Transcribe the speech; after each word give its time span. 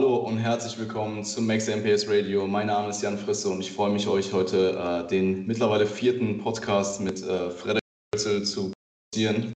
hallo 0.00 0.16
und 0.16 0.38
herzlich 0.38 0.78
willkommen 0.78 1.22
zum 1.24 1.46
Max 1.46 1.68
MPS 1.68 2.08
Radio. 2.08 2.46
Mein 2.46 2.68
Name 2.68 2.88
ist 2.88 3.02
Jan 3.02 3.18
Frisse 3.18 3.50
und 3.50 3.60
ich 3.60 3.70
freue 3.70 3.90
mich, 3.90 4.08
euch 4.08 4.32
heute 4.32 4.70
äh, 4.70 5.06
den 5.06 5.46
mittlerweile 5.46 5.84
vierten 5.84 6.38
Podcast 6.38 7.02
mit 7.02 7.22
äh, 7.22 7.50
Frederik 7.50 7.82
Wurzel 8.14 8.42
zu 8.42 8.72
produzieren. 9.12 9.52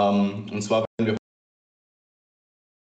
Ähm, 0.00 0.50
und 0.50 0.60
zwar 0.60 0.84
werden 0.98 1.14
wir 1.14 1.16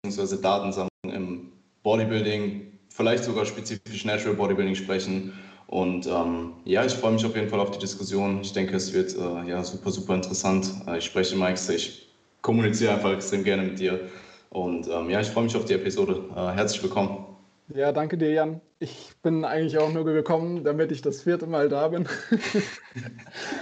bzw. 0.04 0.41
Datensammlung 0.41 0.90
im 1.05 1.54
Bodybuilding, 1.81 2.77
vielleicht 2.90 3.23
sogar 3.23 3.45
spezifisch 3.45 4.03
Natural 4.03 4.36
Bodybuilding 4.36 4.76
sprechen. 4.76 5.31
Und 5.67 6.08
ähm, 6.08 6.55
ja, 6.66 6.84
ich 6.84 6.92
freue 6.92 7.14
mich 7.14 7.26
auf 7.26 7.38
jeden 7.38 7.48
Fall 7.48 7.62
auf 7.62 7.72
die 7.72 7.80
Diskussion. 7.80 8.42
Ich 8.42 8.52
denke, 8.52 8.76
es 8.76 8.92
wird 8.92 9.16
äh, 9.16 9.50
ja 9.50 9.64
super, 9.64 9.92
super 9.92 10.16
interessant. 10.16 10.70
Äh, 10.88 10.98
ich 10.98 11.05
spreche 11.05 11.38
Mike, 11.38 11.58
ich 11.73 12.12
kommuniziere 12.42 12.95
einfach 12.95 13.14
extrem 13.14 13.45
gerne 13.45 13.64
mit 13.64 13.80
dir. 13.80 14.09
Und 14.52 14.90
ähm, 14.90 15.10
ja, 15.10 15.22
ich 15.22 15.30
freue 15.30 15.46
mich 15.46 15.55
auf 15.55 15.64
die 15.64 15.73
Episode. 15.73 16.26
Äh, 16.36 16.52
herzlich 16.52 16.84
willkommen. 16.84 17.26
Ja, 17.73 17.94
danke 17.94 18.18
dir, 18.18 18.32
Jan. 18.32 18.59
Ich 18.80 19.14
bin 19.23 19.46
eigentlich 19.46 19.78
auch 19.78 19.94
nur 19.94 20.04
gekommen, 20.04 20.66
damit 20.66 20.92
ich 20.92 21.02
das 21.02 21.22
vierte 21.22 21.48
Mal 21.48 21.70
da 21.70 21.88
bin. 21.88 22.05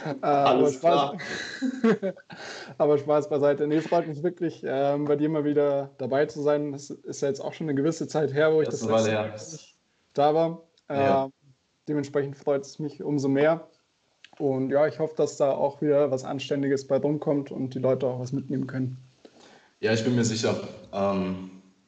äh, 0.03 0.25
Alles 0.25 0.83
aber, 0.83 1.19
Spaß, 1.19 2.13
aber 2.79 2.97
Spaß 2.97 3.29
beiseite. 3.29 3.67
Nee, 3.67 3.81
freut 3.81 4.07
mich 4.07 4.23
wirklich, 4.23 4.63
äh, 4.63 4.97
bei 4.97 5.15
dir 5.15 5.29
mal 5.29 5.45
wieder 5.45 5.91
dabei 5.99 6.25
zu 6.25 6.41
sein. 6.41 6.71
Das 6.71 6.89
ist 6.89 7.21
ja 7.21 7.27
jetzt 7.27 7.39
auch 7.39 7.53
schon 7.53 7.69
eine 7.69 7.75
gewisse 7.75 8.07
Zeit 8.07 8.33
her, 8.33 8.51
wo 8.51 8.63
ich 8.63 8.69
das, 8.69 8.79
das 8.79 8.89
letzte 8.89 9.11
Mal 9.13 9.35
da 10.15 10.33
war. 10.33 10.63
Ja. 10.89 11.25
Ähm, 11.25 11.33
dementsprechend 11.87 12.35
freut 12.35 12.63
es 12.63 12.79
mich 12.79 13.03
umso 13.03 13.27
mehr. 13.27 13.67
Und 14.39 14.71
ja, 14.71 14.87
ich 14.87 14.97
hoffe, 14.97 15.13
dass 15.15 15.37
da 15.37 15.51
auch 15.51 15.83
wieder 15.83 16.09
was 16.09 16.23
Anständiges 16.23 16.87
bei 16.87 16.97
rumkommt 16.97 17.51
und 17.51 17.75
die 17.75 17.79
Leute 17.79 18.07
auch 18.07 18.19
was 18.19 18.31
mitnehmen 18.31 18.65
können. 18.65 18.97
Ja, 19.81 19.93
ich 19.93 20.03
bin 20.03 20.15
mir 20.15 20.25
sicher, 20.25 20.59
ähm, 20.91 21.39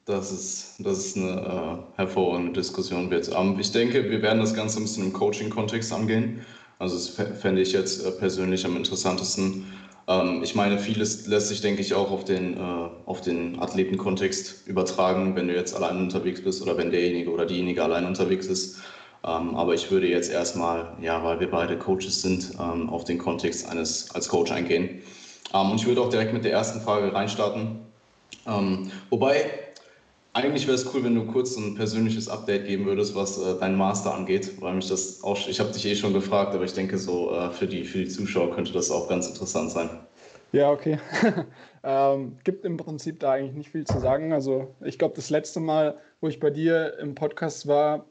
dass, 0.05 0.31
es, 0.31 0.75
dass 0.79 0.97
es 0.97 1.15
eine 1.15 1.81
äh, 1.93 1.97
hervorragende 1.97 2.51
Diskussion 2.53 3.09
wird. 3.09 3.29
Ähm, 3.33 3.59
ich 3.59 3.71
denke, 3.71 4.09
wir 4.09 4.21
werden 4.21 4.39
das 4.39 4.53
Ganze 4.53 4.79
ein 4.79 4.83
bisschen 4.83 5.03
im 5.03 5.13
Coaching-Kontext 5.13 5.91
angehen. 5.91 6.39
Also 6.79 6.95
das 6.95 7.09
fände 7.37 7.61
ich 7.61 7.73
jetzt 7.73 7.99
äh, 7.99 8.11
persönlich 8.11 8.65
am 8.65 8.77
interessantesten. 8.77 9.63
Ähm, 10.07 10.41
ich 10.41 10.55
meine, 10.55 10.77
vieles 10.79 11.25
lässt 11.25 11.49
sich, 11.49 11.59
denke 11.61 11.81
ich, 11.81 11.93
auch 11.93 12.11
auf 12.11 12.23
den, 12.23 12.55
äh, 12.55 12.89
auf 13.05 13.19
den 13.21 13.59
Athletenkontext 13.59 14.61
übertragen, 14.65 15.35
wenn 15.35 15.47
du 15.47 15.53
jetzt 15.53 15.73
allein 15.75 15.99
unterwegs 15.99 16.41
bist 16.41 16.61
oder 16.61 16.77
wenn 16.77 16.91
derjenige 16.91 17.29
oder 17.29 17.45
diejenige 17.45 17.83
allein 17.83 18.05
unterwegs 18.05 18.47
ist. 18.47 18.77
Ähm, 19.23 19.53
aber 19.55 19.73
ich 19.73 19.91
würde 19.91 20.07
jetzt 20.07 20.29
erstmal, 20.29 20.91
ja, 20.97 21.21
weil 21.23 21.39
wir 21.39 21.49
beide 21.49 21.77
Coaches 21.77 22.21
sind, 22.21 22.53
ähm, 22.57 22.89
auf 22.89 23.03
den 23.03 23.17
Kontext 23.17 23.65
eines 23.67 24.09
als 24.11 24.29
Coach 24.29 24.49
eingehen. 24.51 25.01
Ähm, 25.53 25.71
und 25.71 25.79
ich 25.79 25.87
würde 25.87 26.01
auch 26.01 26.09
direkt 26.09 26.33
mit 26.33 26.43
der 26.43 26.51
ersten 26.51 26.81
Frage 26.81 27.13
reinstarten. 27.13 27.79
Ähm, 28.47 28.91
wobei, 29.09 29.51
eigentlich 30.33 30.65
wäre 30.65 30.75
es 30.75 30.93
cool, 30.93 31.03
wenn 31.03 31.15
du 31.15 31.25
kurz 31.25 31.57
ein 31.57 31.75
persönliches 31.75 32.29
Update 32.29 32.65
geben 32.65 32.85
würdest, 32.85 33.15
was 33.15 33.37
äh, 33.37 33.59
dein 33.59 33.75
Master 33.75 34.13
angeht, 34.13 34.61
weil 34.61 34.73
mich 34.73 34.87
das 34.87 35.23
auch, 35.23 35.37
ich 35.47 35.59
habe 35.59 35.71
dich 35.71 35.85
eh 35.85 35.95
schon 35.95 36.13
gefragt, 36.13 36.55
aber 36.55 36.63
ich 36.63 36.73
denke 36.73 36.97
so 36.97 37.33
äh, 37.33 37.51
für, 37.51 37.67
die, 37.67 37.83
für 37.83 37.99
die 37.99 38.07
Zuschauer 38.07 38.55
könnte 38.55 38.71
das 38.71 38.89
auch 38.89 39.09
ganz 39.09 39.27
interessant 39.27 39.71
sein. 39.71 39.89
Ja, 40.53 40.69
okay. 40.69 40.99
ähm, 41.83 42.37
gibt 42.43 42.65
im 42.65 42.77
Prinzip 42.77 43.19
da 43.19 43.31
eigentlich 43.33 43.55
nicht 43.55 43.71
viel 43.71 43.85
zu 43.85 43.99
sagen. 43.99 44.33
Also 44.33 44.73
ich 44.81 44.99
glaube, 44.99 45.15
das 45.15 45.29
letzte 45.29 45.59
Mal, 45.59 45.97
wo 46.19 46.27
ich 46.27 46.39
bei 46.39 46.49
dir 46.49 46.97
im 46.99 47.15
Podcast 47.15 47.67
war, 47.67 48.05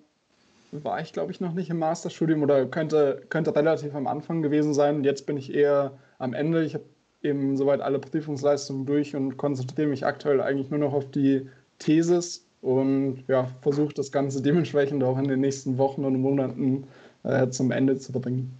war 0.72 1.00
ich, 1.00 1.12
glaube 1.12 1.32
ich, 1.32 1.40
noch 1.40 1.52
nicht 1.52 1.68
im 1.68 1.78
Masterstudium 1.78 2.42
oder 2.42 2.64
könnte, 2.66 3.22
könnte 3.28 3.54
relativ 3.54 3.94
am 3.94 4.06
Anfang 4.06 4.40
gewesen 4.40 4.72
sein. 4.72 5.04
Jetzt 5.04 5.26
bin 5.26 5.36
ich 5.36 5.52
eher 5.52 5.92
am 6.18 6.32
Ende. 6.32 6.64
Ich 6.64 6.74
habe 6.74 6.84
eben 7.22 7.56
soweit 7.56 7.80
alle 7.80 7.98
Prüfungsleistungen 7.98 8.86
durch 8.86 9.14
und 9.14 9.36
konzentriere 9.36 9.88
mich 9.88 10.06
aktuell 10.06 10.40
eigentlich 10.40 10.70
nur 10.70 10.80
noch 10.80 10.92
auf 10.92 11.10
die 11.10 11.48
Thesis 11.78 12.46
und 12.62 13.24
ja, 13.28 13.48
versuche 13.62 13.94
das 13.94 14.12
Ganze 14.12 14.42
dementsprechend 14.42 15.02
auch 15.02 15.18
in 15.18 15.28
den 15.28 15.40
nächsten 15.40 15.78
Wochen 15.78 16.04
und 16.04 16.20
Monaten 16.20 16.84
äh, 17.24 17.48
zum 17.48 17.70
Ende 17.70 17.98
zu 17.98 18.12
bringen. 18.12 18.56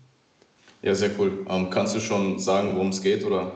Ja, 0.82 0.94
sehr 0.94 1.10
cool. 1.18 1.46
Ähm, 1.48 1.68
kannst 1.70 1.94
du 1.94 2.00
schon 2.00 2.38
sagen, 2.38 2.70
worum 2.74 2.88
es 2.88 3.02
geht? 3.02 3.24
Oder? 3.24 3.52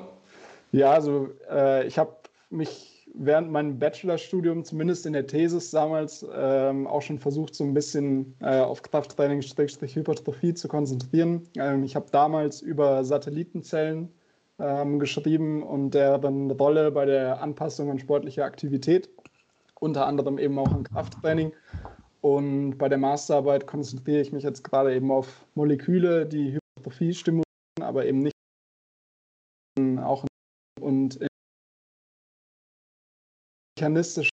Ja, 0.72 0.92
also 0.92 1.30
äh, 1.50 1.86
ich 1.86 1.98
habe 1.98 2.12
mich 2.50 2.94
während 3.14 3.50
meinem 3.50 3.78
Bachelorstudium, 3.78 4.64
zumindest 4.64 5.06
in 5.06 5.12
der 5.12 5.26
Thesis 5.26 5.70
damals, 5.70 6.26
ähm, 6.34 6.86
auch 6.86 7.00
schon 7.00 7.18
versucht, 7.18 7.54
so 7.54 7.64
ein 7.64 7.72
bisschen 7.72 8.34
äh, 8.40 8.58
auf 8.58 8.82
Krafttraining-Hypertrophie 8.82 10.54
zu 10.54 10.68
konzentrieren. 10.68 11.42
Ähm, 11.56 11.84
ich 11.84 11.94
habe 11.94 12.06
damals 12.10 12.60
über 12.60 13.04
Satellitenzellen 13.04 14.10
ähm, 14.58 14.98
geschrieben 14.98 15.62
und 15.62 15.92
deren 15.92 16.50
Rolle 16.50 16.90
bei 16.90 17.04
der 17.04 17.40
Anpassung 17.40 17.90
an 17.90 17.98
sportliche 17.98 18.44
Aktivität, 18.44 19.08
unter 19.80 20.06
anderem 20.06 20.38
eben 20.38 20.58
auch 20.58 20.72
an 20.72 20.84
Krafttraining. 20.84 21.52
Und 22.20 22.78
bei 22.78 22.88
der 22.88 22.98
Masterarbeit 22.98 23.66
konzentriere 23.66 24.20
ich 24.20 24.32
mich 24.32 24.44
jetzt 24.44 24.64
gerade 24.64 24.94
eben 24.94 25.10
auf 25.10 25.44
Moleküle, 25.54 26.24
die 26.26 26.56
Hypertrophie 26.56 27.12
stimulieren, 27.12 27.44
aber 27.80 28.06
eben 28.06 28.20
nicht 28.20 28.34
auch 30.00 30.24
und 30.80 31.18
mechanistische 33.76 34.30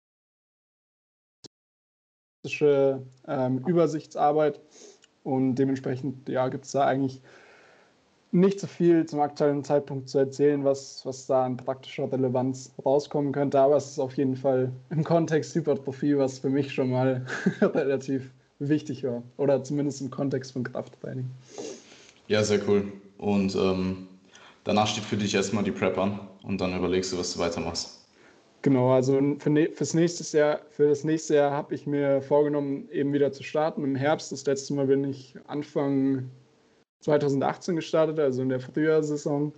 ähm, 3.28 3.66
Übersichtsarbeit. 3.66 4.62
Und 5.24 5.56
dementsprechend 5.56 6.30
ja, 6.30 6.48
gibt 6.50 6.66
es 6.66 6.72
da 6.72 6.86
eigentlich 6.86 7.22
nicht 8.32 8.60
so 8.60 8.68
viel 8.68 9.06
zum 9.06 9.20
aktuellen 9.20 9.64
Zeitpunkt 9.64 10.10
zu 10.10 10.20
erzählen, 10.20 10.64
was, 10.64 11.06
was 11.06 11.28
da 11.28 11.46
an 11.46 11.58
praktischer 11.58 12.12
Relevanz 12.12 12.72
rauskommen 12.86 13.34
könnte, 13.34 13.60
aber 13.60 13.76
es 13.76 13.92
ist 13.92 14.00
auf 14.00 14.16
jeden 14.16 14.36
Fall 14.36 14.72
im 14.90 15.04
Kontext 15.04 15.54
Hypertrophie, 15.56 16.18
was 16.18 16.40
für 16.40 16.50
mich 16.50 16.74
schon 16.74 16.92
mal 16.92 17.26
relativ 17.62 18.32
wichtig 18.60 19.04
war. 19.04 19.22
Oder 19.38 19.64
zumindest 19.64 20.02
im 20.02 20.10
Kontext 20.10 20.54
von 20.54 20.64
Krafttraining. 20.64 21.30
Ja, 22.28 22.44
sehr 22.44 22.60
cool. 22.68 22.92
Und 23.18 23.56
ähm, 23.56 24.08
danach 24.64 24.88
steht 24.88 25.04
für 25.04 25.18
dich 25.18 25.36
erstmal 25.36 25.64
die 25.64 25.72
Prep 25.72 25.98
an 25.98 26.20
und 26.44 26.62
dann 26.62 26.78
überlegst 26.78 27.12
du, 27.12 27.18
was 27.18 27.34
du 27.34 27.40
weitermachst. 27.40 27.98
Genau, 28.62 28.92
also 28.92 29.20
für, 29.40 29.50
ne, 29.50 29.70
fürs 29.74 29.96
nächstes 29.96 30.32
Jahr, 30.34 30.62
für 30.70 30.88
das 30.88 31.04
nächste 31.04 31.36
Jahr 31.36 31.52
habe 31.52 31.74
ich 31.74 31.88
mir 31.88 32.22
vorgenommen, 32.22 32.88
eben 32.92 33.12
wieder 33.12 33.32
zu 33.32 33.44
starten. 33.44 33.84
Im 33.84 33.96
Herbst, 33.96 34.32
das 34.32 34.46
letzte 34.46 34.76
Mal 34.76 34.86
bin 34.86 35.04
ich 35.04 35.36
Anfang 35.48 36.30
2018 37.02 37.76
gestartet, 37.76 38.20
also 38.20 38.42
in 38.42 38.50
der 38.50 38.60
Frühjahrsaison. 38.60 39.54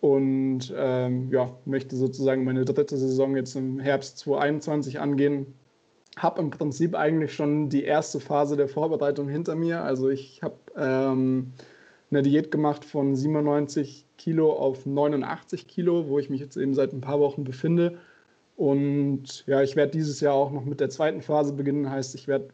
Und 0.00 0.72
ähm, 0.76 1.28
ja, 1.32 1.56
möchte 1.64 1.96
sozusagen 1.96 2.44
meine 2.44 2.64
dritte 2.64 2.96
Saison 2.96 3.36
jetzt 3.36 3.56
im 3.56 3.80
Herbst 3.80 4.18
2021 4.18 5.00
angehen. 5.00 5.54
Habe 6.16 6.40
im 6.40 6.50
Prinzip 6.50 6.94
eigentlich 6.94 7.34
schon 7.34 7.68
die 7.68 7.84
erste 7.84 8.20
Phase 8.20 8.56
der 8.56 8.68
Vorbereitung 8.68 9.28
hinter 9.28 9.56
mir. 9.56 9.82
Also 9.82 10.08
ich 10.08 10.40
habe 10.42 10.56
ähm, 10.76 11.52
eine 12.10 12.22
Diät 12.22 12.50
gemacht 12.50 12.84
von 12.84 13.16
97 13.16 14.06
Kilo 14.16 14.52
auf 14.52 14.86
89 14.86 15.66
Kilo, 15.66 16.08
wo 16.08 16.18
ich 16.18 16.30
mich 16.30 16.40
jetzt 16.40 16.56
eben 16.56 16.74
seit 16.74 16.92
ein 16.92 17.00
paar 17.00 17.20
Wochen 17.20 17.44
befinde. 17.44 17.98
Und 18.56 19.44
ja, 19.46 19.62
ich 19.62 19.76
werde 19.76 19.92
dieses 19.92 20.20
Jahr 20.20 20.34
auch 20.34 20.50
noch 20.50 20.64
mit 20.64 20.80
der 20.80 20.90
zweiten 20.90 21.22
Phase 21.22 21.52
beginnen. 21.52 21.90
Heißt, 21.90 22.14
ich 22.14 22.28
werde 22.28 22.48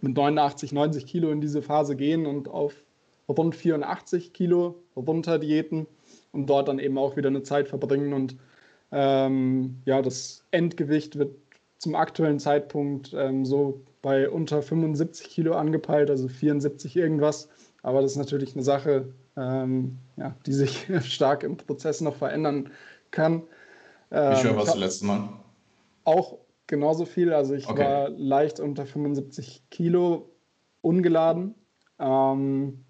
mit 0.00 0.16
89, 0.16 0.72
90 0.72 1.06
Kilo 1.06 1.30
in 1.30 1.40
diese 1.40 1.62
Phase 1.62 1.96
gehen 1.96 2.26
und 2.26 2.48
auf 2.48 2.83
rund 3.28 3.54
84 3.54 4.32
Kilo 4.32 4.82
runter 4.96 5.38
diäten 5.38 5.86
und 6.32 6.46
dort 6.46 6.68
dann 6.68 6.78
eben 6.78 6.98
auch 6.98 7.16
wieder 7.16 7.28
eine 7.28 7.42
Zeit 7.42 7.68
verbringen. 7.68 8.12
Und 8.12 8.36
ähm, 8.92 9.80
ja, 9.84 10.02
das 10.02 10.44
Endgewicht 10.50 11.18
wird 11.18 11.34
zum 11.78 11.94
aktuellen 11.94 12.38
Zeitpunkt 12.38 13.12
ähm, 13.14 13.44
so 13.44 13.80
bei 14.02 14.28
unter 14.28 14.62
75 14.62 15.28
Kilo 15.28 15.54
angepeilt, 15.54 16.10
also 16.10 16.28
74 16.28 16.96
irgendwas. 16.96 17.48
Aber 17.82 18.02
das 18.02 18.12
ist 18.12 18.18
natürlich 18.18 18.54
eine 18.54 18.62
Sache, 18.62 19.12
ähm, 19.36 19.98
ja, 20.16 20.34
die 20.46 20.52
sich 20.52 20.86
stark 21.02 21.42
im 21.42 21.56
Prozess 21.56 22.00
noch 22.00 22.16
verändern 22.16 22.70
kann. 23.10 23.42
Wie 24.10 24.36
schwer 24.36 24.50
ähm, 24.50 24.56
warst 24.56 24.74
du 24.74 24.78
letztes 24.78 25.02
Mal? 25.02 25.28
Auch 26.04 26.38
genauso 26.66 27.04
viel. 27.04 27.32
Also 27.32 27.54
ich 27.54 27.68
okay. 27.68 27.82
war 27.82 28.08
leicht 28.10 28.60
unter 28.60 28.86
75 28.86 29.64
Kilo 29.70 30.30
ungeladen. 30.82 31.54
Ähm, 31.98 32.84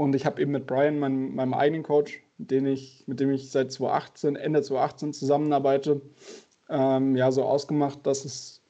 und 0.00 0.16
ich 0.16 0.24
habe 0.24 0.40
eben 0.40 0.52
mit 0.52 0.66
Brian, 0.66 0.98
meinem, 0.98 1.34
meinem 1.34 1.52
eigenen 1.52 1.82
Coach, 1.82 2.22
den 2.38 2.64
ich, 2.64 3.04
mit 3.06 3.20
dem 3.20 3.30
ich 3.32 3.50
seit 3.50 3.70
2018, 3.70 4.34
Ende 4.34 4.62
2018 4.62 5.12
zusammenarbeite, 5.12 6.00
ähm, 6.70 7.16
ja, 7.16 7.30
so 7.30 7.44
ausgemacht, 7.44 8.06
dass 8.06 8.24
es 8.24 8.62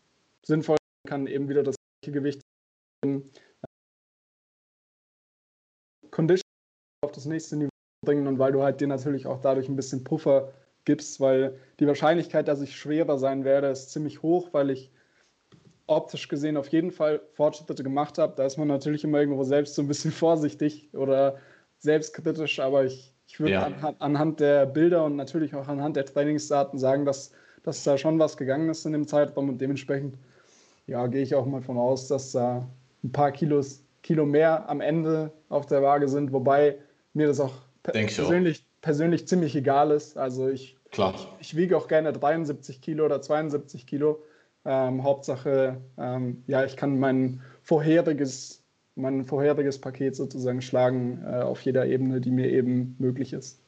sinnvoll 0.43 0.77
kann, 1.07 1.29
eben 1.29 1.49
wieder 1.49 1.63
das 1.63 1.77
gleiche 2.03 2.19
Gewicht 2.19 2.41
Condition 6.11 6.43
auf 7.05 7.13
das 7.13 7.27
nächste 7.27 7.55
Niveau 7.55 7.71
bringen 8.05 8.27
und 8.27 8.41
weil 8.41 8.51
du 8.51 8.65
halt 8.65 8.81
dir 8.81 8.89
natürlich 8.89 9.29
auch 9.29 9.41
dadurch 9.41 9.69
ein 9.69 9.77
bisschen 9.77 10.03
Puffer 10.03 10.53
gibst, 10.85 11.21
weil 11.21 11.57
die 11.79 11.87
Wahrscheinlichkeit, 11.87 12.49
dass 12.49 12.61
ich 12.61 12.77
schwerer 12.77 13.19
sein 13.19 13.45
werde, 13.45 13.69
ist 13.69 13.93
ziemlich 13.93 14.23
hoch, 14.23 14.49
weil 14.51 14.71
ich 14.71 14.91
optisch 15.91 16.29
gesehen 16.29 16.57
auf 16.57 16.69
jeden 16.69 16.91
Fall 16.91 17.21
Fortschritte 17.35 17.83
gemacht 17.83 18.19
habe. 18.19 18.35
Da 18.37 18.47
ist 18.47 18.57
man 18.57 18.69
natürlich 18.69 19.05
immer 19.05 19.21
irgendwo 19.21 19.45
selbst 19.45 19.75
so 19.75 19.83
ein 19.83 19.89
bisschen 19.89 20.13
vorsichtig 20.25 20.89
oder 20.95 21.37
selbstkritisch, 21.79 22.61
aber 22.61 22.85
ich, 22.85 23.15
ich 23.27 23.41
würde 23.41 23.53
ja. 23.53 23.63
anhand, 23.65 24.01
anhand, 24.01 24.41
der 24.41 24.67
Bilder 24.67 25.05
und 25.05 25.17
natürlich 25.17 25.55
auch 25.55 25.69
anhand 25.69 25.97
der 25.97 26.07
Trainingsdaten 26.07 26.79
sagen, 26.79 27.05
dass 27.05 27.33
dass 27.63 27.85
da 27.85 27.99
schon 27.99 28.19
was 28.19 28.37
gegangen 28.37 28.69
ist 28.69 28.87
in 28.87 28.93
dem 28.93 29.07
Zeitraum 29.07 29.49
und 29.49 29.61
dementsprechend 29.61 30.17
ja, 30.87 31.07
gehe 31.07 31.23
ich 31.23 31.35
auch 31.35 31.47
mal 31.47 31.63
von 31.63 31.79
aus, 31.79 32.09
dass 32.09 32.33
da 32.33 32.67
ein 33.05 33.13
paar 33.13 33.33
Kilos, 33.33 33.83
Kilo 34.03 34.27
mehr 34.27 34.69
am 34.69 34.81
Ende 34.81 35.31
auf 35.49 35.67
der 35.67 35.83
Waage 35.83 36.09
sind, 36.09 36.33
wobei 36.33 36.79
mir 37.13 37.27
das 37.27 37.39
auch 37.39 37.53
persönlich, 37.83 38.61
auch. 38.61 38.83
persönlich 38.83 39.29
ziemlich 39.29 39.55
egal 39.55 39.91
ist. 39.91 40.17
Also 40.17 40.49
ich, 40.49 40.77
Klar. 40.91 41.15
ich, 41.15 41.29
ich 41.41 41.57
wiege 41.57 41.77
auch 41.77 41.87
gerne 41.87 42.13
73 42.13 42.81
Kilo 42.81 43.05
oder 43.05 43.21
72 43.21 43.87
Kilo. 43.87 44.23
Ähm, 44.65 45.03
Hauptsache, 45.03 45.81
ähm, 45.99 46.43
ja, 46.47 46.65
ich 46.65 46.77
kann 46.77 46.99
mein 46.99 47.41
vorheriges, 47.63 48.63
mein 48.95 49.25
vorheriges 49.25 49.81
Paket 49.81 50.17
sozusagen 50.17 50.61
schlagen 50.61 51.23
äh, 51.25 51.41
auf 51.41 51.63
jeder 51.63 51.87
Ebene, 51.87 52.21
die 52.21 52.31
mir 52.31 52.51
eben 52.51 52.95
möglich 52.99 53.33
ist. 53.33 53.59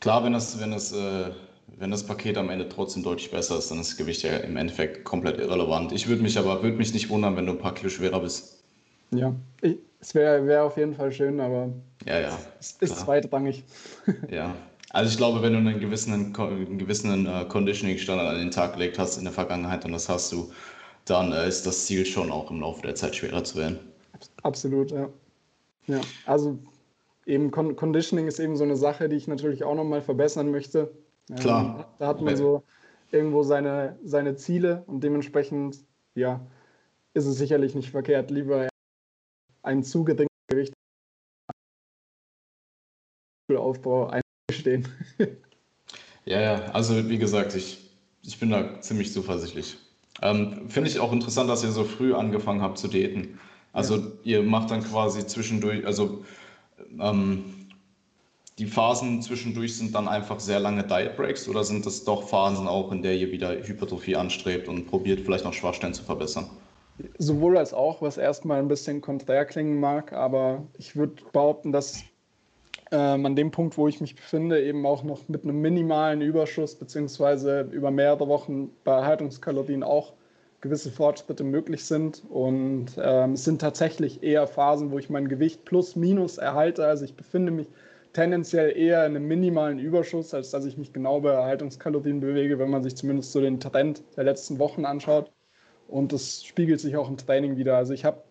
Klar, 0.00 0.22
wenn 0.24 0.32
das, 0.32 0.60
wenn 0.60 0.70
das, 0.70 0.92
äh, 0.92 1.30
wenn 1.78 1.90
das 1.90 2.04
Paket 2.06 2.38
am 2.38 2.50
Ende 2.50 2.68
trotzdem 2.68 3.02
deutlich 3.02 3.30
besser 3.30 3.58
ist, 3.58 3.70
dann 3.70 3.80
ist 3.80 3.90
das 3.90 3.96
Gewicht 3.96 4.22
ja 4.22 4.36
im 4.36 4.56
Endeffekt 4.56 5.04
komplett 5.04 5.38
irrelevant. 5.38 5.92
Ich 5.92 6.06
würde 6.08 6.22
mich 6.22 6.38
aber 6.38 6.62
würde 6.62 6.76
mich 6.76 6.92
nicht 6.94 7.10
wundern, 7.10 7.36
wenn 7.36 7.46
du 7.46 7.52
ein 7.52 7.58
paar 7.58 7.74
Kilo 7.74 7.88
schwerer 7.88 8.20
bist. 8.20 8.62
Ja, 9.10 9.34
ich, 9.62 9.78
es 10.00 10.14
wäre 10.14 10.46
wär 10.46 10.64
auf 10.64 10.76
jeden 10.76 10.94
Fall 10.94 11.10
schön, 11.10 11.40
aber 11.40 11.72
ja, 12.04 12.20
ja, 12.20 12.38
es 12.60 12.76
ist 12.80 13.00
zweitrangig. 13.00 13.64
Ja, 14.30 14.54
also 14.96 15.10
ich 15.10 15.18
glaube, 15.18 15.42
wenn 15.42 15.52
du 15.52 15.58
einen 15.58 15.78
gewissen, 15.78 16.12
einen 16.12 16.78
gewissen 16.78 17.26
uh, 17.26 17.46
Conditioning-Standard 17.46 18.28
an 18.28 18.38
den 18.38 18.50
Tag 18.50 18.72
gelegt 18.72 18.98
hast 18.98 19.18
in 19.18 19.24
der 19.24 19.32
Vergangenheit 19.32 19.84
und 19.84 19.92
das 19.92 20.08
hast 20.08 20.32
du, 20.32 20.50
dann 21.04 21.32
uh, 21.32 21.46
ist 21.46 21.66
das 21.66 21.84
Ziel 21.84 22.06
schon 22.06 22.32
auch 22.32 22.50
im 22.50 22.60
Laufe 22.60 22.80
der 22.80 22.94
Zeit 22.94 23.14
schwerer 23.14 23.44
zu 23.44 23.58
werden. 23.58 23.78
Absolut, 24.42 24.90
ja. 24.90 25.10
Ja, 25.86 26.00
also 26.24 26.58
eben 27.26 27.50
Con 27.50 27.76
Conditioning 27.76 28.26
ist 28.26 28.40
eben 28.40 28.56
so 28.56 28.64
eine 28.64 28.76
Sache, 28.76 29.10
die 29.10 29.16
ich 29.16 29.28
natürlich 29.28 29.64
auch 29.64 29.74
nochmal 29.74 30.00
verbessern 30.00 30.50
möchte. 30.50 30.90
Klar. 31.38 31.78
Ähm, 31.78 31.84
da 31.98 32.06
hat 32.06 32.22
man 32.22 32.34
so 32.34 32.62
irgendwo 33.12 33.42
seine, 33.42 33.98
seine 34.02 34.36
Ziele 34.36 34.82
und 34.86 35.04
dementsprechend, 35.04 35.84
ja, 36.14 36.40
ist 37.12 37.26
es 37.26 37.36
sicherlich 37.36 37.74
nicht 37.74 37.90
verkehrt, 37.90 38.30
lieber 38.30 38.68
ein 39.62 39.82
zu 39.82 40.04
geringes 40.04 40.28
Gewicht 40.48 40.72
Aufbau 43.54 44.08
einstehen. 44.56 44.88
ja, 46.24 46.40
ja, 46.40 46.54
also 46.72 47.08
wie 47.08 47.18
gesagt, 47.18 47.54
ich, 47.54 47.78
ich 48.22 48.38
bin 48.38 48.50
da 48.50 48.80
ziemlich 48.80 49.12
zuversichtlich. 49.12 49.76
Ähm, 50.22 50.68
Finde 50.68 50.90
ich 50.90 50.98
auch 50.98 51.12
interessant, 51.12 51.50
dass 51.50 51.62
ihr 51.62 51.72
so 51.72 51.84
früh 51.84 52.14
angefangen 52.14 52.62
habt 52.62 52.78
zu 52.78 52.88
daten. 52.88 53.38
Also 53.72 53.96
ja. 53.96 54.38
ihr 54.38 54.42
macht 54.42 54.70
dann 54.70 54.82
quasi 54.82 55.26
zwischendurch, 55.26 55.86
also 55.86 56.24
ähm, 56.98 57.44
die 58.58 58.66
Phasen 58.66 59.20
zwischendurch 59.20 59.76
sind 59.76 59.94
dann 59.94 60.08
einfach 60.08 60.40
sehr 60.40 60.60
lange 60.60 60.82
Diet 60.82 61.16
Breaks 61.16 61.46
oder 61.46 61.62
sind 61.62 61.84
das 61.84 62.04
doch 62.04 62.26
Phasen 62.26 62.66
auch, 62.66 62.90
in 62.90 63.02
der 63.02 63.14
ihr 63.14 63.30
wieder 63.30 63.50
Hypertrophie 63.50 64.16
anstrebt 64.16 64.68
und 64.68 64.86
probiert 64.86 65.20
vielleicht 65.20 65.44
noch 65.44 65.52
Schwachstellen 65.52 65.92
zu 65.92 66.02
verbessern? 66.02 66.48
Sowohl 67.18 67.58
als 67.58 67.74
auch, 67.74 68.00
was 68.00 68.16
erstmal 68.16 68.58
ein 68.58 68.68
bisschen 68.68 69.02
konträr 69.02 69.44
klingen 69.44 69.78
mag, 69.78 70.14
aber 70.14 70.62
ich 70.78 70.96
würde 70.96 71.22
behaupten, 71.30 71.70
dass 71.70 72.02
ähm, 72.92 73.26
an 73.26 73.36
dem 73.36 73.50
Punkt, 73.50 73.76
wo 73.76 73.88
ich 73.88 74.00
mich 74.00 74.14
befinde, 74.14 74.62
eben 74.62 74.86
auch 74.86 75.02
noch 75.02 75.28
mit 75.28 75.44
einem 75.44 75.60
minimalen 75.60 76.20
Überschuss 76.20 76.74
beziehungsweise 76.76 77.62
über 77.72 77.90
mehrere 77.90 78.28
Wochen 78.28 78.70
bei 78.84 78.94
Erhaltungskalorien 78.94 79.82
auch 79.82 80.12
gewisse 80.60 80.90
Fortschritte 80.90 81.44
möglich 81.44 81.84
sind. 81.84 82.22
Und 82.28 82.86
ähm, 82.98 83.32
es 83.32 83.44
sind 83.44 83.60
tatsächlich 83.60 84.22
eher 84.22 84.46
Phasen, 84.46 84.90
wo 84.90 84.98
ich 84.98 85.10
mein 85.10 85.28
Gewicht 85.28 85.64
plus 85.64 85.96
minus 85.96 86.38
erhalte. 86.38 86.86
Also 86.86 87.04
ich 87.04 87.14
befinde 87.14 87.52
mich 87.52 87.68
tendenziell 88.12 88.76
eher 88.76 89.04
in 89.04 89.16
einem 89.16 89.28
minimalen 89.28 89.78
Überschuss, 89.78 90.32
als 90.32 90.50
dass 90.50 90.64
ich 90.64 90.78
mich 90.78 90.92
genau 90.92 91.20
bei 91.20 91.32
Erhaltungskalorien 91.32 92.20
bewege, 92.20 92.58
wenn 92.58 92.70
man 92.70 92.82
sich 92.82 92.96
zumindest 92.96 93.32
so 93.32 93.40
den 93.40 93.60
Trend 93.60 94.02
der 94.16 94.24
letzten 94.24 94.58
Wochen 94.58 94.84
anschaut. 94.84 95.30
Und 95.88 96.12
das 96.12 96.44
spiegelt 96.44 96.80
sich 96.80 96.96
auch 96.96 97.08
im 97.08 97.16
Training 97.16 97.56
wieder. 97.56 97.76
Also 97.76 97.92
ich 97.92 98.04
habe 98.04 98.22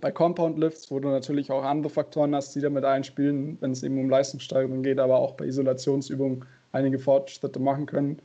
bei 0.00 0.10
Compound 0.10 0.58
Lifts, 0.58 0.90
wo 0.90 0.98
du 1.00 1.08
natürlich 1.08 1.50
auch 1.50 1.62
andere 1.62 1.92
Faktoren 1.92 2.34
hast, 2.34 2.54
die 2.54 2.60
damit 2.60 2.84
einspielen, 2.84 3.56
wenn 3.60 3.72
es 3.72 3.82
eben 3.82 3.98
um 3.98 4.10
Leistungssteigerung 4.10 4.82
geht, 4.82 4.98
aber 4.98 5.18
auch 5.18 5.34
bei 5.34 5.46
Isolationsübungen 5.46 6.44
einige 6.72 6.98
Fortschritte 6.98 7.60
machen 7.60 7.86
können. 7.86 8.20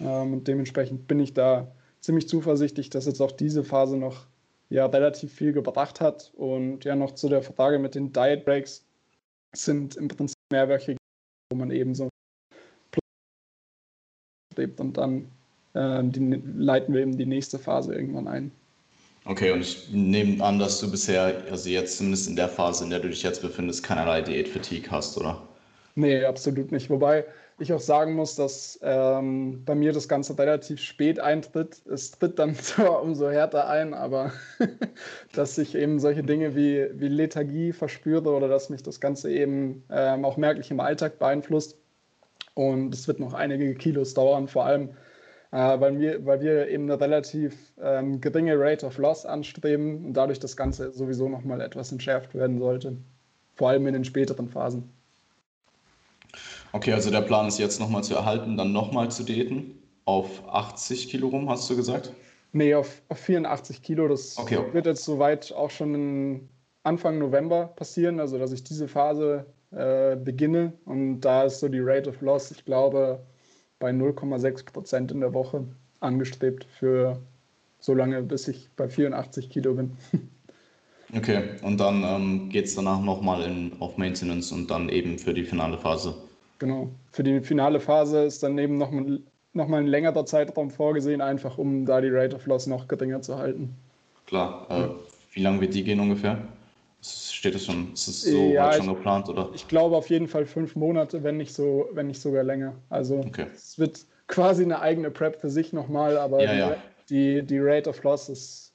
Ähm, 0.00 0.32
und 0.34 0.48
dementsprechend 0.48 1.06
bin 1.08 1.20
ich 1.20 1.34
da 1.34 1.70
ziemlich 2.00 2.28
zuversichtlich, 2.28 2.90
dass 2.90 3.06
jetzt 3.06 3.20
auch 3.20 3.32
diese 3.32 3.64
Phase 3.64 3.96
noch 3.96 4.26
ja, 4.70 4.86
relativ 4.86 5.32
viel 5.32 5.52
gebracht 5.52 6.00
hat. 6.00 6.32
Und 6.36 6.84
ja, 6.84 6.96
noch 6.96 7.12
zu 7.12 7.28
der 7.28 7.42
Frage 7.42 7.78
mit 7.78 7.94
den 7.94 8.12
Diet 8.12 8.44
Breaks 8.44 8.84
sind 9.54 9.96
im 9.96 10.08
Prinzip 10.08 10.36
mehrwöchige, 10.52 10.98
wo 11.50 11.58
man 11.58 11.70
eben 11.70 11.94
so 11.94 12.08
lebt 14.56 14.80
und 14.80 14.96
dann 14.96 15.30
äh, 15.74 16.02
die, 16.04 16.42
leiten 16.56 16.94
wir 16.94 17.00
eben 17.00 17.16
die 17.16 17.26
nächste 17.26 17.58
Phase 17.58 17.94
irgendwann 17.94 18.28
ein. 18.28 18.52
Okay, 19.28 19.50
und 19.50 19.60
ich 19.60 19.90
nehme 19.92 20.42
an, 20.42 20.58
dass 20.58 20.80
du 20.80 20.90
bisher, 20.90 21.42
also 21.50 21.68
jetzt 21.68 21.98
zumindest 21.98 22.30
in 22.30 22.36
der 22.36 22.48
Phase, 22.48 22.82
in 22.82 22.88
der 22.88 23.00
du 23.00 23.10
dich 23.10 23.22
jetzt 23.22 23.42
befindest, 23.42 23.82
keinerlei 23.84 24.22
Diät-Fatigue 24.22 24.90
hast, 24.90 25.18
oder? 25.18 25.46
Nee, 25.96 26.24
absolut 26.24 26.72
nicht. 26.72 26.88
Wobei 26.88 27.26
ich 27.58 27.70
auch 27.74 27.80
sagen 27.80 28.14
muss, 28.14 28.36
dass 28.36 28.80
ähm, 28.82 29.62
bei 29.66 29.74
mir 29.74 29.92
das 29.92 30.08
Ganze 30.08 30.38
relativ 30.38 30.80
spät 30.80 31.20
eintritt. 31.20 31.82
Es 31.84 32.12
tritt 32.12 32.38
dann 32.38 32.54
zwar 32.56 33.02
umso 33.02 33.28
härter 33.28 33.68
ein, 33.68 33.92
aber 33.92 34.32
dass 35.34 35.58
ich 35.58 35.74
eben 35.74 36.00
solche 36.00 36.22
Dinge 36.22 36.56
wie, 36.56 36.88
wie 36.94 37.08
Lethargie 37.08 37.72
verspüre 37.72 38.30
oder 38.30 38.48
dass 38.48 38.70
mich 38.70 38.82
das 38.82 38.98
Ganze 38.98 39.30
eben 39.30 39.84
ähm, 39.90 40.24
auch 40.24 40.38
merklich 40.38 40.70
im 40.70 40.80
Alltag 40.80 41.18
beeinflusst. 41.18 41.76
Und 42.54 42.94
es 42.94 43.06
wird 43.06 43.20
noch 43.20 43.34
einige 43.34 43.74
Kilos 43.74 44.14
dauern, 44.14 44.48
vor 44.48 44.64
allem 44.64 44.88
äh, 45.50 45.80
weil, 45.80 45.98
wir, 45.98 46.24
weil 46.26 46.40
wir 46.40 46.68
eben 46.68 46.84
eine 46.84 47.00
relativ 47.00 47.54
ähm, 47.80 48.20
geringe 48.20 48.58
Rate 48.58 48.86
of 48.86 48.98
Loss 48.98 49.24
anstreben 49.24 50.06
und 50.06 50.12
dadurch 50.14 50.38
das 50.38 50.56
Ganze 50.56 50.92
sowieso 50.92 51.28
nochmal 51.28 51.60
etwas 51.60 51.90
entschärft 51.92 52.34
werden 52.34 52.58
sollte. 52.58 52.96
Vor 53.54 53.70
allem 53.70 53.86
in 53.86 53.94
den 53.94 54.04
späteren 54.04 54.48
Phasen. 54.48 54.90
Okay, 56.72 56.92
also 56.92 57.10
der 57.10 57.22
Plan 57.22 57.48
ist 57.48 57.58
jetzt 57.58 57.80
nochmal 57.80 58.04
zu 58.04 58.14
erhalten, 58.14 58.56
dann 58.56 58.72
nochmal 58.72 59.10
zu 59.10 59.24
daten. 59.24 59.74
Auf 60.04 60.42
80 60.48 61.08
Kilo 61.08 61.28
rum, 61.28 61.48
hast 61.50 61.68
du 61.68 61.76
gesagt? 61.76 62.12
Nee, 62.52 62.74
auf, 62.74 63.02
auf 63.08 63.18
84 63.18 63.82
Kilo. 63.82 64.08
Das 64.08 64.38
okay. 64.38 64.58
wird 64.72 64.86
jetzt 64.86 65.04
soweit 65.04 65.52
auch 65.52 65.70
schon 65.70 66.48
Anfang 66.82 67.18
November 67.18 67.66
passieren, 67.76 68.20
also 68.20 68.38
dass 68.38 68.52
ich 68.52 68.64
diese 68.64 68.88
Phase 68.88 69.46
äh, 69.70 70.16
beginne. 70.16 70.72
Und 70.84 71.20
da 71.20 71.44
ist 71.44 71.60
so 71.60 71.68
die 71.68 71.80
Rate 71.80 72.10
of 72.10 72.20
Loss, 72.20 72.50
ich 72.50 72.64
glaube, 72.64 73.20
bei 73.78 73.90
0,6 73.90 74.66
Prozent 74.72 75.12
in 75.12 75.20
der 75.20 75.34
Woche 75.34 75.64
angestrebt 76.00 76.66
für 76.78 77.18
so 77.80 77.94
lange, 77.94 78.22
bis 78.22 78.48
ich 78.48 78.68
bei 78.76 78.88
84 78.88 79.50
Kilo 79.50 79.74
bin. 79.74 79.96
Okay, 81.16 81.42
und 81.62 81.80
dann 81.80 82.04
ähm, 82.04 82.50
geht 82.50 82.66
es 82.66 82.74
danach 82.74 83.00
nochmal 83.00 83.70
auf 83.80 83.96
Maintenance 83.96 84.52
und 84.52 84.70
dann 84.70 84.90
eben 84.90 85.18
für 85.18 85.32
die 85.32 85.44
finale 85.44 85.78
Phase. 85.78 86.14
Genau, 86.58 86.90
für 87.12 87.22
die 87.22 87.40
finale 87.40 87.80
Phase 87.80 88.24
ist 88.24 88.42
dann 88.42 88.58
eben 88.58 88.76
nochmal 88.76 89.20
noch 89.54 89.68
mal 89.68 89.80
ein 89.80 89.86
längerer 89.86 90.26
Zeitraum 90.26 90.70
vorgesehen, 90.70 91.20
einfach 91.20 91.56
um 91.58 91.86
da 91.86 92.00
die 92.00 92.10
Rate 92.10 92.36
of 92.36 92.46
Loss 92.46 92.66
noch 92.66 92.88
geringer 92.88 93.22
zu 93.22 93.36
halten. 93.38 93.74
Klar, 94.26 94.66
äh, 94.70 94.88
wie 95.34 95.42
lange 95.42 95.60
wird 95.60 95.74
die 95.74 95.84
gehen 95.84 96.00
ungefähr? 96.00 96.38
Steht 97.00 97.54
das 97.54 97.64
schon, 97.64 97.92
ist 97.92 98.08
es 98.08 98.22
so 98.22 98.50
ja, 98.50 98.66
weit 98.66 98.76
schon 98.76 98.88
geplant, 98.88 99.28
oder? 99.28 99.50
Ich 99.54 99.68
glaube 99.68 99.96
auf 99.96 100.10
jeden 100.10 100.26
Fall 100.26 100.46
fünf 100.46 100.74
Monate, 100.74 101.22
wenn 101.22 101.36
nicht, 101.36 101.54
so, 101.54 101.88
wenn 101.92 102.08
nicht 102.08 102.20
sogar 102.20 102.42
länger. 102.42 102.74
Also 102.90 103.18
okay. 103.18 103.46
es 103.54 103.78
wird 103.78 104.04
quasi 104.26 104.64
eine 104.64 104.80
eigene 104.80 105.10
Prep 105.10 105.40
für 105.40 105.48
sich 105.48 105.72
nochmal, 105.72 106.18
aber 106.18 106.42
ja, 106.42 106.52
die, 106.52 106.58
ja. 106.58 106.76
Die, 107.08 107.46
die 107.46 107.58
Rate 107.58 107.88
of 107.88 108.02
Loss 108.02 108.28
ist 108.28 108.74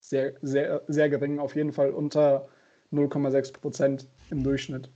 sehr, 0.00 0.34
sehr, 0.42 0.82
sehr 0.88 1.08
gering, 1.08 1.38
auf 1.38 1.56
jeden 1.56 1.72
Fall 1.72 1.90
unter 1.90 2.48
0,6 2.92 3.52
Prozent 3.52 4.06
im 4.30 4.42
Durchschnitt. 4.42 4.90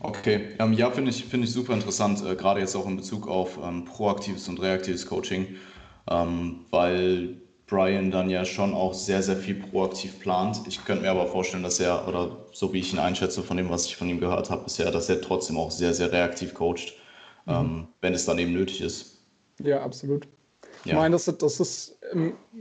Okay, 0.00 0.48
ähm, 0.58 0.72
ja, 0.72 0.90
finde 0.90 1.10
ich, 1.10 1.24
find 1.24 1.44
ich 1.44 1.52
super 1.52 1.72
interessant, 1.72 2.22
äh, 2.24 2.36
gerade 2.36 2.60
jetzt 2.60 2.76
auch 2.76 2.86
in 2.86 2.96
Bezug 2.96 3.28
auf 3.28 3.58
ähm, 3.62 3.84
proaktives 3.84 4.48
und 4.48 4.60
reaktives 4.60 5.06
Coaching, 5.06 5.56
ähm, 6.10 6.66
weil 6.70 7.40
Brian 7.66 8.10
dann 8.12 8.30
ja 8.30 8.44
schon 8.44 8.74
auch 8.74 8.94
sehr, 8.94 9.22
sehr 9.22 9.36
viel 9.36 9.56
proaktiv 9.56 10.20
plant. 10.20 10.60
Ich 10.68 10.84
könnte 10.84 11.02
mir 11.02 11.10
aber 11.10 11.26
vorstellen, 11.26 11.64
dass 11.64 11.80
er, 11.80 12.06
oder 12.06 12.36
so 12.52 12.72
wie 12.72 12.78
ich 12.78 12.92
ihn 12.92 13.00
einschätze 13.00 13.42
von 13.42 13.56
dem, 13.56 13.70
was 13.70 13.86
ich 13.86 13.96
von 13.96 14.08
ihm 14.08 14.20
gehört 14.20 14.50
habe 14.50 14.64
bisher, 14.64 14.90
dass 14.90 15.08
er 15.08 15.20
trotzdem 15.20 15.56
auch 15.56 15.72
sehr, 15.72 15.92
sehr 15.92 16.12
reaktiv 16.12 16.54
coacht, 16.54 16.94
mhm. 17.46 17.52
ähm, 17.52 17.88
wenn 18.00 18.14
es 18.14 18.24
dann 18.24 18.38
eben 18.38 18.52
nötig 18.52 18.80
ist. 18.80 19.18
Ja, 19.58 19.82
absolut. 19.82 20.28
Ich 20.84 20.92
ja. 20.92 20.98
meine, 20.98 21.14
das, 21.14 21.24
das 21.24 21.60
ist 21.60 21.98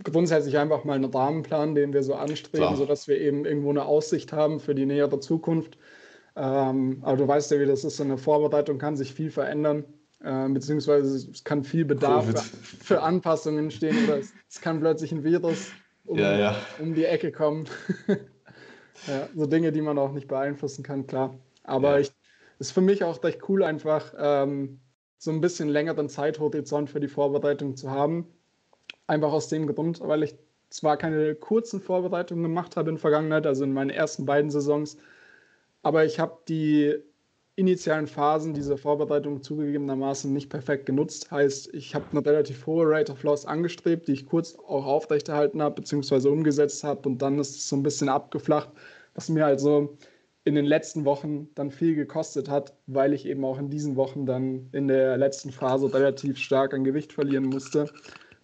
grundsätzlich 0.04 0.58
einfach 0.58 0.84
mal 0.84 0.96
ein 0.96 1.06
Rahmenplan, 1.06 1.76
den 1.76 1.94
wir 1.94 2.02
so 2.02 2.16
anstreben, 2.16 2.66
Klar. 2.66 2.76
sodass 2.76 3.08
wir 3.08 3.20
eben 3.20 3.46
irgendwo 3.46 3.70
eine 3.70 3.86
Aussicht 3.86 4.34
haben 4.34 4.60
für 4.60 4.74
die 4.74 4.88
nähere 4.88 5.20
Zukunft. 5.20 5.78
Ähm, 6.36 7.00
aber 7.04 7.18
du 7.18 7.28
weißt 7.28 7.52
ja, 7.52 7.60
wie 7.60 7.66
das 7.66 7.84
ist, 7.84 7.98
so 7.98 8.04
eine 8.04 8.18
Vorbereitung 8.18 8.80
kann 8.80 8.98
sich 8.98 9.14
viel 9.14 9.30
verändern. 9.30 9.86
Äh, 10.26 10.50
beziehungsweise 10.50 11.30
es 11.30 11.44
kann 11.44 11.64
viel 11.64 11.86
Bedarf 11.86 12.26
für, 12.26 12.38
für, 12.84 13.02
Anpassungen 13.04 13.70
stehen 13.70 14.06
oder 14.06 14.18
es, 14.18 14.34
es, 14.50 14.60
kann 14.60 14.80
plötzlich 14.80 15.12
ein 15.12 15.24
Virus 15.24 15.70
um, 16.06 16.18
ja, 16.18 16.36
ja. 16.36 16.56
um 16.80 16.96
die 16.96 17.06
Ecke 17.06 17.32
kommen. 17.32 17.66
ja, 19.08 19.30
so 19.36 19.46
Dinge, 19.46 19.72
die 19.72 19.82
man 19.82 20.00
auch 20.00 20.14
nicht 20.14 20.28
beeinflussen 20.28 20.82
kann, 20.82 21.06
klar. 21.06 21.38
Aber 21.64 22.00
ich 22.00 22.12
ist 22.58 22.72
für 22.72 22.82
mich 22.82 23.04
auch 23.04 23.24
recht 23.24 23.48
cool, 23.50 23.62
einfach 23.64 24.16
ähm, 24.18 24.80
so 25.20 25.30
ein 25.30 25.42
bisschen 25.42 25.70
längeren 25.70 26.10
Zeithorizont 26.10 26.90
für 26.90 27.00
die 27.00 27.08
Vorbereitung 27.08 27.76
zu 27.76 27.92
haben. 27.92 28.26
Einfach 29.06 29.32
aus 29.32 29.48
dem 29.50 29.68
Grund, 29.68 30.00
weil 30.02 30.24
ich 30.24 30.36
zwar 30.70 30.98
keine 30.98 31.36
kurzen 31.36 31.80
Vorbereitungen 31.82 32.42
gemacht 32.42 32.78
habe 32.78 32.90
in 32.90 32.96
der 32.96 33.02
Vergangenheit, 33.02 33.46
also 33.46 33.64
in 33.64 33.74
meinen 33.74 33.92
ersten 33.92 34.26
beiden 34.26 34.50
Saisons, 34.50 34.98
aber 35.84 36.04
ich 36.04 36.20
habe 36.20 36.40
die 36.48 36.96
initialen 37.58 38.08
Phasen 38.08 38.54
dieser 38.54 38.78
Vorbereitung 38.78 39.42
zugegebenermaßen 39.42 40.32
nicht 40.32 40.50
perfekt 40.50 40.86
genutzt. 40.86 41.32
Heißt, 41.32 41.74
ich 41.74 41.96
habe 41.96 42.06
eine 42.12 42.26
relativ 42.26 42.66
hohe 42.66 42.86
Rate 42.88 43.14
of 43.14 43.24
Loss 43.24 43.46
angestrebt, 43.46 44.08
die 44.08 44.14
ich 44.14 44.26
kurz 44.26 44.56
auch 44.68 44.86
aufrechterhalten 44.86 45.62
habe, 45.62 45.76
beziehungsweise 45.76 46.30
umgesetzt 46.30 46.84
habe 46.84 47.08
und 47.08 47.22
dann 47.22 47.40
ist 47.40 47.56
es 47.56 47.70
so 47.70 47.78
ein 47.78 47.84
bisschen 47.84 48.10
abgeflacht, 48.10 48.70
was 49.14 49.30
mir 49.30 49.46
also 49.46 49.98
in 50.44 50.54
den 50.56 50.66
letzten 50.66 51.06
Wochen 51.06 51.48
dann 51.56 51.72
viel 51.72 51.96
gekostet 51.96 52.50
hat, 52.50 52.74
weil 52.88 53.14
ich 53.14 53.26
eben 53.26 53.44
auch 53.46 53.58
in 53.58 53.70
diesen 53.70 53.96
Wochen 53.96 54.26
dann 54.26 54.70
in 54.74 54.88
der 54.88 55.18
letzten 55.18 55.52
Phase 55.52 55.92
relativ 55.92 56.38
stark 56.38 56.74
an 56.74 56.84
Gewicht 56.84 57.14
verlieren 57.14 57.46
musste. 57.46 57.90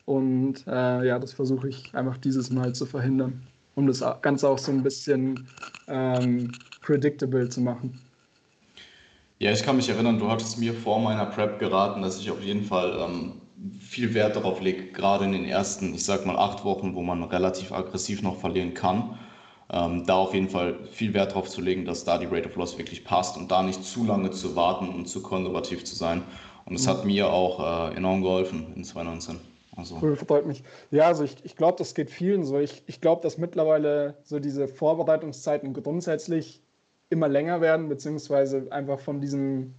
Und 0.06 0.66
äh, 0.68 1.06
ja, 1.06 1.20
das 1.20 1.34
versuche 1.34 1.70
ich 1.70 1.94
einfach 1.94 2.18
dieses 2.18 2.50
Mal 2.50 2.74
zu 2.74 2.88
verhindern, 2.88 3.46
um 3.76 3.86
das 3.86 4.04
Ganze 4.22 4.50
auch 4.50 4.58
so 4.58 4.72
ein 4.72 4.82
bisschen 4.82 5.48
ähm, 5.88 6.52
predictable 6.82 7.50
zu 7.50 7.62
machen. 7.62 8.00
Ja, 9.42 9.52
ich 9.52 9.64
kann 9.64 9.76
mich 9.76 9.90
erinnern, 9.90 10.20
du 10.20 10.30
hattest 10.30 10.60
mir 10.60 10.72
vor 10.72 11.00
meiner 11.00 11.26
Prep 11.26 11.58
geraten, 11.58 12.04
dass 12.04 12.20
ich 12.20 12.30
auf 12.30 12.44
jeden 12.44 12.64
Fall 12.64 12.96
ähm, 13.02 13.42
viel 13.80 14.14
Wert 14.14 14.36
darauf 14.36 14.62
lege, 14.62 14.92
gerade 14.92 15.26
in 15.26 15.32
den 15.32 15.46
ersten, 15.46 15.96
ich 15.96 16.06
sag 16.06 16.28
mal, 16.28 16.38
acht 16.38 16.64
Wochen, 16.64 16.94
wo 16.94 17.02
man 17.02 17.24
relativ 17.24 17.72
aggressiv 17.72 18.22
noch 18.22 18.38
verlieren 18.38 18.76
kann, 18.76 19.18
ähm, 19.72 20.06
da 20.06 20.18
auf 20.18 20.36
jeden 20.36 20.48
Fall 20.48 20.78
viel 20.92 21.16
Wert 21.16 21.32
darauf 21.32 21.50
zu 21.50 21.60
legen, 21.60 21.86
dass 21.86 22.04
da 22.04 22.20
die 22.20 22.28
Rate 22.28 22.50
of 22.50 22.56
Loss 22.56 22.78
wirklich 22.78 23.04
passt 23.04 23.36
und 23.36 23.50
da 23.50 23.64
nicht 23.64 23.84
zu 23.84 24.06
lange 24.06 24.30
zu 24.30 24.56
warten 24.56 24.90
und 24.90 25.08
zu 25.08 25.24
konservativ 25.24 25.86
zu 25.86 25.96
sein. 25.96 26.22
Und 26.66 26.76
es 26.76 26.86
mhm. 26.86 26.90
hat 26.92 27.06
mir 27.06 27.34
auch 27.34 27.90
äh, 27.90 27.96
enorm 27.96 28.22
geholfen 28.22 28.74
in 28.76 28.84
2019. 28.84 29.40
Also. 29.76 29.98
Cool, 30.00 30.18
freut 30.18 30.46
mich. 30.46 30.62
Ja, 30.92 31.08
also 31.08 31.24
ich, 31.24 31.38
ich 31.42 31.56
glaube, 31.56 31.80
das 31.80 31.96
geht 31.96 32.12
vielen 32.12 32.44
so. 32.44 32.60
Ich, 32.60 32.84
ich 32.86 33.02
glaube, 33.02 33.24
dass 33.24 33.40
mittlerweile 33.40 34.18
so 34.24 34.38
diese 34.38 34.68
Vorbereitungszeiten 34.68 35.74
grundsätzlich 35.74 36.61
immer 37.12 37.28
länger 37.28 37.62
werden, 37.62 37.90
beziehungsweise 37.90 38.68
einfach 38.72 39.00
von 39.00 39.22
diesem 39.22 39.74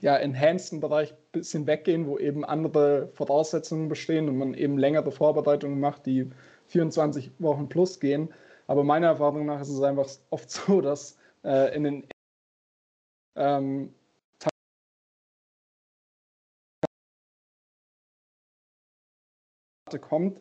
ja, 0.00 0.16
enhanceden 0.16 0.80
Bereich 0.80 1.12
ein 1.12 1.18
bisschen 1.32 1.66
weggehen, 1.66 2.06
wo 2.06 2.18
eben 2.18 2.44
andere 2.44 3.08
Voraussetzungen 3.14 3.88
bestehen 3.88 4.28
und 4.28 4.38
man 4.38 4.54
eben 4.54 4.78
längere 4.78 5.10
Vorbereitungen 5.10 5.80
macht, 5.80 6.06
die 6.06 6.30
24 6.68 7.32
Wochen 7.40 7.68
plus 7.68 7.98
gehen. 7.98 8.32
Aber 8.68 8.84
meiner 8.84 9.08
Erfahrung 9.08 9.46
nach 9.46 9.60
ist 9.60 9.68
es 9.68 9.82
einfach 9.82 10.08
oft 10.30 10.50
so, 10.50 10.80
dass 10.80 11.18
äh, 11.44 11.74
in 11.74 11.84
den 11.84 12.08
ähm, 13.36 13.92
kommt 20.00 20.40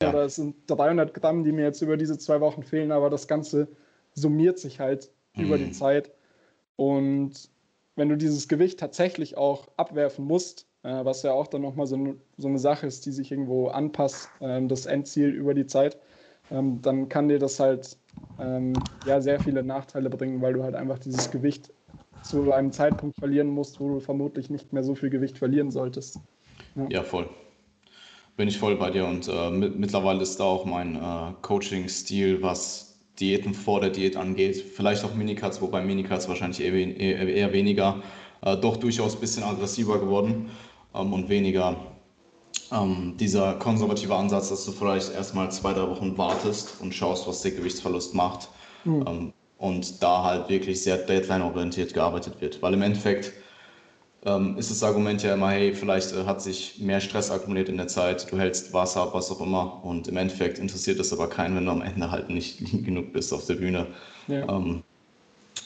Ja. 0.00 0.10
Oder 0.10 0.24
es 0.24 0.36
sind 0.36 0.54
300 0.68 1.12
Gramm, 1.12 1.42
die 1.42 1.52
mir 1.52 1.64
jetzt 1.64 1.82
über 1.82 1.96
diese 1.96 2.18
zwei 2.18 2.40
Wochen 2.40 2.62
fehlen, 2.62 2.92
aber 2.92 3.10
das 3.10 3.26
Ganze 3.26 3.68
summiert 4.14 4.58
sich 4.58 4.78
halt 4.78 5.10
mhm. 5.34 5.44
über 5.44 5.58
die 5.58 5.66
mhm. 5.66 5.72
Zeit. 5.72 6.12
Und 6.76 7.50
wenn 7.96 8.08
du 8.08 8.16
dieses 8.16 8.46
Gewicht 8.46 8.78
tatsächlich 8.78 9.36
auch 9.36 9.66
abwerfen 9.76 10.24
musst, 10.24 10.66
äh, 10.84 11.04
was 11.04 11.24
ja 11.24 11.32
auch 11.32 11.48
dann 11.48 11.62
nochmal 11.62 11.88
so, 11.88 12.14
so 12.36 12.46
eine 12.46 12.60
Sache 12.60 12.86
ist, 12.86 13.06
die 13.06 13.10
sich 13.12 13.32
irgendwo 13.32 13.68
anpasst, 13.68 14.30
äh, 14.38 14.64
das 14.66 14.86
Endziel 14.86 15.30
über 15.30 15.52
die 15.52 15.66
Zeit, 15.66 15.98
ähm, 16.52 16.80
dann 16.80 17.08
kann 17.08 17.28
dir 17.28 17.40
das 17.40 17.58
halt 17.58 17.98
ähm, 18.38 18.74
ja, 19.04 19.20
sehr 19.20 19.40
viele 19.40 19.64
Nachteile 19.64 20.10
bringen, 20.10 20.40
weil 20.40 20.52
du 20.52 20.62
halt 20.62 20.76
einfach 20.76 21.00
dieses 21.00 21.28
Gewicht 21.32 21.72
zu 22.22 22.52
einem 22.52 22.70
Zeitpunkt 22.70 23.16
verlieren 23.18 23.48
musst, 23.48 23.80
wo 23.80 23.88
du 23.88 24.00
vermutlich 24.00 24.48
nicht 24.48 24.72
mehr 24.72 24.84
so 24.84 24.94
viel 24.94 25.10
Gewicht 25.10 25.38
verlieren 25.38 25.72
solltest. 25.72 26.20
Ja, 26.76 26.86
ja 26.88 27.02
voll 27.02 27.28
bin 28.38 28.46
ich 28.46 28.56
voll 28.56 28.76
bei 28.76 28.90
dir 28.90 29.04
und 29.04 29.26
äh, 29.28 29.50
mit, 29.50 29.78
mittlerweile 29.80 30.22
ist 30.22 30.38
da 30.38 30.44
auch 30.44 30.64
mein 30.64 30.94
äh, 30.94 31.32
Coaching-Stil, 31.42 32.40
was 32.40 33.00
Diäten 33.18 33.52
vor 33.52 33.80
der 33.80 33.90
Diät 33.90 34.16
angeht, 34.16 34.56
vielleicht 34.56 35.04
auch 35.04 35.12
Minicuts, 35.12 35.60
wobei 35.60 35.82
Minicuts 35.82 36.28
wahrscheinlich 36.28 36.60
eher, 36.60 36.72
eher, 36.72 37.28
eher 37.28 37.52
weniger, 37.52 38.00
äh, 38.42 38.56
doch 38.56 38.76
durchaus 38.76 39.16
ein 39.16 39.20
bisschen 39.20 39.42
aggressiver 39.42 39.98
geworden 39.98 40.50
ähm, 40.94 41.12
und 41.12 41.28
weniger 41.28 41.74
ähm, 42.70 43.16
dieser 43.18 43.54
konservative 43.54 44.14
Ansatz, 44.14 44.50
dass 44.50 44.64
du 44.64 44.70
vielleicht 44.70 45.12
erstmal 45.12 45.50
zwei, 45.50 45.72
drei 45.72 45.88
Wochen 45.88 46.16
wartest 46.16 46.76
und 46.80 46.94
schaust, 46.94 47.26
was 47.26 47.42
der 47.42 47.50
Gewichtsverlust 47.50 48.14
macht 48.14 48.50
mhm. 48.84 49.04
ähm, 49.08 49.32
und 49.58 50.00
da 50.00 50.22
halt 50.22 50.48
wirklich 50.48 50.80
sehr 50.80 50.98
deadline-orientiert 50.98 51.92
gearbeitet 51.92 52.40
wird, 52.40 52.62
weil 52.62 52.74
im 52.74 52.82
Endeffekt 52.82 53.32
ähm, 54.24 54.56
ist 54.58 54.70
das 54.70 54.82
Argument 54.82 55.22
ja 55.22 55.34
immer, 55.34 55.50
hey, 55.50 55.72
vielleicht 55.72 56.12
äh, 56.12 56.24
hat 56.24 56.42
sich 56.42 56.78
mehr 56.80 57.00
Stress 57.00 57.30
akkumuliert 57.30 57.68
in 57.68 57.76
der 57.76 57.88
Zeit, 57.88 58.30
du 58.30 58.38
hältst 58.38 58.72
Wasser 58.72 59.02
ab, 59.02 59.10
was 59.14 59.30
auch 59.30 59.40
immer. 59.40 59.84
Und 59.84 60.08
im 60.08 60.16
Endeffekt 60.16 60.58
interessiert 60.58 60.98
das 60.98 61.12
aber 61.12 61.28
keinen, 61.28 61.54
wenn 61.56 61.66
du 61.66 61.70
am 61.70 61.82
Ende 61.82 62.10
halt 62.10 62.28
nicht 62.28 62.58
genug 62.84 63.12
bist 63.12 63.32
auf 63.32 63.46
der 63.46 63.54
Bühne. 63.54 63.86
Ja. 64.26 64.48
Ähm, 64.48 64.82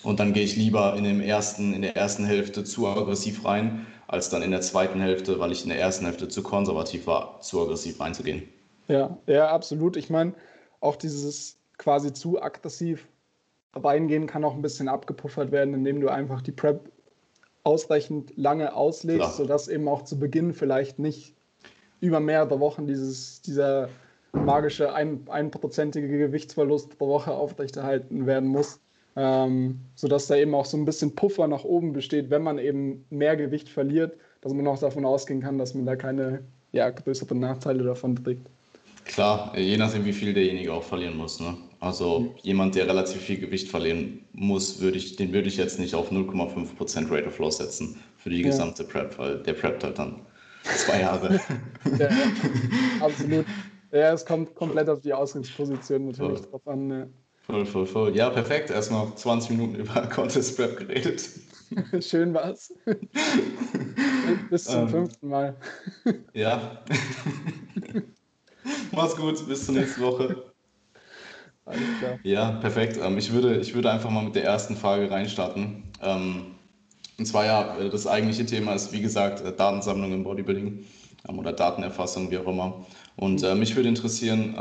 und 0.02 0.20
dann 0.20 0.32
gehe 0.32 0.42
ich 0.42 0.56
lieber 0.56 0.96
in, 0.96 1.04
dem 1.04 1.20
ersten, 1.20 1.72
in 1.74 1.82
der 1.82 1.96
ersten 1.96 2.24
Hälfte 2.24 2.64
zu 2.64 2.86
aggressiv 2.88 3.44
rein, 3.44 3.86
als 4.08 4.28
dann 4.28 4.42
in 4.42 4.50
der 4.50 4.60
zweiten 4.60 5.00
Hälfte, 5.00 5.38
weil 5.38 5.52
ich 5.52 5.62
in 5.62 5.70
der 5.70 5.78
ersten 5.78 6.04
Hälfte 6.04 6.28
zu 6.28 6.42
konservativ 6.42 7.06
war, 7.06 7.40
zu 7.40 7.62
aggressiv 7.62 8.00
reinzugehen. 8.00 8.42
Ja, 8.88 9.16
ja, 9.26 9.48
absolut. 9.48 9.96
Ich 9.96 10.10
meine, 10.10 10.34
auch 10.80 10.96
dieses 10.96 11.58
quasi 11.78 12.12
zu 12.12 12.42
aggressiv 12.42 13.06
reingehen 13.74 14.26
kann 14.26 14.44
auch 14.44 14.54
ein 14.54 14.62
bisschen 14.62 14.88
abgepuffert 14.88 15.50
werden, 15.52 15.72
indem 15.72 16.00
du 16.00 16.08
einfach 16.08 16.42
die 16.42 16.52
Prep 16.52 16.90
ausreichend 17.64 18.32
lange 18.36 18.74
auslegst, 18.74 19.20
Klar. 19.20 19.32
sodass 19.32 19.68
eben 19.68 19.88
auch 19.88 20.02
zu 20.02 20.18
Beginn 20.18 20.54
vielleicht 20.54 20.98
nicht 20.98 21.34
über 22.00 22.20
mehrere 22.20 22.58
Wochen 22.60 22.86
dieses, 22.86 23.42
dieser 23.42 23.88
magische 24.32 24.92
ein, 24.92 25.26
einprozentige 25.28 26.08
Gewichtsverlust 26.08 26.98
pro 26.98 27.08
Woche 27.08 27.32
aufrechterhalten 27.32 28.26
werden 28.26 28.48
muss. 28.48 28.80
Ähm, 29.14 29.80
sodass 29.94 30.26
da 30.26 30.36
eben 30.36 30.54
auch 30.54 30.64
so 30.64 30.78
ein 30.78 30.86
bisschen 30.86 31.14
Puffer 31.14 31.46
nach 31.46 31.64
oben 31.64 31.92
besteht, 31.92 32.30
wenn 32.30 32.42
man 32.42 32.58
eben 32.58 33.04
mehr 33.10 33.36
Gewicht 33.36 33.68
verliert, 33.68 34.16
dass 34.40 34.54
man 34.54 34.66
auch 34.66 34.78
davon 34.78 35.04
ausgehen 35.04 35.42
kann, 35.42 35.58
dass 35.58 35.74
man 35.74 35.84
da 35.84 35.96
keine 35.96 36.42
ja, 36.72 36.88
größeren 36.88 37.38
Nachteile 37.38 37.84
davon 37.84 38.16
trägt. 38.16 38.48
Klar, 39.04 39.56
je 39.58 39.76
nachdem, 39.76 40.06
wie 40.06 40.14
viel 40.14 40.32
derjenige 40.32 40.72
auch 40.72 40.82
verlieren 40.82 41.18
muss. 41.18 41.40
Ne? 41.40 41.54
Also 41.82 42.32
jemand, 42.42 42.76
der 42.76 42.86
relativ 42.86 43.22
viel 43.22 43.40
Gewicht 43.40 43.68
verlieren 43.68 44.24
muss, 44.30 44.80
würde 44.80 44.98
ich, 44.98 45.16
den 45.16 45.32
würde 45.32 45.48
ich 45.48 45.56
jetzt 45.56 45.80
nicht 45.80 45.96
auf 45.96 46.12
0,5% 46.12 47.10
Rate 47.10 47.26
of 47.26 47.38
Loss 47.40 47.56
setzen 47.56 48.00
für 48.18 48.30
die 48.30 48.40
ja. 48.40 48.46
gesamte 48.46 48.84
Prep, 48.84 49.18
weil 49.18 49.42
der 49.42 49.54
preppt 49.54 49.82
halt 49.82 49.98
dann 49.98 50.20
zwei 50.62 51.00
Jahre. 51.00 51.40
ja, 51.98 52.08
absolut. 53.00 53.44
Ja, 53.90 54.12
es 54.12 54.24
kommt 54.24 54.54
komplett 54.54 54.88
auf 54.88 55.00
die 55.00 55.12
Ausgangsposition 55.12 56.06
natürlich 56.06 56.38
voll. 56.38 56.50
drauf 56.52 56.68
an. 56.68 56.88
Ja. 56.88 57.06
Voll, 57.48 57.66
voll, 57.66 57.86
voll. 57.86 58.16
Ja, 58.16 58.30
perfekt. 58.30 58.70
Erstmal 58.70 59.12
20 59.16 59.50
Minuten 59.50 59.74
über 59.74 60.02
Contest 60.14 60.56
Prep 60.56 60.76
geredet. 60.76 61.30
Schön 62.00 62.32
war's. 62.32 62.72
Bis 64.50 64.64
zum 64.66 64.82
ähm, 64.82 64.88
fünften 64.88 65.28
Mal. 65.28 65.56
ja. 66.32 66.84
Mach's 68.92 69.16
gut, 69.16 69.44
bis 69.48 69.66
zur 69.66 69.74
nächsten 69.74 70.00
Woche. 70.02 70.51
Ja, 72.22 72.52
perfekt. 72.52 72.98
Ähm, 73.02 73.18
ich, 73.18 73.32
würde, 73.32 73.58
ich 73.58 73.74
würde 73.74 73.90
einfach 73.90 74.10
mal 74.10 74.24
mit 74.24 74.34
der 74.34 74.44
ersten 74.44 74.76
Frage 74.76 75.10
reinstarten. 75.10 75.84
Ähm, 76.00 76.54
und 77.18 77.26
zwar 77.26 77.46
ja, 77.46 77.78
äh, 77.78 77.90
das 77.90 78.06
eigentliche 78.06 78.46
Thema 78.46 78.74
ist, 78.74 78.92
wie 78.92 79.00
gesagt, 79.00 79.40
äh, 79.44 79.54
Datensammlung 79.54 80.12
im 80.12 80.24
Bodybuilding 80.24 80.84
ähm, 81.28 81.38
oder 81.38 81.52
Datenerfassung, 81.52 82.30
wie 82.30 82.38
auch 82.38 82.46
immer. 82.46 82.86
Und 83.16 83.42
äh, 83.42 83.54
mich 83.54 83.76
würde 83.76 83.88
interessieren, 83.88 84.54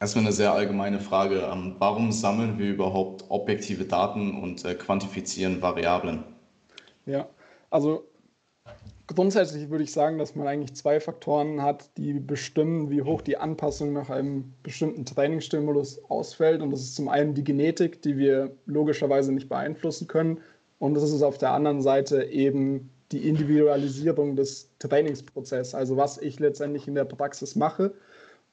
erstmal 0.00 0.24
eine 0.24 0.32
sehr 0.32 0.52
allgemeine 0.52 1.00
Frage, 1.00 1.46
warum 1.78 2.12
sammeln 2.12 2.58
wir 2.58 2.70
überhaupt 2.70 3.26
objektive 3.28 3.84
Daten 3.84 4.42
und 4.42 4.64
quantifizieren 4.78 5.60
Variablen? 5.60 6.24
Ja, 7.04 7.28
also 7.70 8.08
Grundsätzlich 9.06 9.68
würde 9.68 9.84
ich 9.84 9.92
sagen, 9.92 10.16
dass 10.16 10.34
man 10.34 10.46
eigentlich 10.46 10.74
zwei 10.74 10.98
Faktoren 10.98 11.60
hat, 11.60 11.90
die 11.98 12.14
bestimmen, 12.14 12.88
wie 12.88 13.02
hoch 13.02 13.20
die 13.20 13.36
Anpassung 13.36 13.92
nach 13.92 14.08
einem 14.08 14.54
bestimmten 14.62 15.04
Trainingsstimulus 15.04 16.02
ausfällt. 16.08 16.62
Und 16.62 16.70
das 16.70 16.80
ist 16.80 16.96
zum 16.96 17.08
einen 17.08 17.34
die 17.34 17.44
Genetik, 17.44 18.00
die 18.00 18.16
wir 18.16 18.56
logischerweise 18.64 19.32
nicht 19.32 19.50
beeinflussen 19.50 20.08
können. 20.08 20.40
Und 20.78 20.94
das 20.94 21.12
ist 21.12 21.22
auf 21.22 21.36
der 21.36 21.50
anderen 21.52 21.82
Seite 21.82 22.24
eben 22.24 22.90
die 23.12 23.28
Individualisierung 23.28 24.36
des 24.36 24.70
Trainingsprozesses, 24.78 25.74
also 25.74 25.98
was 25.98 26.16
ich 26.16 26.40
letztendlich 26.40 26.88
in 26.88 26.94
der 26.94 27.04
Praxis 27.04 27.56
mache. 27.56 27.94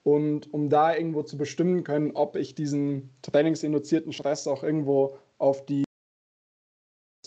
Und 0.04 0.54
um 0.54 0.70
da 0.70 0.94
irgendwo 0.94 1.24
zu 1.24 1.38
bestimmen 1.38 1.86
können, 1.86 2.12
ob 2.12 2.36
ich 2.36 2.56
diesen 2.56 3.10
trainingsinduzierten 3.22 4.12
Stress 4.12 4.48
auch 4.48 4.64
irgendwo 4.64 5.18
auf 5.38 5.66
die, 5.66 5.86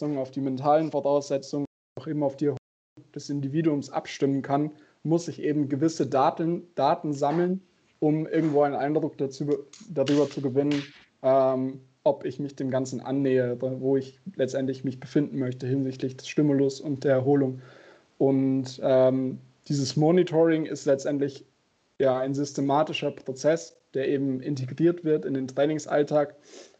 auf 0.01 0.31
die 0.31 0.41
mentalen 0.41 0.91
Voraussetzungen, 0.91 1.65
auch 1.99 2.07
eben 2.07 2.23
auf 2.23 2.37
die 2.37 2.53
des 3.15 3.31
Individuums 3.31 3.91
abstimmen 3.91 4.43
kann, 4.43 4.71
muss 5.03 5.29
ich 5.29 5.43
eben 5.43 5.69
gewisse 5.69 6.07
Daten, 6.07 6.63
Daten 6.75 7.13
sammeln, 7.13 7.61
um 8.01 8.27
irgendwo 8.27 8.63
einen 8.63 8.75
Eindruck 8.75 9.19
dazu, 9.19 9.65
darüber 9.89 10.29
zu 10.29 10.41
gewinnen, 10.41 10.83
ähm, 11.23 11.81
ob 12.05 12.25
ich 12.25 12.39
mich 12.39 12.55
dem 12.55 12.71
Ganzen 12.71 13.01
annähe, 13.01 13.57
wo 13.61 13.97
ich 13.97 14.19
letztendlich 14.37 14.85
mich 14.85 15.01
befinden 15.01 15.39
möchte 15.39 15.67
hinsichtlich 15.67 16.17
des 16.17 16.29
Stimulus 16.29 16.81
und 16.81 17.05
der 17.05 17.13
Erholung. 17.13 17.63
Und 18.19 18.81
ähm, 18.83 19.39
dieses 19.69 19.97
Monitoring 19.97 20.67
ist 20.67 20.85
letztendlich 20.85 21.47
ja 21.99 22.19
ein 22.19 22.35
systematischer 22.35 23.11
Prozess, 23.11 23.77
der 23.95 24.09
eben 24.09 24.41
integriert 24.41 25.05
wird 25.05 25.25
in 25.25 25.35
den 25.35 25.49
Trainingsalltag, 25.49 26.35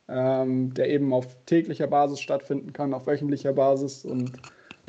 ähm, 0.09 0.75
der 0.75 0.91
eben 0.91 1.13
auf 1.13 1.27
täglicher 1.47 1.87
Basis 1.87 2.21
stattfinden 2.21 2.73
kann, 2.73 2.93
auf 2.93 3.07
wöchentlicher 3.07 3.53
Basis 3.53 4.05
und 4.05 4.33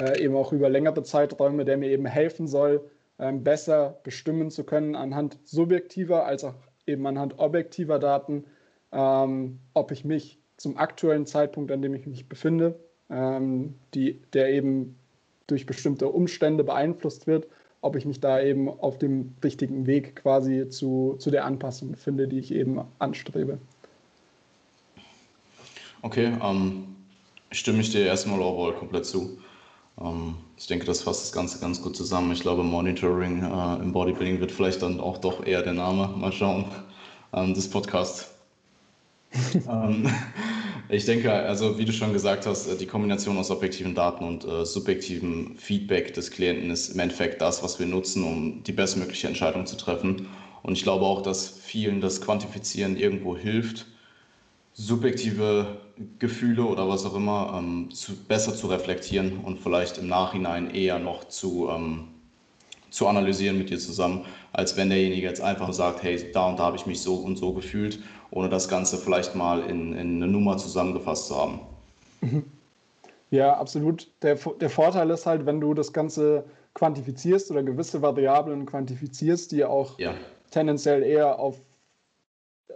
äh, 0.02 0.22
eben 0.22 0.36
auch 0.36 0.52
über 0.52 0.70
längere 0.70 1.04
Zeiträume, 1.04 1.66
der 1.66 1.78
mir 1.78 1.90
eben 1.90 2.06
helfen 2.06 2.48
soll, 2.48 2.90
ähm, 3.20 3.44
besser 3.44 4.00
bestimmen 4.04 4.52
zu 4.52 4.64
können 4.64 4.96
anhand 4.96 5.38
subjektiver 5.46 6.26
als 6.26 6.44
auch 6.44 6.56
eben 6.86 7.06
anhand 7.08 7.40
objektiver 7.40 8.00
Daten, 8.00 8.46
ähm, 8.92 9.60
ob 9.74 9.92
ich 9.92 10.06
mich 10.06 10.40
zum 10.58 10.78
aktuellen 10.78 11.26
Zeitpunkt, 11.26 11.72
an 11.72 11.82
dem 11.82 11.94
ich 11.94 12.08
mich 12.08 12.28
befinde, 12.28 12.80
ähm, 13.10 13.76
die, 13.94 14.22
der 14.34 14.50
eben 14.50 14.98
durch 15.48 15.66
bestimmte 15.66 16.10
Umstände 16.10 16.64
beeinflusst 16.64 17.28
wird, 17.28 17.48
ob 17.82 17.96
ich 17.96 18.06
mich 18.06 18.20
da 18.20 18.42
eben 18.42 18.68
auf 18.68 18.98
dem 18.98 19.36
richtigen 19.44 19.86
Weg 19.86 20.16
quasi 20.16 20.70
zu, 20.70 21.16
zu 21.20 21.30
der 21.30 21.46
Anpassung 21.46 21.92
befinde, 21.92 22.28
die 22.28 22.40
ich 22.40 22.52
eben 22.52 22.82
anstrebe. 23.00 23.60
Okay, 26.02 26.34
ähm, 26.44 26.96
stimme 27.52 27.82
ich 27.82 27.92
dir 27.92 28.06
erstmal 28.06 28.40
overall 28.40 28.74
komplett 28.74 29.06
zu. 29.06 29.38
Ähm, 30.02 30.36
ich 30.58 30.68
denke, 30.68 30.86
das 30.86 31.04
fasst 31.04 31.24
das 31.24 31.32
Ganze 31.32 31.60
ganz 31.60 31.82
gut 31.82 31.96
zusammen. 31.96 32.32
Ich 32.32 32.42
glaube, 32.42 32.64
Monitoring 32.64 33.44
äh, 33.44 33.76
im 33.82 33.92
Bodybuilding 33.92 34.40
wird 34.40 34.52
vielleicht 34.52 34.82
dann 34.82 35.00
auch 35.00 35.18
doch 35.18 35.46
eher 35.46 35.62
der 35.62 35.74
Name. 35.74 36.08
Mal 36.18 36.32
schauen, 36.32 36.66
ähm, 37.34 37.54
des 37.54 37.70
Podcasts. 37.70 38.32
ähm, 39.70 40.10
ich 40.88 41.06
denke, 41.06 41.32
also 41.34 41.78
wie 41.78 41.86
du 41.86 41.92
schon 41.92 42.14
gesagt 42.14 42.46
hast, 42.46 42.68
äh, 42.68 42.78
die 42.78 42.86
Kombination 42.86 43.38
aus 43.38 43.52
objektiven 43.52 43.96
Daten 43.96 44.24
und 44.24 44.46
äh, 44.46 44.66
subjektivem 44.66 45.56
Feedback 45.58 46.14
des 46.14 46.32
Klienten 46.32 46.72
ist 46.72 46.90
im 46.90 47.00
Endeffekt 47.00 47.42
das, 47.42 47.64
was 47.64 47.80
wir 47.80 47.86
nutzen, 47.86 48.24
um 48.24 48.64
die 48.64 48.72
bestmögliche 48.72 49.28
Entscheidung 49.28 49.66
zu 49.66 49.78
treffen. 49.78 50.28
Und 50.64 50.74
ich 50.74 50.84
glaube 50.84 51.06
auch, 51.06 51.22
dass 51.22 51.50
vielen 51.50 52.02
das 52.02 52.22
Quantifizieren 52.22 52.98
irgendwo 52.98 53.38
hilft, 53.38 53.88
subjektive 54.76 55.78
Gefühle 56.20 56.66
oder 56.66 56.88
was 56.88 57.06
auch 57.06 57.16
immer 57.16 57.56
ähm, 57.58 57.90
zu, 57.92 58.14
besser 58.28 58.54
zu 58.54 58.68
reflektieren 58.68 59.40
und 59.40 59.60
vielleicht 59.60 59.98
im 59.98 60.08
Nachhinein 60.08 60.70
eher 60.70 61.00
noch 61.00 61.24
zu, 61.30 61.70
ähm, 61.70 62.10
zu 62.90 63.08
analysieren 63.08 63.58
mit 63.58 63.70
dir 63.70 63.80
zusammen, 63.80 64.26
als 64.52 64.76
wenn 64.76 64.90
derjenige 64.90 65.26
jetzt 65.26 65.42
einfach 65.42 65.72
sagt, 65.72 66.04
hey, 66.04 66.30
da 66.34 66.50
und 66.50 66.60
da 66.60 66.66
habe 66.66 66.76
ich 66.76 66.86
mich 66.86 67.02
so 67.02 67.16
und 67.16 67.38
so 67.38 67.54
gefühlt, 67.54 68.00
ohne 68.32 68.50
das 68.50 68.68
Ganze 68.68 68.98
vielleicht 68.98 69.34
mal 69.34 69.62
in, 69.62 69.94
in 69.94 70.22
eine 70.22 70.28
Nummer 70.28 70.58
zusammengefasst 70.58 71.28
zu 71.28 71.38
haben. 71.38 71.62
Mhm. 72.20 72.44
Ja, 73.32 73.58
absolut. 73.58 74.12
Der, 74.22 74.36
der 74.36 74.70
Vorteil 74.70 75.10
ist 75.10 75.26
halt, 75.26 75.46
wenn 75.46 75.62
du 75.62 75.74
das 75.74 75.94
Ganze 75.94 76.46
quantifizierst 76.74 77.50
oder 77.50 77.64
gewisse 77.64 78.02
Variablen 78.02 78.66
quantifizierst, 78.66 79.54
die 79.54 79.64
auch 79.64 79.98
ja. 80.00 80.14
tendenziell 80.52 81.02
eher 81.02 81.40
auf 81.40 81.62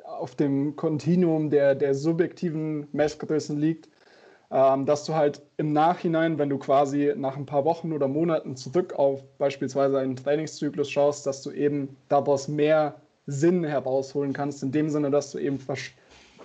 auf 0.03 0.35
dem 0.35 0.75
Kontinuum 0.75 1.49
der, 1.49 1.75
der 1.75 1.93
subjektiven 1.93 2.87
Messgrößen 2.91 3.57
liegt, 3.57 3.89
ähm, 4.51 4.85
dass 4.85 5.05
du 5.05 5.13
halt 5.13 5.41
im 5.57 5.73
Nachhinein, 5.73 6.37
wenn 6.37 6.49
du 6.49 6.57
quasi 6.57 7.13
nach 7.15 7.37
ein 7.37 7.45
paar 7.45 7.65
Wochen 7.65 7.93
oder 7.93 8.07
Monaten 8.07 8.55
zurück 8.55 8.93
auf 8.93 9.23
beispielsweise 9.37 9.99
einen 9.99 10.15
Trainingszyklus 10.15 10.89
schaust, 10.89 11.25
dass 11.27 11.41
du 11.43 11.51
eben 11.51 11.95
daraus 12.07 12.47
mehr 12.47 12.95
Sinn 13.27 13.63
herausholen 13.63 14.33
kannst, 14.33 14.63
in 14.63 14.71
dem 14.71 14.89
Sinne, 14.89 15.11
dass 15.11 15.31
du 15.31 15.37
eben 15.37 15.59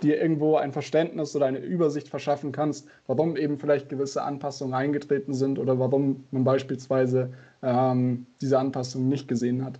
dir 0.02 0.20
irgendwo 0.20 0.56
ein 0.56 0.72
Verständnis 0.72 1.34
oder 1.34 1.46
eine 1.46 1.58
Übersicht 1.58 2.08
verschaffen 2.08 2.52
kannst, 2.52 2.86
warum 3.06 3.36
eben 3.36 3.58
vielleicht 3.58 3.88
gewisse 3.88 4.22
Anpassungen 4.22 4.74
eingetreten 4.74 5.32
sind 5.32 5.58
oder 5.58 5.78
warum 5.78 6.24
man 6.30 6.44
beispielsweise 6.44 7.32
ähm, 7.62 8.26
diese 8.40 8.58
Anpassungen 8.58 9.08
nicht 9.08 9.28
gesehen 9.28 9.64
hat. 9.64 9.78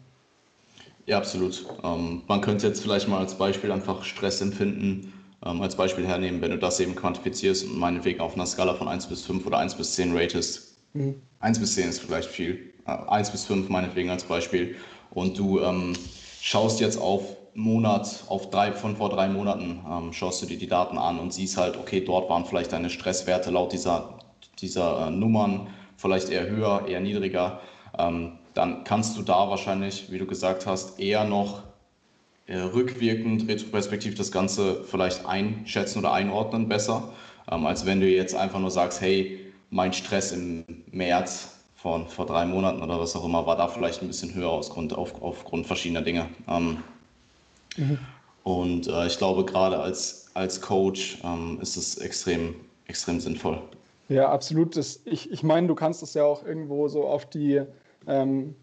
Ja, 1.07 1.19
absolut. 1.19 1.65
Ähm, 1.83 2.23
man 2.27 2.41
könnte 2.41 2.67
jetzt 2.67 2.83
vielleicht 2.83 3.09
mal 3.09 3.19
als 3.19 3.37
Beispiel 3.37 3.71
einfach 3.73 4.05
Stressempfinden 4.05 5.13
ähm, 5.45 5.61
als 5.61 5.77
Beispiel 5.77 6.07
hernehmen, 6.07 6.41
wenn 6.41 6.51
du 6.51 6.59
das 6.59 6.81
eben 6.81 6.95
quantifizierst 6.95 7.67
und 7.67 7.79
meinetwegen 7.79 8.21
auf 8.21 8.35
einer 8.35 8.47
Skala 8.47 8.75
von 8.75 8.89
1 8.89 9.07
bis 9.07 9.23
5 9.23 9.47
oder 9.47 9.59
1 9.59 9.75
bis 9.75 9.95
10 9.95 10.17
ratest. 10.17 10.79
Mhm. 10.95 11.21
1 11.41 11.59
bis 11.59 11.75
10 11.75 11.91
ist 11.91 12.01
vielleicht 12.01 12.29
viel. 12.29 12.73
Äh, 12.87 12.93
1 12.93 13.31
bis 13.31 13.45
5 13.45 13.69
meinetwegen 13.69 14.11
als 14.11 14.25
Beispiel. 14.25 14.77
Und 15.11 15.39
du 15.39 15.61
ähm, 15.61 15.95
schaust 16.41 16.81
jetzt 16.81 16.99
auf 16.99 17.37
Monat, 17.55 18.25
auf 18.29 18.51
drei, 18.51 18.73
von 18.73 18.97
vor 18.97 19.11
drei 19.11 19.29
Monaten, 19.29 19.81
ähm, 19.89 20.13
schaust 20.13 20.43
du 20.43 20.47
dir 20.47 20.59
die 20.59 20.67
Daten 20.67 20.99
an 20.99 21.21
und 21.21 21.33
siehst 21.33 21.57
halt, 21.57 21.77
okay, 21.77 22.01
dort 22.01 22.29
waren 22.29 22.45
vielleicht 22.47 22.73
deine 22.73 22.91
Stresswerte 22.91 23.51
laut 23.51 23.73
dieser, 23.73 24.19
dieser 24.61 25.07
äh, 25.07 25.11
Nummern 25.11 25.69
vielleicht 25.97 26.31
eher 26.31 26.49
höher, 26.49 26.87
eher 26.89 27.01
niedriger. 27.01 27.61
Ähm, 27.97 28.33
dann 28.55 28.85
kannst 28.85 29.17
du 29.19 29.23
da 29.23 29.51
wahrscheinlich, 29.51 30.11
wie 30.11 30.19
du 30.19 30.27
gesagt 30.27 30.67
hast, 30.67 30.99
eher 30.99 31.25
noch 31.25 31.63
äh, 32.47 32.59
rückwirkend, 32.59 33.49
retroperspektiv 33.49 34.15
das 34.15 34.31
Ganze 34.31 34.85
vielleicht 34.85 35.27
einschätzen 35.27 35.99
oder 35.99 36.13
einordnen 36.13 36.69
besser, 36.69 37.13
ähm, 37.51 37.67
als 37.67 37.85
wenn 37.85 38.01
du 38.01 38.07
jetzt 38.07 38.35
einfach 38.35 38.61
nur 38.61 38.71
sagst, 38.71 39.01
hey, 39.01 39.41
mein 39.71 39.93
Stress 39.93 40.33
im 40.33 40.65
März 40.93 41.51
von 41.75 42.07
vor 42.07 42.27
drei 42.27 42.47
Monaten 42.47 42.83
oder 42.83 43.01
was 43.01 43.17
auch 43.17 43.25
immer 43.25 43.47
war 43.47 43.57
da 43.57 43.69
vielleicht 43.69 44.03
ein 44.03 44.09
bisschen 44.09 44.35
höher 44.35 44.51
aus 44.51 44.71
Grund, 44.71 44.95
auf, 44.95 45.21
aufgrund 45.21 45.67
verschiedener 45.67 46.03
Dinge. 46.03 46.29
Ähm, 46.49 46.79
mhm. 47.77 47.99
Und 48.45 48.87
äh, 48.87 49.07
ich 49.07 49.19
glaube, 49.19 49.45
gerade 49.45 49.79
als, 49.79 50.31
als 50.35 50.61
Coach 50.61 51.19
ähm, 51.25 51.59
ist 51.61 51.77
es 51.77 51.97
extrem, 51.99 52.55
extrem 52.87 53.19
sinnvoll. 53.19 53.59
Ja, 54.09 54.31
absolut. 54.31 54.77
Das, 54.77 55.01
ich, 55.07 55.31
ich 55.31 55.43
meine, 55.43 55.67
du 55.67 55.75
kannst 55.75 56.03
es 56.03 56.15
ja 56.15 56.25
auch 56.25 56.45
irgendwo 56.45 56.89
so 56.89 57.05
auf 57.07 57.27
die 57.27 57.63
ähm, 58.07 58.55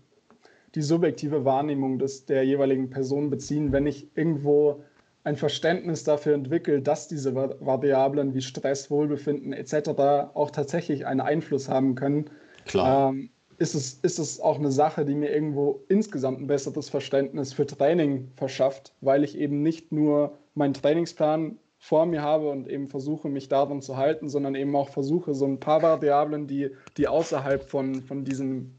die 0.75 0.81
subjektive 0.81 1.43
Wahrnehmung 1.45 1.99
des, 1.99 2.25
der 2.25 2.43
jeweiligen 2.43 2.89
Person 2.89 3.29
beziehen, 3.29 3.71
wenn 3.71 3.87
ich 3.87 4.07
irgendwo 4.15 4.83
ein 5.23 5.35
Verständnis 5.35 6.03
dafür 6.03 6.33
entwickle, 6.33 6.81
dass 6.81 7.07
diese 7.07 7.35
Variablen 7.35 8.33
wie 8.33 8.41
Stress, 8.41 8.89
Wohlbefinden 8.89 9.53
etc. 9.53 9.89
auch 10.33 10.49
tatsächlich 10.49 11.05
einen 11.05 11.21
Einfluss 11.21 11.69
haben 11.69 11.95
können, 11.95 12.29
ähm, 12.73 13.29
ist, 13.57 13.75
es, 13.75 13.99
ist 14.01 14.17
es 14.17 14.39
auch 14.39 14.57
eine 14.57 14.71
Sache, 14.71 15.05
die 15.05 15.13
mir 15.13 15.31
irgendwo 15.31 15.83
insgesamt 15.87 16.41
ein 16.41 16.47
besseres 16.47 16.89
Verständnis 16.89 17.53
für 17.53 17.67
Training 17.67 18.31
verschafft, 18.35 18.93
weil 19.01 19.23
ich 19.23 19.37
eben 19.37 19.61
nicht 19.61 19.91
nur 19.91 20.37
meinen 20.55 20.73
Trainingsplan 20.73 21.57
vor 21.77 22.05
mir 22.05 22.21
habe 22.21 22.49
und 22.49 22.67
eben 22.67 22.87
versuche, 22.87 23.29
mich 23.29 23.49
daran 23.49 23.81
zu 23.81 23.97
halten, 23.97 24.29
sondern 24.29 24.55
eben 24.55 24.75
auch 24.75 24.89
versuche, 24.89 25.33
so 25.33 25.45
ein 25.45 25.59
paar 25.59 25.81
Variablen, 25.81 26.47
die, 26.47 26.71
die 26.97 27.07
außerhalb 27.07 27.63
von, 27.69 28.01
von 28.01 28.23
diesem 28.23 28.75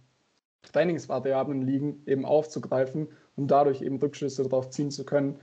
Trainingsvariablen 0.72 1.62
liegen, 1.62 2.02
eben 2.06 2.24
aufzugreifen, 2.24 3.08
um 3.37 3.46
dadurch 3.46 3.82
eben 3.82 3.98
Rückschlüsse 3.98 4.42
darauf 4.42 4.70
ziehen 4.70 4.90
zu 4.90 5.04
können. 5.04 5.38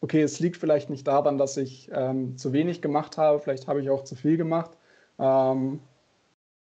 Okay, 0.00 0.22
es 0.22 0.40
liegt 0.40 0.56
vielleicht 0.56 0.90
nicht 0.90 1.06
daran, 1.06 1.38
dass 1.38 1.56
ich 1.56 1.90
ähm, 1.92 2.36
zu 2.36 2.52
wenig 2.52 2.82
gemacht 2.82 3.16
habe, 3.16 3.38
vielleicht 3.38 3.66
habe 3.66 3.80
ich 3.80 3.90
auch 3.90 4.04
zu 4.04 4.14
viel 4.14 4.36
gemacht. 4.36 4.72
Ähm, 5.18 5.80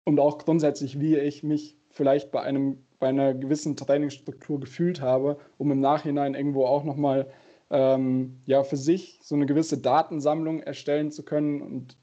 und 0.05 0.21
auch 0.21 0.39
grundsätzlich, 0.39 1.01
wie 1.01 1.17
ich 1.19 1.43
mich 1.43 1.77
vielleicht 1.91 2.31
bei, 2.31 2.41
einem, 2.41 2.79
bei 2.99 3.09
einer 3.09 3.35
gewissen 3.35 3.77
Trainingsstruktur 3.77 4.61
gefühlt 4.61 5.03
habe, 5.03 5.39
um 5.59 5.71
im 5.71 5.81
Nachhinein 5.81 6.35
irgendwo 6.35 6.65
auch 6.65 6.85
nochmal 6.85 7.27
ähm, 7.71 8.41
ja, 8.47 8.63
für 8.63 8.79
sich 8.79 9.19
so 9.23 9.35
eine 9.35 9.45
gewisse 9.45 9.79
Datensammlung 9.79 10.61
erstellen 10.61 11.11
zu 11.11 11.23
können 11.23 11.61
und 11.61 11.99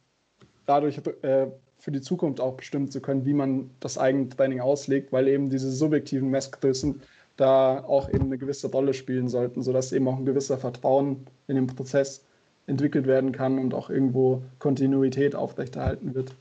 dadurch 0.66 1.02
äh, 1.24 1.48
für 1.86 1.92
die 1.92 2.02
Zukunft 2.02 2.42
auch 2.42 2.56
bestimmen 2.56 2.90
zu 2.90 3.00
können, 3.00 3.28
wie 3.28 3.36
man 3.36 3.70
das 3.80 4.00
eigene 4.00 4.28
Training 4.28 4.60
auslegt, 4.60 5.14
weil 5.14 5.28
eben 5.28 5.52
diese 5.52 5.72
subjektiven 5.72 6.32
Messgrößen 6.32 7.00
da 7.38 7.84
auch 7.84 8.10
eben 8.10 8.26
eine 8.26 8.40
gewisse 8.40 8.72
Rolle 8.72 8.96
spielen 8.96 9.30
sollten, 9.30 9.62
sodass 9.62 9.94
eben 9.94 10.08
auch 10.08 10.18
ein 10.18 10.26
gewisser 10.26 10.58
Vertrauen 10.58 11.28
in 11.48 11.58
den 11.58 11.68
Prozess 11.68 12.26
entwickelt 12.66 13.06
werden 13.06 13.32
kann 13.32 13.60
und 13.60 13.76
auch 13.76 13.92
irgendwo 13.92 14.42
Kontinuität 14.58 15.36
aufrechterhalten 15.36 16.16
wird. 16.16 16.34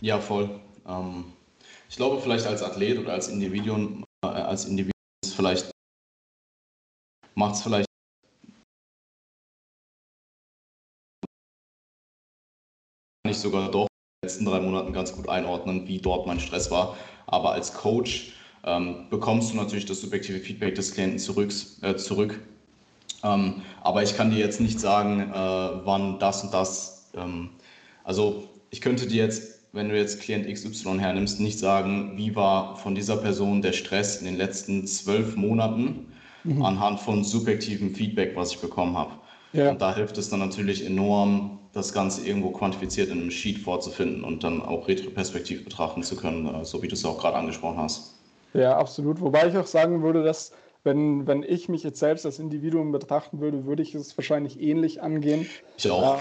Ja, 0.00 0.18
voll. 0.18 0.48
Ähm, 0.88 1.24
ich 1.90 1.96
glaube, 1.96 2.18
vielleicht 2.22 2.46
als 2.46 2.62
Athlet 2.62 2.98
oder 2.98 3.12
als 3.12 3.28
Individuum, 3.28 4.04
äh, 4.24 4.28
als 4.28 4.64
Individuum 4.64 4.92
ist 5.22 5.34
vielleicht 5.34 5.70
macht 7.34 7.56
es 7.56 7.62
vielleicht 7.62 7.86
nicht 13.26 13.38
sogar 13.38 13.70
doch 13.70 13.89
letzten 14.30 14.44
drei 14.44 14.60
Monaten 14.60 14.92
ganz 14.92 15.12
gut 15.12 15.28
einordnen, 15.28 15.88
wie 15.88 15.98
dort 15.98 16.26
mein 16.26 16.38
Stress 16.38 16.70
war. 16.70 16.96
Aber 17.26 17.52
als 17.52 17.74
Coach 17.74 18.32
ähm, 18.64 19.06
bekommst 19.10 19.52
du 19.52 19.56
natürlich 19.56 19.86
das 19.86 20.00
subjektive 20.00 20.38
Feedback 20.38 20.76
des 20.76 20.92
Klienten 20.94 21.18
zurück. 21.18 21.52
Äh, 21.82 21.96
zurück. 21.96 22.40
Ähm, 23.24 23.62
aber 23.82 24.04
ich 24.04 24.16
kann 24.16 24.30
dir 24.30 24.38
jetzt 24.38 24.60
nicht 24.60 24.78
sagen, 24.78 25.32
äh, 25.32 25.34
wann 25.34 26.20
das 26.20 26.44
und 26.44 26.54
das. 26.54 27.10
Ähm, 27.16 27.50
also 28.04 28.44
ich 28.70 28.80
könnte 28.80 29.08
dir 29.08 29.24
jetzt, 29.24 29.60
wenn 29.72 29.88
du 29.88 29.96
jetzt 29.96 30.20
Klient 30.20 30.46
XY 30.46 30.98
hernimmst, 31.00 31.40
nicht 31.40 31.58
sagen, 31.58 32.12
wie 32.16 32.36
war 32.36 32.76
von 32.76 32.94
dieser 32.94 33.16
Person 33.16 33.62
der 33.62 33.72
Stress 33.72 34.18
in 34.18 34.26
den 34.26 34.36
letzten 34.36 34.86
zwölf 34.86 35.34
Monaten. 35.36 36.06
mhm. 36.44 36.62
anhand 36.62 37.00
von 37.00 37.24
subjektivem 37.24 37.94
Feedback, 37.94 38.34
was 38.34 38.52
ich 38.52 38.60
bekommen 38.60 38.96
habe. 38.96 39.12
Ja. 39.52 39.70
Und 39.70 39.82
da 39.82 39.94
hilft 39.94 40.16
es 40.16 40.30
dann 40.30 40.40
natürlich 40.40 40.86
enorm, 40.86 41.59
das 41.72 41.92
Ganze 41.92 42.26
irgendwo 42.26 42.50
quantifiziert 42.50 43.10
in 43.10 43.20
einem 43.20 43.30
Sheet 43.30 43.58
vorzufinden 43.58 44.24
und 44.24 44.42
dann 44.42 44.60
auch 44.62 44.88
retroperspektiv 44.88 45.64
betrachten 45.64 46.02
zu 46.02 46.16
können, 46.16 46.46
äh, 46.46 46.64
so 46.64 46.82
wie 46.82 46.88
du 46.88 46.94
es 46.94 47.04
auch 47.04 47.18
gerade 47.18 47.36
angesprochen 47.36 47.78
hast. 47.78 48.14
Ja, 48.54 48.76
absolut. 48.76 49.20
Wobei 49.20 49.46
ich 49.48 49.56
auch 49.56 49.66
sagen 49.66 50.02
würde, 50.02 50.24
dass 50.24 50.52
wenn, 50.82 51.26
wenn 51.26 51.42
ich 51.42 51.68
mich 51.68 51.82
jetzt 51.82 52.00
selbst 52.00 52.26
als 52.26 52.38
Individuum 52.38 52.90
betrachten 52.90 53.40
würde, 53.40 53.66
würde 53.66 53.82
ich 53.82 53.94
es 53.94 54.16
wahrscheinlich 54.16 54.60
ähnlich 54.60 55.02
angehen. 55.02 55.46
Ich 55.76 55.90
auch. 55.90 56.18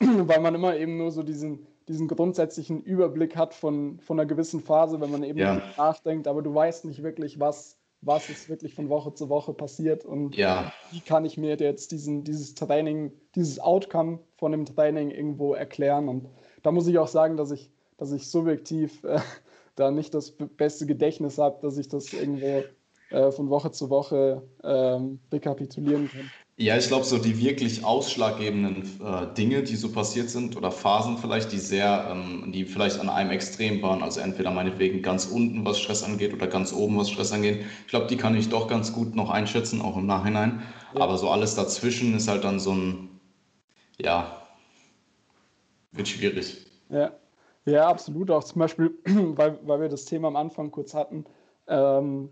Äh, 0.00 0.06
weil 0.26 0.40
man 0.40 0.54
immer 0.54 0.76
eben 0.76 0.96
nur 0.96 1.10
so 1.10 1.22
diesen, 1.22 1.66
diesen 1.88 2.08
grundsätzlichen 2.08 2.82
Überblick 2.82 3.36
hat 3.36 3.52
von, 3.52 4.00
von 4.00 4.18
einer 4.18 4.26
gewissen 4.26 4.60
Phase, 4.60 5.00
wenn 5.00 5.10
man 5.10 5.24
eben 5.24 5.38
ja. 5.38 5.60
nachdenkt, 5.76 6.26
aber 6.26 6.40
du 6.40 6.54
weißt 6.54 6.86
nicht 6.86 7.02
wirklich, 7.02 7.38
was, 7.38 7.76
was 8.02 8.30
ist 8.30 8.48
wirklich 8.48 8.74
von 8.74 8.88
Woche 8.88 9.12
zu 9.14 9.28
Woche 9.28 9.52
passiert 9.52 10.04
und 10.04 10.36
ja. 10.36 10.72
wie 10.90 11.00
kann 11.00 11.24
ich 11.24 11.36
mir 11.36 11.56
jetzt 11.56 11.92
diesen, 11.92 12.24
dieses 12.24 12.54
Training, 12.54 13.12
dieses 13.34 13.60
Outcome 13.60 14.20
von 14.36 14.52
dem 14.52 14.64
Training 14.64 15.10
irgendwo 15.10 15.54
erklären. 15.54 16.08
Und 16.08 16.28
da 16.62 16.72
muss 16.72 16.86
ich 16.86 16.98
auch 16.98 17.08
sagen, 17.08 17.36
dass 17.36 17.50
ich, 17.50 17.70
dass 17.98 18.12
ich 18.12 18.28
subjektiv 18.28 19.04
äh, 19.04 19.20
da 19.76 19.90
nicht 19.90 20.14
das 20.14 20.32
beste 20.32 20.86
Gedächtnis 20.86 21.38
habe, 21.38 21.58
dass 21.60 21.76
ich 21.76 21.88
das 21.88 22.12
irgendwo 22.12 22.64
äh, 23.10 23.30
von 23.32 23.50
Woche 23.50 23.70
zu 23.70 23.90
Woche 23.90 24.42
ähm, 24.64 25.20
rekapitulieren 25.30 26.08
kann. 26.08 26.30
Ja, 26.60 26.76
ich 26.76 26.88
glaube, 26.88 27.06
so 27.06 27.16
die 27.16 27.40
wirklich 27.40 27.86
ausschlaggebenden 27.86 28.82
äh, 29.02 29.34
Dinge, 29.34 29.62
die 29.62 29.76
so 29.76 29.90
passiert 29.92 30.28
sind 30.28 30.58
oder 30.58 30.70
Phasen 30.70 31.16
vielleicht, 31.16 31.52
die 31.52 31.58
sehr, 31.58 32.08
ähm, 32.10 32.52
die 32.52 32.66
vielleicht 32.66 33.00
an 33.00 33.08
einem 33.08 33.30
Extrem 33.30 33.80
waren, 33.80 34.02
also 34.02 34.20
entweder 34.20 34.50
meinetwegen 34.50 35.00
ganz 35.00 35.24
unten, 35.24 35.64
was 35.64 35.80
Stress 35.80 36.02
angeht, 36.02 36.34
oder 36.34 36.48
ganz 36.48 36.74
oben, 36.74 36.98
was 36.98 37.08
Stress 37.08 37.32
angeht. 37.32 37.64
Ich 37.86 37.88
glaube, 37.88 38.08
die 38.08 38.18
kann 38.18 38.36
ich 38.36 38.50
doch 38.50 38.68
ganz 38.68 38.92
gut 38.92 39.16
noch 39.16 39.30
einschätzen, 39.30 39.80
auch 39.80 39.96
im 39.96 40.04
Nachhinein. 40.04 40.62
Ja. 40.94 41.00
Aber 41.00 41.16
so 41.16 41.30
alles 41.30 41.54
dazwischen 41.54 42.14
ist 42.14 42.28
halt 42.28 42.44
dann 42.44 42.60
so 42.60 42.72
ein, 42.72 43.08
ja, 43.98 44.42
wird 45.92 46.08
schwierig. 46.08 46.66
Ja, 46.90 47.12
ja 47.64 47.88
absolut. 47.88 48.30
Auch 48.30 48.44
zum 48.44 48.58
Beispiel, 48.58 48.98
weil, 49.06 49.58
weil 49.62 49.80
wir 49.80 49.88
das 49.88 50.04
Thema 50.04 50.28
am 50.28 50.36
Anfang 50.36 50.70
kurz 50.70 50.92
hatten, 50.92 51.24
ähm, 51.68 52.28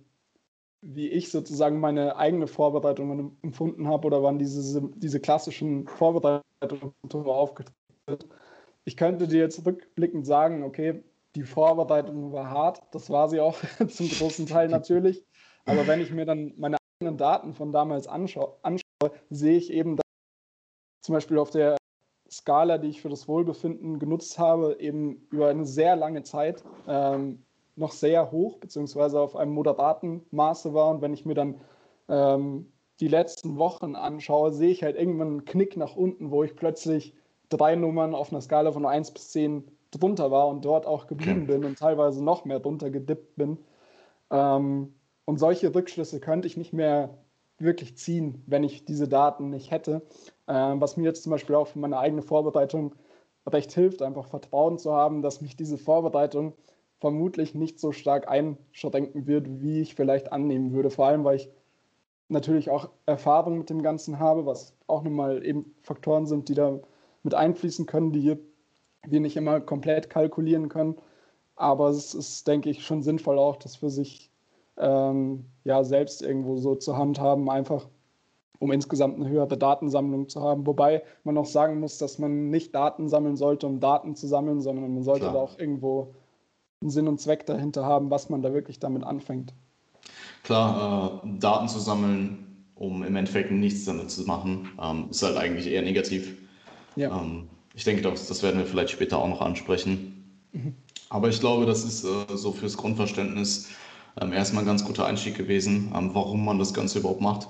wie 0.81 1.09
ich 1.09 1.31
sozusagen 1.31 1.81
meine 1.81 2.17
eigene 2.17 2.47
Vorbereitung 2.47 3.37
empfunden 3.43 3.89
habe 3.89 4.07
oder 4.07 4.23
wann 4.23 4.39
diese, 4.39 4.83
diese 4.97 5.21
klassischen 5.21 5.89
Vorbereitungen 5.89 6.95
aufgetreten 7.13 7.75
sind. 8.09 8.29
Ich 8.85 8.97
könnte 8.97 9.29
dir 9.29 9.41
jetzt 9.41 9.65
rückblickend 9.67 10.27
sagen, 10.27 10.63
okay, 10.63 11.03
die 11.35 11.43
Vorbereitung 11.43 12.33
war 12.33 12.51
hart, 12.51 12.83
das 12.93 13.11
war 13.11 13.29
sie 13.29 13.41
auch 13.41 13.59
zum 13.89 14.09
großen 14.09 14.47
Teil 14.47 14.69
natürlich. 14.71 15.25
Aber 15.67 15.87
wenn 15.87 16.01
ich 16.01 16.13
mir 16.13 16.25
dann 16.25 16.55
meine 16.57 16.79
eigenen 17.01 17.19
Daten 17.19 17.53
von 17.53 17.73
damals 17.73 18.07
anschaue, 18.07 18.57
anschaue 18.63 19.13
sehe 19.31 19.59
ich 19.59 19.71
eben, 19.71 19.97
dass 19.97 20.05
zum 21.05 21.15
Beispiel 21.15 21.39
auf 21.39 21.51
der 21.51 21.77
Skala, 22.31 22.79
die 22.79 22.89
ich 22.89 23.01
für 23.01 23.09
das 23.09 23.29
Wohlbefinden 23.29 23.99
genutzt 23.99 24.39
habe, 24.39 24.79
eben 24.81 25.27
über 25.31 25.49
eine 25.49 25.65
sehr 25.65 25.97
lange 25.97 26.23
Zeit 26.23 26.63
ähm, 26.87 27.45
noch 27.79 27.93
sehr 27.93 28.31
hoch, 28.31 28.59
beziehungsweise 28.59 29.21
auf 29.21 29.37
einem 29.37 29.53
moderaten 29.53 30.25
Maße 30.31 30.75
war. 30.75 30.91
Und 30.91 31.01
wenn 31.03 31.15
ich 31.15 31.25
mir 31.25 31.35
dann 31.35 31.61
ähm, 32.09 32.73
die 33.01 33.09
letzten 33.09 33.59
Wochen 33.59 33.95
anschaue, 33.95 34.53
sehe 34.53 34.71
ich 34.71 34.83
halt 34.83 34.97
irgendwann 34.97 35.29
einen 35.29 35.45
Knick 35.45 35.77
nach 35.77 35.97
unten, 35.97 36.31
wo 36.31 36.43
ich 36.43 36.57
plötzlich 36.57 37.15
drei 37.49 37.77
Nummern 37.77 38.15
auf 38.15 38.33
einer 38.33 38.41
Skala 38.41 38.73
von 38.73 38.85
1 38.85 39.13
bis 39.13 39.31
10 39.31 39.65
drunter 39.91 40.31
war 40.31 40.49
und 40.49 40.65
dort 40.65 40.87
auch 40.87 41.07
geblieben 41.07 41.47
bin 41.47 41.65
und 41.65 41.79
teilweise 41.79 42.23
noch 42.23 42.45
mehr 42.45 42.61
drunter 42.61 42.91
gedippt 42.91 43.37
bin. 43.37 43.59
Ähm, 44.31 44.95
und 45.25 45.39
solche 45.39 45.75
Rückschlüsse 45.75 46.21
könnte 46.21 46.49
ich 46.49 46.57
nicht 46.57 46.73
mehr 46.73 47.19
wirklich 47.59 47.97
ziehen, 47.97 48.43
wenn 48.47 48.65
ich 48.65 48.85
diese 48.85 49.09
Daten 49.09 49.51
nicht 49.51 49.71
hätte. 49.71 50.03
Ähm, 50.47 50.81
was 50.81 50.97
mir 50.97 51.05
jetzt 51.05 51.23
zum 51.23 51.31
Beispiel 51.31 51.55
auch 51.55 51.67
für 51.67 51.79
meine 51.79 51.99
eigene 51.99 52.23
Vorbereitung 52.23 52.95
recht 53.47 53.73
hilft, 53.73 54.03
einfach 54.03 54.27
Vertrauen 54.27 54.79
zu 54.79 54.93
haben, 54.93 55.23
dass 55.23 55.41
mich 55.41 55.57
diese 55.57 55.79
Vorbereitung 55.79 56.55
vermutlich 57.01 57.55
nicht 57.55 57.79
so 57.79 57.93
stark 57.93 58.29
einschränken 58.29 59.27
wird, 59.27 59.63
wie 59.63 59.81
ich 59.81 59.95
vielleicht 59.95 60.33
annehmen 60.33 60.73
würde. 60.73 60.91
Vor 60.91 61.07
allem, 61.07 61.25
weil 61.25 61.37
ich 61.37 61.51
natürlich 62.29 62.71
auch 62.71 62.91
Erfahrung 63.07 63.59
mit 63.59 63.71
dem 63.71 63.83
Ganzen 63.83 64.19
habe, 64.19 64.47
was 64.47 64.75
auch 64.87 65.03
nochmal 65.03 65.45
eben 65.45 65.75
Faktoren 65.83 66.27
sind, 66.27 66.49
die 66.49 66.55
da 66.55 66.81
mit 67.23 67.35
einfließen 67.35 67.87
können, 67.87 68.13
die 68.13 68.37
wir 69.07 69.21
nicht 69.21 69.37
immer 69.37 69.61
komplett 69.61 70.11
kalkulieren 70.11 70.69
können. 70.69 70.97
Aber 71.57 71.89
es 71.89 72.15
ist, 72.15 72.47
denke 72.47 72.71
ich, 72.71 72.85
schon 72.85 73.03
sinnvoll 73.03 73.39
auch, 73.39 73.57
das 73.57 73.77
für 73.77 73.91
sich 73.91 74.31
ähm, 74.77 75.47
ja 75.65 75.83
selbst 75.85 76.23
irgendwo 76.23 76.57
so 76.57 76.75
zu 76.75 76.97
handhaben, 76.97 77.49
einfach 77.51 77.89
um 78.61 78.73
insgesamt 78.73 79.17
eine 79.17 79.29
höhere 79.29 79.57
Datensammlung 79.57 80.29
zu 80.29 80.43
haben. 80.43 80.67
Wobei 80.67 81.03
man 81.25 81.39
auch 81.39 81.47
sagen 81.47 81.81
muss, 81.81 81.99
dass 81.99 82.19
man 82.19 82.51
nicht 82.51 82.75
Daten 82.75 83.09
sammeln 83.09 83.37
sollte, 83.37 83.67
um 83.67 83.81
Daten 83.81 84.15
zu 84.15 84.27
sammeln, 84.27 84.61
sondern 84.61 84.93
man 84.93 85.03
sollte 85.03 85.23
Klar. 85.23 85.35
da 85.35 85.41
auch 85.41 85.59
irgendwo 85.59 86.15
einen 86.81 86.91
Sinn 86.91 87.09
und 87.09 87.21
Zweck 87.21 87.47
dahinter 87.47 87.85
haben, 87.85 88.11
was 88.11 88.31
man 88.31 88.43
da 88.43 88.53
wirklich 88.53 88.79
damit 88.79 89.05
anfängt. 89.05 89.53
Klar, 90.45 91.23
äh, 91.25 91.39
Daten 91.39 91.69
zu 91.69 91.79
sammeln, 91.79 92.65
um 92.75 93.03
im 93.03 93.17
Endeffekt 93.17 93.51
nichts 93.51 93.85
damit 93.85 94.11
zu 94.11 94.23
machen, 94.23 94.71
ähm, 94.81 95.09
ist 95.11 95.23
halt 95.23 95.37
eigentlich 95.37 95.67
eher 95.67 95.83
negativ. 95.83 96.37
Ja. 96.97 97.21
Ähm, 97.21 97.49
ich 97.75 97.85
denke, 97.85 98.03
das, 98.03 98.29
das 98.29 98.43
werden 98.43 98.59
wir 98.59 98.67
vielleicht 98.67 98.91
später 98.91 99.19
auch 99.19 99.29
noch 99.29 99.41
ansprechen. 99.41 100.43
Mhm. 100.53 100.75
Aber 101.11 101.29
ich 101.29 101.41
glaube, 101.41 101.67
das 101.67 101.85
ist 101.85 102.05
äh, 102.05 102.37
so 102.37 102.53
fürs 102.53 102.77
Grundverständnis 102.77 103.69
ähm, 104.21 104.33
erstmal 104.33 104.63
ein 104.63 104.67
ganz 104.67 104.85
guter 104.85 105.07
Einstieg 105.07 105.37
gewesen, 105.37 105.93
ähm, 105.97 106.11
warum 106.15 106.45
man 106.45 106.59
das 106.59 106.75
Ganze 106.75 107.01
überhaupt 107.01 107.21
macht. 107.21 107.49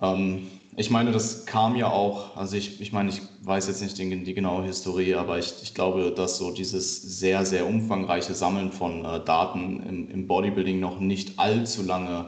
Ähm, 0.00 0.48
ich 0.78 0.90
meine, 0.90 1.10
das 1.10 1.46
kam 1.46 1.74
ja 1.74 1.88
auch, 1.88 2.36
also 2.36 2.56
ich, 2.56 2.80
ich 2.80 2.92
meine, 2.92 3.08
ich 3.08 3.22
weiß 3.42 3.66
jetzt 3.68 3.80
nicht 3.80 3.96
die, 3.96 4.22
die 4.22 4.34
genaue 4.34 4.64
Historie, 4.64 5.14
aber 5.14 5.38
ich, 5.38 5.54
ich 5.62 5.72
glaube, 5.72 6.12
dass 6.12 6.36
so 6.36 6.50
dieses 6.50 7.00
sehr, 7.00 7.46
sehr 7.46 7.66
umfangreiche 7.66 8.34
Sammeln 8.34 8.70
von 8.72 9.04
äh, 9.04 9.24
Daten 9.24 9.80
im, 9.80 10.10
im, 10.10 10.26
Bodybuilding 10.26 10.78
noch 10.78 11.00
nicht 11.00 11.38
allzu 11.38 11.82
lange 11.82 12.26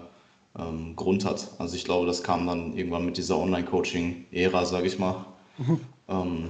ähm, 0.59 0.97
Grund 0.97 1.27
hat. 1.27 1.51
Also 1.59 1.77
ich 1.77 1.85
glaube, 1.85 2.07
das 2.07 2.23
kam 2.23 2.47
dann 2.47 2.75
irgendwann 2.75 3.05
mit 3.05 3.19
dieser 3.19 3.39
Online-Coaching-Ära, 3.39 4.65
sage 4.65 4.87
ich 4.87 4.99
mal. 4.99 5.27
Mhm. 5.59 5.81
Ähm, 6.09 6.49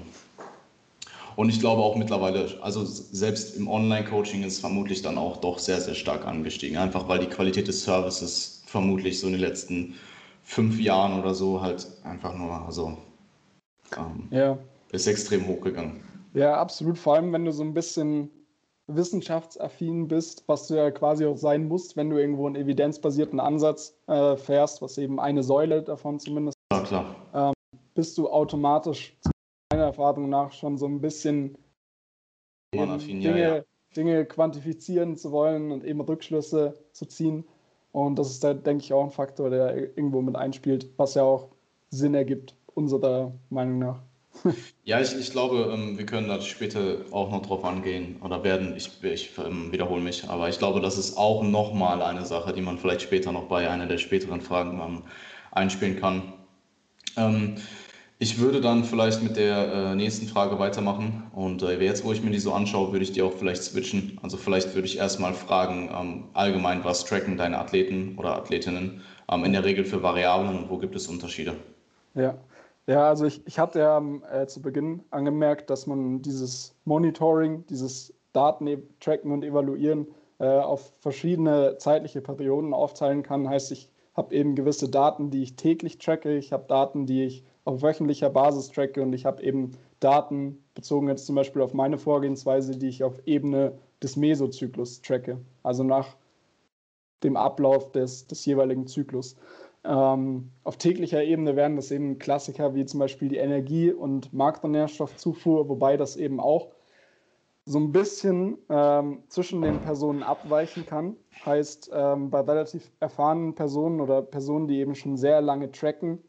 und 1.35 1.51
ich 1.51 1.59
glaube 1.59 1.83
auch 1.83 1.97
mittlerweile, 1.97 2.59
also 2.63 2.85
selbst 2.85 3.57
im 3.57 3.67
Online-Coaching 3.67 4.45
ist 4.45 4.61
vermutlich 4.61 5.03
dann 5.03 5.19
auch 5.19 5.39
doch 5.39 5.59
sehr, 5.59 5.81
sehr 5.81 5.95
stark 5.95 6.27
angestiegen, 6.27 6.77
einfach 6.77 7.09
weil 7.09 7.19
die 7.19 7.27
Qualität 7.27 7.67
des 7.67 7.83
Services 7.83 8.63
vermutlich 8.67 9.19
so 9.19 9.27
in 9.27 9.33
den 9.33 9.43
letzten 9.43 9.95
fünf 10.49 10.81
Jahren 10.81 11.21
oder 11.21 11.35
so 11.35 11.61
halt 11.61 11.87
einfach 12.05 12.35
nur, 12.35 12.51
also 12.51 12.97
ähm, 13.97 14.29
ja. 14.31 14.59
ist 14.93 15.07
extrem 15.07 15.47
hochgegangen. 15.47 16.01
Ja, 16.33 16.57
absolut. 16.57 16.97
Vor 16.97 17.15
allem, 17.15 17.33
wenn 17.35 17.45
du 17.45 17.53
so 17.53 17.63
ein 17.63 17.75
bisschen 17.75 18.31
wissenschaftsaffin 18.87 20.09
bist, 20.09 20.45
was 20.47 20.67
du 20.67 20.77
ja 20.77 20.91
quasi 20.91 21.27
auch 21.27 21.37
sein 21.37 21.69
musst, 21.69 21.99
wenn 21.99 22.09
du 22.09 22.17
irgendwo 22.17 22.47
einen 22.47 22.57
evidenzbasierten 22.57 23.41
Ansatz 23.41 23.95
äh, 24.07 24.37
fährst, 24.37 24.81
was 24.81 24.97
eben 24.97 25.21
eine 25.21 25.43
Säule 25.43 25.83
davon 25.83 26.19
zumindest 26.19 26.57
ja, 26.73 26.81
klar. 26.81 27.17
Ähm, 27.35 27.53
bist 27.95 28.17
du 28.17 28.31
automatisch 28.31 29.15
meiner 29.71 29.85
Erfahrung 29.85 30.31
nach 30.31 30.53
schon 30.53 30.79
so 30.79 30.87
ein 30.87 31.03
bisschen 31.03 31.59
affin, 32.75 33.21
Dinge, 33.21 33.41
ja, 33.41 33.57
ja. 33.57 33.63
Dinge 33.95 34.25
quantifizieren 34.25 35.17
zu 35.17 35.31
wollen 35.31 35.73
und 35.73 35.85
eben 35.85 36.01
Rückschlüsse 36.01 36.73
zu 36.93 37.05
ziehen. 37.05 37.45
Und 38.07 38.19
das 38.19 38.31
ist 38.31 38.45
da, 38.45 38.55
denke 38.55 38.85
ich, 38.85 38.93
auch 38.93 39.05
ein 39.05 39.11
Faktor, 39.11 39.51
der 39.51 39.77
irgendwo 39.77 40.23
mit 40.23 40.37
einspielt, 40.37 40.89
was 40.97 41.15
ja 41.15 41.23
auch 41.23 41.49
Sinn 41.91 42.15
ergibt, 42.15 42.55
unserer 42.75 43.33
Meinung 43.51 43.79
nach. 43.81 44.03
ja, 44.85 45.01
ich, 45.01 45.19
ich 45.19 45.33
glaube, 45.33 45.71
ähm, 45.73 45.99
wir 45.99 46.07
können 46.07 46.29
da 46.29 46.41
später 46.41 46.99
auch 47.11 47.31
noch 47.31 47.43
drauf 47.43 47.65
angehen 47.65 48.21
oder 48.23 48.45
werden, 48.45 48.77
ich, 48.77 49.03
ich 49.03 49.33
ähm, 49.39 49.73
wiederhole 49.73 50.01
mich, 50.01 50.29
aber 50.29 50.49
ich 50.49 50.59
glaube, 50.59 50.81
das 50.81 50.97
ist 50.97 51.17
auch 51.17 51.43
nochmal 51.43 52.03
eine 52.03 52.25
Sache, 52.25 52.53
die 52.53 52.61
man 52.61 52.79
vielleicht 52.79 53.03
später 53.03 53.33
noch 53.33 53.45
bei 53.45 53.69
einer 53.69 53.87
der 53.87 53.99
späteren 53.99 54.41
Fragen 54.41 54.81
ähm, 54.81 55.03
einspielen 55.51 55.99
kann. 55.99 56.35
Ähm, 58.19 58.25
ich 58.27 58.41
würde 58.41 58.61
dann 58.61 58.85
vielleicht 58.85 59.23
mit 59.23 59.37
der 59.37 59.73
äh, 59.73 59.95
nächsten 59.95 60.27
Frage 60.27 60.59
weitermachen. 60.59 61.31
Und 61.33 61.63
äh, 61.63 61.81
jetzt, 61.81 62.05
wo 62.05 62.13
ich 62.13 62.23
mir 62.23 62.31
die 62.31 62.39
so 62.39 62.53
anschaue, 62.53 62.93
würde 62.93 63.05
ich 63.05 63.13
die 63.13 63.23
auch 63.23 63.33
vielleicht 63.33 63.63
switchen. 63.63 64.19
Also 64.23 64.37
vielleicht 64.37 64.75
würde 64.75 64.87
ich 64.87 64.99
erstmal 64.99 65.35
fragen, 65.35 65.91
ähm, 65.93 66.25
allgemein, 66.35 66.85
was 66.85 67.05
tracken 67.05 67.37
deine 67.37 67.59
Athleten 67.59 68.17
oder 68.19 68.37
Athletinnen 68.37 69.03
ähm, 69.31 69.45
in 69.45 69.53
der 69.53 69.65
Regel 69.65 69.85
für 69.85 70.03
Variablen 70.03 70.57
und 70.57 70.71
wo 70.71 70.79
gibt 70.79 70.97
es 70.97 71.09
Unterschiede? 71.09 71.55
Ja, 72.15 72.35
ja 72.87 73.09
also 73.09 73.25
ich, 73.25 73.47
ich 73.47 73.59
hatte 73.59 73.79
ja 73.79 74.03
äh, 74.33 74.47
zu 74.47 74.61
Beginn 74.61 75.03
angemerkt, 75.11 75.71
dass 75.71 75.87
man 75.87 76.23
dieses 76.23 76.75
Monitoring, 76.85 77.65
dieses 77.67 78.13
Daten 78.33 78.83
tracken 79.01 79.33
und 79.33 79.45
evaluieren 79.45 80.07
äh, 80.39 80.47
auf 80.47 80.93
verschiedene 81.01 81.79
zeitliche 81.79 82.21
Perioden 82.21 82.75
aufteilen 82.75 83.23
kann. 83.23 83.49
Heißt, 83.49 83.73
ich 83.73 83.91
habe 84.15 84.35
eben 84.35 84.57
gewisse 84.57 84.89
Daten, 84.89 85.31
die 85.31 85.43
ich 85.43 85.57
täglich 85.57 85.99
tracke. 85.99 86.37
Ich 86.37 86.53
habe 86.53 86.65
Daten, 86.69 87.07
die 87.07 87.25
ich 87.25 87.45
auf 87.65 87.83
wöchentlicher 87.83 88.31
Basis 88.31 88.71
tracke 88.71 89.03
und 89.03 89.13
ich 89.13 89.27
habe 89.27 89.43
eben 89.43 89.73
Daten 90.01 90.63
bezogen 90.75 91.09
jetzt 91.09 91.27
zum 91.27 91.35
Beispiel 91.35 91.63
auf 91.63 91.75
meine 91.75 91.99
Vorgehensweise, 91.99 92.77
die 92.77 92.89
ich 92.89 93.05
auf 93.05 93.21
Ebene 93.27 93.79
des 94.03 94.17
Mesozyklus 94.17 95.03
tracke, 95.03 95.39
also 95.63 95.83
nach 95.83 96.17
dem 97.23 97.37
Ablauf 97.37 97.91
des, 97.93 98.27
des 98.27 98.45
jeweiligen 98.47 98.87
Zyklus. 98.87 99.37
Ähm, 99.85 100.51
auf 100.65 100.77
täglicher 100.77 101.23
Ebene 101.23 101.57
wären 101.57 101.77
das 101.77 101.91
eben 101.91 102.19
Klassiker 102.19 102.75
wie 102.75 102.85
zum 102.85 103.01
Beispiel 103.01 103.29
die 103.29 103.37
Energie- 103.37 103.93
und 103.93 104.33
Makronährstoffzufuhr, 104.33 105.69
wobei 105.69 105.97
das 105.97 106.17
eben 106.17 106.41
auch 106.41 106.69
so 107.65 107.79
ein 107.79 107.93
bisschen 107.93 108.59
ähm, 108.71 109.23
zwischen 109.29 109.63
den 109.63 109.81
Personen 109.81 110.23
abweichen 110.23 110.87
kann. 110.87 111.17
Heißt, 111.45 111.91
ähm, 111.93 112.31
bei 112.31 112.41
relativ 112.41 112.91
erfahrenen 112.99 113.55
Personen 113.55 114.01
oder 114.01 114.23
Personen, 114.23 114.69
die 114.69 114.79
eben 114.79 114.95
schon 114.95 115.17
sehr 115.17 115.41
lange 115.41 115.71
tracken, 115.71 116.23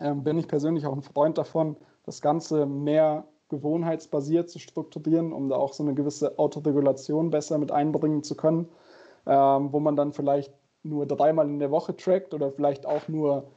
ähm, 0.00 0.22
bin 0.22 0.38
ich 0.38 0.48
persönlich 0.48 0.86
auch 0.86 0.92
ein 0.92 1.02
Freund 1.02 1.38
davon, 1.38 1.76
das 2.04 2.20
Ganze 2.20 2.66
mehr 2.66 3.24
gewohnheitsbasiert 3.48 4.50
zu 4.50 4.58
strukturieren, 4.58 5.32
um 5.32 5.48
da 5.48 5.56
auch 5.56 5.72
so 5.72 5.82
eine 5.82 5.94
gewisse 5.94 6.38
Autoregulation 6.38 7.30
besser 7.30 7.58
mit 7.58 7.72
einbringen 7.72 8.22
zu 8.22 8.36
können, 8.36 8.68
ähm, 9.26 9.72
wo 9.72 9.80
man 9.80 9.96
dann 9.96 10.12
vielleicht 10.12 10.52
nur 10.82 11.06
dreimal 11.06 11.46
in 11.46 11.58
der 11.58 11.70
Woche 11.70 11.96
trackt 11.96 12.34
oder 12.34 12.50
vielleicht 12.50 12.86
auch 12.86 13.08
nur 13.08 13.48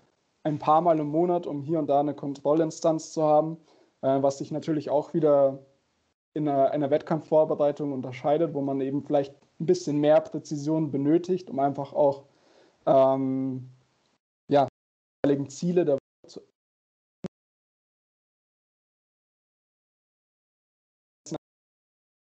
ein 0.43 0.59
paar 0.59 0.81
Mal 0.81 0.99
im 0.99 1.07
Monat, 1.07 1.45
um 1.45 1.61
hier 1.61 1.79
und 1.79 1.87
da 1.87 1.99
eine 1.99 2.15
Kontrollinstanz 2.15 3.11
zu 3.11 3.23
haben, 3.23 3.57
äh, 4.01 4.21
was 4.21 4.39
sich 4.39 4.51
natürlich 4.51 4.89
auch 4.89 5.13
wieder 5.13 5.59
in 6.33 6.47
einer, 6.47 6.71
einer, 6.71 6.89
Wettkampfvorbereitung 6.89 7.91
unterscheidet, 7.91 8.53
wo 8.53 8.61
man 8.61 8.79
eben 8.81 9.03
vielleicht 9.03 9.35
ein 9.59 9.65
bisschen 9.65 9.97
mehr 9.99 10.21
Präzision 10.21 10.89
benötigt, 10.89 11.49
um 11.49 11.59
einfach 11.59 11.93
auch 11.93 12.23
ähm, 12.85 13.69
ja, 14.47 14.67
Ziele 15.47 15.85
der 15.85 15.97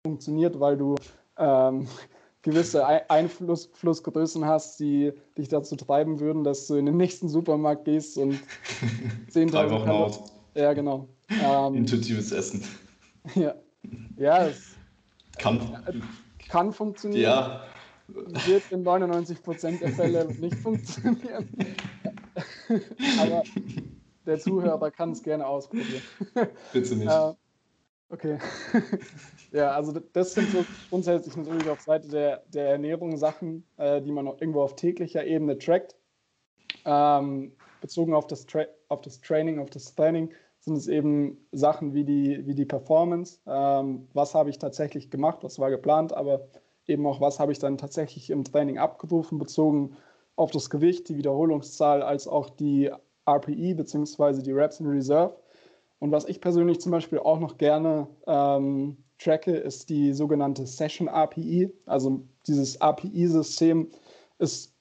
funktioniert, 0.02 0.58
weil 0.60 0.76
du 0.76 0.94
ähm, 1.36 1.86
gewisse 2.42 2.86
Einflussgrößen 3.10 4.46
hast, 4.46 4.80
die 4.80 5.12
dich 5.36 5.48
dazu 5.48 5.76
treiben 5.76 6.20
würden, 6.20 6.42
dass 6.42 6.66
du 6.66 6.76
in 6.76 6.86
den 6.86 6.96
nächsten 6.96 7.28
Supermarkt 7.28 7.84
gehst 7.84 8.16
und 8.16 8.34
10.000 9.30 9.50
Drei 9.50 9.70
Wochen 9.70 9.90
out. 9.90 10.20
Ja, 10.54 10.72
genau. 10.72 11.08
Ähm, 11.28 11.74
Intuitives 11.74 12.32
Essen. 12.32 12.64
Ja, 13.34 13.54
ja 14.16 14.46
es 14.46 14.76
kann, 15.36 15.60
kann 16.48 16.72
funktionieren. 16.72 17.22
Ja. 17.22 17.64
Wird 18.08 18.62
in 18.70 18.82
99% 18.82 19.78
der 19.78 19.90
Fälle 19.90 20.24
nicht 20.40 20.56
funktionieren. 20.56 21.46
Aber 23.20 23.42
der 24.24 24.38
Zuhörer 24.38 24.90
kann 24.90 25.12
es 25.12 25.22
gerne 25.22 25.46
ausprobieren. 25.46 26.02
Bitte 26.72 26.96
nicht. 26.96 27.12
Okay. 28.10 28.38
Ja, 29.52 29.72
also 29.72 29.92
das 30.12 30.34
sind 30.34 30.48
so 30.50 30.64
grundsätzlich 30.90 31.36
natürlich 31.36 31.68
auf 31.68 31.80
Seite 31.80 32.06
der, 32.06 32.44
der 32.54 32.70
Ernährung 32.70 33.16
Sachen, 33.16 33.64
äh, 33.78 34.00
die 34.00 34.12
man 34.12 34.26
irgendwo 34.26 34.62
auf 34.62 34.76
täglicher 34.76 35.24
Ebene 35.26 35.58
trackt. 35.58 35.96
Ähm, 36.84 37.50
bezogen 37.80 38.14
auf 38.14 38.28
das, 38.28 38.46
Tra 38.46 38.66
auf 38.88 39.00
das 39.00 39.20
Training, 39.20 39.58
auf 39.58 39.70
das 39.70 39.92
Training 39.96 40.30
sind 40.60 40.76
es 40.76 40.86
eben 40.86 41.36
Sachen 41.50 41.94
wie 41.94 42.04
die, 42.04 42.46
wie 42.46 42.54
die 42.54 42.64
Performance. 42.64 43.40
Ähm, 43.44 44.06
was 44.12 44.34
habe 44.36 44.50
ich 44.50 44.58
tatsächlich 44.58 45.10
gemacht, 45.10 45.38
was 45.42 45.58
war 45.58 45.70
geplant, 45.70 46.12
aber 46.12 46.46
eben 46.86 47.04
auch, 47.06 47.20
was 47.20 47.40
habe 47.40 47.50
ich 47.50 47.58
dann 47.58 47.76
tatsächlich 47.76 48.30
im 48.30 48.44
Training 48.44 48.78
abgerufen, 48.78 49.38
bezogen 49.38 49.96
auf 50.36 50.52
das 50.52 50.70
Gewicht, 50.70 51.08
die 51.08 51.16
Wiederholungszahl, 51.16 52.02
als 52.04 52.28
auch 52.28 52.50
die 52.50 52.88
RPE 53.28 53.74
bzw. 53.74 54.42
die 54.42 54.52
Reps 54.52 54.78
in 54.78 54.86
Reserve. 54.86 55.34
Und 56.00 56.12
was 56.12 56.24
ich 56.24 56.40
persönlich 56.40 56.80
zum 56.80 56.92
Beispiel 56.92 57.18
auch 57.18 57.38
noch 57.38 57.58
gerne 57.58 58.08
ähm, 58.26 58.96
tracke, 59.18 59.52
ist 59.52 59.90
die 59.90 60.12
sogenannte 60.12 60.66
Session 60.66 61.08
API. 61.08 61.72
Also 61.86 62.22
dieses 62.46 62.80
API-System 62.80 63.90
ist 64.38 64.74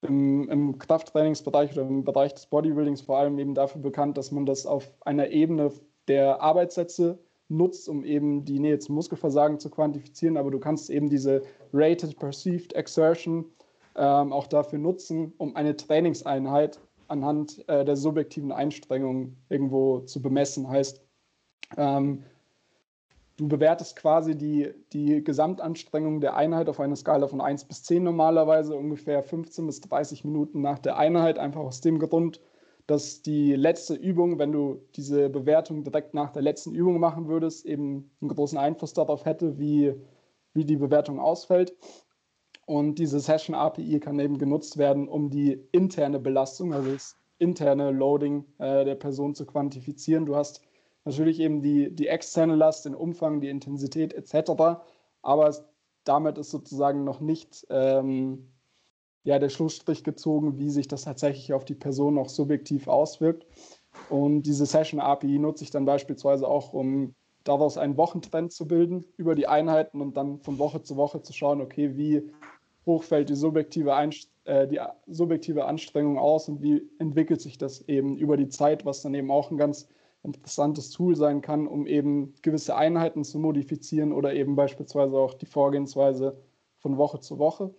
im, 0.00 0.48
im, 0.48 0.78
Krafttrainingsbereich 0.78 1.72
oder 1.72 1.82
im 1.82 2.04
Bereich 2.04 2.34
des 2.34 2.46
Bodybuildings 2.46 3.02
vor 3.02 3.18
allem 3.18 3.38
eben 3.38 3.54
dafür 3.54 3.82
bekannt, 3.82 4.16
dass 4.16 4.32
man 4.32 4.46
das 4.46 4.66
auf 4.66 4.90
einer 5.02 5.28
Ebene 5.28 5.70
der 6.08 6.40
Arbeitssätze 6.40 7.18
nutzt, 7.48 7.88
um 7.88 8.02
eben 8.02 8.46
die 8.46 8.58
Nähe 8.58 8.78
zum 8.78 8.94
Muskelversagen 8.94 9.60
zu 9.60 9.70
quantifizieren. 9.70 10.38
Aber 10.38 10.50
du 10.50 10.58
kannst 10.58 10.88
eben 10.88 11.10
diese 11.10 11.42
Rated 11.72 12.18
Perceived 12.18 12.72
Exertion 12.72 13.44
ähm, 13.94 14.32
auch 14.32 14.46
dafür 14.46 14.78
nutzen, 14.78 15.34
um 15.36 15.54
eine 15.54 15.76
Trainingseinheit 15.76 16.80
anhand 17.12 17.68
äh, 17.68 17.84
der 17.84 17.96
subjektiven 17.96 18.50
Einstrengung 18.50 19.36
irgendwo 19.48 20.00
zu 20.00 20.20
bemessen. 20.20 20.68
Heißt, 20.68 21.00
ähm, 21.76 22.24
du 23.36 23.48
bewertest 23.48 23.96
quasi 23.96 24.36
die, 24.36 24.72
die 24.92 25.22
Gesamtanstrengung 25.22 26.20
der 26.20 26.34
Einheit 26.34 26.68
auf 26.68 26.80
einer 26.80 26.96
Skala 26.96 27.28
von 27.28 27.40
1 27.40 27.66
bis 27.66 27.84
10 27.84 28.02
normalerweise, 28.02 28.74
ungefähr 28.74 29.22
15 29.22 29.66
bis 29.66 29.80
30 29.82 30.24
Minuten 30.24 30.60
nach 30.62 30.78
der 30.78 30.96
Einheit, 30.96 31.38
einfach 31.38 31.60
aus 31.60 31.80
dem 31.80 31.98
Grund, 31.98 32.40
dass 32.86 33.22
die 33.22 33.54
letzte 33.54 33.94
Übung, 33.94 34.38
wenn 34.38 34.52
du 34.52 34.82
diese 34.96 35.28
Bewertung 35.28 35.84
direkt 35.84 36.14
nach 36.14 36.30
der 36.30 36.42
letzten 36.42 36.74
Übung 36.74 36.98
machen 36.98 37.28
würdest, 37.28 37.64
eben 37.64 38.10
einen 38.20 38.30
großen 38.30 38.58
Einfluss 38.58 38.92
darauf 38.92 39.24
hätte, 39.24 39.58
wie, 39.58 39.94
wie 40.54 40.64
die 40.64 40.76
Bewertung 40.76 41.20
ausfällt. 41.20 41.74
Und 42.66 42.96
diese 42.96 43.20
Session 43.20 43.54
API 43.54 44.00
kann 44.00 44.18
eben 44.18 44.38
genutzt 44.38 44.78
werden, 44.78 45.08
um 45.08 45.30
die 45.30 45.60
interne 45.72 46.20
Belastung, 46.20 46.72
also 46.72 46.92
das 46.92 47.16
interne 47.38 47.90
Loading 47.90 48.44
äh, 48.58 48.84
der 48.84 48.94
Person 48.94 49.34
zu 49.34 49.46
quantifizieren. 49.46 50.26
Du 50.26 50.36
hast 50.36 50.62
natürlich 51.04 51.40
eben 51.40 51.60
die, 51.60 51.92
die 51.94 52.06
externe 52.06 52.54
Last, 52.54 52.84
den 52.84 52.94
Umfang, 52.94 53.40
die 53.40 53.48
Intensität 53.48 54.14
etc. 54.14 54.82
Aber 55.22 55.48
es, 55.48 55.64
damit 56.04 56.38
ist 56.38 56.50
sozusagen 56.50 57.04
noch 57.04 57.20
nicht 57.20 57.66
ähm, 57.70 58.52
ja, 59.24 59.38
der 59.38 59.48
Schlussstrich 59.48 60.04
gezogen, 60.04 60.58
wie 60.58 60.70
sich 60.70 60.88
das 60.88 61.02
tatsächlich 61.02 61.52
auf 61.52 61.64
die 61.64 61.74
Person 61.74 62.14
noch 62.14 62.28
subjektiv 62.28 62.88
auswirkt. 62.88 63.46
Und 64.08 64.42
diese 64.42 64.66
Session 64.66 65.00
API 65.00 65.38
nutze 65.38 65.64
ich 65.64 65.70
dann 65.70 65.84
beispielsweise 65.84 66.46
auch, 66.48 66.72
um 66.72 67.14
daraus 67.44 67.78
einen 67.78 67.96
Wochentrend 67.96 68.52
zu 68.52 68.66
bilden 68.66 69.04
über 69.16 69.34
die 69.34 69.46
Einheiten 69.46 70.00
und 70.00 70.16
dann 70.16 70.40
von 70.40 70.58
Woche 70.58 70.82
zu 70.82 70.96
Woche 70.96 71.22
zu 71.22 71.32
schauen, 71.32 71.60
okay, 71.60 71.96
wie 71.96 72.30
hoch 72.86 73.02
fällt 73.02 73.28
die 73.28 73.34
subjektive, 73.34 73.94
Einst 73.94 74.30
äh, 74.44 74.66
die 74.66 74.80
subjektive 75.06 75.64
Anstrengung 75.64 76.18
aus 76.18 76.48
und 76.48 76.62
wie 76.62 76.88
entwickelt 76.98 77.40
sich 77.40 77.58
das 77.58 77.82
eben 77.88 78.16
über 78.16 78.36
die 78.36 78.48
Zeit, 78.48 78.84
was 78.84 79.02
dann 79.02 79.14
eben 79.14 79.30
auch 79.30 79.50
ein 79.50 79.56
ganz 79.56 79.88
interessantes 80.24 80.90
Tool 80.90 81.16
sein 81.16 81.42
kann, 81.42 81.66
um 81.66 81.86
eben 81.86 82.34
gewisse 82.42 82.76
Einheiten 82.76 83.24
zu 83.24 83.38
modifizieren 83.38 84.12
oder 84.12 84.34
eben 84.34 84.54
beispielsweise 84.54 85.16
auch 85.16 85.34
die 85.34 85.46
Vorgehensweise 85.46 86.36
von 86.78 86.96
Woche 86.96 87.20
zu 87.20 87.38
Woche. 87.38 87.74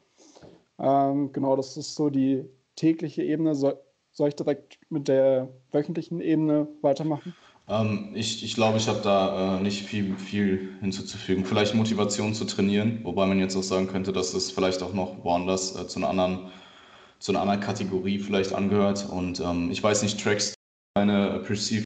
Ähm, 0.80 1.32
genau, 1.32 1.56
das 1.56 1.78
ist 1.78 1.95
so 1.95 2.10
die 2.10 2.45
tägliche 2.76 3.23
Ebene. 3.23 3.56
So, 3.56 3.73
soll 4.12 4.30
ich 4.30 4.36
direkt 4.36 4.80
mit 4.89 5.08
der 5.08 5.49
wöchentlichen 5.71 6.19
Ebene 6.19 6.67
weitermachen? 6.82 7.34
Ähm, 7.67 8.12
ich, 8.13 8.43
ich 8.43 8.56
glaube, 8.56 8.78
ich 8.78 8.88
habe 8.88 8.99
da 9.02 9.58
äh, 9.58 9.62
nicht 9.62 9.84
viel, 9.84 10.15
viel 10.17 10.78
hinzuzufügen. 10.82 11.45
Vielleicht 11.45 11.76
Motivation 11.76 12.34
zu 12.34 12.45
trainieren, 12.45 12.99
wobei 13.04 13.26
man 13.26 13.39
jetzt 13.39 13.56
auch 13.56 13.63
sagen 13.63 13.88
könnte, 13.88 14.12
dass 14.12 14.34
es 14.34 14.52
vielleicht 14.52 14.84
auch 14.84 14.93
noch 14.93 15.23
woanders 15.23 15.76
äh, 15.76 15.88
zu, 15.88 15.99
einer 15.99 16.10
anderen, 16.10 16.52
zu 17.19 17.32
einer 17.32 17.41
anderen 17.41 17.62
Kategorie 17.62 18.19
vielleicht 18.19 18.54
angehört. 18.54 19.08
Und 19.10 19.39
ähm, 19.39 19.71
ich 19.71 19.82
weiß 19.82 20.04
nicht, 20.04 20.21
Tracks 20.21 20.54
eine 20.95 21.39
Perceived 21.39 21.86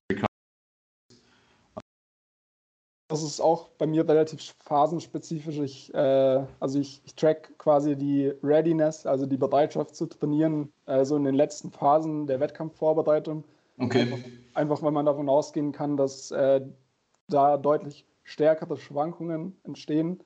das 3.07 3.23
ist 3.23 3.39
auch 3.39 3.69
bei 3.77 3.87
mir 3.87 4.07
relativ 4.07 4.53
phasenspezifisch. 4.59 5.57
Ich, 5.59 5.93
äh, 5.93 6.45
also 6.59 6.79
ich, 6.79 7.01
ich 7.05 7.15
track 7.15 7.57
quasi 7.57 7.95
die 7.95 8.33
Readiness, 8.43 9.05
also 9.05 9.25
die 9.25 9.37
Bereitschaft 9.37 9.95
zu 9.95 10.07
trainieren, 10.07 10.71
also 10.85 11.15
in 11.15 11.23
den 11.23 11.35
letzten 11.35 11.71
Phasen 11.71 12.27
der 12.27 12.39
Wettkampfvorbereitung. 12.39 13.43
Okay. 13.79 14.01
Einfach, 14.01 14.19
einfach 14.53 14.81
weil 14.83 14.91
man 14.91 15.05
davon 15.05 15.29
ausgehen 15.29 15.71
kann, 15.71 15.97
dass 15.97 16.31
äh, 16.31 16.61
da 17.27 17.57
deutlich 17.57 18.05
stärkere 18.23 18.77
Schwankungen 18.77 19.55
entstehen, 19.63 20.23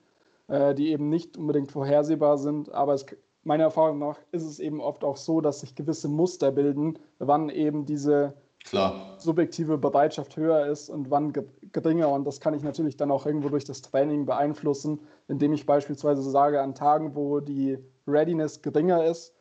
äh, 0.48 0.74
die 0.74 0.90
eben 0.90 1.08
nicht 1.08 1.36
unbedingt 1.36 1.70
vorhersehbar 1.70 2.38
sind. 2.38 2.72
Aber 2.72 2.94
es, 2.94 3.06
meiner 3.44 3.64
Erfahrung 3.64 3.98
nach 3.98 4.18
ist 4.32 4.44
es 4.44 4.58
eben 4.58 4.80
oft 4.80 5.04
auch 5.04 5.16
so, 5.16 5.40
dass 5.40 5.60
sich 5.60 5.74
gewisse 5.74 6.08
Muster 6.08 6.50
bilden, 6.50 6.98
wann 7.18 7.48
eben 7.48 7.84
diese 7.84 8.34
Klar. 8.64 9.16
subjektive 9.18 9.76
Bereitschaft 9.76 10.36
höher 10.36 10.66
ist 10.66 10.88
und 10.88 11.10
wann 11.10 11.32
geringer. 11.72 12.08
Und 12.08 12.24
das 12.24 12.40
kann 12.40 12.54
ich 12.54 12.62
natürlich 12.62 12.96
dann 12.96 13.10
auch 13.10 13.26
irgendwo 13.26 13.48
durch 13.48 13.64
das 13.64 13.82
Training 13.82 14.24
beeinflussen, 14.24 15.00
indem 15.28 15.52
ich 15.52 15.66
beispielsweise 15.66 16.22
sage, 16.22 16.60
an 16.60 16.74
Tagen, 16.74 17.14
wo 17.14 17.40
die 17.40 17.78
Readiness 18.06 18.62
geringer 18.62 19.04
ist, 19.04 19.34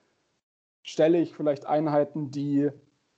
stelle 0.83 1.19
ich 1.19 1.35
vielleicht 1.35 1.65
Einheiten, 1.65 2.31
die 2.31 2.71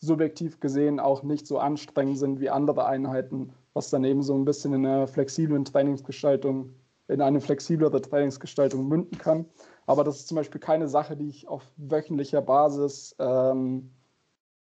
subjektiv 0.06 0.60
gesehen 0.60 1.00
auch 1.00 1.24
nicht 1.24 1.48
so 1.48 1.58
anstrengend 1.58 2.18
sind 2.18 2.40
wie 2.40 2.50
andere 2.50 2.86
Einheiten, 2.86 3.54
was 3.74 3.90
dann 3.90 4.04
eben 4.04 4.22
so 4.22 4.36
ein 4.36 4.46
bisschen 4.46 4.74
in 4.74 4.86
einer 4.86 5.08
flexiblen 5.08 5.66
Trainingsgestaltung, 5.66 6.74
in 7.08 7.22
eine 7.22 7.42
flexiblere 7.42 8.02
Trainingsgestaltung 8.02 8.88
münden 8.88 9.18
kann. 9.18 9.46
Aber 9.86 10.04
das 10.04 10.18
ist 10.18 10.28
zum 10.28 10.36
Beispiel 10.36 10.62
keine 10.62 10.88
Sache, 10.88 11.16
die 11.16 11.30
ich 11.30 11.48
auf 11.48 11.64
wöchentlicher 11.78 12.42
Basis 12.42 13.16
ähm, 13.20 13.90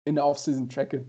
in 0.05 0.15
der 0.15 0.27
Offseason 0.27 0.69
tracke. 0.69 1.07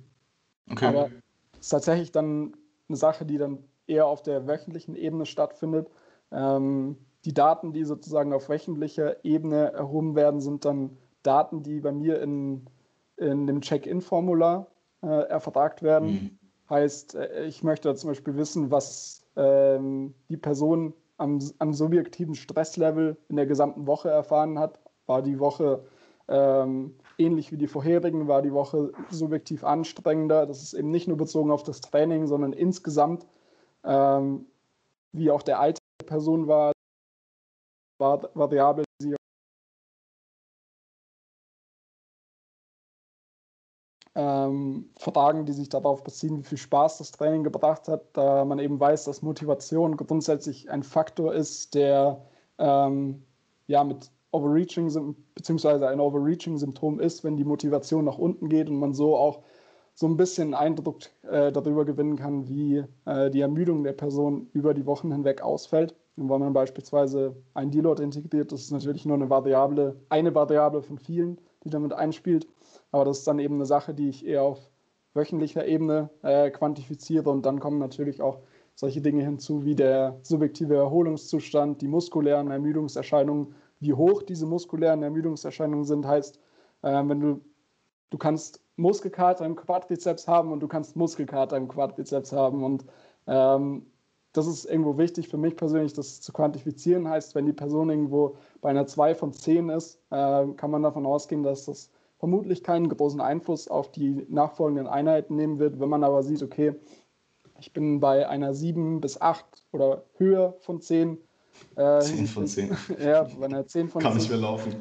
Okay. 0.69 0.85
Aber 0.85 1.09
es 1.53 1.61
ist 1.61 1.69
tatsächlich 1.69 2.11
dann 2.11 2.55
eine 2.87 2.97
Sache, 2.97 3.25
die 3.25 3.37
dann 3.37 3.59
eher 3.87 4.05
auf 4.05 4.21
der 4.21 4.47
wöchentlichen 4.47 4.95
Ebene 4.95 5.25
stattfindet. 5.25 5.89
Ähm, 6.31 6.97
die 7.25 7.33
Daten, 7.33 7.73
die 7.73 7.83
sozusagen 7.83 8.33
auf 8.33 8.49
wöchentlicher 8.49 9.23
Ebene 9.25 9.71
erhoben 9.73 10.15
werden, 10.15 10.39
sind 10.39 10.65
dann 10.65 10.97
Daten, 11.23 11.63
die 11.63 11.79
bei 11.79 11.91
mir 11.91 12.21
in 12.21 12.67
in 13.17 13.47
dem 13.47 13.61
Check-in-Formular 13.61 14.67
äh, 15.03 15.07
erfragt 15.07 15.83
werden. 15.83 16.09
Mhm. 16.09 16.39
Heißt, 16.69 17.15
äh, 17.15 17.45
ich 17.45 17.63
möchte 17.63 17.93
zum 17.95 18.11
Beispiel 18.11 18.35
wissen, 18.37 18.71
was 18.71 19.25
ähm, 19.35 20.13
die 20.29 20.37
Person 20.37 20.93
am, 21.17 21.39
am 21.59 21.73
subjektiven 21.73 22.35
Stresslevel 22.35 23.17
in 23.29 23.35
der 23.35 23.45
gesamten 23.45 23.87
Woche 23.87 24.09
erfahren 24.09 24.59
hat. 24.59 24.79
War 25.05 25.21
die 25.21 25.39
Woche 25.39 25.85
ähm, 26.27 26.95
ähnlich 27.17 27.51
wie 27.51 27.57
die 27.57 27.67
vorherigen, 27.67 28.27
war 28.27 28.41
die 28.41 28.53
Woche 28.53 28.91
subjektiv 29.09 29.63
anstrengender. 29.63 30.45
Das 30.45 30.61
ist 30.61 30.73
eben 30.73 30.91
nicht 30.91 31.07
nur 31.07 31.17
bezogen 31.17 31.51
auf 31.51 31.63
das 31.63 31.81
Training, 31.81 32.27
sondern 32.27 32.53
insgesamt, 32.53 33.25
ähm, 33.83 34.45
wie 35.13 35.31
auch 35.31 35.41
der 35.41 35.59
Alter 35.59 35.79
der 36.01 36.07
Person 36.07 36.47
war, 36.47 36.73
war 37.99 38.29
Variable, 38.33 38.83
ähm, 44.17 44.89
Fragen, 44.97 45.45
die 45.45 45.53
sich 45.53 45.69
darauf 45.69 46.03
beziehen, 46.03 46.39
wie 46.39 46.43
viel 46.43 46.57
Spaß 46.57 46.97
das 46.97 47.11
Training 47.11 47.43
gebracht 47.43 47.87
hat, 47.87 48.01
da 48.13 48.43
man 48.45 48.57
eben 48.57 48.79
weiß, 48.79 49.03
dass 49.03 49.21
Motivation 49.21 49.95
grundsätzlich 49.95 50.71
ein 50.71 50.81
Faktor 50.81 51.35
ist, 51.35 51.75
der 51.75 52.25
ähm, 52.57 53.21
ja 53.67 53.83
mit 53.83 54.09
Overreaching 54.31 55.15
beziehungsweise 55.35 55.87
ein 55.87 55.99
Overreaching-Symptom 55.99 56.99
ist, 56.99 57.23
wenn 57.23 57.37
die 57.37 57.43
Motivation 57.43 58.05
nach 58.05 58.17
unten 58.17 58.49
geht 58.49 58.69
und 58.69 58.79
man 58.79 58.95
so 58.95 59.15
auch 59.15 59.43
so 59.93 60.07
ein 60.07 60.17
bisschen 60.17 60.55
Eindruck 60.55 61.01
äh, 61.29 61.51
darüber 61.51 61.85
gewinnen 61.85 62.15
kann, 62.15 62.47
wie 62.47 62.83
äh, 63.05 63.29
die 63.29 63.41
Ermüdung 63.41 63.83
der 63.83 63.93
Person 63.93 64.49
über 64.53 64.73
die 64.73 64.85
Wochen 64.87 65.11
hinweg 65.11 65.43
ausfällt. 65.43 65.95
Und 66.15 66.29
wenn 66.29 66.39
man 66.39 66.53
beispielsweise 66.53 67.35
ein 67.53 67.69
Deload 67.69 68.01
integriert, 68.01 68.51
das 68.51 68.61
ist 68.61 68.71
natürlich 68.71 69.05
nur 69.05 69.15
eine 69.15 69.29
Variable, 69.29 69.95
eine 70.09 70.33
Variable 70.33 70.81
von 70.81 70.97
vielen, 70.97 71.39
die 71.63 71.69
damit 71.69 71.93
einspielt. 71.93 72.47
Aber 72.91 73.05
das 73.05 73.19
ist 73.19 73.27
dann 73.27 73.39
eben 73.39 73.55
eine 73.55 73.65
Sache, 73.65 73.93
die 73.93 74.09
ich 74.09 74.25
eher 74.25 74.43
auf 74.43 74.69
wöchentlicher 75.13 75.65
Ebene 75.65 76.09
äh, 76.21 76.49
quantifiziere. 76.51 77.29
Und 77.29 77.45
dann 77.45 77.59
kommen 77.59 77.79
natürlich 77.79 78.21
auch 78.21 78.39
solche 78.75 79.01
Dinge 79.01 79.23
hinzu 79.23 79.65
wie 79.65 79.75
der 79.75 80.19
subjektive 80.21 80.75
Erholungszustand, 80.75 81.81
die 81.81 81.87
muskulären 81.87 82.51
Ermüdungserscheinungen, 82.51 83.55
wie 83.79 83.93
hoch 83.93 84.21
diese 84.21 84.45
muskulären 84.45 85.03
Ermüdungserscheinungen 85.03 85.85
sind, 85.85 86.05
heißt, 86.05 86.39
äh, 86.83 87.03
wenn 87.05 87.19
du, 87.19 87.41
du 88.11 88.17
kannst 88.17 88.61
Muskelkater 88.75 89.45
im 89.45 89.55
Quadrizeps 89.55 90.27
haben 90.27 90.51
und 90.51 90.59
du 90.59 90.67
kannst 90.67 90.95
Muskelkater 90.95 91.57
im 91.57 91.67
Quadrizeps 91.67 92.31
haben. 92.31 92.63
Und 92.63 92.85
ähm, 93.25 93.87
das 94.33 94.45
ist 94.45 94.65
irgendwo 94.65 94.97
wichtig 94.99 95.27
für 95.27 95.37
mich 95.37 95.55
persönlich, 95.55 95.93
das 95.93 96.21
zu 96.21 96.31
quantifizieren. 96.31 97.09
Heißt, 97.09 97.33
wenn 97.33 97.47
die 97.47 97.53
Person 97.53 97.89
irgendwo 97.89 98.37
bei 98.61 98.69
einer 98.69 98.85
2 98.85 99.15
von 99.15 99.33
10 99.33 99.69
ist, 99.69 99.99
äh, 100.11 100.45
kann 100.55 100.69
man 100.69 100.83
davon 100.83 101.07
ausgehen, 101.07 101.41
dass 101.41 101.65
das 101.65 101.89
vermutlich 102.17 102.63
keinen 102.63 102.89
großen 102.89 103.21
Einfluss 103.21 103.67
auf 103.67 103.91
die 103.91 104.25
nachfolgenden 104.29 104.87
Einheiten 104.87 105.35
nehmen 105.35 105.59
wird. 105.59 105.79
Wenn 105.79 105.89
man 105.89 106.03
aber 106.03 106.23
sieht, 106.23 106.41
okay, 106.41 106.75
ich 107.59 107.73
bin 107.73 107.99
bei 107.99 108.27
einer 108.27 108.53
7 108.53 109.01
bis 109.01 109.19
8 109.19 109.45
oder 109.71 110.03
höher 110.17 110.55
von 110.59 110.81
10. 110.81 111.17
Äh, 111.75 112.01
10 112.01 112.27
von 112.27 112.47
10. 112.47 112.77
Ja, 112.99 113.27
bei 113.39 113.45
einer 113.45 113.65
10 113.65 113.89
von 113.89 114.01
Kann 114.01 114.11
10. 114.13 114.17
Kann 114.17 114.17
nicht 114.17 114.29
mehr 114.29 114.39
laufen. 114.39 114.75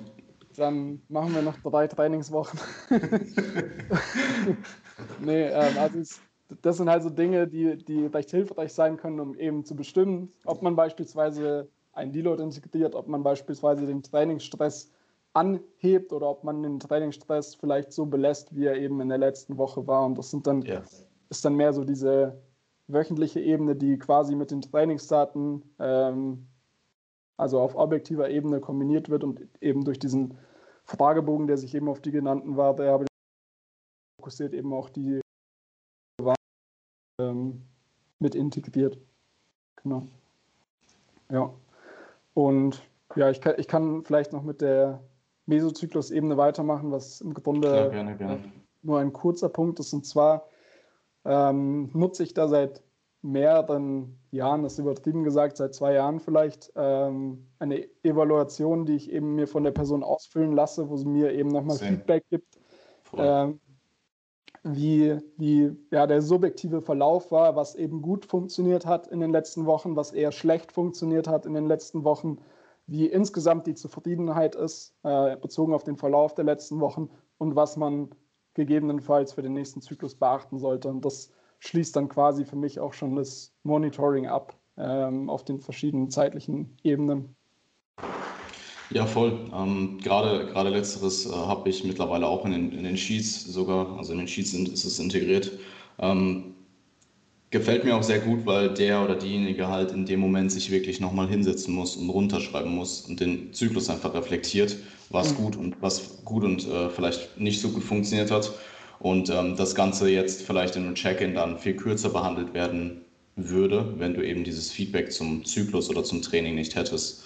Dann 0.57 1.03
machen 1.09 1.35
wir 1.35 1.42
noch 1.42 1.59
drei 1.59 1.87
Trainingswochen. 1.87 2.59
nee, 5.20 5.49
ähm, 5.49 5.79
also 5.79 5.99
es, 5.99 6.20
das 6.62 6.79
sind 6.79 6.88
halt 6.88 7.03
so 7.03 7.11
Dinge, 7.11 7.46
die, 7.46 7.77
die 7.77 8.07
recht 8.07 8.31
hilfreich 8.31 8.72
sein 8.72 8.96
können, 8.96 9.20
um 9.20 9.35
eben 9.38 9.64
zu 9.64 9.77
bestimmen, 9.77 10.33
ob 10.46 10.62
man 10.62 10.75
beispielsweise 10.75 11.68
einen 11.92 12.12
Deload 12.12 12.42
integriert, 12.42 12.94
ob 12.94 13.07
man 13.07 13.22
beispielsweise 13.22 13.87
den 13.87 14.03
Trainingsstress 14.03 14.90
anhebt 15.37 16.12
oder 16.14 16.31
ob 16.31 16.44
man 16.44 16.62
den 16.62 16.81
Trainingsstress 16.81 17.55
vielleicht 17.55 17.92
so 17.92 18.07
belässt, 18.07 18.57
wie 18.57 18.64
er 18.64 18.77
eben 18.77 19.01
in 19.01 19.11
der 19.11 19.18
letzten 19.18 19.59
Woche 19.59 19.87
war. 19.87 20.07
Und 20.07 20.16
das 20.16 20.31
sind 20.31 20.46
dann, 20.46 20.62
ja. 20.62 20.83
ist 21.29 21.44
dann 21.44 21.55
mehr 21.55 21.75
so 21.75 21.85
diese 21.85 22.40
wöchentliche 22.88 23.40
Ebene, 23.40 23.77
die 23.77 23.99
quasi 23.99 24.35
mit 24.35 24.51
den 24.51 24.62
Trainingsdaten, 24.62 25.62
ähm, 25.79 26.46
also 27.37 27.61
auf 27.61 27.77
objektiver 27.77 28.31
Ebene 28.31 28.61
kombiniert 28.61 29.11
wird 29.11 29.25
und 29.25 29.46
eben 29.61 29.85
durch 29.85 29.99
diesen 29.99 30.38
Fragebogen, 30.85 31.46
der 31.46 31.59
sich 31.59 31.75
eben 31.75 31.88
auf 31.88 32.01
die 32.01 32.12
genannten 32.12 32.57
Variablen 32.57 33.09
fokussiert, 34.18 34.55
eben 34.55 34.72
auch 34.72 34.88
die 34.88 35.20
ähm, 37.20 37.62
mit 38.18 38.35
integriert. 38.35 38.99
Genau. 39.83 40.07
Ja. 41.31 41.53
Und 42.33 42.83
ja, 43.16 43.31
ich 43.31 43.40
kann, 43.40 43.55
ich 43.59 43.68
kann 43.68 44.03
vielleicht 44.05 44.33
noch 44.33 44.42
mit 44.42 44.61
der 44.61 45.03
Mesozyklus-Ebene 45.47 46.37
weitermachen, 46.37 46.91
was 46.91 47.21
im 47.21 47.35
Grunde 47.35 47.69
Klar, 47.69 47.91
gerne, 47.91 48.17
gerne. 48.17 48.53
nur 48.83 48.99
ein 48.99 49.13
kurzer 49.13 49.49
Punkt 49.49 49.81
ist. 49.81 49.93
Und 49.93 50.05
zwar 50.05 50.49
ähm, 51.25 51.91
nutze 51.93 52.23
ich 52.23 52.35
da 52.35 52.49
seit 52.49 52.83
mehreren 53.23 54.19
Jahren, 54.31 54.63
das 54.63 54.75
ist 54.75 54.79
übertrieben 54.79 55.25
gesagt, 55.25 55.57
seit 55.57 55.75
zwei 55.75 55.95
Jahren 55.95 56.21
vielleicht, 56.21 56.73
ähm, 56.77 57.47
eine 57.59 57.87
Evaluation, 58.03 58.87
die 58.87 58.97
ich 58.97 59.11
eben 59.11 59.35
mir 59.35 59.49
von 59.49 59.65
der 59.65 59.73
Person 59.73 60.03
ausfüllen 60.03 60.53
lasse, 60.53 60.89
wo 60.89 60.97
sie 60.97 61.09
mir 61.09 61.33
eben 61.33 61.51
nochmal 61.51 61.77
Feedback 61.77 62.25
gibt, 62.31 62.59
ähm, 63.17 63.61
wie, 64.63 65.19
wie 65.37 65.77
ja, 65.91 66.07
der 66.07 66.23
subjektive 66.23 66.81
Verlauf 66.81 67.31
war, 67.31 67.57
was 67.57 67.75
eben 67.75 68.03
gut 68.03 68.27
funktioniert 68.27 68.87
hat 68.87 69.07
in 69.07 69.21
den 69.21 69.31
letzten 69.31 69.67
Wochen, 69.67 69.97
was 69.97 70.13
eher 70.13 70.33
schlecht 70.33 70.73
funktioniert 70.73 71.29
hat 71.29 71.47
in 71.47 71.55
den 71.55 71.67
letzten 71.67 72.05
Wochen 72.05 72.39
wie 72.87 73.07
insgesamt 73.07 73.66
die 73.66 73.75
Zufriedenheit 73.75 74.55
ist, 74.55 74.94
äh, 75.03 75.37
bezogen 75.37 75.75
auf 75.75 75.85
den 75.85 75.96
Verlauf 75.96 76.35
der 76.35 76.44
letzten 76.44 76.81
Wochen 76.81 77.11
und 77.38 77.57
was 77.57 77.77
man 77.77 78.11
gegebenenfalls 78.55 79.33
für 79.33 79.42
den 79.42 79.53
nächsten 79.53 79.83
Zyklus 79.83 80.14
beachten 80.14 80.59
sollte. 80.59 80.88
Und 80.88 81.05
das 81.05 81.31
schließt 81.59 81.96
dann 81.96 82.09
quasi 82.09 82.44
für 82.44 82.57
mich 82.57 82.81
auch 82.81 82.92
schon 82.92 83.16
das 83.16 83.53
Monitoring 83.64 84.27
ab 84.27 84.57
ähm, 84.77 85.29
auf 85.29 85.44
den 85.44 85.61
verschiedenen 85.61 86.11
zeitlichen 86.11 86.77
Ebenen. 86.83 87.35
Ja, 88.90 89.05
voll. 89.05 89.51
Ähm, 89.53 89.99
gerade, 90.03 90.46
gerade 90.46 90.70
letzteres 90.70 91.27
äh, 91.27 91.33
habe 91.33 91.68
ich 91.68 91.85
mittlerweile 91.85 92.27
auch 92.27 92.44
in 92.44 92.53
den, 92.53 92.72
in 92.72 92.85
den 92.85 92.96
Sheets 92.96 93.44
sogar, 93.44 93.99
also 93.99 94.12
in 94.12 94.18
den 94.18 94.29
Sheets 94.29 94.55
ist 94.55 94.85
es 94.85 94.99
integriert. 94.99 95.51
Ähm, 95.99 96.56
Gefällt 97.51 97.85
mir 97.85 97.97
auch 97.97 98.03
sehr 98.03 98.19
gut, 98.19 98.45
weil 98.45 98.75
der 98.75 99.05
oder 99.05 99.15
diejenige 99.15 99.69
halt 99.69 99.93
in 99.93 100.05
dem 100.05 100.19
Moment 100.19 100.51
sich 100.51 100.71
wirklich 100.71 100.99
nochmal 101.01 101.29
hinsetzen 101.29 101.75
muss 101.75 101.97
und 101.97 102.11
runterschreiben 102.11 102.75
muss 102.75 103.03
und 103.03 103.21
den 103.21 103.53
Zyklus 103.53 103.89
einfach 103.89 104.15
reflektiert, 104.15 104.77
was 105.11 105.33
mhm. 105.33 105.37
gut 105.37 105.57
und 105.57 105.77
was 105.81 106.25
gut 106.25 106.43
und 106.43 106.67
äh, 106.67 106.91
vielleicht 106.91 107.39
nicht 107.39 107.61
so 107.61 107.69
gut 107.69 107.85
funktioniert 107.85 108.33
hat. 108.33 108.53
Und 108.99 109.31
ähm, 109.31 109.57
das 109.57 109.75
Ganze 109.75 110.11
jetzt 110.11 110.43
vielleicht 110.43 110.75
in 110.75 110.85
einem 110.85 110.95
Check-in 110.97 111.35
dann 111.35 111.59
viel 111.59 111.77
kürzer 111.77 112.09
behandelt 112.09 112.53
werden 112.53 113.03
würde, 113.37 113.95
wenn 113.99 114.15
du 114.15 114.27
eben 114.27 114.43
dieses 114.43 114.71
Feedback 114.71 115.13
zum 115.13 115.45
Zyklus 115.45 115.91
oder 115.91 116.03
zum 116.03 116.23
Training 116.23 116.55
nicht 116.55 116.75
hättest. 116.75 117.25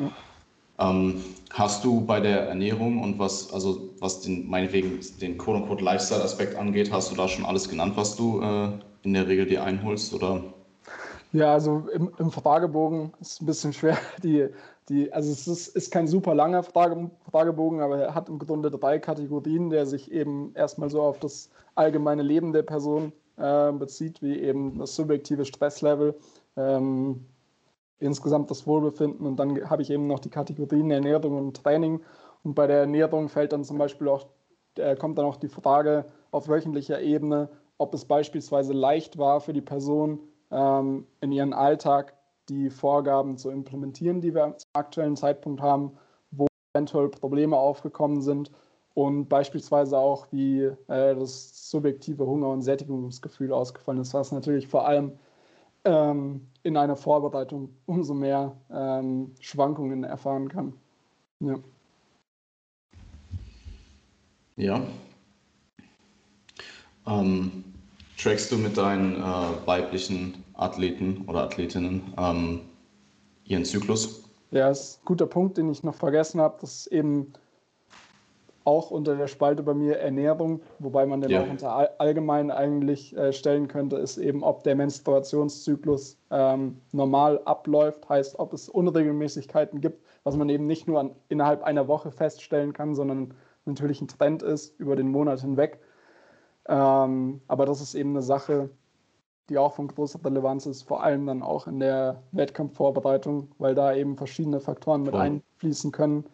Ja. 0.00 0.90
Ähm, 0.90 1.16
hast 1.50 1.84
du 1.84 2.00
bei 2.00 2.20
der 2.20 2.48
Ernährung 2.48 3.02
und 3.02 3.18
was, 3.18 3.52
also 3.52 3.90
was 3.98 4.20
den, 4.20 4.48
meinetwegen 4.48 5.00
den 5.20 5.36
quote-unquote 5.36 5.84
Lifestyle-Aspekt 5.84 6.56
angeht, 6.56 6.90
hast 6.90 7.10
du 7.10 7.16
da 7.16 7.28
schon 7.28 7.44
alles 7.44 7.68
genannt, 7.68 7.92
was 7.96 8.16
du 8.16 8.40
äh, 8.40 8.68
in 9.02 9.14
der 9.14 9.26
Regel 9.26 9.46
dir 9.46 9.64
einholst, 9.64 10.14
oder? 10.14 10.42
Ja, 11.32 11.54
also 11.54 11.88
im, 11.92 12.12
im 12.18 12.30
Fragebogen 12.30 13.12
ist 13.20 13.32
es 13.32 13.40
ein 13.40 13.46
bisschen 13.46 13.72
schwer. 13.72 13.98
Die, 14.22 14.48
die, 14.88 15.12
also 15.12 15.30
es 15.30 15.46
ist, 15.46 15.68
ist 15.68 15.92
kein 15.92 16.08
super 16.08 16.34
langer 16.34 16.62
Frage, 16.64 17.10
Fragebogen, 17.30 17.80
aber 17.80 17.98
er 17.98 18.14
hat 18.14 18.28
im 18.28 18.38
Grunde 18.38 18.70
drei 18.70 18.98
Kategorien, 18.98 19.70
der 19.70 19.86
sich 19.86 20.10
eben 20.10 20.52
erstmal 20.54 20.90
so 20.90 21.02
auf 21.02 21.20
das 21.20 21.50
allgemeine 21.76 22.22
Leben 22.22 22.52
der 22.52 22.62
Person 22.62 23.12
äh, 23.36 23.72
bezieht, 23.72 24.20
wie 24.22 24.40
eben 24.40 24.78
das 24.78 24.96
subjektive 24.96 25.44
Stresslevel, 25.44 26.16
ähm, 26.56 27.26
insgesamt 28.00 28.50
das 28.50 28.66
Wohlbefinden 28.66 29.24
und 29.24 29.36
dann 29.36 29.70
habe 29.70 29.82
ich 29.82 29.90
eben 29.90 30.08
noch 30.08 30.18
die 30.18 30.30
Kategorien 30.30 30.90
Ernährung 30.90 31.38
und 31.38 31.62
Training. 31.62 32.00
Und 32.42 32.54
bei 32.54 32.66
der 32.66 32.80
Ernährung 32.80 33.28
fällt 33.28 33.52
dann 33.52 33.62
zum 33.62 33.78
Beispiel 33.78 34.08
auch, 34.08 34.26
äh, 34.76 34.96
kommt 34.96 35.16
dann 35.16 35.26
auch 35.26 35.36
die 35.36 35.48
Frage 35.48 36.06
auf 36.32 36.48
wöchentlicher 36.48 37.00
Ebene, 37.00 37.48
ob 37.82 37.94
es 37.94 38.04
beispielsweise 38.04 38.72
leicht 38.72 39.18
war 39.18 39.40
für 39.40 39.52
die 39.52 39.60
Person 39.60 40.20
ähm, 40.52 41.04
in 41.20 41.32
ihren 41.32 41.52
Alltag 41.52 42.14
die 42.48 42.70
Vorgaben 42.70 43.36
zu 43.36 43.50
implementieren, 43.50 44.20
die 44.20 44.34
wir 44.34 44.56
zum 44.56 44.68
aktuellen 44.74 45.16
Zeitpunkt 45.16 45.60
haben, 45.60 45.92
wo 46.30 46.46
eventuell 46.74 47.08
Probleme 47.08 47.56
aufgekommen 47.56 48.22
sind 48.22 48.52
und 48.94 49.28
beispielsweise 49.28 49.98
auch, 49.98 50.28
wie 50.30 50.62
äh, 50.62 50.76
das 50.86 51.70
subjektive 51.70 52.24
Hunger- 52.24 52.50
und 52.50 52.62
Sättigungsgefühl 52.62 53.52
ausgefallen 53.52 54.00
ist, 54.00 54.14
was 54.14 54.30
natürlich 54.30 54.68
vor 54.68 54.86
allem 54.86 55.12
ähm, 55.84 56.46
in 56.62 56.76
einer 56.76 56.96
Vorbereitung 56.96 57.70
umso 57.86 58.14
mehr 58.14 58.56
ähm, 58.70 59.34
Schwankungen 59.40 60.04
erfahren 60.04 60.48
kann. 60.48 60.74
Ja. 61.40 61.58
Ja. 64.56 64.82
Ähm, 67.06 67.71
trackst 68.22 68.52
du 68.52 68.56
mit 68.56 68.76
deinen 68.76 69.16
äh, 69.16 69.66
weiblichen 69.66 70.44
Athleten 70.54 71.24
oder 71.26 71.44
Athletinnen 71.44 72.14
ähm, 72.18 72.60
ihren 73.44 73.64
Zyklus? 73.64 74.24
Ja, 74.50 74.68
das 74.68 74.80
ist 74.80 75.00
ein 75.00 75.04
guter 75.06 75.26
Punkt, 75.26 75.56
den 75.56 75.70
ich 75.70 75.82
noch 75.82 75.94
vergessen 75.94 76.40
habe, 76.40 76.58
dass 76.60 76.86
eben 76.86 77.32
auch 78.64 78.92
unter 78.92 79.16
der 79.16 79.26
Spalte 79.26 79.62
bei 79.64 79.74
mir 79.74 79.98
Ernährung, 79.98 80.60
wobei 80.78 81.04
man 81.04 81.20
den 81.20 81.30
ja. 81.30 81.42
auch 81.42 81.50
unter 81.50 82.00
allgemein 82.00 82.52
eigentlich 82.52 83.16
äh, 83.16 83.32
stellen 83.32 83.66
könnte, 83.66 83.96
ist 83.96 84.18
eben, 84.18 84.44
ob 84.44 84.62
der 84.62 84.76
Menstruationszyklus 84.76 86.16
ähm, 86.30 86.76
normal 86.92 87.40
abläuft, 87.44 88.08
heißt, 88.08 88.38
ob 88.38 88.52
es 88.52 88.68
Unregelmäßigkeiten 88.68 89.80
gibt, 89.80 90.04
was 90.22 90.36
man 90.36 90.48
eben 90.48 90.66
nicht 90.66 90.86
nur 90.86 91.00
an, 91.00 91.10
innerhalb 91.28 91.64
einer 91.64 91.88
Woche 91.88 92.12
feststellen 92.12 92.72
kann, 92.72 92.94
sondern 92.94 93.34
natürlich 93.64 94.00
ein 94.00 94.08
Trend 94.08 94.44
ist 94.44 94.78
über 94.78 94.94
den 94.94 95.08
Monat 95.08 95.40
hinweg. 95.40 95.80
Ähm, 96.68 97.40
aber 97.48 97.66
das 97.66 97.80
ist 97.80 97.94
eben 97.94 98.10
eine 98.10 98.22
Sache, 98.22 98.70
die 99.48 99.58
auch 99.58 99.74
von 99.74 99.88
großer 99.88 100.20
Relevanz 100.24 100.66
ist, 100.66 100.82
vor 100.82 101.02
allem 101.02 101.26
dann 101.26 101.42
auch 101.42 101.66
in 101.66 101.80
der 101.80 102.22
Wettkampfvorbereitung, 102.32 103.48
weil 103.58 103.74
da 103.74 103.94
eben 103.94 104.16
verschiedene 104.16 104.60
Faktoren 104.60 105.02
mit 105.02 105.14
einfließen 105.14 105.92
können 105.92 106.24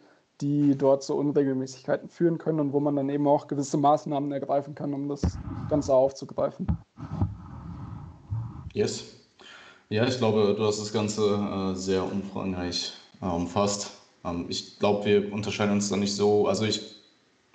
die 0.41 0.77
dort 0.77 1.03
zu 1.03 1.15
Unregelmäßigkeiten 1.15 2.09
führen 2.09 2.37
können 2.37 2.59
und 2.59 2.73
wo 2.73 2.79
man 2.79 2.95
dann 2.95 3.09
eben 3.09 3.27
auch 3.27 3.47
gewisse 3.47 3.77
Maßnahmen 3.77 4.31
ergreifen 4.31 4.73
kann, 4.73 4.93
um 4.93 5.09
das 5.09 5.21
Ganze 5.69 5.93
aufzugreifen. 5.93 6.67
Yes. 8.73 9.15
Ja, 9.89 10.05
ich 10.05 10.17
glaube, 10.17 10.55
du 10.55 10.63
hast 10.63 10.79
das 10.79 10.93
Ganze 10.93 11.73
äh, 11.73 11.75
sehr 11.75 12.03
umfangreich 12.03 12.93
äh, 13.21 13.25
umfasst. 13.25 13.91
Ähm, 14.23 14.45
ich 14.47 14.79
glaube, 14.79 15.05
wir 15.05 15.33
unterscheiden 15.33 15.73
uns 15.73 15.89
da 15.89 15.97
nicht 15.97 16.15
so. 16.15 16.47
Also 16.47 16.65
ich, 16.65 16.98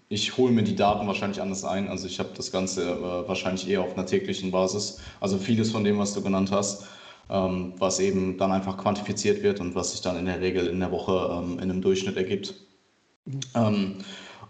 ich 0.09 0.37
hole 0.37 0.53
mir 0.53 0.63
die 0.63 0.77
Daten 0.77 1.07
wahrscheinlich 1.07 1.41
anders 1.41 1.65
ein. 1.65 1.89
Also 1.89 2.07
ich 2.07 2.19
habe 2.19 2.31
das 2.37 2.53
Ganze 2.53 2.91
äh, 2.91 3.29
wahrscheinlich 3.29 3.69
eher 3.69 3.83
auf 3.83 3.95
einer 3.95 4.07
täglichen 4.07 4.51
Basis. 4.51 5.01
Also 5.21 5.39
vieles 5.39 5.71
von 5.71 5.85
dem, 5.85 5.99
was 5.99 6.15
du 6.15 6.23
genannt 6.23 6.51
hast, 6.53 6.87
ähm, 7.31 7.75
was 7.79 8.01
eben 8.01 8.37
dann 8.39 8.53
einfach 8.53 8.77
quantifiziert 8.77 9.43
wird 9.43 9.61
und 9.61 9.75
was 9.75 9.93
sich 9.93 10.03
dann 10.03 10.19
in 10.19 10.27
der 10.27 10.41
Regel 10.41 10.67
in 10.67 10.81
der 10.81 10.91
Woche 10.91 11.43
ähm, 11.43 11.55
in 11.55 11.71
einem 11.71 11.83
Durchschnitt 11.83 12.17
ergibt. 12.17 12.55
Ähm, 13.55 13.99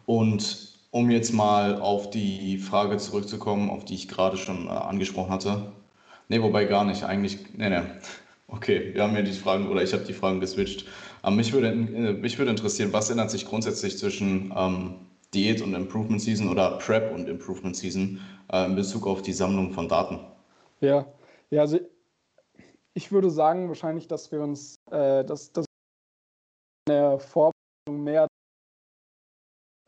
und 0.07 0.75
um 0.91 1.11
jetzt 1.11 1.33
mal 1.33 1.81
auf 1.81 2.11
die 2.11 2.59
Frage 2.59 2.99
zurückzukommen, 2.99 3.71
auf 3.71 3.85
die 3.85 3.95
ich 3.95 4.09
gerade 4.09 4.37
schon 4.37 4.67
äh, 4.67 4.71
angesprochen 4.71 5.33
hatte. 5.33 5.73
Ne, 6.29 6.43
wobei 6.43 6.65
gar 6.65 6.85
nicht. 6.85 7.05
Eigentlich, 7.05 7.57
ne, 7.57 7.71
ne. 7.71 8.01
Okay, 8.49 8.95
wir 8.95 9.03
haben 9.03 9.17
ja 9.17 9.23
die 9.23 9.33
Fragen 9.33 9.69
oder 9.69 9.83
ich 9.83 9.93
habe 9.93 10.05
die 10.05 10.13
Fragen 10.13 10.41
geswitcht. 10.41 10.87
Ähm, 11.25 11.37
mich, 11.37 11.53
würde, 11.53 11.69
äh, 11.69 12.13
mich 12.13 12.39
würde 12.39 12.51
interessieren, 12.51 12.93
was 12.93 13.11
ändert 13.11 13.31
sich 13.31 13.47
grundsätzlich 13.47 13.99
zwischen 13.99 14.53
ähm, 14.57 14.95
Diät 15.35 15.61
und 15.61 15.75
Improvement 15.75 16.21
Season 16.21 16.49
oder 16.49 16.79
Prep 16.79 17.13
und 17.13 17.29
Improvement 17.29 17.77
Season 17.77 18.21
äh, 18.53 18.67
in 18.67 18.75
Bezug 18.75 19.07
auf 19.07 19.23
die 19.23 19.33
Sammlung 19.33 19.73
von 19.73 19.89
Daten? 19.89 20.21
Ja, 20.81 21.07
ja 21.51 21.63
also 21.63 21.79
ich 22.95 23.11
würde 23.11 23.31
sagen 23.31 23.69
wahrscheinlich, 23.69 24.07
dass 24.07 24.31
wir 24.31 24.41
uns, 24.41 24.77
äh, 24.91 25.25
dass, 25.25 25.53
dass 25.53 25.67
in 26.87 26.95
der 26.95 27.19
Vorbereitung 27.19 28.05
mehr 28.05 28.27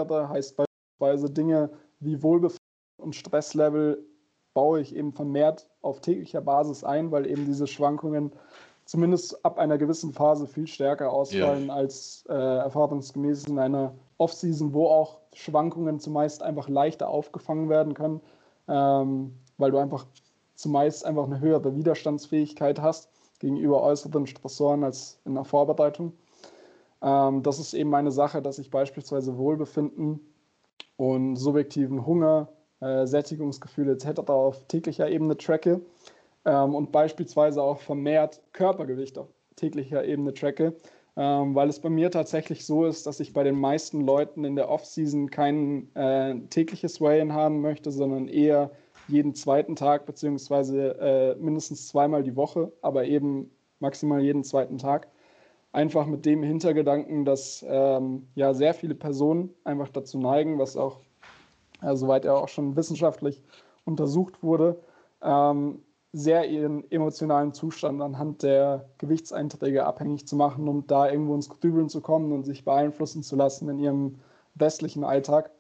heißt 0.01 0.57
beispielsweise 0.57 1.33
Dinge 1.33 1.71
wie 2.01 2.23
Wohlbefinden 2.23 2.59
und 2.99 3.17
Stresslevel 3.17 4.05
baue 4.55 4.81
ich 4.81 4.95
eben 4.95 5.13
vermehrt 5.13 5.69
auf 5.83 6.01
täglicher 6.01 6.41
Basis 6.41 6.85
ein, 6.85 7.11
weil 7.11 7.27
eben 7.27 7.47
diese 7.47 7.67
Schwankungen 7.67 8.33
zumindest 8.87 9.45
ab 9.45 9.59
einer 9.59 9.77
gewissen 9.77 10.13
Phase 10.13 10.47
viel 10.47 10.67
stärker 10.67 11.13
ausfallen 11.13 11.67
ja. 11.67 11.75
als 11.75 12.25
äh, 12.29 12.33
erfahrungsgemäß 12.33 13.45
in 13.49 13.59
einer 13.59 13.95
Off-Season, 14.17 14.73
wo 14.73 14.87
auch 14.87 15.19
Schwankungen 15.35 16.01
zumeist 16.01 16.43
einfach 16.43 16.69
leichter 16.69 17.09
aufgefangen 17.09 17.69
werden 17.69 17.93
können, 17.95 18.21
ähm, 18.69 19.35
weil 19.59 19.73
du 19.73 19.79
einfach 19.79 20.07
zumeist 20.55 21.05
einfach 21.05 21.25
eine 21.25 21.41
höhere 21.41 21.77
Widerstandsfähigkeit 21.77 22.81
hast 22.81 23.11
gegenüber 23.41 23.83
äußeren 23.83 24.27
Stressoren 24.27 24.85
als 24.85 25.19
in 25.25 25.35
der 25.35 25.45
Vorbereitung. 25.45 26.13
Ähm, 27.03 27.43
das 27.43 27.59
ist 27.59 27.75
eben 27.75 27.95
eine 27.95 28.13
Sache, 28.13 28.41
dass 28.41 28.59
ich 28.59 28.71
beispielsweise 28.71 29.37
Wohlbefinden 29.37 30.21
und 30.97 31.37
subjektiven 31.37 32.07
Hunger, 32.07 32.49
äh, 32.81 33.05
Sättigungsgefühle 33.05 33.93
etc. 33.93 34.21
auf 34.29 34.65
täglicher 34.69 35.11
Ebene 35.11 35.37
tracke 35.37 35.81
ähm, 36.47 36.75
und 36.75 36.93
beispielsweise 36.93 37.63
auch 37.63 37.81
vermehrt 37.81 38.41
Körpergewicht 38.53 39.19
auf 39.19 39.29
täglicher 39.57 40.05
Ebene 40.05 40.33
tracke, 40.33 40.75
ähm, 41.17 41.55
weil 41.55 41.69
es 41.69 41.81
bei 41.81 41.91
mir 41.91 42.11
tatsächlich 42.11 42.65
so 42.65 42.87
ist, 42.87 43.07
dass 43.07 43.21
ich 43.21 43.33
bei 43.33 43.43
den 43.43 43.59
meisten 43.59 44.03
Leuten 44.03 44.45
in 44.45 44.55
der 44.55 44.71
Off-Season 44.71 45.31
kein 45.31 45.95
äh, 45.95 46.37
tägliches 46.49 47.01
Weigh-In 47.01 47.33
haben 47.33 47.61
möchte, 47.61 47.91
sondern 47.91 48.29
eher 48.29 48.71
jeden 49.09 49.35
zweiten 49.35 49.77
Tag 49.77 50.07
beziehungsweise 50.07 50.99
äh, 51.01 51.35
mindestens 51.37 51.89
zweimal 51.89 52.23
die 52.23 52.37
Woche, 52.37 52.73
aber 52.81 53.05
eben 53.05 53.51
maximal 53.81 54.23
jeden 54.23 54.45
zweiten 54.45 54.79
Tag. 54.79 55.09
Einfach 55.73 56.07
mit 56.07 56.25
dem 56.25 56.43
Hintergedanken, 56.43 57.25
dass 57.25 57.65
ähm, 57.69 58.27
ja 58.35 58.55
sehr 58.55 58.73
viele 58.73 58.95
Personen 58.95 59.51
einfach 59.65 59.89
dazu 59.89 60.19
neigen, 60.19 60.59
was 60.59 60.77
auch, 60.77 61.01
äh, 61.83 61.95
soweit 61.95 62.25
er 62.25 62.37
auch 62.39 62.49
schon 62.49 62.77
wissenschaftlich 62.77 63.43
untersucht 63.85 64.43
wurde, 64.43 64.81
ähm, 65.23 65.81
sehr 66.13 66.49
ihren 66.49 66.91
emotionalen 66.91 67.53
Zustand 67.53 68.01
anhand 68.01 68.43
der 68.43 68.89
Gewichtseinträge 68.99 69.85
abhängig 69.85 70.27
zu 70.27 70.37
machen, 70.37 70.69
um 70.69 70.87
da 70.87 71.11
irgendwo 71.11 71.35
ins 71.35 71.49
Grübeln 71.49 71.89
zu 71.89 72.01
kommen 72.01 72.33
und 72.33 72.45
sich 72.45 72.65
beeinflussen 72.65 73.23
zu 73.23 73.37
lassen 73.37 73.69
in 73.69 73.79
ihrem 73.79 74.19
westlichen 74.55 75.05
Alltag. 75.05 75.51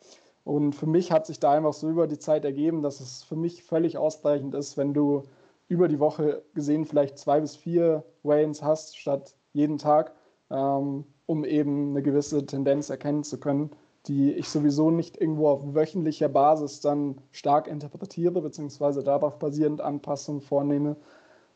Und 0.44 0.74
für 0.74 0.86
mich 0.86 1.12
hat 1.12 1.26
sich 1.26 1.40
da 1.40 1.52
einfach 1.52 1.72
so 1.72 1.90
über 1.90 2.06
die 2.06 2.18
Zeit 2.18 2.44
ergeben, 2.44 2.82
dass 2.82 3.00
es 3.00 3.24
für 3.24 3.36
mich 3.36 3.64
völlig 3.64 3.98
ausreichend 3.98 4.54
ist, 4.54 4.76
wenn 4.76 4.94
du 4.94 5.24
über 5.68 5.88
die 5.88 5.98
Woche 5.98 6.42
gesehen 6.54 6.84
vielleicht 6.84 7.18
zwei 7.18 7.40
bis 7.40 7.56
vier 7.56 8.04
Weigh-ins 8.22 8.62
hast, 8.62 8.96
statt 8.96 9.34
jeden 9.52 9.78
Tag, 9.78 10.14
ähm, 10.50 11.04
um 11.26 11.44
eben 11.44 11.90
eine 11.90 12.02
gewisse 12.02 12.46
Tendenz 12.46 12.90
erkennen 12.90 13.24
zu 13.24 13.40
können, 13.40 13.70
die 14.08 14.32
ich 14.32 14.48
sowieso 14.48 14.90
nicht 14.90 15.20
irgendwo 15.20 15.48
auf 15.48 15.74
wöchentlicher 15.74 16.28
Basis 16.28 16.80
dann 16.80 17.16
stark 17.30 17.66
interpretiere, 17.66 18.40
beziehungsweise 18.40 19.02
darauf 19.02 19.38
basierend 19.38 19.80
Anpassungen 19.80 20.40
vornehme, 20.40 20.96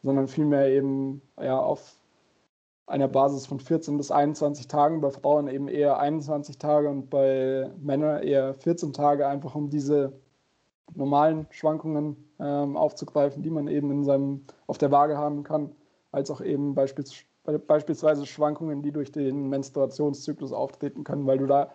sondern 0.02 0.28
vielmehr 0.28 0.68
eben 0.68 1.22
ja, 1.40 1.58
auf 1.58 1.96
einer 2.86 3.08
Basis 3.08 3.46
von 3.46 3.60
14 3.60 3.96
bis 3.96 4.10
21 4.10 4.66
Tagen, 4.66 5.00
bei 5.00 5.10
Frauen 5.10 5.48
eben 5.48 5.68
eher 5.68 5.98
21 5.98 6.58
Tage 6.58 6.88
und 6.88 7.08
bei 7.08 7.70
Männern 7.80 8.22
eher 8.22 8.54
14 8.54 8.92
Tage, 8.92 9.28
einfach 9.28 9.54
um 9.54 9.70
diese 9.70 10.12
normalen 10.94 11.46
Schwankungen 11.50 12.16
ähm, 12.40 12.76
aufzugreifen, 12.76 13.42
die 13.42 13.50
man 13.50 13.68
eben 13.68 13.90
in 13.92 14.04
seinem, 14.04 14.44
auf 14.66 14.78
der 14.78 14.90
Waage 14.90 15.16
haben 15.16 15.44
kann, 15.44 15.70
als 16.10 16.30
auch 16.30 16.40
eben 16.40 16.74
beispielsweise 16.74 17.24
beispielsweise 17.66 18.26
Schwankungen, 18.26 18.82
die 18.82 18.92
durch 18.92 19.12
den 19.12 19.48
Menstruationszyklus 19.48 20.52
auftreten 20.52 21.04
können, 21.04 21.26
weil 21.26 21.38
du 21.38 21.46
da 21.46 21.72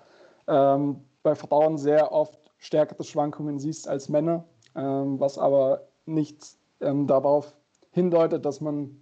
ähm, 0.48 1.02
bei 1.24 1.36
Frauen 1.36 1.78
sehr 1.78 2.12
oft 2.12 2.40
stärkere 2.58 3.04
Schwankungen 3.04 3.60
siehst 3.60 3.88
als 3.88 4.10
Männer, 4.10 4.46
ähm, 4.76 5.20
was 5.20 5.38
aber 5.38 5.88
nicht 6.06 6.58
ähm, 6.82 7.08
darauf 7.08 7.56
hindeutet, 7.92 8.46
dass 8.46 8.62
man 8.62 8.98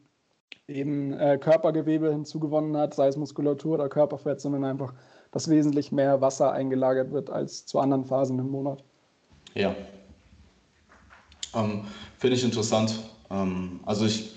eben 0.67 1.13
äh, 1.13 1.37
Körpergewebe 1.37 2.11
hinzugewonnen 2.11 2.77
hat, 2.77 2.93
sei 2.93 3.07
es 3.07 3.17
Muskulatur 3.17 3.75
oder 3.75 3.89
Körperfett, 3.89 4.39
sondern 4.39 4.63
einfach, 4.63 4.93
dass 5.31 5.49
wesentlich 5.49 5.91
mehr 5.91 6.21
Wasser 6.21 6.51
eingelagert 6.51 7.11
wird 7.11 7.29
als 7.29 7.65
zu 7.65 7.79
anderen 7.79 8.05
Phasen 8.05 8.39
im 8.39 8.49
Monat. 8.49 8.83
Ja. 9.55 9.75
Ähm, 11.55 11.85
Finde 12.17 12.35
ich 12.37 12.43
interessant. 12.43 12.99
Ähm, 13.29 13.81
also 13.85 14.05
ich 14.05 14.33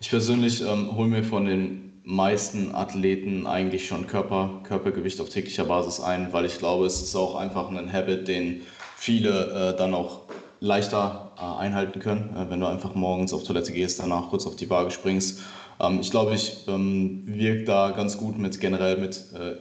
ich 0.00 0.10
persönlich 0.10 0.60
ähm, 0.62 0.94
hole 0.94 1.08
mir 1.08 1.24
von 1.24 1.44
den 1.44 1.87
meisten 2.08 2.74
Athleten 2.74 3.46
eigentlich 3.46 3.86
schon 3.86 4.06
Körper, 4.06 4.62
Körpergewicht 4.64 5.20
auf 5.20 5.28
täglicher 5.28 5.66
Basis 5.66 6.00
ein, 6.00 6.32
weil 6.32 6.46
ich 6.46 6.56
glaube, 6.56 6.86
es 6.86 7.02
ist 7.02 7.14
auch 7.14 7.34
einfach 7.34 7.68
ein 7.70 7.92
Habit, 7.92 8.28
den 8.28 8.62
viele 8.96 9.72
äh, 9.74 9.76
dann 9.76 9.92
auch 9.92 10.22
leichter 10.60 11.32
äh, 11.36 11.42
einhalten 11.42 12.00
können, 12.00 12.34
äh, 12.34 12.50
wenn 12.50 12.60
du 12.60 12.66
einfach 12.66 12.94
morgens 12.94 13.34
auf 13.34 13.44
Toilette 13.44 13.72
gehst, 13.72 14.00
danach 14.00 14.30
kurz 14.30 14.46
auf 14.46 14.56
die 14.56 14.70
Waage 14.70 14.90
springst. 14.90 15.42
Ähm, 15.80 16.00
ich 16.00 16.10
glaube, 16.10 16.34
ich 16.34 16.66
ähm, 16.66 17.24
wirke 17.26 17.64
da 17.64 17.90
ganz 17.90 18.16
gut 18.16 18.38
mit 18.38 18.58
generell 18.58 18.96
mit, 18.96 19.26
äh, 19.34 19.56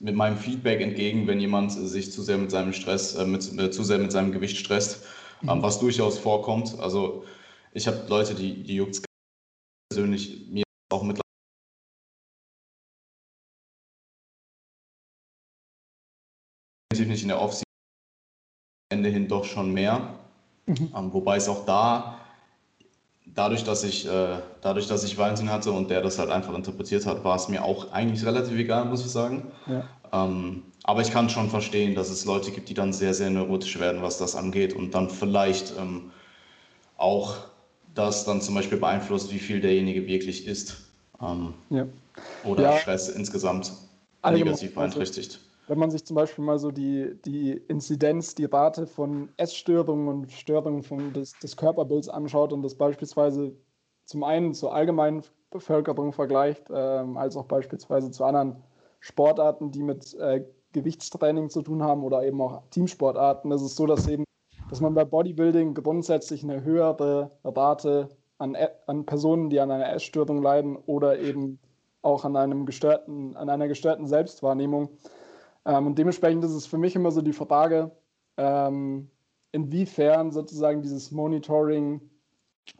mit 0.00 0.16
meinem 0.16 0.36
Feedback 0.36 0.80
entgegen, 0.80 1.28
wenn 1.28 1.38
jemand 1.38 1.70
sich 1.70 2.10
zu 2.10 2.22
sehr 2.22 2.38
mit 2.38 2.50
seinem 2.50 2.72
Stress, 2.72 3.14
äh, 3.14 3.24
mit, 3.24 3.56
äh, 3.56 3.70
zu 3.70 3.84
sehr 3.84 3.98
mit 3.98 4.10
seinem 4.10 4.32
Gewicht 4.32 4.56
stresst, 4.56 5.04
ähm, 5.42 5.58
mhm. 5.58 5.62
was 5.62 5.78
durchaus 5.78 6.18
vorkommt. 6.18 6.76
Also 6.80 7.24
ich 7.72 7.86
habe 7.86 8.02
Leute, 8.08 8.34
die, 8.34 8.64
die 8.64 8.74
juckt 8.74 9.04
persönlich 9.90 10.48
mir 10.50 10.64
auch 10.90 11.04
mittlerweile 11.04 11.27
nicht 17.18 17.24
in 17.24 17.28
der 17.28 17.40
Offseason 17.40 17.64
Ende 18.90 19.08
hin 19.08 19.28
doch 19.28 19.44
schon 19.44 19.72
mehr. 19.72 20.14
Mhm. 20.66 20.92
Ähm, 20.96 21.12
wobei 21.12 21.36
es 21.36 21.48
auch 21.48 21.66
da, 21.66 22.20
dadurch, 23.26 23.64
dass 23.64 23.84
ich, 23.84 24.06
äh, 24.06 24.38
dadurch, 24.62 24.86
dass 24.86 25.04
ich 25.04 25.18
Valentin 25.18 25.50
hatte 25.50 25.72
und 25.72 25.90
der 25.90 26.00
das 26.00 26.18
halt 26.18 26.30
einfach 26.30 26.54
interpretiert 26.54 27.04
hat, 27.06 27.24
war 27.24 27.36
es 27.36 27.48
mir 27.48 27.64
auch 27.64 27.92
eigentlich 27.92 28.24
relativ 28.24 28.56
egal, 28.56 28.84
muss 28.86 29.04
ich 29.04 29.10
sagen. 29.10 29.50
Ja. 29.66 29.84
Ähm, 30.12 30.62
aber 30.84 31.02
ich 31.02 31.10
kann 31.10 31.28
schon 31.28 31.50
verstehen, 31.50 31.94
dass 31.94 32.08
es 32.08 32.24
Leute 32.24 32.50
gibt, 32.50 32.68
die 32.68 32.74
dann 32.74 32.92
sehr, 32.92 33.12
sehr 33.12 33.28
neurotisch 33.30 33.78
werden, 33.78 34.00
was 34.00 34.16
das 34.16 34.36
angeht 34.36 34.72
und 34.72 34.94
dann 34.94 35.10
vielleicht 35.10 35.74
ähm, 35.78 36.10
auch 36.96 37.34
das 37.94 38.24
dann 38.24 38.40
zum 38.40 38.54
Beispiel 38.54 38.78
beeinflusst, 38.78 39.32
wie 39.32 39.38
viel 39.38 39.60
derjenige 39.60 40.06
wirklich 40.06 40.46
isst. 40.46 40.76
Ähm, 41.20 41.52
ja. 41.68 41.86
Oder 42.44 42.62
ja. 42.62 42.78
Stress 42.78 43.08
insgesamt 43.08 43.72
negativ 44.24 44.74
beeinträchtigt. 44.74 45.40
Wenn 45.68 45.78
man 45.78 45.90
sich 45.90 46.04
zum 46.04 46.16
Beispiel 46.16 46.44
mal 46.44 46.58
so 46.58 46.70
die, 46.70 47.20
die 47.24 47.52
Inzidenz, 47.52 48.34
die 48.34 48.46
Rate 48.46 48.86
von 48.86 49.28
Essstörungen 49.36 50.08
und 50.08 50.32
Störungen 50.32 50.82
von 50.82 51.12
des, 51.12 51.38
des 51.38 51.56
Körperbilds 51.56 52.08
anschaut 52.08 52.52
und 52.52 52.62
das 52.62 52.74
beispielsweise 52.74 53.54
zum 54.04 54.24
einen 54.24 54.54
zur 54.54 54.74
allgemeinen 54.74 55.22
Bevölkerung 55.50 56.12
vergleicht, 56.12 56.64
ähm, 56.70 57.16
als 57.16 57.36
auch 57.36 57.44
beispielsweise 57.44 58.10
zu 58.10 58.24
anderen 58.24 58.62
Sportarten, 59.00 59.70
die 59.70 59.82
mit 59.82 60.14
äh, 60.14 60.44
Gewichtstraining 60.72 61.50
zu 61.50 61.62
tun 61.62 61.82
haben 61.82 62.02
oder 62.02 62.24
eben 62.24 62.40
auch 62.40 62.62
Teamsportarten, 62.70 63.50
ist 63.52 63.62
es 63.62 63.76
so, 63.76 63.86
dass 63.86 64.06
eben, 64.08 64.24
dass 64.70 64.80
man 64.80 64.94
bei 64.94 65.04
Bodybuilding 65.04 65.74
grundsätzlich 65.74 66.42
eine 66.42 66.62
höhere 66.62 67.30
Rate 67.44 68.08
an, 68.38 68.56
an 68.86 69.04
Personen, 69.04 69.50
die 69.50 69.60
an 69.60 69.70
einer 69.70 69.92
Essstörung 69.92 70.42
leiden 70.42 70.76
oder 70.76 71.18
eben 71.18 71.58
auch 72.02 72.24
an, 72.24 72.36
einem 72.36 72.66
gestörten, 72.66 73.36
an 73.36 73.48
einer 73.48 73.68
gestörten 73.68 74.06
Selbstwahrnehmung. 74.06 74.90
Ähm, 75.68 75.86
und 75.86 75.98
dementsprechend 75.98 76.42
ist 76.44 76.54
es 76.54 76.66
für 76.66 76.78
mich 76.78 76.96
immer 76.96 77.12
so 77.12 77.20
die 77.20 77.34
Frage, 77.34 77.92
ähm, 78.38 79.10
inwiefern 79.52 80.32
sozusagen 80.32 80.82
dieses 80.82 81.10
Monitoring 81.10 82.00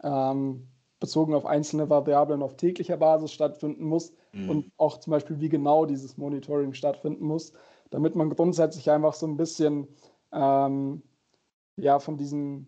ähm, 0.03 0.67
bezogen 0.99 1.33
auf 1.33 1.45
einzelne 1.45 1.89
Variablen 1.89 2.41
auf 2.41 2.57
täglicher 2.57 2.97
Basis 2.97 3.31
stattfinden 3.31 3.85
muss 3.85 4.11
mhm. 4.33 4.49
und 4.49 4.71
auch 4.77 4.97
zum 4.97 5.11
Beispiel, 5.11 5.39
wie 5.39 5.49
genau 5.49 5.85
dieses 5.85 6.17
Monitoring 6.17 6.73
stattfinden 6.73 7.25
muss, 7.25 7.53
damit 7.91 8.15
man 8.15 8.31
grundsätzlich 8.31 8.89
einfach 8.89 9.13
so 9.13 9.27
ein 9.27 9.37
bisschen 9.37 9.87
ähm, 10.31 11.03
ja, 11.77 11.99
von 11.99 12.17
diesem 12.17 12.67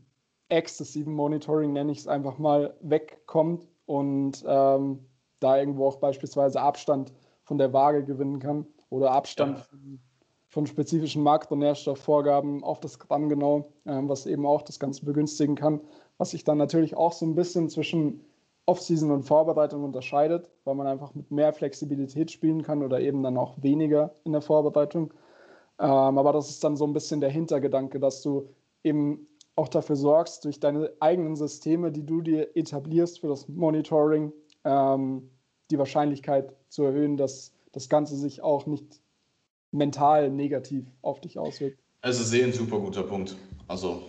exzessiven 0.49 1.13
Monitoring, 1.13 1.73
nenne 1.73 1.91
ich 1.91 1.99
es 1.99 2.07
einfach 2.07 2.37
mal, 2.37 2.75
wegkommt 2.81 3.67
und 3.85 4.43
ähm, 4.45 4.99
da 5.39 5.57
irgendwo 5.57 5.87
auch 5.87 5.97
beispielsweise 5.97 6.61
Abstand 6.61 7.11
von 7.43 7.57
der 7.57 7.73
Waage 7.73 8.05
gewinnen 8.05 8.39
kann 8.39 8.67
oder 8.89 9.11
Abstand 9.11 9.57
ja. 9.57 9.63
von, 9.63 9.99
von, 10.51 10.67
spezifischen 10.67 11.23
Makronährstoffvorgaben 11.23 12.63
auf 12.63 12.79
das 12.79 12.99
Gramm 12.99 13.29
genau, 13.29 13.71
ähm, 13.85 14.09
was 14.09 14.25
eben 14.25 14.45
auch 14.45 14.61
das 14.61 14.79
Ganze 14.79 15.05
begünstigen 15.05 15.55
kann, 15.55 15.81
was 16.17 16.31
sich 16.31 16.43
dann 16.43 16.57
natürlich 16.57 16.95
auch 16.95 17.13
so 17.13 17.25
ein 17.25 17.35
bisschen 17.35 17.69
zwischen 17.69 18.25
Off-Season 18.65 19.11
und 19.11 19.23
Vorbereitung 19.23 19.83
unterscheidet, 19.83 20.51
weil 20.65 20.75
man 20.75 20.87
einfach 20.87 21.15
mit 21.15 21.31
mehr 21.31 21.53
Flexibilität 21.53 22.31
spielen 22.31 22.63
kann 22.63 22.83
oder 22.83 22.99
eben 22.99 23.23
dann 23.23 23.37
auch 23.37 23.55
weniger 23.61 24.13
in 24.23 24.33
der 24.33 24.41
Vorbereitung. 24.41 25.13
Ähm, 25.79 26.17
aber 26.17 26.33
das 26.33 26.49
ist 26.49 26.63
dann 26.63 26.75
so 26.75 26.85
ein 26.85 26.93
bisschen 26.93 27.21
der 27.21 27.29
Hintergedanke, 27.29 27.99
dass 27.99 28.21
du 28.21 28.49
eben 28.83 29.27
auch 29.55 29.67
dafür 29.67 29.95
sorgst, 29.95 30.45
durch 30.45 30.59
deine 30.59 30.91
eigenen 30.99 31.35
Systeme, 31.35 31.91
die 31.91 32.05
du 32.05 32.21
dir 32.21 32.55
etablierst 32.55 33.19
für 33.21 33.27
das 33.27 33.47
Monitoring, 33.47 34.31
ähm, 34.63 35.29
die 35.71 35.77
Wahrscheinlichkeit 35.77 36.53
zu 36.69 36.83
erhöhen, 36.83 37.17
dass 37.17 37.53
das 37.71 37.89
Ganze 37.89 38.15
sich 38.15 38.43
auch 38.43 38.65
nicht 38.65 39.01
mental 39.71 40.29
negativ 40.29 40.85
auf 41.01 41.21
dich 41.21 41.37
auswirkt. 41.37 41.79
Also 42.01 42.23
sehr 42.23 42.45
ein 42.45 42.53
super 42.53 42.79
guter 42.79 43.03
Punkt. 43.03 43.35
Also 43.67 44.03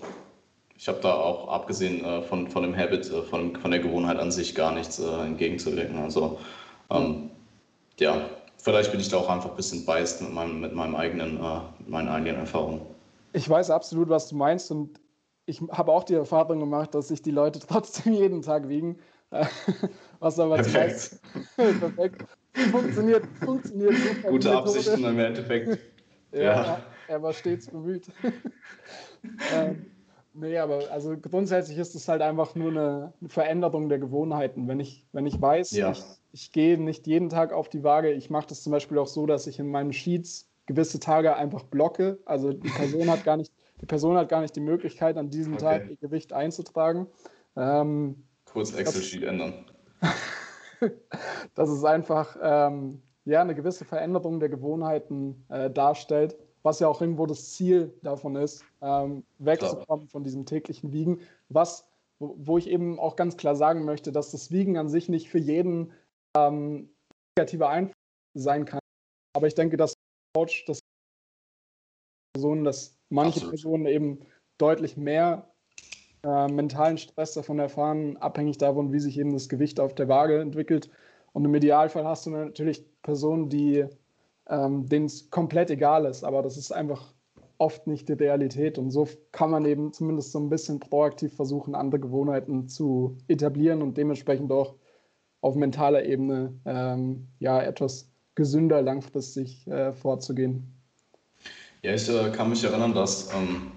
ich 0.77 0.89
habe 0.89 1.01
da 1.01 1.15
auch 1.15 1.49
abgesehen 1.49 2.05
äh, 2.05 2.23
von, 2.23 2.49
von 2.49 2.63
dem 2.63 2.77
Habit, 2.77 3.11
äh, 3.11 3.23
von, 3.23 3.57
von 3.57 3.71
der 3.71 3.81
Gewohnheit 3.81 4.19
an 4.19 4.33
sich 4.33 4.55
gar 4.55 4.75
nichts 4.75 4.99
äh, 4.99 5.07
entgegenzuwirken. 5.07 5.99
Also 5.99 6.39
ähm, 6.91 7.31
ja, 7.99 8.29
vielleicht 8.59 8.91
bin 8.91 9.01
ich 9.01 9.09
da 9.09 9.19
auch 9.19 9.29
einfach 9.29 9.51
ein 9.51 9.57
bisschen 9.57 9.87
biased 9.87 10.23
mit, 10.23 10.33
meinem, 10.33 10.61
mit, 10.61 10.75
meinem 10.75 10.97
eigenen, 10.97 11.37
äh, 11.39 11.61
mit 11.79 11.89
meinen 11.89 12.09
eigenen 12.09 12.37
Erfahrungen. 12.37 12.81
Ich 13.33 13.49
weiß 13.49 13.71
absolut, 13.71 14.09
was 14.09 14.29
du 14.29 14.37
meinst 14.37 14.71
und 14.71 15.01
ich 15.47 15.61
habe 15.71 15.93
auch 15.93 16.05
die 16.05 16.15
Erfahrung 16.15 16.61
gemacht, 16.61 16.95
dass 16.95 17.09
sich 17.09 17.23
die 17.23 17.31
Leute 17.31 17.59
trotzdem 17.69 18.15
jeden 18.15 18.43
Tag 18.43 18.69
wiegen. 18.69 18.99
Was 20.21 20.39
aber 20.39 20.57
perfekt. 20.57 21.19
perfekt. 21.57 22.25
Funktioniert, 22.71 23.25
funktioniert 23.43 23.95
super. 23.97 24.31
Gute 24.31 24.57
Absichten 24.57 25.05
im 25.05 25.19
Endeffekt. 25.19 25.79
ja, 26.33 26.43
ja. 26.43 26.83
Er 27.09 27.23
war 27.23 27.33
stets 27.33 27.69
bemüht. 27.69 28.07
ähm, 29.55 29.87
nee, 30.35 30.59
aber 30.59 30.91
also 30.91 31.17
grundsätzlich 31.17 31.79
ist 31.79 31.95
es 31.95 32.09
halt 32.09 32.23
einfach 32.23 32.55
nur 32.55 32.71
eine, 32.71 33.13
Veränderung 33.27 33.89
der 33.89 33.99
Gewohnheiten. 33.99 34.69
Wenn 34.69 34.81
ich, 34.81 35.07
wenn 35.13 35.27
ich 35.27 35.41
weiß, 35.41 35.73
ja. 35.73 35.93
ich, 35.93 36.03
ich 36.33 36.53
gehe 36.53 36.79
nicht 36.79 37.07
jeden 37.07 37.29
Tag 37.29 37.53
auf 37.53 37.69
die 37.69 37.83
Waage, 37.83 38.13
ich 38.13 38.31
mache 38.31 38.49
das 38.49 38.63
zum 38.63 38.73
Beispiel 38.73 38.99
auch 38.99 39.07
so, 39.07 39.27
dass 39.27 39.47
ich 39.47 39.59
in 39.59 39.69
meinen 39.69 39.93
Sheets 39.93 40.49
gewisse 40.67 41.01
Tage 41.01 41.37
einfach 41.37 41.65
blocke. 41.65 42.19
Also 42.25 42.53
die 42.53 42.71
Person 42.71 43.11
hat 43.11 43.25
gar 43.25 43.37
nicht 43.37 43.53
die 43.83 43.87
Person 43.87 44.17
hat 44.17 44.29
gar 44.29 44.41
nicht 44.41 44.55
die 44.55 44.61
Möglichkeit, 44.61 45.17
an 45.17 45.29
diesem 45.29 45.55
okay. 45.55 45.63
Tag 45.63 45.91
ihr 45.91 45.97
Gewicht 45.97 46.33
einzutragen. 46.33 47.09
Ähm, 47.57 48.23
Kurz 48.45 48.73
Excel-Sheet 48.73 49.25
ändern. 49.25 49.67
dass 51.55 51.69
es 51.69 51.85
einfach 51.85 52.37
ähm, 52.41 53.03
ja, 53.25 53.41
eine 53.41 53.55
gewisse 53.55 53.85
Veränderung 53.85 54.41
der 54.41 54.49
Gewohnheiten 54.49 55.45
äh, 55.49 55.71
darstellt, 55.71 56.37
was 56.63 56.81
ja 56.81 56.89
auch 56.89 57.01
irgendwo 57.01 57.27
das 57.27 57.53
Ziel 57.53 57.93
davon 58.03 58.37
ist, 58.37 58.65
ähm, 58.81 59.25
wegzukommen 59.39 60.09
von 60.09 60.25
diesem 60.25 60.47
täglichen 60.47 60.93
Wiegen, 60.93 61.21
was, 61.49 61.87
wo, 62.19 62.35
wo, 62.39 62.59
ich 62.59 62.69
eben 62.69 62.99
auch 62.99 63.17
ganz 63.17 63.37
klar 63.37 63.57
sagen 63.57 63.85
möchte, 63.85 64.13
dass 64.13 64.31
das 64.31 64.51
Wiegen 64.51 64.77
an 64.77 64.89
sich 64.89 65.09
nicht 65.09 65.29
für 65.29 65.39
jeden 65.39 65.93
ähm, 66.37 66.91
negativer 67.37 67.69
Einfluss 67.69 67.95
sein 68.35 68.65
kann. 68.65 68.81
Aber 69.35 69.47
ich 69.47 69.55
denke, 69.55 69.77
dass 69.77 69.95
Coach, 70.35 70.65
dass 70.67 70.81
Personen 72.35 72.65
das 72.65 72.97
manche 73.09 73.41
Absolut. 73.41 73.51
Personen 73.51 73.87
eben 73.87 74.21
deutlich 74.59 74.97
mehr 74.97 75.52
äh, 76.25 76.49
mentalen 76.49 76.99
Stress 76.99 77.35
davon 77.35 77.59
erfahren, 77.59 78.17
abhängig 78.19 78.59
davon, 78.59 78.93
wie 78.93 79.01
sich 79.01 79.19
eben 79.19 79.33
das 79.33 79.49
Gewicht 79.49 79.81
auf 79.81 79.95
der 79.95 80.09
Waage 80.09 80.41
entwickelt. 80.41 80.91
Und 81.33 81.45
im 81.45 81.55
Idealfall 81.55 82.05
hast 82.05 82.27
du 82.27 82.31
natürlich 82.31 82.85
Personen, 83.03 83.49
die 83.49 83.87
ähm, 84.49 84.89
denen 84.89 85.07
es 85.07 85.31
komplett 85.31 85.71
egal 85.71 86.05
ist, 86.05 86.25
aber 86.25 86.43
das 86.43 86.57
ist 86.57 86.73
einfach 86.73 87.13
oft 87.59 87.87
nicht 87.87 88.09
die 88.09 88.15
Realität. 88.15 88.79
Und 88.79 88.91
so 88.91 89.09
kann 89.31 89.51
man 89.51 89.65
eben 89.65 89.93
zumindest 89.93 90.33
so 90.33 90.41
ein 90.41 90.51
bisschen 90.51 90.81
proaktiv 90.81 91.35
versuchen, 91.35 91.75
andere 91.75 92.01
Gewohnheiten 92.01 92.69
zu 92.69 93.17
etablieren 93.29 93.83
und 93.83 93.97
dementsprechend 93.97 94.51
auch 94.51 94.75
auf 95.41 95.55
mentaler 95.55 96.05
Ebene 96.05 96.55
ähm, 96.65 97.29
ja 97.39 97.61
etwas 97.63 98.11
gesünder 98.35 98.83
langfristig 98.83 99.67
äh, 99.67 99.93
vorzugehen. 99.93 100.75
Ja, 101.83 101.95
ich 101.95 102.09
äh, 102.09 102.31
kann 102.31 102.51
mich 102.51 102.63
erinnern, 102.65 102.95
dass 102.95 103.33
ähm, 103.35 103.73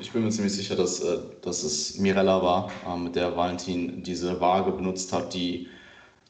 ich 0.00 0.12
bin 0.12 0.24
mir 0.24 0.30
ziemlich 0.30 0.54
sicher, 0.54 0.76
dass, 0.76 1.00
äh, 1.00 1.18
dass 1.42 1.62
es 1.62 1.98
Mirella 1.98 2.42
war, 2.42 2.70
äh, 2.86 2.96
mit 2.98 3.16
der 3.16 3.36
Valentin 3.36 4.02
diese 4.02 4.40
Waage 4.40 4.72
benutzt 4.72 5.12
hat, 5.12 5.34
die, 5.34 5.68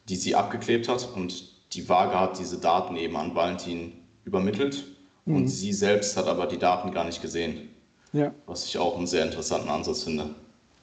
die 0.08 0.16
sie 0.16 0.34
abgeklebt 0.34 0.88
hat. 0.88 1.08
Und 1.14 1.52
die 1.74 1.88
Waage 1.88 2.18
hat 2.18 2.38
diese 2.38 2.58
Daten 2.58 2.96
eben 2.96 3.16
an 3.16 3.34
Valentin 3.34 3.92
übermittelt. 4.24 4.84
Mhm. 5.24 5.36
Und 5.36 5.48
sie 5.48 5.72
selbst 5.72 6.16
hat 6.16 6.26
aber 6.26 6.46
die 6.46 6.58
Daten 6.58 6.92
gar 6.92 7.04
nicht 7.04 7.22
gesehen. 7.22 7.70
Ja. 8.12 8.32
Was 8.46 8.66
ich 8.66 8.78
auch 8.78 8.96
einen 8.96 9.06
sehr 9.06 9.24
interessanten 9.24 9.68
Ansatz 9.68 10.04
finde. 10.04 10.34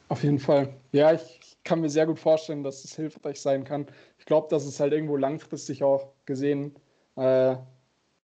Auf 0.10 0.24
jeden 0.24 0.40
Fall. 0.40 0.74
Ja, 0.92 1.14
ich 1.14 1.58
kann 1.64 1.80
mir 1.80 1.90
sehr 1.90 2.06
gut 2.06 2.20
vorstellen, 2.20 2.64
dass 2.64 2.84
es 2.84 2.96
hilfreich 2.96 3.40
sein 3.40 3.64
kann. 3.64 3.88
Ich 4.20 4.26
glaube, 4.26 4.48
dass 4.50 4.66
es 4.66 4.80
halt 4.80 4.92
irgendwo 4.92 5.16
langfristig 5.16 5.84
auch 5.84 6.12
gesehen 6.26 6.76
äh, 7.16 7.56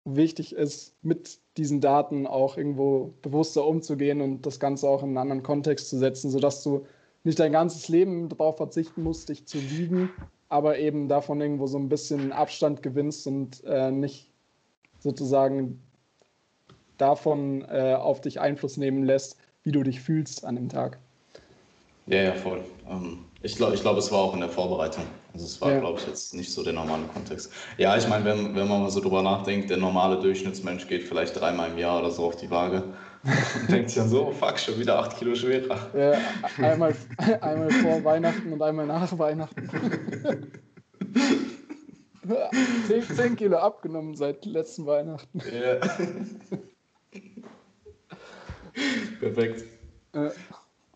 wichtig 0.06 0.54
ist, 0.54 0.96
mit 1.02 1.39
diesen 1.58 1.82
Daten 1.82 2.26
auch 2.26 2.58
irgendwo 2.58 3.14
bewusster 3.22 3.66
umzugehen 3.66 4.22
und 4.22 4.45
das 4.45 4.60
Ganze 4.60 4.88
auch 4.89 5.04
in 5.04 5.10
einen 5.10 5.18
anderen 5.18 5.43
Kontext 5.43 5.89
zu 5.89 5.97
setzen, 5.97 6.32
sodass 6.32 6.64
du 6.64 6.86
nicht 7.24 7.39
dein 7.39 7.51
ganzes 7.51 7.88
Leben 7.88 8.30
darauf 8.30 8.58
verzichten 8.58 9.04
musst, 9.04 9.30
dich 9.30 9.45
zu 9.45 9.58
wiegen, 9.70 10.10
aber 10.49 10.80
eben 10.80 11.08
davon 11.08 11.39
irgendwo 11.41 11.68
so 11.68 11.78
ein 11.78 11.89
bisschen 11.89 12.32
Abstand 12.32 12.84
gewinnst 12.84 13.28
und 13.28 13.64
äh, 13.66 13.91
nicht 13.91 14.30
sozusagen 14.99 15.82
davon 16.97 17.66
äh, 17.70 17.95
auf 17.95 18.22
dich 18.22 18.39
Einfluss 18.39 18.78
nehmen 18.78 19.04
lässt, 19.04 19.38
wie 19.64 19.72
du 19.72 19.84
dich 19.84 20.01
fühlst 20.01 20.45
an 20.45 20.56
dem 20.56 20.70
Tag. 20.70 20.97
Ja, 22.08 22.22
ja, 22.22 22.34
voll. 22.34 22.62
Ähm, 22.89 23.20
ich 23.41 23.56
glaube, 23.56 23.76
ich 23.76 23.82
glaub, 23.82 23.97
es 23.97 24.12
war 24.12 24.20
auch 24.20 24.34
in 24.34 24.41
der 24.41 24.49
Vorbereitung. 24.49 25.06
Also 25.34 25.46
es 25.48 25.60
war, 25.62 25.72
ja. 25.72 25.80
glaube 25.80 26.00
ich, 26.00 26.06
jetzt 26.06 26.36
nicht 26.36 26.52
so 26.54 26.64
der 26.64 26.74
normale 26.74 27.06
Kontext. 27.08 27.52
Ja, 27.78 27.98
ich 27.98 28.08
meine, 28.08 28.24
wenn, 28.24 28.56
wenn 28.56 28.68
man 28.68 28.84
mal 28.84 28.92
so 28.92 29.00
drüber 29.02 29.24
nachdenkt, 29.24 29.72
der 29.72 29.78
normale 29.78 30.20
Durchschnittsmensch 30.20 30.88
geht 30.88 31.04
vielleicht 31.04 31.40
dreimal 31.40 31.72
im 31.72 31.78
Jahr 31.80 32.00
oder 32.00 32.12
so 32.12 32.26
auf 32.26 32.36
die 32.36 32.52
Waage 32.52 32.84
und 33.60 33.72
denkt 33.72 33.90
sich 33.90 33.98
dann 33.98 34.10
so, 34.10 34.28
oh, 34.28 34.32
fuck, 34.32 34.60
schon 34.60 34.78
wieder 34.80 35.00
acht 35.00 35.18
Kilo 35.18 35.34
schwerer. 35.34 35.90
Ja, 35.98 36.20
einmal, 36.64 36.96
einmal 37.42 37.72
vor 37.72 38.04
Weihnachten 38.04 38.54
und 38.54 38.62
einmal 38.62 38.86
nach 38.86 39.18
Weihnachten. 39.18 39.70
zehn, 42.88 43.02
zehn 43.02 43.36
Kilo 43.36 43.58
abgenommen 43.58 44.16
seit 44.16 44.46
letzten 44.46 44.86
Weihnachten. 44.86 45.42
Ja. 45.52 45.80
Perfekt. 49.20 49.64
Ja. 50.14 50.32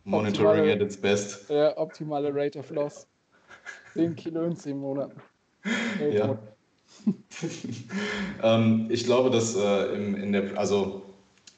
Monitoring 0.04 0.70
at 0.70 0.80
its 0.82 0.96
best. 0.96 1.50
Ja, 1.50 1.76
optimale 1.78 2.30
Rate 2.34 2.60
of 2.60 2.70
Loss. 2.70 3.08
10 3.98 4.16
Kilo 4.16 4.44
in 4.44 4.56
10 4.56 4.78
Monaten. 4.78 5.22
ja. 6.12 6.38
ähm, 8.44 8.88
ich 8.90 9.06
glaube, 9.06 9.30
dass 9.30 9.56
äh, 9.56 9.96
im, 9.96 10.16
in 10.16 10.32
der, 10.32 10.58
also 10.58 11.04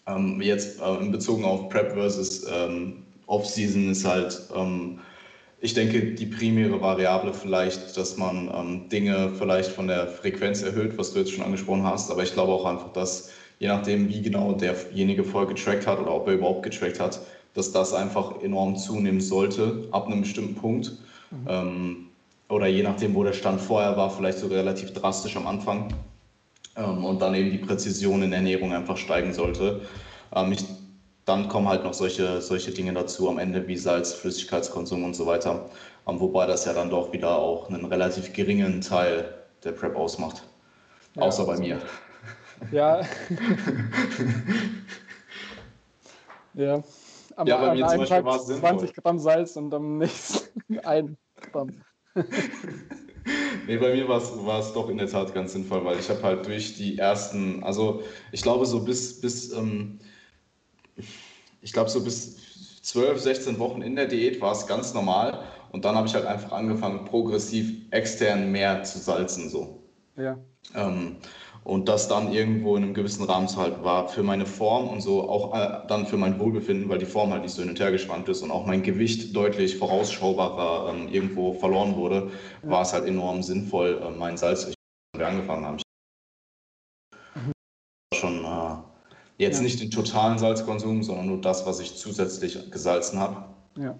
ähm, 0.07 0.41
jetzt 0.41 0.81
äh, 0.81 0.95
in 0.95 1.11
Bezug 1.11 1.43
auf 1.43 1.69
Prep 1.69 1.93
versus 1.93 2.45
ähm, 2.51 3.03
Off-Season 3.27 3.91
ist 3.91 4.05
halt, 4.05 4.41
ähm, 4.55 4.99
ich 5.61 5.73
denke, 5.73 6.13
die 6.13 6.25
primäre 6.25 6.79
Variable 6.81 7.33
vielleicht, 7.33 7.97
dass 7.97 8.17
man 8.17 8.49
ähm, 8.53 8.89
Dinge 8.89 9.31
vielleicht 9.37 9.71
von 9.71 9.87
der 9.87 10.07
Frequenz 10.07 10.61
erhöht, 10.61 10.97
was 10.97 11.13
du 11.13 11.19
jetzt 11.19 11.31
schon 11.31 11.43
angesprochen 11.43 11.83
hast, 11.83 12.09
aber 12.09 12.23
ich 12.23 12.33
glaube 12.33 12.53
auch 12.53 12.65
einfach, 12.65 12.93
dass 12.93 13.31
je 13.59 13.67
nachdem, 13.67 14.07
wie 14.07 14.21
genau 14.21 14.53
derjenige 14.53 15.23
vorher 15.23 15.53
getrackt 15.53 15.85
hat 15.85 15.99
oder 15.99 16.13
ob 16.13 16.27
er 16.27 16.35
überhaupt 16.35 16.63
getrackt 16.63 16.99
hat, 16.99 17.19
dass 17.53 17.71
das 17.71 17.93
einfach 17.93 18.41
enorm 18.41 18.77
zunehmen 18.77 19.19
sollte 19.19 19.89
ab 19.91 20.07
einem 20.07 20.21
bestimmten 20.21 20.55
Punkt. 20.55 20.97
Mhm. 21.31 22.08
Oder 22.49 22.67
je 22.67 22.83
nachdem, 22.83 23.13
wo 23.15 23.23
der 23.23 23.33
Stand 23.33 23.61
vorher 23.61 23.95
war, 23.95 24.09
vielleicht 24.09 24.39
sogar 24.39 24.57
relativ 24.57 24.91
drastisch 24.93 25.37
am 25.37 25.47
Anfang. 25.47 25.93
Ähm, 26.75 27.05
und 27.05 27.21
dann 27.21 27.35
eben 27.35 27.51
die 27.51 27.59
Präzision 27.59 28.23
in 28.23 28.31
der 28.31 28.39
Ernährung 28.39 28.73
einfach 28.73 28.97
steigen 28.97 29.33
sollte. 29.33 29.81
Ähm, 30.35 30.51
ich, 30.51 30.65
dann 31.25 31.47
kommen 31.47 31.69
halt 31.69 31.83
noch 31.83 31.93
solche, 31.93 32.41
solche 32.41 32.71
Dinge 32.71 32.93
dazu 32.93 33.29
am 33.29 33.37
Ende 33.37 33.67
wie 33.67 33.77
Salz, 33.77 34.13
Flüssigkeitskonsum 34.13 35.03
und 35.03 35.15
so 35.15 35.27
weiter. 35.27 35.69
Ähm, 36.07 36.19
wobei 36.19 36.47
das 36.47 36.65
ja 36.65 36.73
dann 36.73 36.89
doch 36.89 37.13
wieder 37.13 37.37
auch 37.37 37.69
einen 37.69 37.85
relativ 37.85 38.33
geringen 38.33 38.81
Teil 38.81 39.31
der 39.63 39.73
Prep 39.73 39.95
ausmacht. 39.95 40.43
Ja, 41.15 41.21
Außer 41.23 41.45
bei 41.45 41.57
mir. 41.57 41.79
Ja. 42.71 43.01
ja. 46.55 46.83
Am, 47.35 47.47
ja, 47.47 47.57
bei 47.57 47.75
mir 47.75 47.87
zum 47.87 47.99
Beispiel 47.99 48.25
war 48.25 48.35
es 48.37 48.47
20 48.47 48.93
Gramm 48.95 49.19
Salz 49.19 49.55
und 49.55 49.73
am 49.73 49.97
nächsten 49.99 50.79
ein 50.79 51.15
Gramm. 51.51 51.81
nee, 53.67 53.77
bei 53.77 53.93
mir 53.93 54.07
war 54.07 54.59
es 54.59 54.73
doch 54.73 54.89
in 54.89 54.97
der 54.97 55.09
Tat 55.09 55.33
ganz 55.33 55.53
sinnvoll, 55.53 55.85
weil 55.85 55.99
ich 55.99 56.09
habe 56.09 56.21
halt 56.23 56.45
durch 56.45 56.75
die 56.75 56.97
ersten, 56.97 57.63
also 57.63 58.01
ich 58.31 58.41
glaube 58.41 58.65
so 58.65 58.83
bis, 58.83 59.21
bis 59.21 59.51
ähm, 59.51 59.99
ich 61.61 61.73
glaube 61.73 61.89
so 61.89 62.03
bis 62.03 62.81
12, 62.81 63.19
16 63.19 63.59
Wochen 63.59 63.81
in 63.81 63.95
der 63.95 64.07
Diät 64.07 64.41
war 64.41 64.53
es 64.53 64.65
ganz 64.65 64.93
normal 64.93 65.43
und 65.71 65.85
dann 65.85 65.95
habe 65.95 66.07
ich 66.07 66.15
halt 66.15 66.25
einfach 66.25 66.51
angefangen, 66.51 67.05
progressiv 67.05 67.85
extern 67.91 68.51
mehr 68.51 68.83
zu 68.83 68.97
salzen 68.99 69.49
so. 69.49 69.83
Ja. 70.17 70.37
Ähm, 70.75 71.17
und 71.63 71.87
das 71.87 72.07
dann 72.07 72.31
irgendwo 72.31 72.75
in 72.75 72.83
einem 72.83 72.93
gewissen 72.93 73.23
Rahmen 73.23 73.47
zu 73.47 73.57
halten 73.57 73.83
war 73.83 74.07
für 74.07 74.23
meine 74.23 74.45
Form 74.45 74.87
und 74.87 75.01
so 75.01 75.29
auch 75.29 75.53
äh, 75.53 75.87
dann 75.87 76.07
für 76.07 76.17
mein 76.17 76.39
Wohlbefinden, 76.39 76.89
weil 76.89 76.99
die 76.99 77.05
Form 77.05 77.31
halt 77.31 77.43
nicht 77.43 77.53
so 77.53 77.61
hin 77.61 77.69
und 77.69 77.79
her 77.79 77.91
geschwankt 77.91 78.29
ist 78.29 78.41
und 78.41 78.51
auch 78.51 78.65
mein 78.65 78.83
Gewicht 78.83 79.35
deutlich 79.35 79.77
vorausschaubarer 79.77 80.93
ähm, 80.93 81.09
irgendwo 81.09 81.53
verloren 81.53 81.95
wurde, 81.95 82.31
ja. 82.63 82.69
war 82.69 82.81
es 82.81 82.93
halt 82.93 83.05
enorm 83.05 83.43
sinnvoll, 83.43 84.01
äh, 84.03 84.09
mein 84.11 84.37
Salz, 84.37 84.67
ich 84.67 84.75
wir 85.17 85.27
angefangen 85.27 85.65
haben. 85.65 85.77
Mhm. 87.35 87.51
Schon 88.15 88.45
äh, 88.45 88.75
jetzt 89.37 89.57
ja. 89.57 89.63
nicht 89.63 89.81
den 89.81 89.91
totalen 89.91 90.37
Salzkonsum, 90.37 91.03
sondern 91.03 91.27
nur 91.27 91.41
das, 91.41 91.65
was 91.65 91.79
ich 91.79 91.95
zusätzlich 91.97 92.71
gesalzen 92.71 93.19
habe. 93.19 93.45
Ja. 93.77 93.99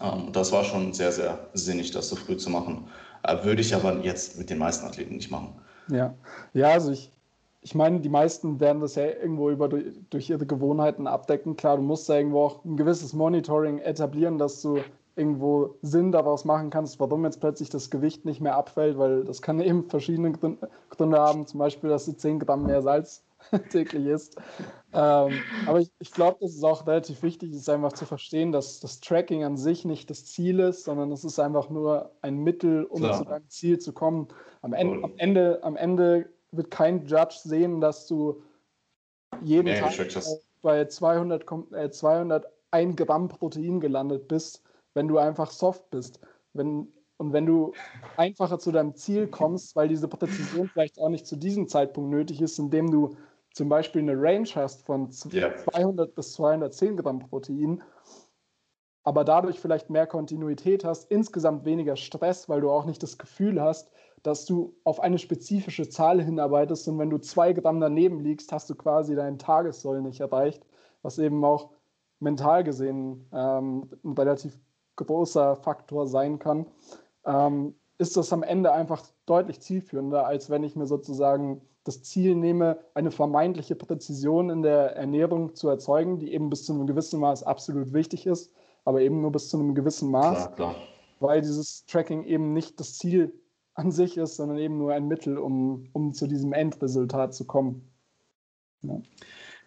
Ähm, 0.00 0.32
das 0.32 0.52
war 0.52 0.64
schon 0.64 0.92
sehr, 0.92 1.12
sehr 1.12 1.48
sinnig, 1.54 1.90
das 1.92 2.08
so 2.08 2.16
früh 2.16 2.36
zu 2.36 2.50
machen. 2.50 2.88
Äh, 3.22 3.44
würde 3.44 3.62
ich 3.62 3.74
aber 3.74 4.00
jetzt 4.00 4.38
mit 4.38 4.50
den 4.50 4.58
meisten 4.58 4.86
Athleten 4.86 5.16
nicht 5.16 5.30
machen. 5.30 5.54
Ja, 5.88 6.14
ja 6.52 6.68
also 6.68 6.92
ich, 6.92 7.12
ich 7.62 7.74
meine, 7.74 8.00
die 8.00 8.08
meisten 8.08 8.60
werden 8.60 8.80
das 8.80 8.94
ja 8.94 9.04
irgendwo 9.04 9.50
über, 9.50 9.68
durch 9.68 10.30
ihre 10.30 10.46
Gewohnheiten 10.46 11.06
abdecken. 11.06 11.56
Klar, 11.56 11.76
du 11.76 11.82
musst 11.82 12.08
ja 12.08 12.16
irgendwo 12.16 12.42
auch 12.44 12.64
ein 12.64 12.76
gewisses 12.76 13.12
Monitoring 13.12 13.78
etablieren, 13.78 14.38
dass 14.38 14.62
du 14.62 14.80
irgendwo 15.16 15.74
Sinn 15.82 16.12
daraus 16.12 16.44
machen 16.44 16.70
kannst, 16.70 17.00
warum 17.00 17.24
jetzt 17.24 17.40
plötzlich 17.40 17.70
das 17.70 17.90
Gewicht 17.90 18.24
nicht 18.24 18.40
mehr 18.40 18.54
abfällt, 18.54 18.98
weil 18.98 19.24
das 19.24 19.42
kann 19.42 19.60
eben 19.60 19.88
verschiedene 19.88 20.32
Gründe 20.32 21.18
haben, 21.18 21.46
zum 21.46 21.58
Beispiel, 21.58 21.90
dass 21.90 22.04
du 22.04 22.12
10 22.12 22.38
Gramm 22.40 22.66
mehr 22.66 22.82
Salz 22.82 23.25
täglich 23.70 24.06
isst. 24.06 24.36
Ähm, 24.92 25.42
aber 25.66 25.80
ich, 25.80 25.90
ich 25.98 26.10
glaube, 26.10 26.38
das 26.40 26.54
ist 26.54 26.64
auch 26.64 26.86
relativ 26.86 27.22
wichtig, 27.22 27.52
ist 27.52 27.68
einfach 27.68 27.92
zu 27.92 28.06
verstehen, 28.06 28.52
dass 28.52 28.80
das 28.80 29.00
Tracking 29.00 29.44
an 29.44 29.56
sich 29.56 29.84
nicht 29.84 30.08
das 30.08 30.24
Ziel 30.24 30.60
ist, 30.60 30.84
sondern 30.84 31.12
es 31.12 31.24
ist 31.24 31.38
einfach 31.38 31.68
nur 31.68 32.12
ein 32.22 32.38
Mittel, 32.38 32.84
um 32.84 33.00
Klar. 33.00 33.18
zu 33.18 33.24
deinem 33.24 33.48
Ziel 33.48 33.78
zu 33.78 33.92
kommen. 33.92 34.28
Am 34.62 34.72
Ende, 34.72 35.04
am 35.04 35.12
Ende, 35.18 35.62
am 35.62 35.76
Ende 35.76 36.30
wird 36.52 36.70
kein 36.70 37.04
Judge 37.04 37.36
sehen, 37.44 37.80
dass 37.80 38.06
du 38.06 38.42
jeden 39.42 39.68
ja, 39.68 39.88
Tag 39.88 39.94
bei 40.62 40.84
200, 40.84 41.44
äh, 41.72 41.90
201 41.90 42.96
Gramm 42.96 43.28
Protein 43.28 43.80
gelandet 43.80 44.28
bist, 44.28 44.62
wenn 44.94 45.08
du 45.08 45.18
einfach 45.18 45.50
soft 45.50 45.90
bist. 45.90 46.20
Wenn, 46.54 46.88
und 47.18 47.32
wenn 47.32 47.46
du 47.46 47.72
einfacher 48.16 48.58
zu 48.58 48.72
deinem 48.72 48.94
Ziel 48.94 49.28
kommst, 49.28 49.76
weil 49.76 49.88
diese 49.88 50.08
Präzision 50.08 50.68
vielleicht 50.68 50.98
auch 50.98 51.08
nicht 51.08 51.26
zu 51.26 51.36
diesem 51.36 51.68
Zeitpunkt 51.68 52.10
nötig 52.10 52.40
ist, 52.40 52.58
indem 52.58 52.90
du 52.90 53.16
zum 53.56 53.70
Beispiel 53.70 54.02
eine 54.02 54.20
Range 54.20 54.48
hast 54.54 54.84
von 54.84 55.10
200 55.10 56.14
bis 56.14 56.34
210 56.34 56.98
Gramm 56.98 57.20
Protein, 57.20 57.82
aber 59.02 59.24
dadurch 59.24 59.58
vielleicht 59.58 59.88
mehr 59.88 60.06
Kontinuität 60.06 60.84
hast, 60.84 61.10
insgesamt 61.10 61.64
weniger 61.64 61.96
Stress, 61.96 62.50
weil 62.50 62.60
du 62.60 62.70
auch 62.70 62.84
nicht 62.84 63.02
das 63.02 63.16
Gefühl 63.16 63.62
hast, 63.62 63.90
dass 64.22 64.44
du 64.44 64.76
auf 64.84 65.00
eine 65.00 65.18
spezifische 65.18 65.88
Zahl 65.88 66.22
hinarbeitest 66.22 66.86
und 66.88 66.98
wenn 66.98 67.08
du 67.08 67.16
zwei 67.16 67.54
Gramm 67.54 67.80
daneben 67.80 68.20
liegst, 68.20 68.52
hast 68.52 68.68
du 68.68 68.74
quasi 68.74 69.14
deinen 69.14 69.38
Tagessoll 69.38 70.02
nicht 70.02 70.20
erreicht, 70.20 70.62
was 71.00 71.18
eben 71.18 71.42
auch 71.42 71.70
mental 72.20 72.62
gesehen 72.62 73.26
ähm, 73.32 73.88
ein 74.04 74.12
relativ 74.12 74.58
großer 74.96 75.56
Faktor 75.56 76.06
sein 76.06 76.38
kann, 76.38 76.66
ähm, 77.24 77.74
ist 77.98 78.16
das 78.16 78.32
am 78.32 78.42
Ende 78.42 78.72
einfach 78.72 79.02
deutlich 79.26 79.60
zielführender, 79.60 80.26
als 80.26 80.50
wenn 80.50 80.64
ich 80.64 80.76
mir 80.76 80.86
sozusagen 80.86 81.62
das 81.84 82.02
Ziel 82.02 82.34
nehme, 82.34 82.78
eine 82.94 83.10
vermeintliche 83.10 83.76
Präzision 83.76 84.50
in 84.50 84.62
der 84.62 84.96
Ernährung 84.96 85.54
zu 85.54 85.68
erzeugen, 85.68 86.18
die 86.18 86.32
eben 86.32 86.50
bis 86.50 86.64
zu 86.64 86.72
einem 86.72 86.86
gewissen 86.86 87.20
Maß 87.20 87.44
absolut 87.44 87.92
wichtig 87.92 88.26
ist, 88.26 88.52
aber 88.84 89.00
eben 89.00 89.20
nur 89.20 89.32
bis 89.32 89.48
zu 89.48 89.58
einem 89.58 89.74
gewissen 89.74 90.10
Maß, 90.10 90.54
klar, 90.54 90.54
klar. 90.56 90.74
weil 91.20 91.40
dieses 91.40 91.86
Tracking 91.86 92.24
eben 92.24 92.52
nicht 92.52 92.80
das 92.80 92.98
Ziel 92.98 93.32
an 93.74 93.92
sich 93.92 94.16
ist, 94.16 94.36
sondern 94.36 94.58
eben 94.58 94.78
nur 94.78 94.92
ein 94.92 95.06
Mittel, 95.06 95.38
um, 95.38 95.88
um 95.92 96.12
zu 96.12 96.26
diesem 96.26 96.52
Endresultat 96.52 97.34
zu 97.34 97.46
kommen. 97.46 97.88
Ja, 98.82 99.00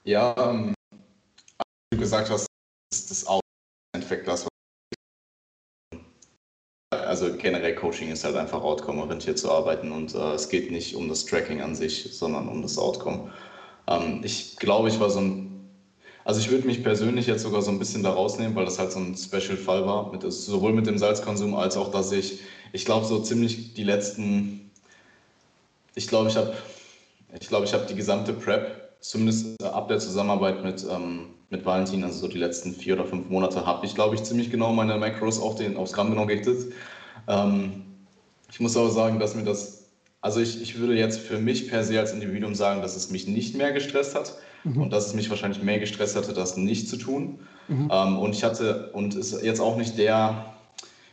ja 0.04 0.52
ähm, 0.52 0.74
wie 0.90 1.98
du 1.98 2.00
gesagt 2.00 2.30
hast, 2.30 2.48
ist 2.92 3.12
das 3.12 3.26
auch 3.28 3.40
das, 4.26 4.49
also 7.10 7.36
generell 7.36 7.74
Coaching 7.74 8.12
ist 8.12 8.24
halt 8.24 8.36
einfach 8.36 8.62
outcome-orientiert 8.62 9.38
zu 9.38 9.52
arbeiten 9.52 9.92
und 9.92 10.14
äh, 10.14 10.34
es 10.34 10.48
geht 10.48 10.72
nicht 10.72 10.96
um 10.96 11.10
das 11.10 11.26
Tracking 11.26 11.62
an 11.62 11.76
sich, 11.76 12.08
sondern 12.12 12.48
um 12.48 12.62
das 12.62 12.78
Outcome. 12.78 13.32
Ähm, 13.88 14.22
ich 14.24 14.56
glaube, 14.58 14.88
ich 14.90 15.00
war 15.00 15.10
so 15.10 15.20
ein, 15.20 15.70
also 16.24 16.40
ich 16.40 16.52
würde 16.52 16.68
mich 16.68 16.84
persönlich 16.84 17.26
jetzt 17.26 17.42
sogar 17.42 17.62
so 17.64 17.72
ein 17.72 17.80
bisschen 17.80 18.04
da 18.04 18.12
rausnehmen, 18.12 18.56
weil 18.56 18.66
das 18.66 18.78
halt 18.78 18.92
so 18.92 19.00
ein 19.00 19.16
Special-Fall 19.16 19.86
war, 19.88 20.12
mit, 20.12 20.32
sowohl 20.32 20.72
mit 20.74 20.86
dem 20.86 20.98
Salzkonsum 21.00 21.56
als 21.56 21.76
auch, 21.76 21.90
dass 21.90 22.12
ich, 22.12 22.42
ich 22.72 22.86
glaube, 22.86 23.06
so 23.06 23.20
ziemlich 23.20 23.74
die 23.74 23.84
letzten, 23.84 24.70
ich 25.96 26.08
glaube, 26.08 26.30
ich 26.30 26.38
habe, 26.38 26.54
ich 27.40 27.48
glaube, 27.48 27.66
ich 27.66 27.74
habe 27.74 27.86
die 27.88 27.96
gesamte 27.96 28.34
Prep, 28.34 28.90
zumindest 29.00 29.62
ab 29.64 29.88
der 29.88 29.98
Zusammenarbeit 30.00 30.64
mit, 30.64 30.86
ähm, 30.90 31.30
mit 31.50 31.66
Valentin, 31.66 32.04
also 32.04 32.20
so 32.20 32.28
die 32.28 32.38
letzten 32.38 32.74
vier 32.74 32.94
oder 32.94 33.06
fünf 33.06 33.30
Monate, 33.30 33.66
habe 33.66 33.86
ich, 33.86 33.96
glaube 33.96 34.16
ich, 34.16 34.24
ziemlich 34.24 34.52
genau 34.52 34.72
meine 34.72 34.98
Macros 34.98 35.40
auf 35.40 35.56
den, 35.56 35.78
aufs 35.78 35.94
Gramm 35.94 36.12
genau 36.12 36.26
gerichtet. 36.26 36.72
Ähm, 37.30 37.84
ich 38.52 38.60
muss 38.60 38.76
aber 38.76 38.90
sagen, 38.90 39.20
dass 39.20 39.36
mir 39.36 39.44
das, 39.44 39.92
also 40.20 40.42
ich, 40.42 40.62
ich 40.62 40.80
würde 40.80 40.96
jetzt 40.96 41.20
für 41.20 41.38
mich 41.38 41.70
per 41.70 41.84
se 41.84 42.00
als 42.00 42.12
Individuum 42.12 42.56
sagen, 42.56 42.82
dass 42.82 42.96
es 42.96 43.12
mich 43.12 43.28
nicht 43.28 43.56
mehr 43.56 43.72
gestresst 43.72 44.16
hat 44.16 44.36
mhm. 44.64 44.82
und 44.82 44.90
dass 44.92 45.08
es 45.08 45.14
mich 45.14 45.30
wahrscheinlich 45.30 45.62
mehr 45.62 45.80
gestresst 45.80 46.16
hatte, 46.16 46.34
das 46.34 46.58
nicht 46.58 46.90
zu 46.90 46.98
tun. 46.98 47.40
Mhm. 47.68 47.90
Ähm, 47.92 48.18
und 48.18 48.36
ich 48.36 48.44
hatte, 48.44 48.90
und 48.94 49.16
es 49.16 49.40
jetzt 49.42 49.62
auch 49.62 49.78
nicht 49.78 49.98
der, 49.98 50.54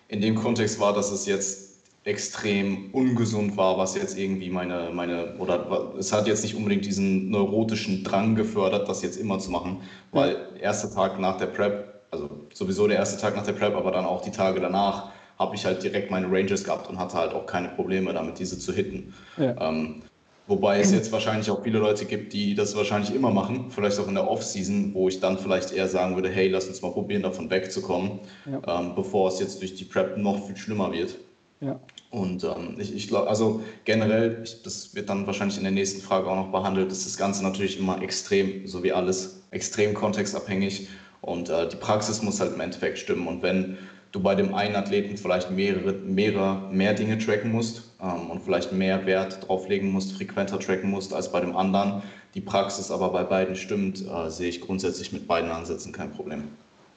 in 0.09 0.21
dem 0.21 0.35
Kontext 0.35 0.81
war, 0.81 0.93
dass 0.93 1.13
es 1.13 1.27
jetzt 1.27 1.67
extrem 2.05 2.91
ungesund 2.93 3.57
war, 3.57 3.79
was 3.79 3.97
jetzt 3.97 4.17
irgendwie 4.17 4.49
meine, 4.49 4.91
meine, 4.93 5.35
oder 5.39 5.93
es 5.99 6.13
hat 6.13 6.29
jetzt 6.29 6.45
nicht 6.45 6.55
unbedingt 6.55 6.87
diesen 6.87 7.31
neurotischen 7.31 8.05
Drang 8.05 8.37
gefördert, 8.37 8.89
das 8.89 9.03
jetzt 9.03 9.17
immer 9.17 9.41
zu 9.41 9.51
machen, 9.51 9.83
weil 10.13 10.37
erster 10.61 10.95
Tag 10.95 11.19
nach 11.19 11.37
der 11.37 11.47
Prep, 11.47 12.03
also 12.13 12.31
sowieso 12.55 12.87
der 12.87 12.99
erste 12.99 13.21
Tag 13.21 13.35
nach 13.35 13.45
der 13.45 13.55
Prep, 13.55 13.75
aber 13.75 13.91
dann 13.91 14.05
auch 14.05 14.23
die 14.23 14.31
Tage 14.31 14.61
danach, 14.61 15.11
habe 15.39 15.55
ich 15.55 15.65
halt 15.65 15.83
direkt 15.83 16.11
meine 16.11 16.27
Ranges 16.31 16.65
gehabt 16.65 16.89
und 16.89 16.99
hatte 16.99 17.17
halt 17.17 17.33
auch 17.33 17.47
keine 17.47 17.69
Probleme 17.69 18.13
damit, 18.13 18.39
diese 18.39 18.59
zu 18.59 18.73
hitten. 18.73 19.15
Ja. 19.37 19.55
Ähm, 19.61 20.03
wobei 20.47 20.81
es 20.81 20.93
jetzt 20.93 21.13
wahrscheinlich 21.13 21.51
auch 21.51 21.63
viele 21.63 21.79
Leute 21.79 22.05
gibt, 22.05 22.33
die 22.33 22.55
das 22.55 22.77
wahrscheinlich 22.77 23.15
immer 23.15 23.31
machen, 23.31 23.67
vielleicht 23.71 23.99
auch 23.99 24.09
in 24.09 24.15
der 24.15 24.29
Off-Season, 24.29 24.95
wo 24.95 25.09
ich 25.09 25.21
dann 25.21 25.39
vielleicht 25.39 25.73
eher 25.73 25.89
sagen 25.89 26.15
würde, 26.15 26.31
hey, 26.31 26.49
lass 26.49 26.67
uns 26.67 26.81
mal 26.83 26.93
probieren, 26.93 27.23
davon 27.23 27.51
wegzukommen, 27.51 28.21
ja. 28.51 28.81
ähm, 28.81 28.95
bevor 28.95 29.29
es 29.29 29.41
jetzt 29.41 29.61
durch 29.61 29.75
die 29.75 29.85
Prep 29.85 30.17
noch 30.17 30.47
viel 30.47 30.57
schlimmer 30.57 30.93
wird. 30.93 31.17
Ja. 31.61 31.79
Und 32.11 32.45
ähm, 32.45 32.77
ich, 32.79 32.95
ich 32.95 33.09
glaube, 33.09 33.29
also 33.29 33.63
generell, 33.85 34.41
ich, 34.45 34.63
das 34.63 34.95
wird 34.95 35.11
dann 35.11 35.27
wahrscheinlich 35.27 35.59
in 35.59 35.65
der 35.65 35.73
nächsten 35.73 36.01
Frage 36.01 36.29
auch 36.29 36.37
noch 36.37 36.53
behandelt, 36.53 36.91
ist 36.93 37.05
das 37.05 37.17
Ganze 37.17 37.43
natürlich 37.43 37.79
immer 37.79 38.01
extrem, 38.01 38.67
so 38.67 38.83
wie 38.83 38.93
alles, 38.93 39.43
extrem 39.51 39.93
kontextabhängig 39.93 40.89
und 41.21 41.49
äh, 41.49 41.69
die 41.69 41.77
Praxis 41.77 42.23
muss 42.23 42.41
halt 42.41 42.55
im 42.55 42.61
Endeffekt 42.61 42.99
stimmen. 42.99 43.27
Und 43.27 43.43
wenn 43.43 43.77
du 44.17 44.23
bei 44.23 44.35
dem 44.35 44.55
einen 44.55 44.75
Athleten 44.75 45.17
vielleicht 45.17 45.51
mehrere, 45.51 45.93
mehrere 45.93 46.73
mehr 46.73 46.95
Dinge 46.95 47.19
tracken 47.19 47.53
musst 47.53 47.83
ähm, 48.01 48.31
und 48.31 48.41
vielleicht 48.41 48.73
mehr 48.73 49.05
Wert 49.05 49.47
drauflegen 49.47 49.93
musst, 49.93 50.13
frequenter 50.13 50.59
tracken 50.59 50.91
musst 50.91 51.13
als 51.13 51.31
bei 51.31 51.41
dem 51.41 51.55
anderen, 51.55 52.03
die 52.35 52.41
Praxis 52.41 52.91
aber 52.91 53.11
bei 53.11 53.25
beiden 53.25 53.55
stimmt, 53.55 54.05
äh, 54.09 54.31
sehe 54.31 54.49
ich 54.49 54.63
grundsätzlich 54.63 55.13
mit 55.13 55.29
beiden 55.29 55.51
Ansätzen 55.51 55.93
kein 55.93 56.11
Problem. 56.13 56.45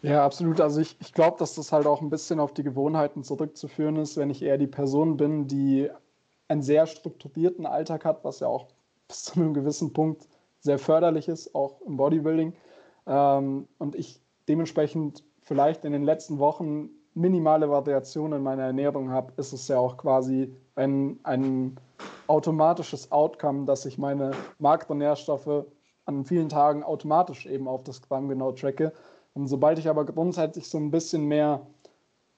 Ja, 0.02 0.24
absolut. 0.24 0.62
Also 0.62 0.80
ich, 0.80 0.96
ich 1.02 1.14
glaube, 1.14 1.38
dass 1.40 1.56
das 1.56 1.74
halt 1.74 1.86
auch 1.86 2.02
ein 2.02 2.10
bisschen 2.10 2.40
auf 2.40 2.54
die 2.54 2.64
Gewohnheiten 2.64 3.24
zurückzuführen 3.26 3.98
ist, 3.98 4.16
wenn 4.16 4.30
ich 4.30 4.42
eher 4.42 4.58
die 4.58 4.68
Person 4.68 5.18
bin, 5.18 5.48
die 5.48 5.90
einen 6.48 6.62
sehr 6.62 6.88
strukturierten 6.88 7.66
Alltag 7.66 8.06
hat, 8.06 8.24
was 8.24 8.40
ja 8.40 8.48
auch 8.48 8.68
bis 9.10 9.26
zu 9.26 9.40
einem 9.40 9.54
gewissen 9.54 9.92
Punkt 9.92 10.30
sehr 10.62 10.80
förderlich 10.80 11.28
ist, 11.28 11.54
auch 11.54 11.82
im 11.82 11.98
Bodybuilding. 11.98 12.54
Ähm, 13.08 13.68
und 13.78 13.96
ich 13.96 14.22
dementsprechend 14.48 15.24
vielleicht 15.42 15.84
in 15.84 15.92
den 15.92 16.04
letzten 16.04 16.40
Wochen 16.40 16.92
minimale 17.14 17.70
Variationen 17.70 18.40
in 18.40 18.44
meiner 18.44 18.64
Ernährung 18.64 19.10
habe, 19.12 19.34
ist 19.38 19.54
es 19.54 19.68
ja 19.68 19.78
auch 19.78 19.98
quasi 19.98 20.56
ein, 20.76 21.20
ein 21.24 21.80
automatisches 22.28 23.12
Outcome, 23.12 23.66
dass 23.66 23.86
ich 23.86 23.98
meine 23.98 24.32
Makronährstoffe 24.60 25.66
an 26.06 26.26
vielen 26.26 26.50
Tagen 26.50 26.84
automatisch 26.84 27.46
eben 27.46 27.68
auf 27.68 27.84
das 27.84 28.02
Gramm 28.02 28.30
genau 28.30 28.52
tracke. 28.52 28.94
Und 29.34 29.48
sobald 29.48 29.80
ich 29.80 29.88
aber 29.88 30.06
grundsätzlich 30.06 30.68
so 30.68 30.78
ein 30.78 30.92
bisschen 30.92 31.26
mehr 31.26 31.66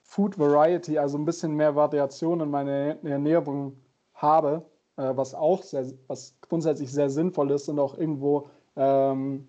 Food 0.04 0.38
Variety, 0.38 0.98
also 0.98 1.18
ein 1.18 1.26
bisschen 1.26 1.56
mehr 1.56 1.76
Variation 1.76 2.42
in 2.42 2.50
meiner 2.50 2.98
Ernährung 3.04 3.78
habe, 4.14 4.66
äh, 4.98 5.16
was 5.16 5.34
auch 5.34 5.64
sehr, 5.64 5.86
was 6.08 6.36
grundsätzlich 6.42 6.92
sehr 6.92 7.10
sinnvoll 7.10 7.52
ist 7.52 7.70
und 7.70 7.80
auch 7.80 7.98
irgendwo 7.98 8.50
ähm, 8.76 9.48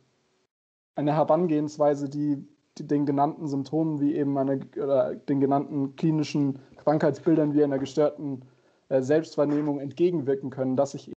eine 0.94 1.14
Herangehensweise, 1.14 2.08
die, 2.08 2.46
den 2.78 3.06
genannten 3.06 3.46
Symptomen 3.48 4.00
wie 4.00 4.14
eben 4.14 4.36
eine, 4.38 4.60
oder 4.76 5.14
den 5.14 5.40
genannten 5.40 5.94
klinischen 5.96 6.58
Krankheitsbildern 6.76 7.54
wie 7.54 7.62
einer 7.62 7.78
gestörten 7.78 8.42
äh, 8.88 9.02
Selbstwahrnehmung 9.02 9.78
entgegenwirken 9.80 10.50
können, 10.50 10.76
dass 10.76 10.94
ich 10.94 11.12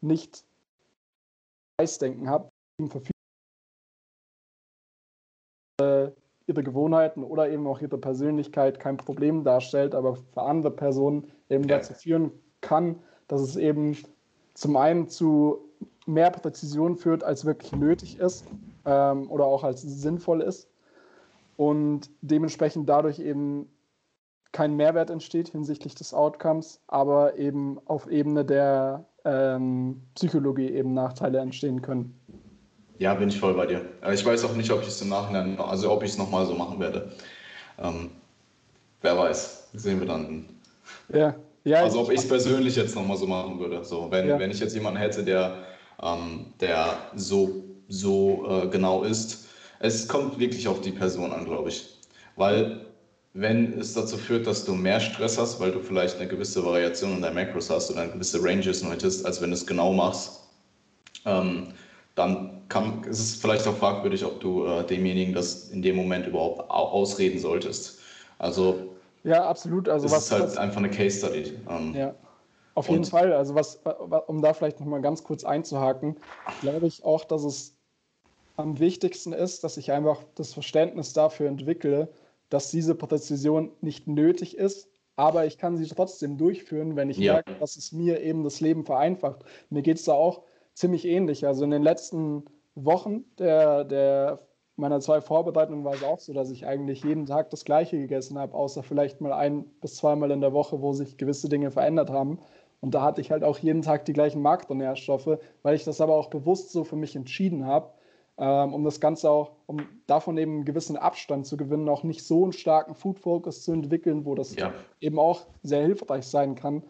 nicht 0.00 0.44
Preisdenken 1.78 2.28
habe, 2.28 2.48
äh, 5.80 6.10
ihre 6.48 6.62
Gewohnheiten 6.62 7.22
oder 7.22 7.50
eben 7.50 7.66
auch 7.66 7.80
ihre 7.80 7.98
Persönlichkeit 7.98 8.80
kein 8.80 8.96
Problem 8.96 9.44
darstellt, 9.44 9.94
aber 9.94 10.16
für 10.16 10.42
andere 10.42 10.70
Personen 10.70 11.30
eben 11.48 11.64
ja. 11.64 11.78
dazu 11.78 11.94
führen 11.94 12.32
kann, 12.60 13.00
dass 13.28 13.40
es 13.40 13.56
eben 13.56 13.96
zum 14.54 14.76
einen 14.76 15.08
zu 15.08 15.58
mehr 16.06 16.30
Präzision 16.30 16.96
führt, 16.96 17.22
als 17.24 17.44
wirklich 17.44 17.72
nötig 17.72 18.18
ist 18.18 18.46
ähm, 18.84 19.30
oder 19.30 19.44
auch 19.44 19.64
als 19.64 19.82
sinnvoll 19.82 20.40
ist 20.40 20.68
und 21.56 22.10
dementsprechend 22.20 22.88
dadurch 22.88 23.18
eben 23.18 23.68
kein 24.52 24.74
Mehrwert 24.74 25.10
entsteht 25.10 25.48
hinsichtlich 25.48 25.94
des 25.94 26.14
Outcomes, 26.14 26.80
aber 26.86 27.36
eben 27.36 27.78
auf 27.86 28.06
Ebene 28.08 28.44
der 28.44 29.04
ähm, 29.24 30.02
Psychologie 30.14 30.70
eben 30.70 30.94
Nachteile 30.94 31.40
entstehen 31.40 31.82
können. 31.82 32.18
Ja, 32.98 33.12
bin 33.14 33.28
ich 33.28 33.38
voll 33.38 33.54
bei 33.54 33.66
dir. 33.66 33.82
Ich 34.12 34.24
weiß 34.24 34.44
auch 34.44 34.54
nicht, 34.54 34.70
ob 34.70 34.80
ich 34.80 34.88
es 34.88 35.02
im 35.02 35.10
Nachhinein, 35.10 35.58
also 35.60 35.90
ob 35.92 36.02
ich 36.02 36.12
es 36.12 36.18
nochmal 36.18 36.46
so 36.46 36.54
machen 36.54 36.80
werde. 36.80 37.12
Ähm, 37.78 38.10
wer 39.02 39.18
weiß, 39.18 39.68
sehen 39.74 40.00
wir 40.00 40.06
dann. 40.06 40.46
Ja. 41.12 41.34
ja 41.64 41.82
also 41.82 42.00
ob 42.00 42.10
ich 42.10 42.20
es 42.20 42.28
persönlich 42.28 42.76
jetzt 42.76 42.94
nochmal 42.94 43.18
so 43.18 43.26
machen 43.26 43.58
würde. 43.58 43.84
So, 43.84 44.10
wenn, 44.10 44.28
ja. 44.28 44.38
wenn 44.38 44.50
ich 44.50 44.60
jetzt 44.60 44.74
jemanden 44.74 44.98
hätte, 44.98 45.22
der, 45.22 45.64
ähm, 46.02 46.46
der 46.60 46.96
so, 47.14 47.64
so 47.88 48.46
äh, 48.48 48.68
genau 48.68 49.02
ist. 49.02 49.45
Es 49.78 50.08
kommt 50.08 50.38
wirklich 50.38 50.68
auf 50.68 50.80
die 50.80 50.92
Person 50.92 51.32
an, 51.32 51.44
glaube 51.44 51.68
ich. 51.68 51.88
Weil 52.36 52.86
wenn 53.34 53.78
es 53.78 53.92
dazu 53.92 54.16
führt, 54.16 54.46
dass 54.46 54.64
du 54.64 54.74
mehr 54.74 54.98
Stress 54.98 55.38
hast, 55.38 55.60
weil 55.60 55.70
du 55.70 55.80
vielleicht 55.80 56.16
eine 56.18 56.26
gewisse 56.26 56.64
Variation 56.64 57.16
in 57.16 57.22
deinen 57.22 57.34
Macros 57.34 57.68
hast 57.68 57.90
oder 57.90 58.02
eine 58.02 58.12
gewisse 58.12 58.42
Ranges 58.42 58.82
hättest, 58.88 59.26
als 59.26 59.42
wenn 59.42 59.50
du 59.50 59.54
es 59.54 59.66
genau 59.66 59.92
machst, 59.92 60.40
ähm, 61.26 61.68
dann 62.14 62.62
kann, 62.68 63.04
ist 63.04 63.20
es 63.20 63.36
vielleicht 63.36 63.66
auch 63.68 63.76
fragwürdig, 63.76 64.24
ob 64.24 64.40
du 64.40 64.64
äh, 64.64 64.86
demjenigen 64.86 65.34
das 65.34 65.68
in 65.68 65.82
dem 65.82 65.96
Moment 65.96 66.26
überhaupt 66.26 66.70
ausreden 66.70 67.38
solltest. 67.38 67.98
Also 68.38 68.96
ja, 69.22 69.44
absolut. 69.44 69.88
Also 69.88 70.06
es 70.06 70.12
was, 70.12 70.24
ist 70.24 70.32
halt 70.32 70.42
was, 70.44 70.56
einfach 70.56 70.78
eine 70.78 70.90
Case 70.90 71.18
Study. 71.18 71.52
Ähm, 71.68 71.94
ja, 71.94 72.14
auf 72.74 72.88
jeden 72.88 73.04
Fall. 73.04 73.32
Also 73.32 73.54
was, 73.54 73.80
um 74.28 74.40
da 74.40 74.54
vielleicht 74.54 74.80
noch 74.80 74.86
mal 74.86 75.02
ganz 75.02 75.24
kurz 75.24 75.44
einzuhaken, 75.44 76.16
glaube 76.62 76.86
ich 76.86 77.04
auch, 77.04 77.24
dass 77.24 77.44
es 77.44 77.75
am 78.56 78.78
wichtigsten 78.78 79.32
ist, 79.32 79.64
dass 79.64 79.76
ich 79.76 79.92
einfach 79.92 80.22
das 80.34 80.52
Verständnis 80.52 81.12
dafür 81.12 81.48
entwickle, 81.48 82.08
dass 82.48 82.70
diese 82.70 82.94
Präzision 82.94 83.72
nicht 83.80 84.06
nötig 84.06 84.56
ist, 84.56 84.88
aber 85.16 85.46
ich 85.46 85.58
kann 85.58 85.76
sie 85.76 85.86
trotzdem 85.86 86.36
durchführen, 86.36 86.94
wenn 86.94 87.10
ich 87.10 87.18
ja. 87.18 87.34
merke, 87.34 87.54
dass 87.58 87.76
es 87.76 87.92
mir 87.92 88.20
eben 88.20 88.44
das 88.44 88.60
Leben 88.60 88.84
vereinfacht. 88.84 89.44
Mir 89.70 89.82
geht 89.82 89.96
es 89.96 90.04
da 90.04 90.12
auch 90.12 90.42
ziemlich 90.74 91.06
ähnlich. 91.06 91.46
Also 91.46 91.64
in 91.64 91.70
den 91.70 91.82
letzten 91.82 92.44
Wochen 92.74 93.24
der, 93.38 93.84
der 93.84 94.46
meiner 94.76 95.00
zwei 95.00 95.22
Vorbereitungen 95.22 95.84
war 95.84 95.94
es 95.94 96.04
auch 96.04 96.18
so, 96.18 96.34
dass 96.34 96.50
ich 96.50 96.66
eigentlich 96.66 97.02
jeden 97.02 97.24
Tag 97.24 97.48
das 97.48 97.64
Gleiche 97.64 97.96
gegessen 97.96 98.38
habe, 98.38 98.54
außer 98.54 98.82
vielleicht 98.82 99.22
mal 99.22 99.32
ein 99.32 99.64
bis 99.80 99.96
zweimal 99.96 100.30
in 100.30 100.42
der 100.42 100.52
Woche, 100.52 100.82
wo 100.82 100.92
sich 100.92 101.16
gewisse 101.16 101.48
Dinge 101.48 101.70
verändert 101.70 102.10
haben. 102.10 102.38
Und 102.80 102.94
da 102.94 103.02
hatte 103.02 103.22
ich 103.22 103.30
halt 103.30 103.42
auch 103.42 103.58
jeden 103.58 103.80
Tag 103.80 104.04
die 104.04 104.12
gleichen 104.12 104.42
Makronährstoffe, 104.42 105.38
weil 105.62 105.74
ich 105.74 105.84
das 105.84 106.02
aber 106.02 106.14
auch 106.14 106.28
bewusst 106.28 106.72
so 106.72 106.84
für 106.84 106.96
mich 106.96 107.16
entschieden 107.16 107.64
habe, 107.64 107.90
ähm, 108.38 108.74
um 108.74 108.84
das 108.84 109.00
Ganze 109.00 109.30
auch, 109.30 109.52
um 109.66 109.78
davon 110.06 110.36
eben 110.36 110.52
einen 110.52 110.64
gewissen 110.64 110.96
Abstand 110.96 111.46
zu 111.46 111.56
gewinnen, 111.56 111.88
auch 111.88 112.02
nicht 112.02 112.24
so 112.24 112.42
einen 112.42 112.52
starken 112.52 112.94
Food 112.94 113.18
Focus 113.18 113.62
zu 113.62 113.72
entwickeln, 113.72 114.24
wo 114.24 114.34
das 114.34 114.54
ja. 114.56 114.74
eben 115.00 115.18
auch 115.18 115.46
sehr 115.62 115.82
hilfreich 115.82 116.26
sein 116.26 116.54
kann. 116.54 116.82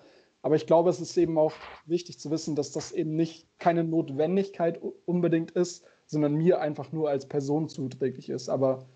Aber 0.42 0.56
ich 0.56 0.66
glaube, 0.66 0.90
es 0.90 1.00
ist 1.00 1.16
eben 1.16 1.38
auch 1.38 1.52
wichtig 1.86 2.20
zu 2.20 2.30
wissen, 2.30 2.54
dass 2.54 2.72
das 2.72 2.92
eben 2.92 3.16
nicht 3.16 3.46
keine 3.58 3.84
Notwendigkeit 3.84 4.80
unbedingt 5.04 5.50
ist, 5.52 5.84
sondern 6.06 6.34
mir 6.34 6.60
einfach 6.60 6.92
nur 6.92 7.10
als 7.10 7.26
Person 7.26 7.68
zuträglich 7.68 8.28
ist. 8.28 8.48
Aber 8.48 8.86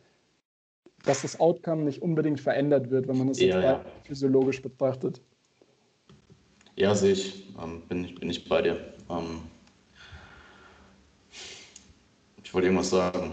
dass 1.05 1.22
das 1.22 1.40
Outcome 1.40 1.82
nicht 1.82 2.03
unbedingt 2.03 2.40
verändert 2.40 2.90
wird, 2.90 3.09
wenn 3.09 3.18
man 3.18 3.28
es 3.28 3.40
ja, 3.40 3.61
ja. 3.61 3.84
physiologisch 4.05 4.62
betrachtet. 4.62 5.20
Ja, 6.76 6.94
sehe 6.94 7.12
ich. 7.12 7.53
Ähm, 7.62 7.82
bin, 7.88 8.05
ich 8.05 8.14
bin 8.14 8.30
ich 8.30 8.48
bei 8.48 8.62
dir. 8.62 8.94
Ähm, 9.09 9.42
ich 12.51 12.55
wollte 12.55 12.66
irgendwas 12.66 12.90
sagen. 12.90 13.30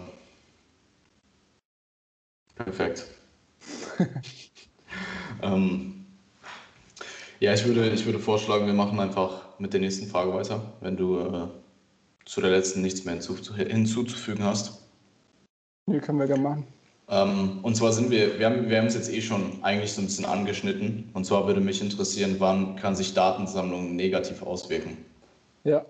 Perfekt. 2.53 3.03
ähm, 5.41 6.05
ja, 7.39 7.51
ich 7.51 7.65
würde, 7.65 7.89
ich 7.89 8.05
würde 8.05 8.19
vorschlagen, 8.19 8.67
wir 8.67 8.75
machen 8.75 8.99
einfach 8.99 9.57
mit 9.57 9.73
der 9.73 9.79
nächsten 9.79 10.05
Frage 10.05 10.31
weiter, 10.35 10.61
wenn 10.81 10.97
du 10.97 11.17
äh, 11.17 11.47
zu 12.25 12.41
der 12.41 12.51
letzten 12.51 12.83
nichts 12.83 13.05
mehr 13.05 13.15
hinzuzufügen 13.15 14.43
hast. 14.43 14.87
Nee, 15.87 15.99
können 15.99 16.19
wir 16.19 16.27
gerne 16.27 16.43
machen. 16.43 16.67
Ähm, 17.09 17.61
und 17.63 17.75
zwar 17.75 17.93
sind 17.93 18.11
wir, 18.11 18.37
wir 18.37 18.45
haben, 18.45 18.69
wir 18.69 18.77
haben 18.77 18.85
es 18.85 18.93
jetzt 18.93 19.11
eh 19.11 19.21
schon 19.21 19.63
eigentlich 19.63 19.93
so 19.93 20.01
ein 20.01 20.05
bisschen 20.05 20.25
angeschnitten. 20.25 21.09
Und 21.15 21.25
zwar 21.25 21.47
würde 21.47 21.59
mich 21.59 21.81
interessieren, 21.81 22.35
wann 22.37 22.75
kann 22.75 22.95
sich 22.95 23.15
Datensammlung 23.15 23.95
negativ 23.95 24.43
auswirken? 24.43 24.95
Ja, 25.63 25.83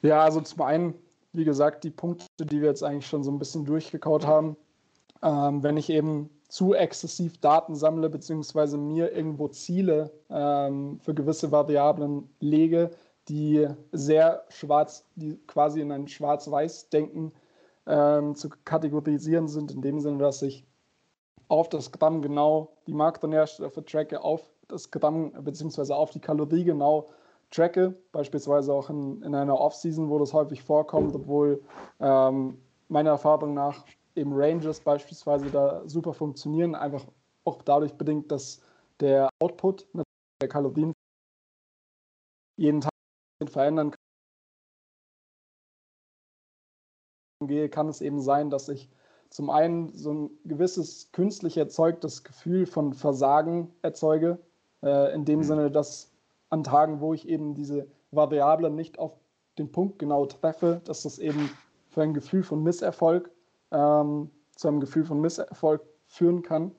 ja 0.00 0.22
also 0.22 0.40
zum 0.40 0.62
einen 0.62 0.94
wie 1.38 1.44
gesagt, 1.44 1.84
die 1.84 1.90
Punkte, 1.90 2.26
die 2.44 2.60
wir 2.60 2.68
jetzt 2.68 2.82
eigentlich 2.82 3.06
schon 3.06 3.24
so 3.24 3.30
ein 3.30 3.38
bisschen 3.38 3.64
durchgekaut 3.64 4.26
haben. 4.26 4.56
Ähm, 5.22 5.62
wenn 5.62 5.76
ich 5.76 5.88
eben 5.88 6.28
zu 6.48 6.74
exzessiv 6.74 7.38
Daten 7.38 7.74
sammle, 7.74 8.10
beziehungsweise 8.10 8.76
mir 8.76 9.12
irgendwo 9.12 9.48
Ziele 9.48 10.10
ähm, 10.30 10.98
für 11.00 11.14
gewisse 11.14 11.52
Variablen 11.52 12.28
lege, 12.40 12.90
die 13.28 13.68
sehr 13.92 14.44
schwarz, 14.48 15.04
die 15.14 15.36
quasi 15.46 15.80
in 15.80 15.92
ein 15.92 16.08
Schwarz-Weiß-Denken 16.08 17.32
ähm, 17.86 18.34
zu 18.34 18.48
kategorisieren 18.64 19.48
sind, 19.48 19.70
in 19.70 19.82
dem 19.82 20.00
Sinne, 20.00 20.18
dass 20.18 20.42
ich 20.42 20.64
auf 21.48 21.68
das 21.68 21.92
Gramm 21.92 22.22
genau 22.22 22.72
die 22.86 22.94
Makronährstoffe 22.94 23.82
tracke, 23.86 24.22
auf 24.22 24.48
das 24.68 24.90
Gramm 24.90 25.32
beziehungsweise 25.44 25.96
auf 25.96 26.10
die 26.10 26.20
Kalorie 26.20 26.64
genau 26.64 27.08
tracke, 27.50 27.96
beispielsweise 28.12 28.72
auch 28.72 28.90
in, 28.90 29.22
in 29.22 29.34
einer 29.34 29.58
Off-Season, 29.58 30.10
wo 30.10 30.18
das 30.18 30.32
häufig 30.32 30.62
vorkommt, 30.62 31.14
obwohl 31.14 31.62
ähm, 32.00 32.60
meiner 32.88 33.10
Erfahrung 33.10 33.54
nach 33.54 33.84
eben 34.14 34.32
Ranges 34.34 34.80
beispielsweise 34.80 35.50
da 35.50 35.82
super 35.86 36.12
funktionieren, 36.12 36.74
einfach 36.74 37.06
auch 37.44 37.62
dadurch 37.62 37.94
bedingt, 37.94 38.30
dass 38.30 38.60
der 39.00 39.28
Output 39.40 39.86
der 40.42 40.48
Kalorien 40.48 40.92
jeden 42.56 42.80
Tag 42.80 42.90
verändern 43.46 43.92
kann, 47.40 47.70
kann 47.70 47.88
es 47.88 48.00
eben 48.00 48.20
sein, 48.20 48.50
dass 48.50 48.68
ich 48.68 48.90
zum 49.30 49.50
einen 49.50 49.92
so 49.94 50.12
ein 50.12 50.30
gewisses 50.44 51.12
künstlich 51.12 51.56
erzeugtes 51.56 52.24
Gefühl 52.24 52.66
von 52.66 52.94
Versagen 52.94 53.72
erzeuge, 53.82 54.38
äh, 54.82 55.14
in 55.14 55.24
dem 55.24 55.40
mhm. 55.40 55.44
Sinne, 55.44 55.70
dass 55.70 56.17
an 56.50 56.64
Tagen, 56.64 57.00
wo 57.00 57.14
ich 57.14 57.28
eben 57.28 57.54
diese 57.54 57.86
Variablen 58.10 58.74
nicht 58.74 58.98
auf 58.98 59.12
den 59.58 59.70
Punkt 59.72 59.98
genau 59.98 60.26
treffe, 60.26 60.80
dass 60.84 61.02
das 61.02 61.18
eben 61.18 61.50
für 61.88 62.02
ein 62.02 62.14
Gefühl 62.14 62.42
von 62.42 62.62
Misserfolg 62.62 63.30
ähm, 63.70 64.30
zu 64.54 64.68
einem 64.68 64.80
Gefühl 64.80 65.04
von 65.04 65.20
Misserfolg 65.20 65.82
führen 66.06 66.42
kann. 66.42 66.72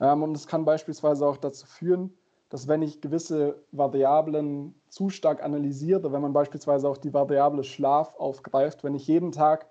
Ähm, 0.00 0.22
und 0.22 0.36
es 0.36 0.46
kann 0.46 0.64
beispielsweise 0.64 1.26
auch 1.26 1.36
dazu 1.36 1.66
führen, 1.66 2.12
dass 2.48 2.68
wenn 2.68 2.82
ich 2.82 3.00
gewisse 3.00 3.62
Variablen 3.72 4.74
zu 4.88 5.08
stark 5.08 5.42
analysiere, 5.42 6.12
wenn 6.12 6.20
man 6.20 6.34
beispielsweise 6.34 6.88
auch 6.88 6.98
die 6.98 7.14
Variable 7.14 7.64
Schlaf 7.64 8.14
aufgreift, 8.16 8.84
wenn 8.84 8.94
ich 8.94 9.06
jeden 9.06 9.32
Tag 9.32 9.66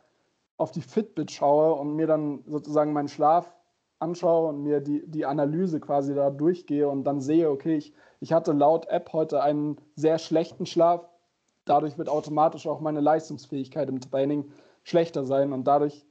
auf 0.57 0.71
die 0.71 0.81
Fitbit 0.81 1.31
schaue 1.31 1.75
und 1.75 1.95
mir 1.95 2.07
dann 2.07 2.43
sozusagen 2.47 2.93
meinen 2.93 3.07
Schlaf 3.07 3.53
anschaue 4.01 4.49
und 4.49 4.63
mir 4.63 4.81
die, 4.81 5.05
die 5.05 5.25
Analyse 5.25 5.79
quasi 5.79 6.13
da 6.13 6.29
durchgehe 6.29 6.87
und 6.87 7.03
dann 7.03 7.21
sehe, 7.21 7.49
okay, 7.49 7.75
ich, 7.77 7.93
ich 8.19 8.33
hatte 8.33 8.51
laut 8.51 8.87
App 8.87 9.13
heute 9.13 9.41
einen 9.41 9.77
sehr 9.95 10.17
schlechten 10.17 10.65
Schlaf, 10.65 11.07
dadurch 11.65 11.97
wird 11.97 12.09
automatisch 12.09 12.67
auch 12.67 12.81
meine 12.81 13.01
Leistungsfähigkeit 13.01 13.89
im 13.89 14.01
Training 14.01 14.51
schlechter 14.83 15.23
sein 15.23 15.53
und 15.53 15.65
dadurch 15.65 16.05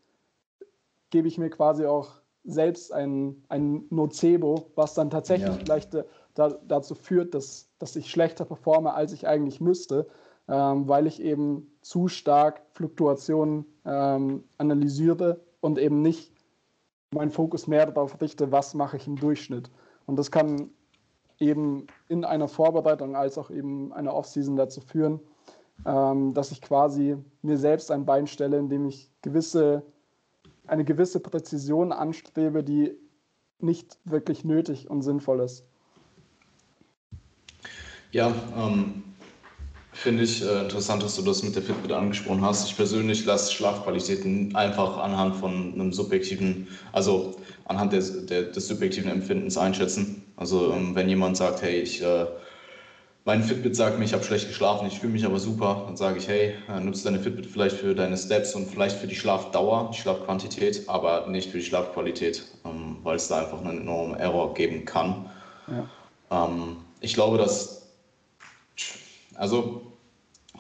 gebe 1.11 1.29
ich 1.29 1.39
mir 1.39 1.51
quasi 1.51 1.87
auch 1.87 2.21
selbst 2.45 2.93
ein, 2.93 3.45
ein 3.49 3.85
Nocebo, 3.91 4.71
was 4.75 4.95
dann 4.95 5.11
tatsächlich 5.11 5.51
ja. 5.51 5.59
vielleicht 5.59 5.95
äh, 5.95 6.05
da, 6.35 6.49
dazu 6.67 6.95
führt, 6.95 7.35
dass, 7.35 7.69
dass 7.79 7.97
ich 7.97 8.11
schlechter 8.11 8.45
performe, 8.45 8.95
als 8.95 9.13
ich 9.13 9.27
eigentlich 9.27 9.61
müsste, 9.61 10.07
ähm, 10.49 10.89
weil 10.89 11.07
ich 11.07 11.21
eben 11.21 11.71
zu 11.83 12.09
stark 12.09 12.63
Fluktuationen 12.73 13.67
ähm, 13.85 14.45
analysiere 14.57 15.41
und 15.61 15.79
eben 15.79 16.01
nicht 16.01 16.33
meinen 17.13 17.31
Fokus 17.31 17.67
mehr 17.67 17.87
darauf 17.87 18.21
richte, 18.21 18.53
was 18.53 18.75
mache 18.75 18.97
ich 18.97 19.07
im 19.07 19.17
Durchschnitt. 19.17 19.71
Und 20.07 20.17
das 20.17 20.31
kann 20.31 20.71
eben 21.39 21.87
in 22.09 22.25
einer 22.25 22.49
Vorbereitung 22.49 23.17
als 23.17 23.39
auch 23.39 23.51
eben 23.51 23.93
einer 23.93 24.15
Offseason 24.15 24.57
dazu 24.57 24.81
führen, 24.81 25.21
ähm, 25.87 26.35
dass 26.35 26.53
ich 26.53 26.61
quasi 26.61 27.17
mir 27.43 27.59
selbst 27.59 27.91
ein 27.91 28.05
Bein 28.05 28.27
stelle, 28.27 28.59
indem 28.59 28.87
ich 28.87 29.11
gewisse, 29.23 29.83
eine 30.67 30.85
gewisse 30.85 31.21
Präzision 31.21 31.93
anstrebe, 31.93 32.63
die 32.63 32.97
nicht 33.59 33.99
wirklich 34.05 34.45
nötig 34.45 34.89
und 34.89 35.03
sinnvoll 35.03 35.41
ist. 35.41 35.65
Ja, 38.13 38.33
ähm, 38.57 39.03
finde 40.01 40.23
ich 40.23 40.43
äh, 40.43 40.63
interessant, 40.63 41.03
dass 41.03 41.17
du 41.17 41.23
das 41.23 41.43
mit 41.43 41.55
der 41.55 41.63
Fitbit 41.63 41.93
angesprochen 41.93 42.43
hast. 42.43 42.67
Ich 42.67 42.77
persönlich 42.77 43.25
lasse 43.27 43.53
Schlafqualitäten 43.53 44.57
einfach 44.57 44.97
anhand 44.97 45.37
von 45.37 45.75
einem 45.75 45.93
subjektiven, 45.93 46.69
also 46.93 47.37
anhand 47.67 47.93
des, 47.93 48.27
der, 48.27 48.45
des 48.45 48.67
subjektiven 48.67 49.11
Empfindens 49.11 49.59
einschätzen. 49.59 50.23
Also 50.37 50.73
ähm, 50.73 50.95
wenn 50.95 51.09
jemand 51.09 51.37
sagt, 51.37 51.61
hey, 51.63 51.81
ich 51.81 52.03
äh, 52.03 52.27
mein 53.27 53.43
Fitbit 53.45 53.77
sagt 53.77 53.99
mir, 53.99 54.07
ich 54.07 54.15
habe 54.15 54.25
schlecht 54.25 54.49
geschlafen, 54.49 54.89
ich 54.89 54.99
fühle 54.99 55.13
mich 55.13 55.27
aber 55.27 55.39
super. 55.39 55.83
Dann 55.87 55.97
sage 55.97 56.19
ich, 56.19 56.27
hey, 56.27 56.55
äh, 56.69 56.81
nutze 56.81 57.05
deine 57.05 57.21
Fitbit 57.21 57.47
vielleicht 57.47 57.77
für 57.77 57.95
deine 57.95 58.17
Steps 58.17 58.55
und 58.55 58.67
vielleicht 58.71 58.97
für 58.97 59.07
die 59.07 59.15
Schlafdauer, 59.15 59.91
die 59.93 59.99
Schlafquantität, 59.99 60.89
aber 60.89 61.27
nicht 61.27 61.51
für 61.51 61.59
die 61.59 61.65
Schlafqualität, 61.65 62.45
ähm, 62.65 62.97
weil 63.03 63.17
es 63.17 63.29
da 63.29 63.41
einfach 63.41 63.61
einen 63.61 63.83
enormen 63.83 64.17
Error 64.17 64.55
geben 64.55 64.87
kann. 64.87 65.27
Ja. 65.69 66.47
Ähm, 66.47 66.79
ich 67.01 67.13
glaube, 67.13 67.37
dass, 67.37 67.91
also 69.35 69.90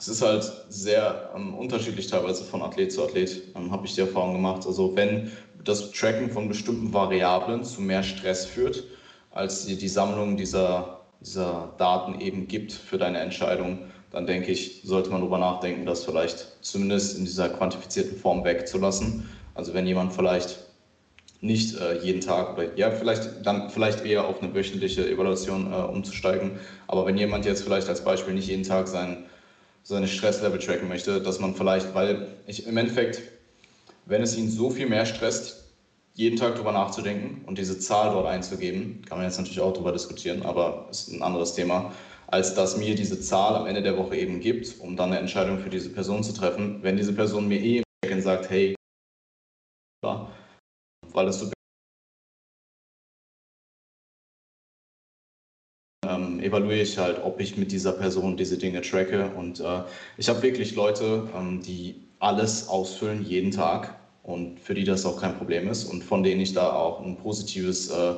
es 0.01 0.09
ist 0.09 0.23
halt 0.23 0.51
sehr 0.69 1.31
ähm, 1.37 1.55
unterschiedlich 1.55 2.09
teilweise 2.09 2.43
von 2.45 2.63
Athlet 2.63 2.91
zu 2.91 3.05
Athlet, 3.05 3.43
ähm, 3.55 3.71
habe 3.71 3.87
ich 3.87 3.95
die 3.95 4.01
Erfahrung 4.01 4.33
gemacht. 4.33 4.67
Also 4.67 4.97
wenn 4.97 5.31
das 5.63 5.93
Tracken 5.93 6.31
von 6.31 6.49
bestimmten 6.49 6.93
Variablen 6.93 7.63
zu 7.63 7.83
mehr 7.83 8.03
Stress 8.03 8.47
führt, 8.47 8.85
als 9.31 9.67
die, 9.67 9.77
die 9.77 9.89
Sammlung 9.89 10.37
dieser 10.37 11.01
dieser 11.21 11.75
Daten 11.77 12.21
eben 12.21 12.49
gibt 12.49 12.73
für 12.73 12.99
deine 12.99 13.19
Entscheidung, 13.19 13.85
dann 14.11 14.27
denke 14.27 14.51
ich, 14.51 14.81
sollte 14.83 15.11
man 15.11 15.21
darüber 15.21 15.39
nachdenken, 15.39 15.87
das 15.87 16.05
vielleicht 16.05 16.57
zumindest 16.63 17.19
in 17.19 17.25
dieser 17.25 17.49
quantifizierten 17.51 18.17
Form 18.17 18.45
wegzulassen. 18.45 19.29
Also 19.55 19.75
wenn 19.75 19.87
jemand 19.87 20.13
vielleicht 20.13 20.59
nicht 21.43 21.79
äh, 21.79 21.99
jeden 22.03 22.21
Tag 22.21 22.55
oder 22.55 22.77
ja, 22.77 22.91
vielleicht 22.91 23.47
dann 23.47 23.71
vielleicht 23.71 24.05
eher 24.05 24.27
auf 24.27 24.43
eine 24.43 24.55
wöchentliche 24.55 25.09
Evaluation 25.09 25.73
äh, 25.73 25.77
umzusteigen. 25.77 26.59
Aber 26.87 27.07
wenn 27.07 27.17
jemand 27.17 27.47
jetzt 27.47 27.63
vielleicht 27.63 27.89
als 27.89 28.03
Beispiel 28.03 28.35
nicht 28.35 28.49
jeden 28.49 28.65
Tag 28.65 28.89
sein, 28.89 29.27
seine 29.83 30.09
Stresslevel 30.09 30.59
tracken 30.59 30.89
möchte, 30.89 31.21
dass 31.21 31.41
man 31.41 31.55
vielleicht, 31.55 31.95
weil 31.95 32.29
ich 32.47 32.67
im 32.67 32.77
Endeffekt, 32.77 33.23
wenn 34.07 34.23
es 34.23 34.37
ihn 34.37 34.51
so 34.51 34.71
viel 34.71 34.89
mehr 34.89 35.07
stresst, 35.07 35.65
jeden 36.15 36.37
Tag 36.37 36.55
darüber 36.55 36.73
nachzudenken 36.73 37.45
und 37.47 37.59
diese 37.59 37.79
Zahl 37.79 38.13
dort 38.13 38.27
einzugeben, 38.27 39.03
kann 39.07 39.19
man 39.19 39.27
jetzt 39.27 39.39
natürlich 39.39 39.61
auch 39.61 39.73
darüber 39.73 39.93
diskutieren, 39.93 40.43
aber 40.43 40.89
ist 40.91 41.09
ein 41.09 41.23
anderes 41.23 41.55
Thema, 41.55 41.93
als 42.27 42.55
dass 42.55 42.77
mir 42.77 42.95
diese 42.95 43.21
Zahl 43.21 43.57
am 43.57 43.67
Ende 43.67 43.83
der 43.83 43.97
Woche 43.97 44.17
eben 44.17 44.41
gibt, 44.41 44.81
um 44.81 44.97
dann 44.97 45.11
eine 45.11 45.21
Entscheidung 45.21 45.59
für 45.59 45.71
diese 45.71 45.89
Person 45.91 46.23
zu 46.23 46.33
treffen. 46.33 46.83
Wenn 46.83 46.97
diese 46.97 47.13
Person 47.13 47.49
mir 47.49 47.61
eh 47.61 47.83
sagt, 48.21 48.51
hey, 48.51 48.75
weil 50.03 51.27
das 51.27 51.41
so 51.41 51.51
evaluiere 56.43 56.83
ich 56.83 56.99
halt, 56.99 57.23
ob 57.23 57.41
ich 57.41 57.57
mit 57.57 57.73
dieser 57.73 57.93
Person 57.93 58.37
diese 58.37 58.59
Dinge 58.59 58.81
tracke. 58.83 59.31
Und 59.37 59.61
äh, 59.61 59.83
ich 60.17 60.29
habe 60.29 60.43
wirklich 60.43 60.75
Leute, 60.75 61.29
ähm, 61.37 61.63
die 61.63 61.97
alles 62.21 62.69
ausfüllen 62.69 63.25
jeden 63.25 63.51
Tag 63.51 63.97
und 64.23 64.61
für 64.61 64.75
die 64.75 64.85
das 64.85 65.07
auch 65.07 65.21
kein 65.21 65.37
Problem 65.37 65.69
ist 65.69 65.85
und 65.85 66.05
von 66.05 66.23
denen 66.23 66.41
ich 66.41 66.53
da 66.53 66.73
auch 66.73 67.01
ein 67.01 67.17
positives, 67.17 67.91
äh, 67.91 68.15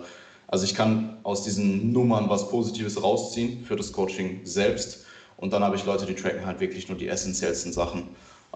also 0.49 0.65
ich 0.65 0.75
kann 0.75 1.19
aus 1.23 1.45
diesen 1.45 1.93
Nummern 1.93 2.29
was 2.29 2.51
Positives 2.51 3.03
rausziehen 3.03 3.65
für 3.65 3.77
das 3.77 3.93
Coaching 3.93 4.41
selbst 4.45 5.07
und 5.37 5.53
dann 5.53 5.63
habe 5.63 5.77
ich 5.77 5.85
Leute, 5.85 6.05
die 6.05 6.15
tracken 6.15 6.45
halt 6.45 6.61
wirklich 6.61 6.89
nur 6.89 6.99
die 6.99 7.09
essentiellsten 7.09 7.73
Sachen 7.73 8.09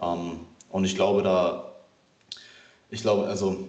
ähm, 0.02 0.40
und 0.70 0.84
ich 0.84 0.96
glaube 0.96 1.22
da, 1.22 1.72
ich 2.90 3.02
glaube, 3.02 3.26
also 3.26 3.68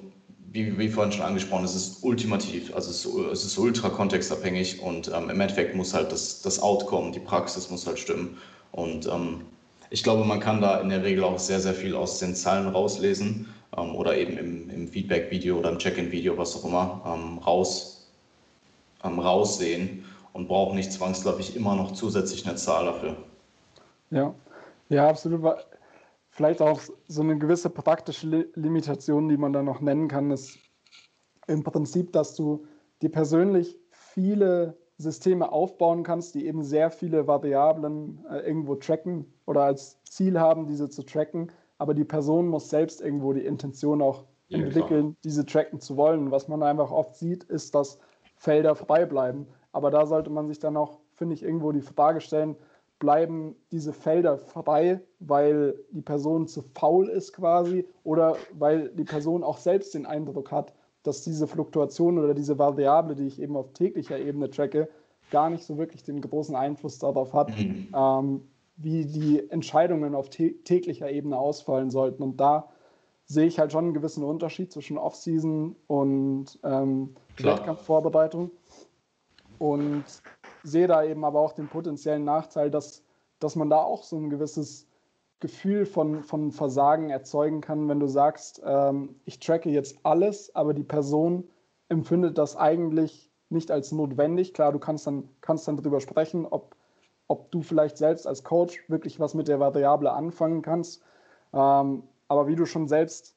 wie, 0.52 0.78
wie 0.78 0.90
vorhin 0.90 1.12
schon 1.12 1.26
angesprochen, 1.26 1.66
es 1.66 1.76
ist 1.76 2.04
ultimativ, 2.04 2.74
also 2.74 2.90
es 2.90 3.06
ist, 3.06 3.16
es 3.32 3.46
ist 3.46 3.58
ultra 3.58 3.90
kontextabhängig 3.90 4.82
und 4.82 5.10
ähm, 5.10 5.30
im 5.30 5.42
Endeffekt 5.42 5.76
muss 5.76 5.94
halt 5.94 6.12
das, 6.12 6.42
das 6.42 6.62
Outcome, 6.62 7.12
die 7.12 7.20
Praxis 7.20 7.70
muss 7.70 7.86
halt 7.86 8.00
stimmen 8.00 8.38
und 8.72 9.08
ähm, 9.08 9.42
ich 9.90 10.04
glaube, 10.04 10.26
man 10.26 10.40
kann 10.40 10.62
da 10.62 10.80
in 10.82 10.90
der 10.90 11.04
Regel 11.04 11.24
auch 11.24 11.40
sehr, 11.40 11.60
sehr 11.60 11.74
viel 11.74 11.96
aus 11.96 12.20
den 12.20 12.36
Zahlen 12.36 12.68
rauslesen 12.68 13.48
ähm, 13.78 13.96
oder 13.96 14.18
eben 14.18 14.38
im, 14.38 14.70
im 14.70 14.88
Feedback-Video 14.88 15.58
oder 15.58 15.70
im 15.70 15.78
Check-in-Video, 15.78 16.38
was 16.38 16.56
auch 16.56 16.66
immer, 16.66 17.02
ähm, 17.06 17.38
raus, 17.40 18.10
ähm, 19.04 19.20
raussehen 19.20 20.06
und 20.34 20.48
braucht 20.48 20.76
nicht 20.76 20.92
zwangsläufig 20.92 21.56
immer 21.56 21.76
noch 21.76 21.94
zusätzlich 21.94 22.46
eine 22.46 22.56
Zahl 22.56 22.86
dafür. 22.86 23.18
Ja, 24.12 24.34
ja, 24.90 25.10
absolut. 25.10 25.42
Vielleicht 26.38 26.62
auch 26.62 26.80
so 27.08 27.24
eine 27.24 27.36
gewisse 27.40 27.72
praktische 27.72 28.48
Limitation, 28.54 29.28
die 29.28 29.38
man 29.38 29.54
da 29.54 29.64
noch 29.64 29.82
nennen 29.82 30.08
kann, 30.08 30.30
ist 30.30 30.60
im 31.48 31.64
Prinzip, 31.64 32.14
dass 32.14 32.36
du 32.36 32.68
dir 33.02 33.10
persönlich 33.10 33.76
viele 33.90 34.78
Systeme 35.00 35.52
aufbauen 35.52 36.04
kannst, 36.04 36.36
die 36.36 36.46
eben 36.46 36.64
sehr 36.64 36.92
viele 36.92 37.26
Variablen 37.26 38.24
äh, 38.30 38.42
irgendwo 38.42 38.76
tracken 38.76 39.26
oder 39.48 39.64
als 39.64 40.00
Ziel 40.04 40.40
haben, 40.40 40.68
diese 40.68 40.92
zu 40.92 41.02
tracken, 41.02 41.52
aber 41.80 41.96
die 41.96 42.06
Person 42.06 42.50
muss 42.50 42.70
selbst 42.70 43.02
irgendwo 43.02 43.34
die 43.34 43.44
Intention 43.44 44.00
auch 44.04 44.24
ja, 44.50 44.60
entwickeln, 44.60 45.06
klar. 45.06 45.16
diese 45.24 45.44
tracken 45.44 45.80
zu 45.80 45.98
wollen. 45.98 46.30
Was 46.30 46.48
man 46.48 46.62
einfach 46.62 46.92
oft 46.92 47.16
sieht, 47.16 47.46
ist, 47.46 47.74
dass 47.74 47.98
Felder 48.36 48.76
frei 48.76 49.08
bleiben. 49.08 49.48
Aber 49.72 49.90
da 49.90 50.06
sollte 50.06 50.30
man 50.30 50.48
sich 50.48 50.60
dann 50.60 50.78
auch, 50.78 51.00
finde 51.14 51.34
ich, 51.34 51.42
irgendwo 51.42 51.72
die 51.72 51.82
Frage 51.82 52.22
stellen, 52.22 52.56
bleiben 53.00 53.56
diese 53.72 53.94
Felder 53.94 54.38
frei, 54.38 55.02
weil 55.20 55.76
die 55.92 56.02
Person 56.02 56.48
zu 56.48 56.64
faul 56.74 57.08
ist 57.10 57.34
quasi 57.34 57.88
oder 58.04 58.38
weil 58.54 58.90
die 58.90 59.04
Person 59.04 59.44
auch 59.44 59.58
selbst 59.58 59.94
den 59.94 60.06
Eindruck 60.06 60.52
hat, 60.52 60.74
dass 61.04 61.24
diese 61.24 61.48
Fluktuation 61.48 62.18
oder 62.18 62.34
diese 62.34 62.58
Variable, 62.58 63.16
die 63.16 63.28
ich 63.28 63.42
eben 63.42 63.56
auf 63.56 63.74
täglicher 63.74 64.20
Ebene 64.20 64.50
tracke, 64.50 64.90
gar 65.32 65.50
nicht 65.50 65.64
so 65.64 65.78
wirklich 65.78 66.04
den 66.04 66.22
großen 66.22 66.56
Einfluss 66.56 67.00
darauf 67.00 67.34
hat, 67.34 67.50
mhm. 67.58 67.88
ähm, 67.96 68.42
wie 68.78 69.06
die 69.06 69.50
Entscheidungen 69.50 70.16
auf 70.16 70.30
täglicher 70.30 71.10
Ebene 71.10 71.38
ausfallen 71.38 71.90
sollten. 71.90 72.24
Und 72.24 72.38
da 72.38 72.70
sehe 73.26 73.46
ich 73.46 73.60
halt 73.60 73.72
schon 73.72 73.86
einen 73.86 73.94
gewissen 73.94 74.24
Unterschied 74.24 74.72
zwischen 74.72 74.98
Off-Season 74.98 75.76
und 75.88 76.60
ähm, 76.64 77.16
Wettkampfvorbereitung. 77.38 78.52
Und 79.60 80.04
sehe 80.68 80.88
da 80.88 81.04
eben 81.04 81.26
aber 81.26 81.40
auch 81.40 81.54
den 81.54 81.68
potenziellen 81.68 82.24
Nachteil, 82.24 82.70
dass, 82.70 83.04
dass 83.40 83.56
man 83.56 83.70
da 83.70 83.78
auch 83.78 84.04
so 84.04 84.18
ein 84.18 84.30
gewisses 84.30 84.88
Gefühl 85.40 85.86
von, 85.86 86.24
von 86.24 86.52
Versagen 86.52 87.10
erzeugen 87.10 87.62
kann, 87.62 87.88
wenn 87.88 88.00
du 88.00 88.08
sagst, 88.08 88.62
ähm, 88.66 89.20
ich 89.26 89.40
tracke 89.40 89.70
jetzt 89.70 89.98
alles, 90.04 90.56
aber 90.56 90.74
die 90.74 90.84
Person 90.84 91.48
empfindet 91.90 92.38
das 92.38 92.56
eigentlich 92.56 93.32
nicht 93.50 93.72
als 93.72 93.92
notwendig. 93.92 94.54
Klar, 94.54 94.72
du 94.72 94.80
kannst 94.80 95.08
dann, 95.08 95.30
kannst 95.42 95.68
dann 95.68 95.78
darüber 95.78 96.02
sprechen, 96.02 96.46
ob 96.46 96.76
ob 97.28 97.52
du 97.52 97.62
vielleicht 97.62 97.98
selbst 97.98 98.26
als 98.26 98.44
Coach 98.44 98.84
wirklich 98.90 99.20
was 99.20 99.34
mit 99.34 99.48
der 99.48 99.60
Variable 99.60 100.12
anfangen 100.12 100.62
kannst. 100.62 101.02
Ähm, 101.54 102.04
aber 102.28 102.48
wie 102.48 102.56
du 102.56 102.66
schon 102.66 102.88
selbst 102.88 103.37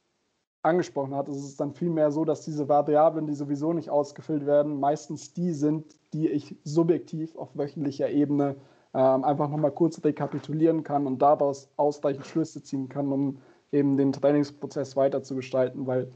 angesprochen 0.62 1.14
hast, 1.14 1.28
ist 1.28 1.44
es 1.44 1.56
dann 1.56 1.72
vielmehr 1.72 2.10
so, 2.10 2.24
dass 2.24 2.42
diese 2.42 2.68
Variablen, 2.68 3.26
die 3.26 3.34
sowieso 3.34 3.72
nicht 3.72 3.90
ausgefüllt 3.90 4.46
werden, 4.46 4.78
meistens 4.78 5.32
die 5.32 5.52
sind, 5.52 5.96
die 6.12 6.28
ich 6.28 6.56
subjektiv 6.64 7.36
auf 7.36 7.56
wöchentlicher 7.56 8.10
Ebene 8.10 8.56
ähm, 8.92 9.24
einfach 9.24 9.48
nochmal 9.48 9.72
kurz 9.72 10.02
rekapitulieren 10.04 10.82
kann 10.82 11.06
und 11.06 11.22
daraus 11.22 11.70
ausreichend 11.76 12.26
Schlüsse 12.26 12.62
ziehen 12.62 12.88
kann, 12.88 13.10
um 13.12 13.38
eben 13.72 13.96
den 13.96 14.12
Trainingsprozess 14.12 14.96
weiter 14.96 15.22
zu 15.22 15.36
gestalten, 15.36 15.86
weil 15.86 16.10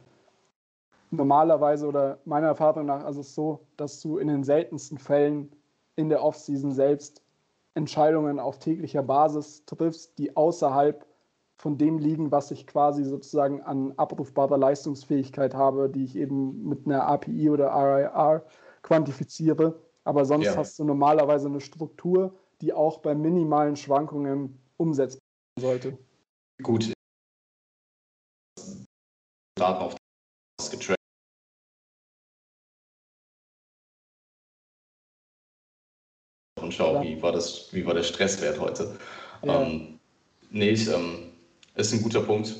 normalerweise 1.10 1.86
oder 1.86 2.18
meiner 2.24 2.48
Erfahrung 2.48 2.86
nach 2.86 3.08
ist 3.08 3.16
es 3.16 3.34
so, 3.34 3.60
dass 3.76 4.00
du 4.00 4.18
in 4.18 4.28
den 4.28 4.44
seltensten 4.44 4.98
Fällen 4.98 5.52
in 5.96 6.08
der 6.08 6.22
Offseason 6.22 6.72
selbst 6.72 7.22
Entscheidungen 7.74 8.38
auf 8.38 8.58
täglicher 8.58 9.02
Basis 9.02 9.64
triffst, 9.66 10.18
die 10.18 10.36
außerhalb 10.36 11.06
von 11.64 11.78
dem 11.78 11.96
liegen, 11.96 12.30
was 12.30 12.50
ich 12.50 12.66
quasi 12.66 13.04
sozusagen 13.04 13.62
an 13.62 13.92
abrufbarer 13.96 14.58
Leistungsfähigkeit 14.58 15.54
habe, 15.54 15.88
die 15.88 16.04
ich 16.04 16.14
eben 16.14 16.68
mit 16.68 16.84
einer 16.84 17.06
API 17.06 17.48
oder 17.48 17.72
RIR 17.72 18.44
quantifiziere. 18.82 19.82
Aber 20.04 20.26
sonst 20.26 20.44
ja. 20.44 20.56
hast 20.56 20.78
du 20.78 20.84
normalerweise 20.84 21.48
eine 21.48 21.62
Struktur, 21.62 22.38
die 22.60 22.74
auch 22.74 22.98
bei 22.98 23.14
minimalen 23.14 23.76
Schwankungen 23.76 24.58
umsetzbar 24.76 25.22
sollte. 25.58 25.96
Gut. 26.62 26.92
Daten 29.58 29.84
auf 29.84 29.96
getrackt. 30.70 30.98
Und 36.60 36.74
schau, 36.74 36.96
ja. 36.96 37.02
wie, 37.02 37.22
war 37.22 37.32
das, 37.32 37.72
wie 37.72 37.86
war 37.86 37.94
der 37.94 38.02
Stresswert 38.02 38.60
heute. 38.60 38.98
Ja. 39.42 39.62
Ähm, 39.62 39.98
nee, 40.50 40.68
ich, 40.68 40.88
ähm, 40.88 41.30
ist 41.74 41.92
ein 41.92 42.02
guter 42.02 42.20
Punkt. 42.20 42.54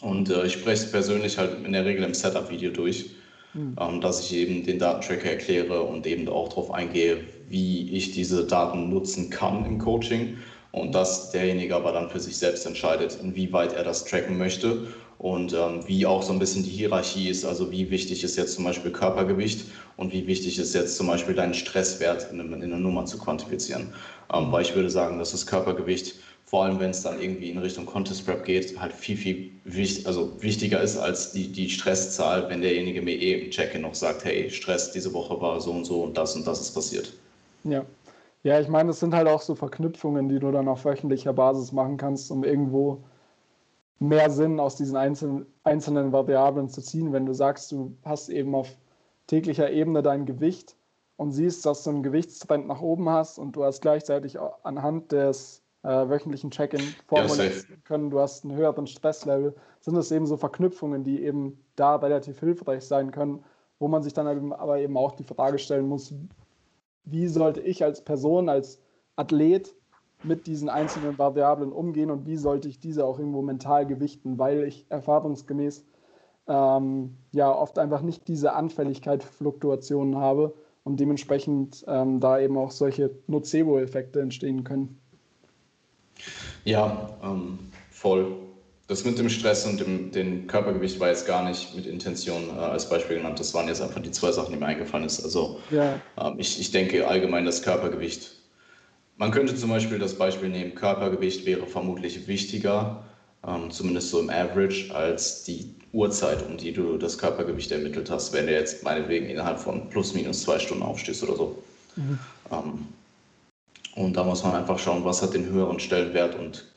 Und 0.00 0.30
äh, 0.30 0.46
ich 0.46 0.52
spreche 0.52 0.84
es 0.84 0.90
persönlich 0.90 1.38
halt 1.38 1.64
in 1.64 1.72
der 1.72 1.84
Regel 1.84 2.04
im 2.04 2.14
Setup-Video 2.14 2.70
durch, 2.70 3.10
mhm. 3.54 3.76
ähm, 3.80 4.00
dass 4.00 4.20
ich 4.20 4.34
eben 4.36 4.64
den 4.64 4.78
Datentracker 4.78 5.30
erkläre 5.30 5.82
und 5.82 6.06
eben 6.06 6.28
auch 6.28 6.48
darauf 6.48 6.70
eingehe, 6.70 7.18
wie 7.48 7.90
ich 7.90 8.12
diese 8.12 8.44
Daten 8.44 8.88
nutzen 8.88 9.30
kann 9.30 9.64
im 9.64 9.78
Coaching 9.78 10.36
und 10.72 10.94
dass 10.94 11.30
derjenige 11.30 11.74
aber 11.74 11.92
dann 11.92 12.10
für 12.10 12.20
sich 12.20 12.36
selbst 12.36 12.66
entscheidet, 12.66 13.18
inwieweit 13.22 13.72
er 13.72 13.84
das 13.84 14.04
tracken 14.04 14.36
möchte 14.36 14.88
und 15.18 15.54
ähm, 15.54 15.80
wie 15.86 16.04
auch 16.04 16.22
so 16.22 16.32
ein 16.32 16.38
bisschen 16.38 16.62
die 16.62 16.70
Hierarchie 16.70 17.30
ist, 17.30 17.46
also 17.46 17.70
wie 17.70 17.88
wichtig 17.88 18.22
ist 18.22 18.36
jetzt 18.36 18.54
zum 18.54 18.64
Beispiel 18.64 18.90
Körpergewicht 18.90 19.64
und 19.96 20.12
wie 20.12 20.26
wichtig 20.26 20.58
ist 20.58 20.74
jetzt 20.74 20.96
zum 20.96 21.06
Beispiel 21.06 21.34
deinen 21.34 21.54
Stresswert 21.54 22.30
in, 22.30 22.40
in 22.40 22.62
einer 22.62 22.76
Nummer 22.76 23.06
zu 23.06 23.16
quantifizieren. 23.16 23.94
Ähm, 24.32 24.52
weil 24.52 24.62
ich 24.62 24.74
würde 24.74 24.90
sagen, 24.90 25.18
dass 25.18 25.30
das 25.30 25.46
Körpergewicht 25.46 26.16
vor 26.46 26.64
allem 26.64 26.78
wenn 26.78 26.90
es 26.90 27.02
dann 27.02 27.20
irgendwie 27.20 27.50
in 27.50 27.58
Richtung 27.58 27.86
Contest 27.86 28.24
Prep 28.24 28.44
geht, 28.44 28.80
halt 28.80 28.92
viel, 28.92 29.16
viel 29.16 29.50
wichtig, 29.64 30.06
also 30.06 30.40
wichtiger 30.40 30.80
ist 30.80 30.96
als 30.96 31.32
die, 31.32 31.50
die 31.50 31.68
Stresszahl, 31.68 32.48
wenn 32.48 32.62
derjenige 32.62 33.02
mir 33.02 33.16
eh 33.16 33.44
im 33.44 33.50
Check-in 33.50 33.82
noch 33.82 33.94
sagt, 33.94 34.24
hey, 34.24 34.48
Stress 34.48 34.92
diese 34.92 35.12
Woche 35.12 35.40
war 35.40 35.60
so 35.60 35.72
und 35.72 35.84
so 35.84 36.04
und 36.04 36.16
das 36.16 36.36
und 36.36 36.46
das 36.46 36.60
ist 36.60 36.72
passiert. 36.72 37.12
Ja. 37.64 37.84
Ja, 38.44 38.60
ich 38.60 38.68
meine, 38.68 38.90
es 38.90 39.00
sind 39.00 39.12
halt 39.12 39.26
auch 39.26 39.42
so 39.42 39.56
Verknüpfungen, 39.56 40.28
die 40.28 40.38
du 40.38 40.52
dann 40.52 40.68
auf 40.68 40.84
wöchentlicher 40.84 41.32
Basis 41.32 41.72
machen 41.72 41.96
kannst, 41.96 42.30
um 42.30 42.44
irgendwo 42.44 43.02
mehr 43.98 44.30
Sinn 44.30 44.60
aus 44.60 44.76
diesen 44.76 44.96
einzelnen, 44.96 45.46
einzelnen 45.64 46.12
Variablen 46.12 46.68
zu 46.68 46.80
ziehen. 46.80 47.12
Wenn 47.12 47.26
du 47.26 47.32
sagst, 47.32 47.72
du 47.72 47.96
hast 48.04 48.28
eben 48.28 48.54
auf 48.54 48.68
täglicher 49.26 49.72
Ebene 49.72 50.00
dein 50.00 50.26
Gewicht 50.26 50.76
und 51.16 51.32
siehst, 51.32 51.66
dass 51.66 51.82
du 51.82 51.90
einen 51.90 52.02
Gewichtstrend 52.04 52.68
nach 52.68 52.80
oben 52.80 53.08
hast 53.08 53.36
und 53.40 53.56
du 53.56 53.64
hast 53.64 53.80
gleichzeitig 53.80 54.38
anhand 54.62 55.10
des 55.10 55.65
äh, 55.86 56.08
wöchentlichen 56.08 56.50
Check-in 56.50 56.80
formulieren 57.06 57.52
ja, 57.70 57.76
können, 57.84 58.10
du 58.10 58.18
hast 58.18 58.44
einen 58.44 58.56
höheren 58.56 58.88
Stresslevel, 58.88 59.54
sind 59.80 59.96
es 59.96 60.10
eben 60.10 60.26
so 60.26 60.36
Verknüpfungen, 60.36 61.04
die 61.04 61.22
eben 61.22 61.58
da 61.76 61.96
relativ 61.96 62.40
hilfreich 62.40 62.84
sein 62.84 63.12
können, 63.12 63.44
wo 63.78 63.86
man 63.86 64.02
sich 64.02 64.12
dann 64.12 64.26
eben, 64.26 64.52
aber 64.52 64.78
eben 64.80 64.96
auch 64.96 65.12
die 65.12 65.22
Frage 65.24 65.58
stellen 65.58 65.86
muss, 65.86 66.12
wie 67.04 67.28
sollte 67.28 67.60
ich 67.60 67.84
als 67.84 68.02
Person, 68.02 68.48
als 68.48 68.82
Athlet 69.14 69.74
mit 70.24 70.48
diesen 70.48 70.68
einzelnen 70.68 71.16
Variablen 71.18 71.70
umgehen 71.70 72.10
und 72.10 72.26
wie 72.26 72.36
sollte 72.36 72.68
ich 72.68 72.80
diese 72.80 73.04
auch 73.04 73.20
irgendwo 73.20 73.42
mental 73.42 73.86
gewichten, 73.86 74.38
weil 74.40 74.64
ich 74.64 74.86
erfahrungsgemäß 74.88 75.84
ähm, 76.48 77.16
ja 77.30 77.54
oft 77.54 77.78
einfach 77.78 78.02
nicht 78.02 78.26
diese 78.26 78.54
Anfälligkeit 78.54 79.22
für 79.22 79.32
Fluktuationen 79.32 80.16
habe 80.16 80.52
und 80.82 80.98
dementsprechend 80.98 81.84
ähm, 81.86 82.18
da 82.18 82.40
eben 82.40 82.56
auch 82.56 82.72
solche 82.72 83.10
Nocebo-Effekte 83.28 84.20
entstehen 84.20 84.64
können. 84.64 84.98
Ja, 86.66 87.16
ähm, 87.22 87.58
voll. 87.90 88.38
Das 88.88 89.04
mit 89.04 89.18
dem 89.18 89.28
Stress 89.28 89.64
und 89.66 89.80
dem, 89.80 90.10
dem 90.10 90.46
Körpergewicht 90.48 90.98
war 90.98 91.08
jetzt 91.08 91.26
gar 91.26 91.48
nicht 91.48 91.74
mit 91.74 91.86
Intention 91.86 92.50
äh, 92.50 92.60
als 92.60 92.88
Beispiel 92.88 93.16
genannt. 93.16 93.38
Das 93.38 93.54
waren 93.54 93.68
jetzt 93.68 93.80
einfach 93.80 94.02
die 94.02 94.10
zwei 94.10 94.32
Sachen, 94.32 94.52
die 94.52 94.58
mir 94.58 94.66
eingefallen 94.66 95.06
ist. 95.06 95.22
Also 95.22 95.60
ja. 95.70 96.00
ähm, 96.20 96.34
ich, 96.38 96.60
ich 96.60 96.72
denke 96.72 97.06
allgemein 97.06 97.44
das 97.44 97.62
Körpergewicht. 97.62 98.32
Man 99.16 99.30
könnte 99.30 99.54
zum 99.54 99.70
Beispiel 99.70 99.98
das 99.98 100.18
Beispiel 100.18 100.48
nehmen, 100.48 100.74
Körpergewicht 100.74 101.46
wäre 101.46 101.66
vermutlich 101.66 102.26
wichtiger, 102.26 103.04
ähm, 103.46 103.70
zumindest 103.70 104.10
so 104.10 104.18
im 104.18 104.28
Average, 104.28 104.92
als 104.94 105.44
die 105.44 105.70
Uhrzeit, 105.92 106.44
um 106.44 106.56
die 106.56 106.72
du 106.72 106.98
das 106.98 107.16
Körpergewicht 107.16 107.70
ermittelt 107.70 108.10
hast, 108.10 108.32
wenn 108.32 108.46
du 108.46 108.52
jetzt 108.52 108.82
meinetwegen 108.82 109.26
innerhalb 109.26 109.60
von 109.60 109.88
plus 109.88 110.14
minus 110.14 110.42
zwei 110.42 110.58
Stunden 110.58 110.82
aufstehst 110.82 111.22
oder 111.22 111.36
so. 111.36 111.62
Mhm. 111.94 112.18
Ähm, 112.50 112.86
und 113.96 114.16
da 114.16 114.24
muss 114.24 114.44
man 114.44 114.54
einfach 114.54 114.78
schauen, 114.78 115.04
was 115.04 115.22
hat 115.22 115.34
den 115.34 115.46
höheren 115.46 115.80
Stellenwert 115.80 116.38
und 116.38 116.70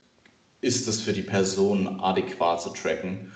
ist 0.61 0.87
es 0.87 1.01
für 1.01 1.13
die 1.13 1.21
Person 1.21 1.99
adäquat 1.99 2.61
zu 2.61 2.69
tracken. 2.69 3.31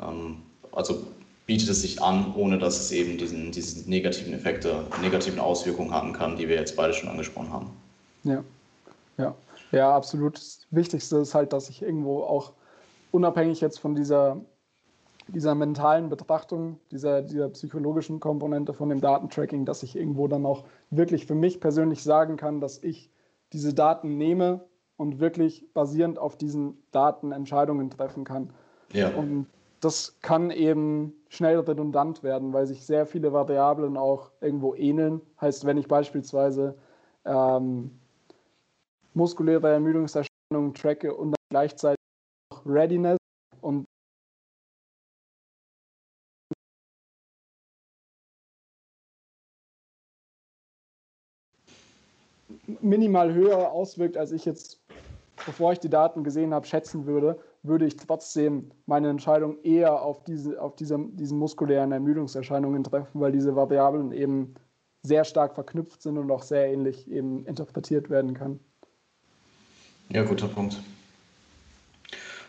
Ähm, 0.00 0.42
also 0.72 1.06
bietet 1.46 1.70
es 1.70 1.82
sich 1.82 2.02
an, 2.02 2.34
ohne 2.36 2.58
dass 2.58 2.78
es 2.78 2.92
eben 2.92 3.16
diesen, 3.16 3.52
diese 3.52 3.88
negativen 3.88 4.34
Effekte, 4.34 4.84
negativen 5.00 5.38
Auswirkungen 5.38 5.92
haben 5.92 6.12
kann, 6.12 6.36
die 6.36 6.48
wir 6.48 6.56
jetzt 6.56 6.76
beide 6.76 6.92
schon 6.92 7.08
angesprochen 7.08 7.52
haben. 7.52 7.70
Ja, 8.24 8.44
ja, 9.16 9.34
ja, 9.72 9.96
absolut. 9.96 10.36
Das 10.36 10.66
Wichtigste 10.70 11.18
ist 11.18 11.34
halt, 11.34 11.52
dass 11.52 11.70
ich 11.70 11.80
irgendwo 11.80 12.22
auch 12.24 12.52
unabhängig 13.12 13.60
jetzt 13.60 13.78
von 13.78 13.94
dieser, 13.94 14.40
dieser 15.28 15.54
mentalen 15.54 16.08
Betrachtung, 16.08 16.78
dieser, 16.90 17.22
dieser 17.22 17.48
psychologischen 17.50 18.20
Komponente 18.20 18.74
von 18.74 18.88
dem 18.88 19.00
Datentracking, 19.00 19.64
dass 19.64 19.82
ich 19.82 19.96
irgendwo 19.96 20.28
dann 20.28 20.44
auch 20.44 20.64
wirklich 20.90 21.26
für 21.26 21.34
mich 21.34 21.60
persönlich 21.60 22.02
sagen 22.02 22.36
kann, 22.36 22.60
dass 22.60 22.82
ich 22.82 23.10
diese 23.52 23.74
Daten 23.74 24.16
nehme 24.16 24.64
und 24.96 25.20
wirklich 25.20 25.72
basierend 25.74 26.18
auf 26.18 26.36
diesen 26.36 26.82
Daten 26.90 27.32
Entscheidungen 27.32 27.90
treffen 27.90 28.24
kann. 28.24 28.50
Ja. 28.92 29.08
Und 29.14 29.46
das 29.80 30.18
kann 30.22 30.50
eben 30.50 31.12
schnell 31.28 31.58
redundant 31.60 32.22
werden, 32.22 32.52
weil 32.52 32.66
sich 32.66 32.84
sehr 32.84 33.06
viele 33.06 33.32
Variablen 33.32 33.96
auch 33.96 34.30
irgendwo 34.40 34.74
ähneln. 34.74 35.20
Heißt, 35.40 35.66
wenn 35.66 35.78
ich 35.78 35.86
beispielsweise 35.86 36.76
ähm, 37.24 37.92
muskuläre 39.14 39.70
Ermüdungserscheinungen 39.70 40.74
tracke 40.74 41.14
und 41.14 41.30
dann 41.30 41.46
gleichzeitig 41.50 41.98
auch 42.50 42.66
Readiness 42.66 43.17
minimal 52.80 53.32
höher 53.32 53.70
auswirkt, 53.72 54.16
als 54.16 54.32
ich 54.32 54.44
jetzt, 54.44 54.80
bevor 55.46 55.72
ich 55.72 55.78
die 55.78 55.88
Daten 55.88 56.24
gesehen 56.24 56.52
habe, 56.54 56.66
schätzen 56.66 57.06
würde, 57.06 57.38
würde 57.62 57.86
ich 57.86 57.96
trotzdem 57.96 58.70
meine 58.86 59.08
Entscheidung 59.08 59.60
eher 59.62 60.02
auf 60.02 60.24
diese, 60.24 60.60
auf 60.60 60.76
diese, 60.76 60.98
diesen 61.12 61.38
muskulären 61.38 61.92
Ermüdungserscheinungen 61.92 62.84
treffen, 62.84 63.20
weil 63.20 63.32
diese 63.32 63.56
Variablen 63.56 64.12
eben 64.12 64.54
sehr 65.02 65.24
stark 65.24 65.54
verknüpft 65.54 66.02
sind 66.02 66.18
und 66.18 66.30
auch 66.30 66.42
sehr 66.42 66.66
ähnlich 66.72 67.10
eben 67.10 67.46
interpretiert 67.46 68.10
werden 68.10 68.34
kann. 68.34 68.60
Ja, 70.10 70.24
guter 70.24 70.48
Punkt. 70.48 70.80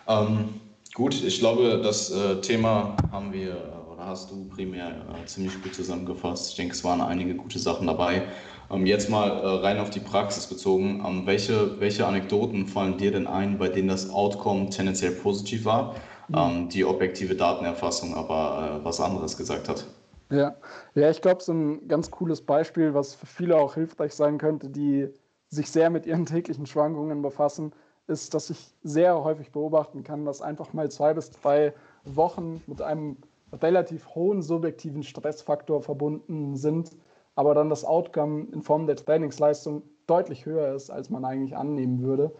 Ähm, 0.07 0.49
gut, 0.93 1.21
ich 1.23 1.39
glaube, 1.39 1.81
das 1.83 2.11
äh, 2.11 2.41
Thema 2.41 2.95
haben 3.11 3.33
wir 3.33 3.78
hast 4.09 4.31
du 4.31 4.45
primär 4.45 4.87
äh, 4.89 5.25
ziemlich 5.25 5.61
gut 5.61 5.73
zusammengefasst. 5.73 6.51
Ich 6.51 6.55
denke, 6.57 6.73
es 6.73 6.83
waren 6.83 6.99
einige 6.99 7.35
gute 7.35 7.59
Sachen 7.59 7.87
dabei. 7.87 8.23
Ähm, 8.71 8.85
jetzt 8.85 9.09
mal 9.09 9.29
äh, 9.29 9.47
rein 9.65 9.79
auf 9.79 9.91
die 9.91 9.99
Praxis 9.99 10.47
bezogen. 10.47 11.03
Ähm, 11.05 11.25
welche, 11.25 11.79
welche 11.79 12.05
Anekdoten 12.05 12.67
fallen 12.67 12.97
dir 12.97 13.11
denn 13.11 13.27
ein, 13.27 13.57
bei 13.57 13.69
denen 13.69 13.87
das 13.87 14.09
Outcome 14.09 14.69
tendenziell 14.69 15.11
positiv 15.11 15.65
war, 15.65 15.95
mhm. 16.27 16.35
ähm, 16.35 16.69
die 16.69 16.83
objektive 16.83 17.35
Datenerfassung 17.35 18.15
aber 18.15 18.79
äh, 18.81 18.85
was 18.85 18.99
anderes 18.99 19.37
gesagt 19.37 19.69
hat? 19.69 19.85
Ja, 20.31 20.55
ja 20.95 21.09
ich 21.09 21.21
glaube, 21.21 21.41
so 21.43 21.53
ein 21.53 21.87
ganz 21.87 22.11
cooles 22.11 22.41
Beispiel, 22.41 22.93
was 22.93 23.15
für 23.15 23.27
viele 23.27 23.57
auch 23.57 23.75
hilfreich 23.75 24.13
sein 24.13 24.37
könnte, 24.37 24.69
die 24.69 25.07
sich 25.49 25.69
sehr 25.71 25.89
mit 25.89 26.05
ihren 26.05 26.25
täglichen 26.25 26.65
Schwankungen 26.65 27.21
befassen, 27.21 27.73
ist, 28.07 28.33
dass 28.33 28.49
ich 28.49 28.73
sehr 28.83 29.23
häufig 29.23 29.51
beobachten 29.51 30.03
kann, 30.03 30.25
dass 30.25 30.41
einfach 30.41 30.73
mal 30.73 30.89
zwei 30.89 31.13
bis 31.13 31.29
drei 31.29 31.73
Wochen 32.05 32.61
mit 32.65 32.81
einem 32.81 33.17
relativ 33.53 34.07
hohen 34.15 34.41
subjektiven 34.41 35.03
Stressfaktor 35.03 35.81
verbunden 35.81 36.55
sind, 36.55 36.91
aber 37.35 37.53
dann 37.53 37.69
das 37.69 37.85
Outcome 37.85 38.47
in 38.51 38.61
Form 38.61 38.85
der 38.85 38.95
Trainingsleistung 38.95 39.83
deutlich 40.07 40.45
höher 40.45 40.73
ist, 40.73 40.89
als 40.89 41.09
man 41.09 41.25
eigentlich 41.25 41.55
annehmen 41.55 42.01
würde. 42.01 42.31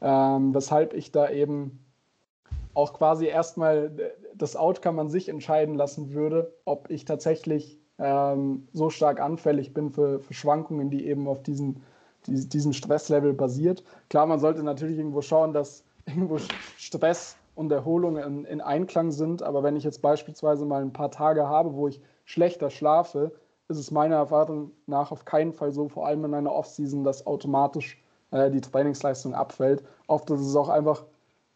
Ähm, 0.00 0.54
weshalb 0.54 0.94
ich 0.94 1.12
da 1.12 1.28
eben 1.30 1.84
auch 2.74 2.92
quasi 2.92 3.26
erstmal 3.26 3.90
das 4.36 4.56
Outcome 4.56 5.00
an 5.00 5.08
sich 5.08 5.28
entscheiden 5.28 5.74
lassen 5.74 6.12
würde, 6.12 6.54
ob 6.64 6.90
ich 6.90 7.04
tatsächlich 7.04 7.80
ähm, 7.98 8.68
so 8.72 8.90
stark 8.90 9.20
anfällig 9.20 9.74
bin 9.74 9.90
für, 9.90 10.20
für, 10.20 10.34
Schwankungen, 10.34 10.90
die 10.90 11.06
eben 11.06 11.26
auf 11.26 11.42
diesen, 11.42 11.82
die, 12.26 12.48
diesem 12.48 12.72
Stresslevel 12.72 13.32
basiert. 13.32 13.82
Klar, 14.08 14.26
man 14.26 14.38
sollte 14.38 14.62
natürlich 14.62 14.98
irgendwo 14.98 15.22
schauen, 15.22 15.52
dass 15.52 15.84
irgendwo 16.06 16.38
Stress 16.76 17.36
und 17.58 17.72
Erholung 17.72 18.16
in, 18.18 18.44
in 18.44 18.60
Einklang 18.60 19.10
sind, 19.10 19.42
aber 19.42 19.64
wenn 19.64 19.74
ich 19.74 19.82
jetzt 19.82 20.00
beispielsweise 20.00 20.64
mal 20.64 20.80
ein 20.80 20.92
paar 20.92 21.10
Tage 21.10 21.48
habe, 21.48 21.74
wo 21.74 21.88
ich 21.88 22.00
schlechter 22.24 22.70
schlafe, 22.70 23.32
ist 23.66 23.78
es 23.78 23.90
meiner 23.90 24.14
Erfahrung 24.14 24.70
nach 24.86 25.10
auf 25.10 25.24
keinen 25.24 25.52
Fall 25.52 25.72
so, 25.72 25.88
vor 25.88 26.06
allem 26.06 26.24
in 26.24 26.34
einer 26.34 26.52
Offseason, 26.52 27.02
dass 27.02 27.26
automatisch 27.26 28.00
äh, 28.30 28.48
die 28.48 28.60
Trainingsleistung 28.60 29.34
abfällt. 29.34 29.82
Oft 30.06 30.30
ist 30.30 30.40
es 30.40 30.54
auch 30.54 30.68
einfach 30.68 31.04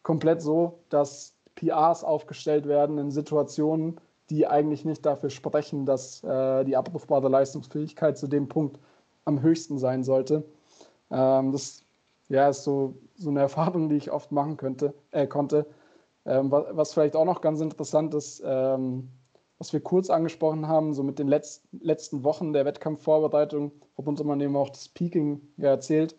komplett 0.03 0.41
so, 0.41 0.79
dass 0.89 1.35
PRs 1.55 2.03
aufgestellt 2.03 2.67
werden 2.67 2.97
in 2.97 3.09
Situationen, 3.09 3.97
die 4.29 4.45
eigentlich 4.45 4.83
nicht 4.83 5.05
dafür 5.05 5.29
sprechen, 5.29 5.85
dass 5.85 6.21
äh, 6.25 6.65
die 6.65 6.75
abrufbare 6.75 7.29
Leistungsfähigkeit 7.29 8.17
zu 8.17 8.27
dem 8.27 8.49
Punkt 8.49 8.77
am 9.23 9.41
höchsten 9.41 9.77
sein 9.77 10.03
sollte. 10.03 10.43
Ähm, 11.11 11.53
das 11.53 11.85
ja, 12.27 12.49
ist 12.49 12.65
so, 12.65 12.95
so 13.15 13.29
eine 13.29 13.39
Erfahrung, 13.47 13.87
die 13.87 13.95
ich 13.95 14.11
oft 14.11 14.33
machen 14.33 14.57
könnte, 14.57 14.93
äh, 15.11 15.27
konnte. 15.27 15.65
Ähm, 16.25 16.51
was, 16.51 16.65
was, 16.71 16.93
vielleicht 16.93 17.15
auch 17.15 17.25
noch 17.25 17.41
ganz 17.41 17.59
interessant 17.59 18.13
ist, 18.13 18.41
ähm, 18.45 19.09
was 19.57 19.73
wir 19.73 19.81
kurz 19.81 20.09
angesprochen 20.09 20.67
haben, 20.67 20.93
so 20.93 21.03
mit 21.03 21.19
den 21.19 21.27
letzten, 21.27 21.79
letzten 21.81 22.23
Wochen 22.23 22.53
der 22.53 22.65
Wettkampfvorbereitung, 22.65 23.71
worunter 23.95 24.23
man 24.23 24.39
eben 24.41 24.55
auch 24.55 24.69
das 24.69 24.89
Peaking 24.89 25.41
ja 25.57 25.69
erzählt, 25.69 26.15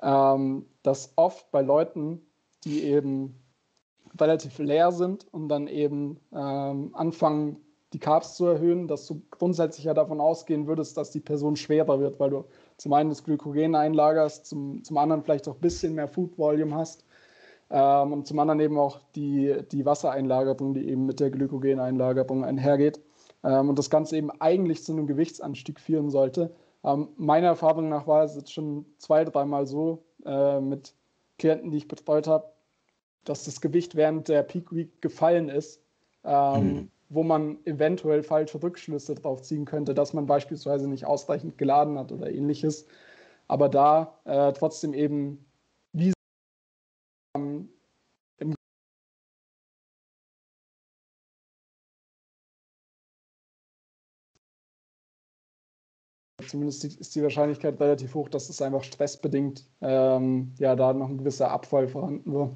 ähm, 0.00 0.66
dass 0.82 1.12
oft 1.16 1.50
bei 1.50 1.62
Leuten, 1.62 2.20
die 2.64 2.84
eben 2.84 3.40
relativ 4.18 4.58
leer 4.58 4.92
sind 4.92 5.26
und 5.32 5.48
dann 5.48 5.66
eben 5.66 6.20
ähm, 6.32 6.90
anfangen, 6.94 7.56
die 7.92 7.98
Carbs 7.98 8.36
zu 8.36 8.46
erhöhen, 8.46 8.88
dass 8.88 9.06
du 9.06 9.22
grundsätzlich 9.30 9.84
ja 9.84 9.94
davon 9.94 10.20
ausgehen 10.20 10.66
würdest, 10.66 10.96
dass 10.96 11.10
die 11.10 11.20
Person 11.20 11.56
schwerer 11.56 12.00
wird, 12.00 12.20
weil 12.20 12.30
du 12.30 12.44
zum 12.78 12.92
einen 12.94 13.10
das 13.10 13.24
Glykogen 13.24 13.74
einlagerst, 13.74 14.46
zum, 14.46 14.82
zum 14.82 14.96
anderen 14.96 15.22
vielleicht 15.22 15.46
auch 15.48 15.54
ein 15.54 15.60
bisschen 15.60 15.94
mehr 15.94 16.08
Food 16.08 16.38
Volume 16.38 16.74
hast 16.74 17.04
ähm, 17.72 18.12
und 18.12 18.26
zum 18.26 18.38
anderen 18.38 18.60
eben 18.60 18.78
auch 18.78 19.00
die, 19.16 19.56
die 19.72 19.86
Wassereinlagerung, 19.86 20.74
die 20.74 20.88
eben 20.90 21.06
mit 21.06 21.20
der 21.20 21.30
Glykogeneinlagerung 21.30 22.44
einhergeht. 22.44 23.00
Ähm, 23.42 23.70
und 23.70 23.78
das 23.78 23.88
Ganze 23.88 24.18
eben 24.18 24.30
eigentlich 24.40 24.84
zu 24.84 24.92
einem 24.92 25.06
Gewichtsanstieg 25.06 25.80
führen 25.80 26.10
sollte. 26.10 26.54
Ähm, 26.84 27.08
meiner 27.16 27.46
Erfahrung 27.46 27.88
nach 27.88 28.06
war 28.06 28.24
es 28.24 28.36
jetzt 28.36 28.52
schon 28.52 28.84
zwei, 28.98 29.24
dreimal 29.24 29.66
so 29.66 30.04
äh, 30.26 30.60
mit 30.60 30.94
Klienten, 31.38 31.70
die 31.70 31.78
ich 31.78 31.88
betreut 31.88 32.26
habe, 32.26 32.52
dass 33.24 33.44
das 33.44 33.62
Gewicht 33.62 33.96
während 33.96 34.28
der 34.28 34.42
Peak 34.42 34.70
Week 34.72 35.00
gefallen 35.00 35.48
ist, 35.48 35.80
ähm, 36.24 36.64
mhm. 36.64 36.90
wo 37.08 37.22
man 37.22 37.56
eventuell 37.64 38.22
falsche 38.22 38.62
Rückschlüsse 38.62 39.14
darauf 39.14 39.40
ziehen 39.40 39.64
könnte, 39.64 39.94
dass 39.94 40.12
man 40.12 40.26
beispielsweise 40.26 40.88
nicht 40.88 41.06
ausreichend 41.06 41.56
geladen 41.56 41.98
hat 41.98 42.12
oder 42.12 42.30
ähnliches. 42.30 42.86
Aber 43.48 43.70
da 43.70 44.18
äh, 44.24 44.52
trotzdem 44.52 44.92
eben 44.92 45.46
zumindest 56.52 56.84
ist 56.84 57.14
die 57.14 57.22
Wahrscheinlichkeit 57.22 57.80
relativ 57.80 58.14
hoch, 58.14 58.28
dass 58.28 58.48
es 58.48 58.60
einfach 58.60 58.84
stressbedingt 58.84 59.64
ähm, 59.80 60.52
ja 60.58 60.76
da 60.76 60.92
noch 60.92 61.08
ein 61.08 61.18
gewisser 61.18 61.50
Abfall 61.50 61.88
vorhanden 61.88 62.32
war. 62.32 62.50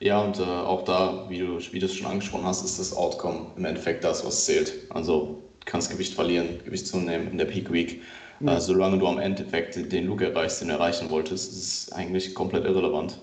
Ja, 0.00 0.20
und 0.20 0.40
äh, 0.40 0.42
auch 0.42 0.82
da, 0.82 1.26
wie 1.28 1.38
du, 1.38 1.58
wie 1.70 1.78
du 1.78 1.86
es 1.86 1.94
schon 1.94 2.08
angesprochen 2.08 2.44
hast, 2.44 2.64
ist 2.64 2.78
das 2.80 2.94
Outcome 2.94 3.46
im 3.56 3.64
Endeffekt 3.64 4.02
das, 4.02 4.26
was 4.26 4.44
zählt. 4.44 4.72
Also 4.90 5.42
du 5.60 5.64
kannst 5.64 5.90
Gewicht 5.90 6.12
verlieren, 6.12 6.58
Gewicht 6.64 6.88
zunehmen 6.88 7.30
in 7.30 7.38
der 7.38 7.46
Peak 7.46 7.72
Week. 7.72 8.02
Mhm. 8.40 8.48
Äh, 8.48 8.60
solange 8.60 8.98
du 8.98 9.06
am 9.06 9.18
Endeffekt 9.18 9.92
den 9.92 10.06
Look 10.06 10.20
erreichst, 10.20 10.60
den 10.60 10.68
du 10.68 10.74
erreichen 10.74 11.08
wolltest, 11.08 11.52
ist 11.52 11.86
es 11.86 11.92
eigentlich 11.92 12.34
komplett 12.34 12.64
irrelevant. 12.64 13.20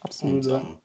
Absolut. 0.00 0.46
Und, 0.46 0.52
ähm, 0.52 0.78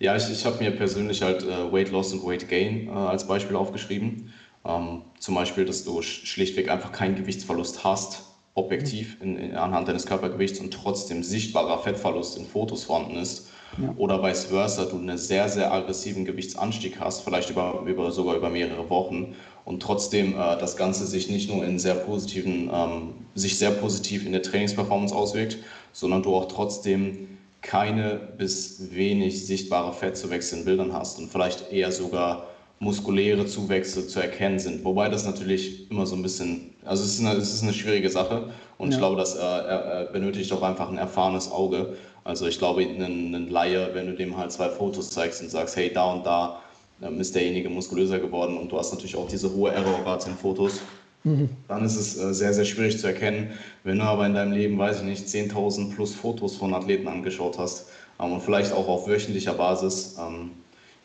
ja, 0.00 0.16
ich, 0.16 0.28
ich 0.28 0.44
habe 0.44 0.62
mir 0.62 0.72
persönlich 0.72 1.22
halt 1.22 1.44
äh, 1.44 1.72
Weight 1.72 1.92
Loss 1.92 2.12
und 2.12 2.26
Weight 2.26 2.48
Gain 2.48 2.88
äh, 2.88 2.90
als 2.90 3.26
Beispiel 3.26 3.54
aufgeschrieben. 3.54 4.32
Ähm, 4.66 5.02
zum 5.18 5.34
Beispiel, 5.34 5.64
dass 5.64 5.84
du 5.84 6.02
schlichtweg 6.02 6.70
einfach 6.70 6.92
keinen 6.92 7.16
Gewichtsverlust 7.16 7.84
hast, 7.84 8.24
objektiv 8.54 9.20
mhm. 9.20 9.26
in, 9.26 9.38
in, 9.38 9.54
anhand 9.54 9.88
deines 9.88 10.06
Körpergewichts 10.06 10.60
und 10.60 10.72
trotzdem 10.72 11.22
sichtbarer 11.22 11.78
Fettverlust 11.78 12.36
in 12.36 12.46
Fotos 12.46 12.84
vorhanden 12.84 13.16
ist 13.16 13.48
ja. 13.80 13.94
oder 13.96 14.22
vice 14.22 14.46
versa, 14.46 14.86
du 14.86 14.96
einen 14.96 15.18
sehr, 15.18 15.48
sehr 15.48 15.72
aggressiven 15.72 16.24
Gewichtsanstieg 16.24 16.98
hast, 16.98 17.22
vielleicht 17.22 17.50
über, 17.50 17.82
über, 17.86 18.10
sogar 18.10 18.36
über 18.36 18.48
mehrere 18.48 18.88
Wochen 18.90 19.36
und 19.64 19.82
trotzdem 19.82 20.32
äh, 20.32 20.58
das 20.58 20.76
Ganze 20.76 21.06
sich 21.06 21.28
nicht 21.28 21.50
nur 21.50 21.64
in 21.64 21.78
sehr 21.78 21.94
positiven, 21.94 22.70
ähm, 22.72 23.14
sich 23.34 23.58
sehr 23.58 23.70
positiv 23.72 24.24
in 24.24 24.32
der 24.32 24.42
Trainingsperformance 24.42 25.14
auswirkt, 25.14 25.58
sondern 25.92 26.22
du 26.22 26.34
auch 26.34 26.48
trotzdem 26.48 27.38
keine 27.62 28.20
bis 28.38 28.94
wenig 28.94 29.44
sichtbare 29.44 29.92
Fettzuwächse 29.92 30.56
in 30.56 30.64
Bildern 30.64 30.92
hast 30.92 31.18
und 31.18 31.30
vielleicht 31.30 31.72
eher 31.72 31.90
sogar 31.90 32.46
muskuläre 32.78 33.46
Zuwächse 33.46 34.06
zu 34.06 34.20
erkennen 34.20 34.58
sind. 34.58 34.84
Wobei 34.84 35.08
das 35.08 35.24
natürlich 35.24 35.90
immer 35.90 36.06
so 36.06 36.14
ein 36.14 36.22
bisschen, 36.22 36.74
also 36.84 37.04
es 37.04 37.14
ist 37.14 37.20
eine, 37.20 37.32
es 37.32 37.52
ist 37.54 37.62
eine 37.62 37.72
schwierige 37.72 38.10
Sache 38.10 38.50
und 38.78 38.90
ja. 38.90 38.94
ich 38.94 38.98
glaube, 38.98 39.16
das 39.16 39.34
äh, 39.34 39.40
äh, 39.40 40.08
benötigt 40.12 40.52
auch 40.52 40.62
einfach 40.62 40.90
ein 40.90 40.98
erfahrenes 40.98 41.50
Auge. 41.50 41.96
Also 42.24 42.46
ich 42.46 42.58
glaube, 42.58 42.82
ein, 42.82 43.34
ein 43.34 43.48
Laie, 43.48 43.90
wenn 43.94 44.06
du 44.06 44.14
dem 44.14 44.36
halt 44.36 44.52
zwei 44.52 44.68
Fotos 44.68 45.10
zeigst 45.10 45.40
und 45.40 45.50
sagst, 45.50 45.76
hey, 45.76 45.90
da 45.92 46.12
und 46.12 46.26
da 46.26 46.60
ähm, 47.02 47.20
ist 47.20 47.34
derjenige 47.34 47.70
muskulöser 47.70 48.18
geworden 48.18 48.58
und 48.58 48.70
du 48.70 48.78
hast 48.78 48.92
natürlich 48.92 49.16
auch 49.16 49.28
diese 49.28 49.52
hohe 49.54 49.70
Errorrate 49.70 50.30
in 50.30 50.36
Fotos, 50.36 50.80
mhm. 51.24 51.48
dann 51.68 51.84
ist 51.84 51.96
es 51.96 52.18
äh, 52.18 52.34
sehr, 52.34 52.52
sehr 52.52 52.64
schwierig 52.64 52.98
zu 52.98 53.06
erkennen. 53.06 53.52
Wenn 53.84 53.98
du 53.98 54.04
aber 54.04 54.26
in 54.26 54.34
deinem 54.34 54.52
Leben, 54.52 54.78
weiß 54.78 54.98
ich 54.98 55.04
nicht, 55.04 55.26
10.000 55.26 55.94
plus 55.94 56.14
Fotos 56.14 56.56
von 56.56 56.74
Athleten 56.74 57.08
angeschaut 57.08 57.58
hast 57.58 57.88
ähm, 58.20 58.32
und 58.32 58.42
vielleicht 58.42 58.72
auch 58.72 58.88
auf 58.88 59.08
wöchentlicher 59.08 59.54
Basis, 59.54 60.16
ähm, 60.18 60.50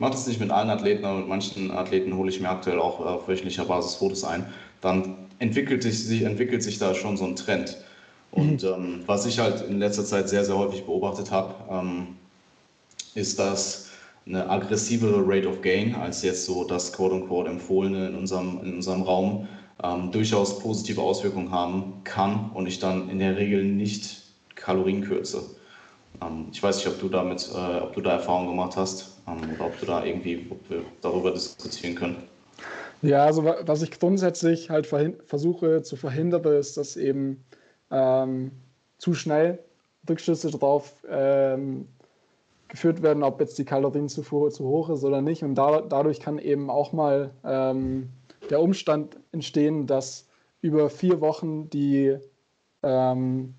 mache 0.02 0.14
das 0.14 0.28
nicht 0.28 0.40
mit 0.40 0.50
allen 0.50 0.72
Athleten, 0.72 1.06
aber 1.06 1.20
mit 1.20 1.28
manchen 1.28 1.70
Athleten 1.70 2.18
hole 2.18 2.30
ich 2.30 2.42
mir 2.42 2.50
aktuell 2.50 2.80
auch 2.80 3.00
äh, 3.00 3.04
auf 3.04 3.28
wöchentlicher 3.28 3.66
Basis 3.66 3.96
Fotos 3.96 4.24
ein, 4.24 4.48
dann 4.82 5.16
entwickelt 5.38 5.84
sich, 5.84 6.24
entwickelt 6.24 6.64
sich 6.64 6.80
da 6.80 6.96
schon 6.96 7.18
so 7.18 7.26
ein 7.26 7.36
Trend. 7.36 7.78
Und 8.32 8.64
mhm. 8.64 8.70
ähm, 8.70 9.04
was 9.06 9.28
ich 9.28 9.40
halt 9.40 9.62
in 9.62 9.78
letzter 9.78 10.04
Zeit 10.04 10.28
sehr, 10.28 10.44
sehr 10.44 10.58
häufig 10.58 10.86
beobachtet 10.86 11.30
habe, 11.30 11.54
ähm, 11.70 12.08
ist, 13.14 13.38
dass 13.38 13.90
eine 14.26 14.50
aggressivere 14.50 15.22
Rate 15.24 15.48
of 15.48 15.62
Gain 15.62 15.94
als 15.94 16.24
jetzt 16.24 16.46
so 16.46 16.64
das 16.64 16.92
quote-unquote 16.94 17.50
empfohlene 17.50 18.08
in 18.08 18.16
unserem, 18.16 18.60
in 18.64 18.76
unserem 18.76 19.04
Raum 19.04 19.48
ähm, 19.84 20.12
durchaus 20.12 20.60
positive 20.60 21.02
Auswirkungen 21.02 21.52
haben 21.52 22.02
kann 22.06 22.50
und 22.56 22.68
ich 22.68 22.80
dann 22.80 23.08
in 23.10 23.20
der 23.20 23.38
Regel 23.38 23.64
nicht 23.64 24.24
Kalorien 24.56 25.02
kürze. 25.02 25.44
Ähm, 26.24 26.48
ich 26.52 26.62
weiß 26.64 26.78
nicht, 26.78 26.88
ob 26.88 27.00
du 27.00 27.10
damit, 27.10 27.48
äh, 27.54 27.82
ob 27.82 27.94
du 27.94 28.02
da 28.02 28.14
Erfahrungen 28.14 28.50
gemacht 28.50 28.76
hast 28.76 29.21
oder 29.38 29.66
ob 29.66 29.80
du 29.80 29.86
da 29.86 30.04
irgendwie 30.04 30.46
ob 30.50 30.70
wir 30.70 30.84
darüber 31.02 31.32
diskutieren 31.32 31.96
können. 31.96 32.18
Ja, 33.02 33.26
also 33.26 33.44
was 33.46 33.82
ich 33.82 33.92
grundsätzlich 34.00 34.70
halt 34.70 34.86
versuche 34.86 35.82
zu 35.82 35.96
verhindern, 35.96 36.44
ist, 36.54 36.78
dass 36.78 36.98
eben 36.98 37.44
ähm, 37.90 38.52
zu 38.98 39.14
schnell 39.16 39.60
Rückschlüsse 40.08 40.52
darauf 40.52 40.94
ähm, 41.10 41.88
geführt 42.68 43.02
werden, 43.02 43.24
ob 43.24 43.40
jetzt 43.40 43.58
die 43.58 43.66
Kalorienzufuhr 43.66 44.52
zu 44.52 44.66
hoch 44.66 44.90
ist 44.90 45.04
oder 45.04 45.22
nicht. 45.22 45.44
Und 45.44 45.56
da, 45.56 45.82
dadurch 45.82 46.20
kann 46.20 46.38
eben 46.38 46.70
auch 46.70 46.94
mal 46.94 47.32
ähm, 47.44 48.10
der 48.50 48.62
Umstand 48.62 49.18
entstehen, 49.32 49.88
dass 49.88 50.28
über 50.62 50.90
vier 50.90 51.22
Wochen 51.22 51.70
die 51.70 52.18
ähm, 52.84 53.56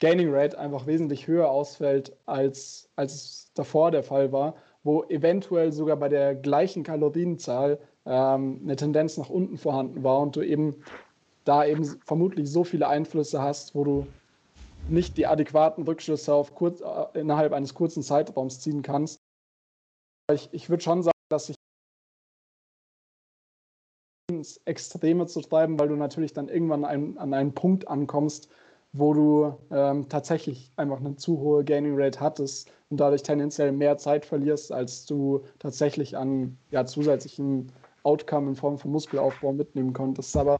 Gaining 0.00 0.32
Rate 0.32 0.58
einfach 0.58 0.86
wesentlich 0.86 1.26
höher 1.26 1.50
ausfällt, 1.50 2.16
als, 2.26 2.88
als 2.96 3.14
es 3.14 3.50
davor 3.54 3.90
der 3.90 4.02
Fall 4.02 4.32
war, 4.32 4.54
wo 4.86 5.02
eventuell 5.04 5.72
sogar 5.72 5.96
bei 5.96 6.08
der 6.08 6.36
gleichen 6.36 6.84
Kalorienzahl 6.84 7.80
ähm, 8.06 8.60
eine 8.62 8.76
Tendenz 8.76 9.16
nach 9.16 9.28
unten 9.28 9.58
vorhanden 9.58 10.04
war 10.04 10.20
und 10.20 10.36
du 10.36 10.42
eben 10.42 10.76
da 11.44 11.64
eben 11.64 11.84
vermutlich 12.04 12.50
so 12.50 12.62
viele 12.62 12.88
Einflüsse 12.88 13.42
hast, 13.42 13.74
wo 13.74 13.82
du 13.82 14.06
nicht 14.88 15.16
die 15.16 15.26
adäquaten 15.26 15.84
Rückschlüsse 15.84 16.32
auf 16.32 16.54
kurz, 16.54 16.80
äh, 16.80 17.18
innerhalb 17.18 17.52
eines 17.52 17.74
kurzen 17.74 18.02
Zeitraums 18.02 18.60
ziehen 18.60 18.82
kannst. 18.82 19.18
Ich, 20.32 20.48
ich 20.52 20.70
würde 20.70 20.84
schon 20.84 21.02
sagen, 21.02 21.18
dass 21.30 21.48
ich 21.48 21.56
ins 24.30 24.58
Extreme 24.66 25.26
zu 25.26 25.40
treiben, 25.40 25.78
weil 25.80 25.88
du 25.88 25.96
natürlich 25.96 26.32
dann 26.32 26.48
irgendwann 26.48 26.84
ein, 26.84 27.18
an 27.18 27.34
einen 27.34 27.54
Punkt 27.54 27.88
ankommst, 27.88 28.48
wo 28.92 29.14
du 29.14 29.54
ähm, 29.70 30.08
tatsächlich 30.08 30.72
einfach 30.76 31.00
eine 31.00 31.16
zu 31.16 31.38
hohe 31.38 31.64
Gaining 31.64 31.94
Rate 31.96 32.20
hattest 32.20 32.70
und 32.88 32.98
dadurch 32.98 33.22
tendenziell 33.22 33.72
mehr 33.72 33.98
Zeit 33.98 34.24
verlierst, 34.24 34.72
als 34.72 35.06
du 35.06 35.42
tatsächlich 35.58 36.16
an 36.16 36.56
ja, 36.70 36.86
zusätzlichen 36.86 37.72
Outcome 38.04 38.50
in 38.50 38.56
Form 38.56 38.78
von 38.78 38.92
Muskelaufbau 38.92 39.52
mitnehmen 39.52 39.92
konntest. 39.92 40.36
Aber 40.36 40.58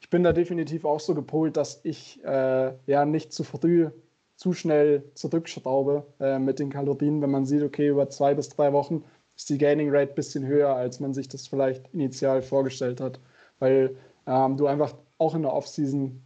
ich 0.00 0.10
bin 0.10 0.22
da 0.22 0.32
definitiv 0.32 0.84
auch 0.84 1.00
so 1.00 1.14
gepolt, 1.14 1.56
dass 1.56 1.80
ich 1.84 2.22
äh, 2.24 2.72
ja 2.86 3.04
nicht 3.04 3.32
zu 3.32 3.44
früh 3.44 3.90
zu 4.36 4.52
schnell 4.52 5.02
zurückschraube 5.14 6.06
äh, 6.20 6.38
mit 6.38 6.58
den 6.58 6.70
Kalorien, 6.70 7.22
wenn 7.22 7.30
man 7.30 7.46
sieht, 7.46 7.62
okay, 7.62 7.88
über 7.88 8.08
zwei 8.10 8.34
bis 8.34 8.50
drei 8.50 8.72
Wochen 8.72 9.02
ist 9.34 9.48
die 9.48 9.58
Gaining 9.58 9.90
Rate 9.90 10.12
ein 10.12 10.14
bisschen 10.14 10.46
höher, 10.46 10.74
als 10.74 11.00
man 11.00 11.14
sich 11.14 11.28
das 11.28 11.46
vielleicht 11.46 11.92
initial 11.92 12.42
vorgestellt 12.42 13.00
hat. 13.00 13.18
Weil 13.58 13.96
ähm, 14.26 14.56
du 14.56 14.66
einfach 14.66 14.94
auch 15.18 15.34
in 15.34 15.42
der 15.42 15.52
Offseason 15.52 16.22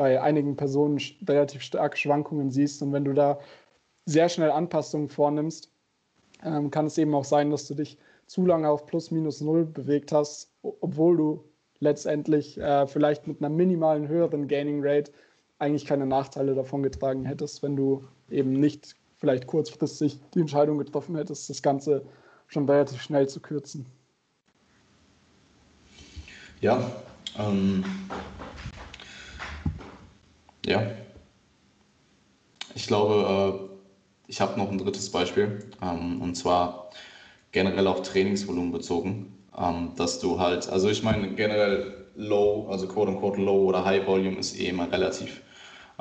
bei 0.00 0.18
einigen 0.18 0.56
Personen 0.56 0.98
relativ 1.28 1.60
starke 1.60 1.98
Schwankungen 1.98 2.50
siehst. 2.50 2.80
Und 2.80 2.94
wenn 2.94 3.04
du 3.04 3.12
da 3.12 3.38
sehr 4.06 4.30
schnell 4.30 4.50
Anpassungen 4.50 5.10
vornimmst, 5.10 5.70
ähm, 6.42 6.70
kann 6.70 6.86
es 6.86 6.96
eben 6.96 7.14
auch 7.14 7.26
sein, 7.26 7.50
dass 7.50 7.68
du 7.68 7.74
dich 7.74 7.98
zu 8.24 8.46
lange 8.46 8.70
auf 8.70 8.86
plus 8.86 9.10
minus 9.10 9.42
null 9.42 9.66
bewegt 9.66 10.10
hast, 10.10 10.54
obwohl 10.62 11.18
du 11.18 11.44
letztendlich 11.80 12.58
äh, 12.58 12.86
vielleicht 12.86 13.26
mit 13.26 13.40
einer 13.40 13.50
minimalen 13.50 14.08
höheren 14.08 14.48
Gaining 14.48 14.80
Rate 14.82 15.12
eigentlich 15.58 15.84
keine 15.84 16.06
Nachteile 16.06 16.54
davon 16.54 16.82
getragen 16.82 17.26
hättest, 17.26 17.62
wenn 17.62 17.76
du 17.76 18.02
eben 18.30 18.52
nicht 18.52 18.96
vielleicht 19.18 19.46
kurzfristig 19.46 20.18
die 20.32 20.40
Entscheidung 20.40 20.78
getroffen 20.78 21.14
hättest, 21.14 21.50
das 21.50 21.60
Ganze 21.60 22.06
schon 22.46 22.66
relativ 22.66 23.02
schnell 23.02 23.28
zu 23.28 23.38
kürzen. 23.38 23.84
Ja, 26.62 26.90
ähm, 27.38 27.84
ja. 30.70 30.86
Ich 32.74 32.86
glaube, 32.86 33.68
äh, 33.68 34.30
ich 34.30 34.40
habe 34.40 34.58
noch 34.58 34.70
ein 34.70 34.78
drittes 34.78 35.10
Beispiel 35.10 35.64
ähm, 35.82 36.22
und 36.22 36.36
zwar 36.36 36.90
generell 37.52 37.86
auf 37.88 38.02
Trainingsvolumen 38.02 38.70
bezogen, 38.70 39.34
ähm, 39.58 39.92
dass 39.96 40.20
du 40.20 40.38
halt, 40.38 40.68
also 40.68 40.88
ich 40.88 41.02
meine 41.02 41.34
generell 41.34 41.96
Low, 42.14 42.68
also 42.70 42.86
quote 42.86 43.10
unquote 43.12 43.40
Low 43.40 43.64
oder 43.64 43.84
High 43.84 44.06
Volume 44.06 44.38
ist 44.38 44.58
eh 44.58 44.68
immer 44.68 44.90
relativ. 44.90 45.42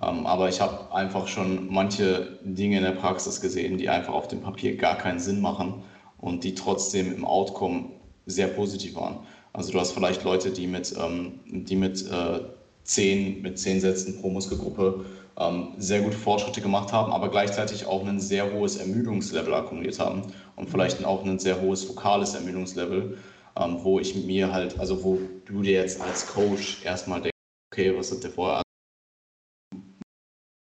Ähm, 0.01 0.25
aber 0.25 0.49
ich 0.49 0.61
habe 0.61 0.93
einfach 0.93 1.27
schon 1.27 1.71
manche 1.71 2.39
Dinge 2.43 2.77
in 2.77 2.83
der 2.83 2.91
Praxis 2.91 3.41
gesehen, 3.41 3.77
die 3.77 3.89
einfach 3.89 4.13
auf 4.13 4.27
dem 4.27 4.41
Papier 4.41 4.75
gar 4.77 4.97
keinen 4.97 5.19
Sinn 5.19 5.41
machen 5.41 5.83
und 6.17 6.43
die 6.43 6.55
trotzdem 6.55 7.13
im 7.13 7.25
Outcome 7.25 7.91
sehr 8.25 8.47
positiv 8.47 8.95
waren. 8.95 9.19
Also 9.53 9.71
du 9.71 9.79
hast 9.79 9.93
vielleicht 9.93 10.23
Leute, 10.23 10.51
die 10.51 10.67
mit, 10.67 10.93
ähm, 10.97 11.39
die 11.47 11.75
mit, 11.75 12.05
äh, 12.09 12.39
zehn, 12.83 13.41
mit 13.41 13.59
zehn 13.59 13.79
Sätzen 13.79 14.19
pro 14.19 14.29
Muskelgruppe 14.29 15.05
ähm, 15.37 15.73
sehr 15.77 16.01
gute 16.01 16.17
Fortschritte 16.17 16.61
gemacht 16.61 16.91
haben, 16.91 17.11
aber 17.11 17.29
gleichzeitig 17.29 17.85
auch 17.85 18.05
ein 18.05 18.19
sehr 18.19 18.51
hohes 18.51 18.77
Ermüdungslevel 18.77 19.53
akkumuliert 19.53 19.99
haben 19.99 20.33
und 20.55 20.69
vielleicht 20.69 21.03
auch 21.05 21.23
ein 21.23 21.39
sehr 21.39 21.61
hohes 21.61 21.83
fokales 21.83 22.33
Ermüdungslevel, 22.33 23.17
ähm, 23.57 23.77
wo 23.83 23.99
ich 23.99 24.15
mir 24.15 24.51
halt, 24.51 24.79
also 24.79 25.03
wo 25.03 25.19
du 25.45 25.61
dir 25.61 25.81
jetzt 25.81 26.01
als 26.01 26.27
Coach 26.27 26.83
erstmal 26.83 27.21
denkst, 27.21 27.37
okay, 27.71 27.95
was 27.97 28.11
hat 28.11 28.23
der 28.23 28.31
vorher, 28.31 28.61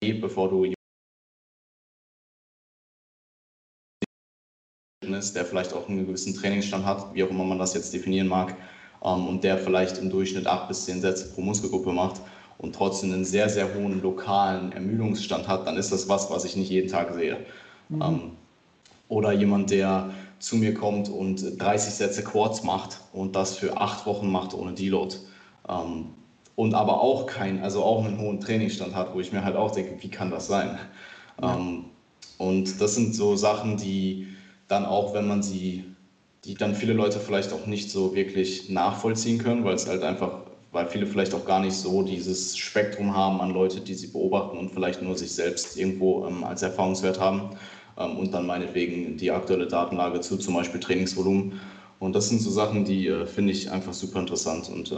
bevor 0.02 0.50
du 0.50 0.66
ist, 5.20 5.36
der 5.36 5.46
vielleicht 5.46 5.74
auch 5.74 5.88
einen 5.88 6.06
gewissen 6.06 6.36
Trainingsstand 6.36 6.86
hat, 6.86 7.14
wie 7.14 7.24
auch 7.24 7.30
immer 7.30 7.44
man 7.44 7.60
das 7.60 7.74
jetzt 7.74 7.94
definieren 7.94 8.28
mag, 8.28 8.56
und 9.00 9.44
der 9.44 9.58
vielleicht 9.58 9.98
im 9.98 10.10
Durchschnitt 10.10 10.48
acht 10.48 10.68
bis 10.68 10.86
zehn 10.86 11.02
Sätze 11.02 11.30
pro 11.30 11.42
Muskelgruppe 11.42 11.92
macht 11.92 12.22
und 12.58 12.76
trotzdem 12.76 13.14
einen 13.14 13.26
sehr, 13.26 13.50
sehr 13.50 13.74
hohen 13.74 14.02
lokalen 14.02 14.72
Ermüdungsstand 14.72 15.48
hat, 15.48 15.66
dann 15.68 15.78
ist 15.78 15.92
das 15.92 16.10
was, 16.10 16.30
was 16.30 16.44
ich 16.44 16.56
nicht 16.56 16.70
jeden 16.70 16.90
Tag 16.90 17.14
sehe. 17.14 17.40
Mhm. 17.88 18.02
Ähm, 18.02 18.32
oder 19.08 19.32
jemand, 19.32 19.72
der 19.72 20.10
zu 20.38 20.56
mir 20.56 20.74
kommt 20.74 21.10
und 21.10 21.60
30 21.60 21.96
Sätze 21.96 22.24
Quads 22.24 22.64
macht 22.64 23.02
und 23.12 23.36
das 23.36 23.56
für 23.56 23.80
acht 23.82 24.06
Wochen 24.06 24.30
macht 24.30 24.54
ohne 24.54 24.74
Deload. 24.74 25.16
Ähm, 25.68 26.10
und 26.56 26.74
aber 26.74 27.00
auch 27.00 27.26
kein, 27.26 27.60
also 27.60 27.84
auch 27.84 28.04
einen 28.04 28.18
hohen 28.18 28.40
Trainingsstand 28.40 28.94
hat, 28.94 29.14
wo 29.14 29.20
ich 29.22 29.32
mir 29.32 29.44
halt 29.44 29.56
auch 29.56 29.72
denke, 29.72 29.96
wie 30.02 30.10
kann 30.10 30.30
das 30.30 30.46
sein? 30.46 30.78
Ja. 31.42 31.56
Ähm, 31.56 31.86
und 32.38 32.82
das 32.82 32.96
sind 32.96 33.16
so 33.16 33.36
Sachen, 33.36 33.78
die 33.78 34.28
dann 34.68 34.86
auch, 34.86 35.14
wenn 35.14 35.26
man 35.26 35.42
sie, 35.42 35.84
die 36.46 36.56
dann 36.56 36.76
viele 36.76 36.94
Leute 36.94 37.20
vielleicht 37.20 37.54
auch 37.54 37.66
nicht 37.66 37.92
so 37.92 38.16
wirklich 38.16 38.70
nachvollziehen 38.70 39.40
können, 39.40 39.64
weil 39.66 39.76
es 39.76 39.88
halt 39.88 40.04
einfach, 40.04 40.42
weil 40.72 40.88
viele 40.88 41.06
vielleicht 41.06 41.34
auch 41.34 41.46
gar 41.46 41.60
nicht 41.60 41.74
so 41.74 42.04
dieses 42.04 42.58
Spektrum 42.58 43.16
haben 43.16 43.42
an 43.42 43.52
Leute, 43.52 43.82
die 43.82 43.94
sie 43.94 44.08
beobachten 44.08 44.58
und 44.58 44.72
vielleicht 44.72 45.02
nur 45.02 45.18
sich 45.18 45.32
selbst 45.32 45.78
irgendwo 45.78 46.26
ähm, 46.26 46.44
als 46.44 46.62
Erfahrungswert 46.62 47.20
haben 47.20 47.52
ähm, 47.98 48.18
und 48.18 48.34
dann 48.34 48.46
meinetwegen 48.46 49.18
die 49.18 49.32
aktuelle 49.32 49.68
Datenlage 49.68 50.22
zu 50.22 50.38
zum 50.38 50.54
Beispiel 50.54 50.80
Trainingsvolumen. 50.80 51.60
Und 52.00 52.16
das 52.16 52.30
sind 52.30 52.42
so 52.42 52.50
Sachen, 52.50 52.86
die 52.86 53.08
äh, 53.08 53.26
finde 53.26 53.52
ich 53.52 53.70
einfach 53.70 53.94
super 53.94 54.20
interessant 54.20 54.70
und 54.70 54.92
äh, 54.92 54.96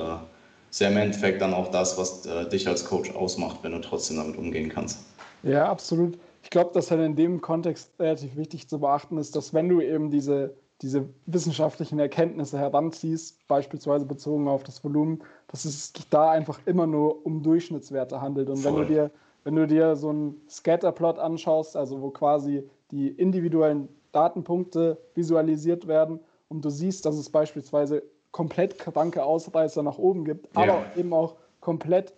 sehr 0.69 0.89
im 0.89 0.97
Endeffekt 0.97 1.41
dann 1.41 1.53
auch 1.53 1.69
das, 1.71 1.97
was 1.97 2.25
äh, 2.25 2.47
dich 2.47 2.67
als 2.67 2.85
Coach 2.85 3.11
ausmacht, 3.15 3.57
wenn 3.63 3.71
du 3.71 3.79
trotzdem 3.79 4.17
damit 4.17 4.37
umgehen 4.37 4.69
kannst. 4.69 4.99
Ja, 5.43 5.69
absolut 5.69 6.17
ich 6.43 6.49
glaube, 6.49 6.71
dass 6.73 6.91
halt 6.91 7.01
in 7.01 7.15
dem 7.15 7.41
Kontext 7.41 7.91
relativ 7.99 8.35
wichtig 8.35 8.67
zu 8.67 8.79
beachten 8.79 9.17
ist, 9.17 9.35
dass 9.35 9.53
wenn 9.53 9.69
du 9.69 9.81
eben 9.81 10.09
diese, 10.09 10.55
diese 10.81 11.07
wissenschaftlichen 11.27 11.99
Erkenntnisse 11.99 12.57
heranziehst, 12.57 13.47
beispielsweise 13.47 14.05
bezogen 14.05 14.47
auf 14.47 14.63
das 14.63 14.83
Volumen, 14.83 15.23
dass 15.47 15.65
es 15.65 15.93
sich 15.93 16.09
da 16.09 16.31
einfach 16.31 16.59
immer 16.65 16.87
nur 16.87 17.25
um 17.25 17.43
Durchschnittswerte 17.43 18.19
handelt. 18.19 18.49
Und 18.49 18.63
wenn 18.63 18.75
du 18.75 18.85
dir, 18.85 19.11
wenn 19.43 19.55
du 19.55 19.67
dir 19.67 19.95
so 19.95 20.09
einen 20.09 20.41
Scatterplot 20.49 21.19
anschaust, 21.19 21.75
also 21.77 22.01
wo 22.01 22.09
quasi 22.09 22.67
die 22.89 23.09
individuellen 23.09 23.89
Datenpunkte 24.11 24.97
visualisiert 25.13 25.87
werden 25.87 26.19
und 26.49 26.65
du 26.65 26.69
siehst, 26.69 27.05
dass 27.05 27.15
es 27.15 27.29
beispielsweise 27.29 28.03
komplett 28.31 28.79
kranke 28.79 29.23
Ausreißer 29.23 29.83
nach 29.83 29.97
oben 29.97 30.25
gibt, 30.25 30.47
ja. 30.55 30.63
aber 30.63 30.97
eben 30.97 31.13
auch 31.13 31.35
komplett 31.59 32.13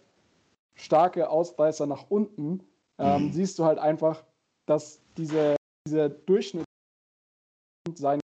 starke 0.76 1.30
Ausreißer 1.30 1.86
nach 1.86 2.06
unten, 2.10 2.62
ähm, 2.98 3.26
mhm. 3.26 3.34
siehst 3.34 3.60
du 3.60 3.66
halt 3.66 3.78
einfach, 3.78 4.24
dass 4.66 5.02
diese, 5.18 5.56
dieser 5.88 6.10
Durchschnitt 6.10 6.66
sein, 7.96 8.20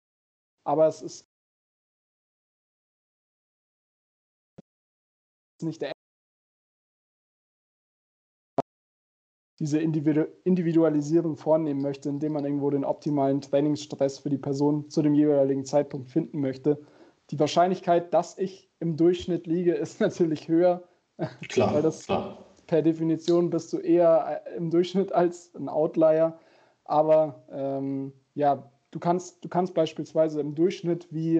aber 0.65 0.87
es 0.87 1.01
ist 1.01 1.25
nicht 5.61 5.81
der 5.81 5.93
diese 9.57 9.79
Individualisierung 9.79 11.37
vornehmen 11.37 11.81
möchte, 11.81 12.09
indem 12.09 12.33
man 12.33 12.43
irgendwo 12.43 12.69
den 12.69 12.83
optimalen 12.83 13.39
Trainingsstress 13.39 14.19
für 14.19 14.29
die 14.29 14.37
Person 14.37 14.89
zu 14.89 15.01
dem 15.01 15.13
jeweiligen 15.13 15.63
Zeitpunkt 15.63 16.09
finden 16.09 16.41
möchte. 16.41 16.83
Die 17.31 17.39
Wahrscheinlichkeit, 17.39 18.13
dass 18.13 18.37
ich 18.37 18.69
im 18.81 18.97
Durchschnitt 18.97 19.47
liege, 19.47 19.73
ist 19.75 20.01
natürlich 20.01 20.49
höher. 20.49 20.83
Klar, 21.47 21.73
weil 21.73 21.81
das 21.81 22.05
klar 22.05 22.45
per 22.67 22.81
Definition 22.81 23.49
bist 23.49 23.71
du 23.73 23.77
eher 23.77 24.41
äh, 24.45 24.57
im 24.57 24.69
Durchschnitt 24.69 25.11
als 25.11 25.53
ein 25.55 25.69
Outlier. 25.69 26.37
Aber 26.83 27.43
ähm, 27.51 28.13
ja, 28.33 28.71
du 28.95 28.99
kannst, 28.99 29.43
du 29.43 29.49
kannst 29.49 29.73
beispielsweise 29.73 30.39
im 30.39 30.55
Durchschnitt 30.55 31.07
wie 31.11 31.39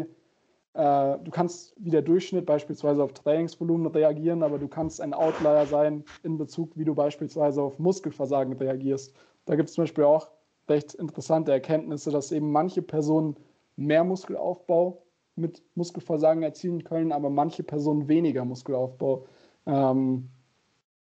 äh, 0.74 1.18
du 1.24 1.32
kannst 1.32 1.74
wie 1.78 1.90
der 1.90 2.02
Durchschnitt 2.02 2.46
beispielsweise 2.46 3.02
auf 3.02 3.14
Trainingsvolumen 3.14 3.88
reagieren, 3.88 4.44
aber 4.44 4.60
du 4.60 4.68
kannst 4.68 5.00
ein 5.00 5.14
Outlier 5.14 5.66
sein 5.66 6.04
in 6.24 6.38
Bezug, 6.38 6.76
wie 6.76 6.84
du 6.84 6.94
beispielsweise 6.94 7.62
auf 7.62 7.80
Muskelversagen 7.80 8.54
reagierst. 8.58 9.16
Da 9.46 9.56
gibt 9.56 9.70
es 9.70 9.76
zum 9.76 9.84
Beispiel 9.86 10.04
auch 10.04 10.28
recht 10.68 10.96
interessante 10.96 11.54
Erkenntnisse, 11.54 12.12
dass 12.12 12.34
eben 12.34 12.52
manche 12.52 12.82
Personen 12.82 13.38
mehr 13.78 14.04
Muskelaufbau 14.04 15.02
mit 15.38 15.64
Muskelversagen 15.76 16.44
erzielen 16.44 16.84
können, 16.84 17.14
aber 17.14 17.30
manche 17.30 17.64
Personen 17.64 18.10
weniger 18.10 18.44
Muskelaufbau. 18.44 19.26
Ähm, 19.66 20.28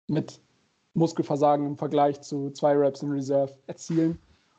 mit 0.08 0.42
Muskelversagen 0.92 1.66
im 1.66 1.76
Vergleich 1.78 2.20
zu 2.20 2.50
zwei 2.50 2.76
Reps 2.76 3.02
in 3.02 3.12
Reserve 3.12 3.54
erzielen. 3.66 4.18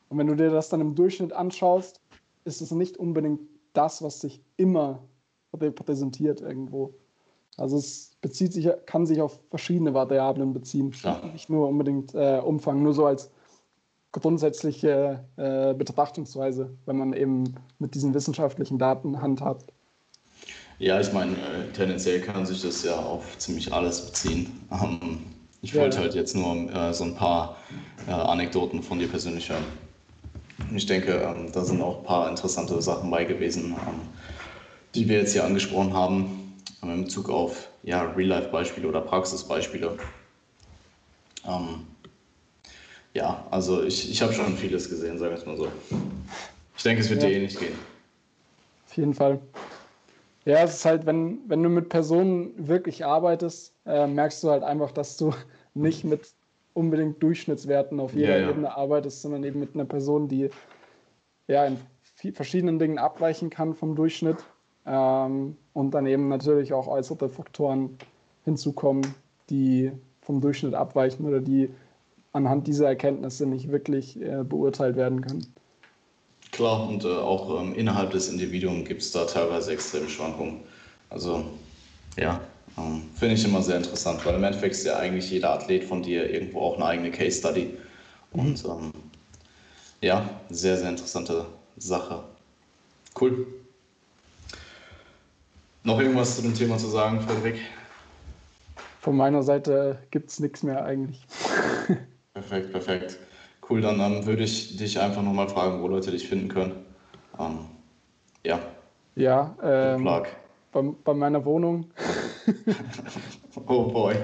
Und 0.10 0.18
wenn 0.18 0.28
du 0.28 0.36
dir 0.36 0.50
das 0.50 0.70
dann 0.70 0.82
im 0.82 0.96
Durchschnitt 0.96 1.34
anschaust, 1.34 2.02
ist 2.46 2.62
es 2.62 2.72
nicht 2.72 2.98
unbedingt 2.98 3.42
das, 3.74 4.02
was 4.02 4.22
sich 4.22 4.42
immer 4.58 5.04
repräsentiert 5.54 6.42
irgendwo. 6.42 6.94
Also 7.58 7.78
es 7.78 8.12
bezieht 8.22 8.54
sich, 8.54 8.70
kann 8.86 9.06
sich 9.06 9.22
auf 9.22 9.40
verschiedene 9.50 9.94
Variablen 9.94 10.54
beziehen, 10.54 10.94
ja. 11.04 11.22
nicht 11.32 11.50
nur 11.50 11.70
unbedingt 11.70 12.14
äh, 12.14 12.40
Umfang, 12.44 12.84
nur 12.84 12.94
so 12.94 13.06
als 13.06 13.32
grundsätzliche 14.12 15.24
äh, 15.38 15.74
Betrachtungsweise, 15.74 16.70
wenn 16.86 16.98
man 16.98 17.14
eben 17.14 17.56
mit 17.80 17.96
diesen 17.96 18.14
wissenschaftlichen 18.14 18.78
Daten 18.78 19.22
handhabt. 19.22 19.72
Ja, 20.80 21.00
ich 21.00 21.12
meine, 21.14 21.34
äh, 21.34 21.72
tendenziell 21.74 22.20
kann 22.22 22.46
sich 22.46 22.62
das 22.62 22.84
ja 22.84 22.98
auf 22.98 23.38
ziemlich 23.38 23.72
alles 23.74 24.06
beziehen. 24.06 24.68
Ähm, 24.72 25.24
ich 25.62 25.74
wollte 25.74 26.00
halt 26.00 26.14
jetzt 26.14 26.36
nur 26.36 26.70
äh, 26.72 26.94
so 26.94 27.06
ein 27.06 27.16
paar 27.16 27.58
äh, 28.08 28.12
Anekdoten 28.12 28.84
von 28.84 29.00
dir 29.00 29.08
persönlich 29.08 29.50
hören. 29.50 29.64
Ich 30.74 30.86
denke, 30.86 31.12
ähm, 31.14 31.52
da 31.52 31.64
sind 31.64 31.82
auch 31.82 32.00
ein 32.00 32.04
paar 32.06 32.30
interessante 32.30 32.82
Sachen 32.82 33.10
bei 33.12 33.24
gewesen, 33.24 33.76
ähm, 33.88 34.02
die 34.94 35.08
wir 35.08 35.20
jetzt 35.20 35.34
hier 35.34 35.44
angesprochen 35.44 35.94
haben, 35.94 36.56
ähm, 36.82 36.92
in 36.92 37.04
Bezug 37.04 37.30
auf 37.30 37.70
ja, 37.84 38.04
Real-Life-Beispiele 38.12 38.88
oder 38.88 39.02
Praxisbeispiele. 39.02 39.98
Ähm, 41.48 41.86
ja, 43.14 43.46
also 43.52 43.84
ich, 43.84 44.10
ich 44.12 44.22
habe 44.22 44.34
schon 44.34 44.58
vieles 44.58 44.90
gesehen, 44.90 45.18
sagen 45.18 45.32
wir 45.32 45.38
es 45.38 45.46
mal 45.46 45.58
so. 45.58 45.68
Ich 46.76 46.84
denke, 46.84 47.02
es 47.02 47.10
wird 47.10 47.24
ja. 47.24 47.30
dir 47.30 47.38
eh 47.38 47.42
nicht 47.42 47.60
gehen. 47.60 47.76
Auf 48.88 48.98
jeden 48.98 49.14
Fall. 49.14 49.40
Ja, 50.46 50.60
es 50.64 50.76
ist 50.76 50.86
halt, 50.86 51.06
wenn, 51.06 51.40
wenn 51.48 51.64
du 51.64 51.70
mit 51.70 51.90
Personen 51.90 52.68
wirklich 52.68 53.06
arbeitest, 53.06 53.74
äh, 53.86 54.06
merkst 54.06 54.44
du 54.44 54.50
halt 54.52 54.64
einfach, 54.64 54.92
dass 54.92 55.18
du 55.18 55.34
nicht 55.74 56.04
mit 56.04 56.34
unbedingt 56.76 57.24
Durchschnittswerten 57.24 58.00
auf 58.00 58.14
jeder 58.14 58.38
ja, 58.38 58.44
ja. 58.44 58.50
Ebene 58.52 58.76
arbeitest, 58.76 59.22
sondern 59.22 59.44
eben 59.44 59.60
mit 59.60 59.74
einer 59.74 59.86
Person, 59.86 60.28
die 60.28 60.50
ja 61.48 61.66
in 61.66 61.78
verschiedenen 62.34 62.78
Dingen 62.78 63.00
abweichen 63.00 63.50
kann 63.50 63.74
vom 63.74 63.96
Durchschnitt 63.96 64.38
ähm, 64.86 65.58
und 65.74 65.92
dann 65.92 66.06
eben 66.06 66.28
natürlich 66.28 66.74
auch 66.74 66.88
äußere 66.88 67.30
Faktoren 67.30 67.98
hinzukommen, 68.44 69.16
die 69.50 69.92
vom 70.22 70.42
Durchschnitt 70.42 70.74
abweichen 70.74 71.26
oder 71.26 71.40
die 71.40 71.70
anhand 72.34 72.68
dieser 72.68 72.88
Erkenntnisse 72.88 73.46
nicht 73.46 73.72
wirklich 73.72 74.22
äh, 74.22 74.44
beurteilt 74.44 74.98
werden 74.98 75.22
können. 75.22 75.48
Klar, 76.52 76.88
und 76.88 77.06
äh, 77.06 77.08
auch 77.08 77.62
ähm, 77.62 77.74
innerhalb 77.74 78.12
des 78.12 78.30
Individuums 78.30 78.88
gibt 78.88 79.02
es 79.02 79.12
da 79.12 79.26
teilweise 79.26 79.72
extreme 79.72 80.10
Schwankungen. 80.10 80.62
Also 81.10 81.46
ja, 82.18 82.42
ähm, 82.78 83.04
Finde 83.16 83.36
ich 83.36 83.46
immer 83.46 83.62
sehr 83.62 83.78
interessant, 83.78 84.26
weil 84.26 84.36
im 84.36 84.44
Endeffekt 84.44 84.76
ist 84.76 84.86
ja 84.86 84.98
eigentlich 84.98 85.30
jeder 85.30 85.52
Athlet 85.52 85.84
von 85.84 86.02
dir 86.02 86.30
irgendwo 86.30 86.62
auch 86.62 86.76
eine 86.76 86.86
eigene 86.86 87.12
Case 87.12 87.40
Study. 87.40 87.78
Und 88.32 88.64
mhm. 88.64 88.72
ähm, 88.72 88.92
ja, 90.02 90.30
sehr, 90.50 90.78
sehr 90.78 90.90
interessante 90.90 91.46
Sache. 91.78 92.24
Cool. 93.20 93.48
Noch 95.84 96.00
irgendwas 96.00 96.36
zu 96.36 96.42
dem 96.42 96.54
Thema 96.54 96.78
zu 96.78 96.88
sagen, 96.88 97.22
Frederik? 97.22 97.62
Von 99.00 99.16
meiner 99.16 99.44
Seite 99.44 100.00
gibt 100.10 100.32
es 100.32 100.40
nichts 100.40 100.64
mehr 100.64 100.84
eigentlich. 100.84 101.26
perfekt, 102.34 102.72
perfekt. 102.72 103.20
Cool, 103.70 103.82
dann 103.82 104.00
ähm, 104.00 104.26
würde 104.26 104.44
ich 104.44 104.78
dich 104.78 105.00
einfach 105.00 105.22
nochmal 105.22 105.48
fragen, 105.48 105.82
wo 105.82 105.88
Leute 105.88 106.12
dich 106.12 106.28
finden 106.28 106.50
können. 106.50 106.86
Ähm, 107.40 107.60
ja. 108.44 108.60
Ja, 109.16 109.56
ähm, 109.64 110.04
bei, 110.04 110.82
bei, 111.04 111.14
meiner 111.14 111.46
Wohnung. 111.46 111.86
oh 113.68 113.92
boy. 113.92 114.16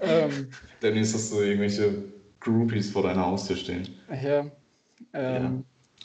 ähm, 0.00 0.48
Demnächst 0.82 1.14
hast 1.14 1.32
du 1.32 1.40
irgendwelche 1.40 2.04
Groupies 2.40 2.90
vor 2.90 3.02
deiner 3.02 3.26
Haustür 3.26 3.56
stehen. 3.56 3.88
Ja, 4.22 4.40
ähm, 4.40 4.52
ja. 5.12 5.62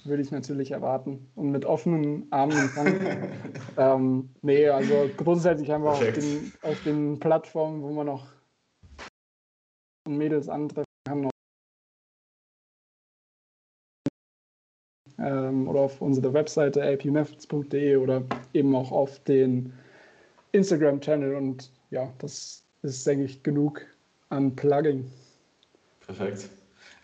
würde 0.09 0.23
ich 0.23 0.31
natürlich 0.31 0.71
erwarten. 0.71 1.27
Und 1.35 1.51
mit 1.51 1.65
offenen 1.65 2.27
Armen 2.31 2.57
empfangen. 2.57 2.99
ähm, 3.77 4.29
nee, 4.41 4.67
also 4.67 5.09
grundsätzlich 5.17 5.71
einfach 5.71 6.01
auf 6.01 6.13
den, 6.13 6.51
auf 6.61 6.83
den 6.83 7.19
Plattformen, 7.19 7.81
wo 7.81 7.91
man 7.91 8.07
noch 8.07 8.27
Mädels 10.07 10.49
antreffen 10.49 10.85
kann, 11.07 11.29
ähm, 15.19 15.67
oder 15.67 15.81
auf 15.81 16.01
unserer 16.01 16.33
Webseite 16.33 16.83
apmethods.de 16.83 17.95
oder 17.97 18.23
eben 18.53 18.75
auch 18.75 18.91
auf 18.91 19.19
den 19.19 19.73
Instagram-Channel. 20.53 21.35
Und 21.35 21.71
ja, 21.91 22.11
das 22.19 22.63
ist, 22.81 23.05
denke 23.05 23.25
ich, 23.25 23.43
genug 23.43 23.81
an 24.29 24.55
Plugging. 24.55 25.05
Perfekt. 26.05 26.49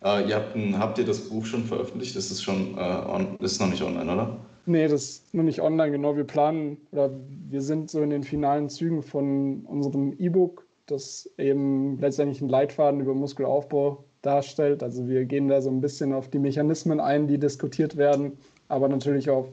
Äh, 0.03 0.29
ihr 0.29 0.35
habt, 0.35 0.55
ein, 0.55 0.79
habt 0.79 0.97
ihr 0.97 1.05
das 1.05 1.29
Buch 1.29 1.45
schon 1.45 1.65
veröffentlicht? 1.65 2.15
Ist 2.15 2.31
es 2.31 2.41
schon 2.41 2.77
äh, 2.77 2.81
on, 2.81 3.37
ist 3.39 3.59
noch 3.59 3.69
nicht 3.69 3.83
online, 3.83 4.11
oder? 4.11 4.39
Nee, 4.65 4.87
das 4.87 5.03
ist 5.03 5.33
noch 5.33 5.43
nicht 5.43 5.61
online, 5.61 5.91
genau. 5.91 6.15
Wir 6.15 6.23
planen 6.23 6.77
oder 6.91 7.11
wir 7.49 7.61
sind 7.61 7.89
so 7.89 8.01
in 8.01 8.11
den 8.11 8.23
finalen 8.23 8.69
Zügen 8.69 9.01
von 9.01 9.65
unserem 9.65 10.13
E-Book, 10.19 10.65
das 10.85 11.29
eben 11.37 11.97
letztendlich 11.99 12.39
einen 12.39 12.49
Leitfaden 12.49 13.01
über 13.01 13.13
Muskelaufbau 13.13 14.03
darstellt. 14.21 14.83
Also 14.83 15.07
wir 15.07 15.25
gehen 15.25 15.47
da 15.47 15.61
so 15.61 15.69
ein 15.69 15.81
bisschen 15.81 16.13
auf 16.13 16.27
die 16.29 16.39
Mechanismen 16.39 16.99
ein, 16.99 17.27
die 17.27 17.37
diskutiert 17.37 17.97
werden, 17.97 18.37
aber 18.67 18.87
natürlich 18.87 19.29
auf, 19.29 19.47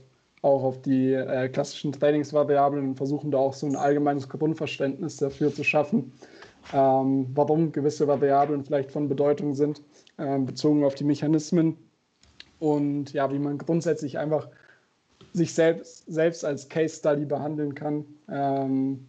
auch 0.47 0.63
auf 0.63 0.81
die 0.83 1.13
äh, 1.13 1.49
klassischen 1.49 1.93
Trainingsvariablen 1.93 2.89
und 2.89 2.95
versuchen 2.95 3.31
da 3.31 3.39
auch 3.39 3.53
so 3.53 3.67
ein 3.67 3.77
allgemeines 3.77 4.29
Grundverständnis 4.29 5.17
dafür 5.17 5.53
zu 5.53 5.65
schaffen, 5.65 6.13
ähm, 6.73 7.27
warum 7.35 7.73
gewisse 7.73 8.07
Variablen 8.07 8.65
vielleicht 8.65 8.93
von 8.93 9.09
Bedeutung 9.09 9.55
sind, 9.55 9.83
äh, 10.19 10.39
bezogen 10.39 10.85
auf 10.85 10.95
die 10.95 11.05
Mechanismen 11.05 11.77
und 12.61 13.13
ja, 13.13 13.31
wie 13.33 13.39
man 13.41 13.59
grundsätzlich 13.59 14.19
einfach 14.19 14.49
sich 15.33 15.53
selbst, 15.53 16.05
selbst 16.07 16.45
als 16.45 16.69
Case 16.69 16.97
Study 16.97 17.25
behandeln 17.25 17.75
kann, 17.75 18.05
ähm, 18.31 19.09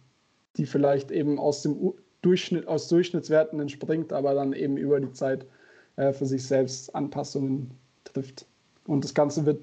die 0.56 0.66
vielleicht 0.66 1.10
eben 1.12 1.38
aus 1.38 1.62
dem 1.62 1.94
Durchschnitt, 2.20 2.66
aus 2.66 2.88
Durchschnittswerten 2.88 3.60
entspringt, 3.60 4.12
aber 4.12 4.34
dann 4.34 4.52
eben 4.52 4.76
über 4.76 5.00
die 5.00 5.12
Zeit 5.12 5.46
äh, 5.96 6.12
für 6.12 6.26
sich 6.26 6.44
selbst 6.44 6.94
Anpassungen 6.96 7.70
trifft. 8.04 8.44
Und 8.86 9.04
das 9.04 9.14
Ganze 9.14 9.46
wird 9.46 9.60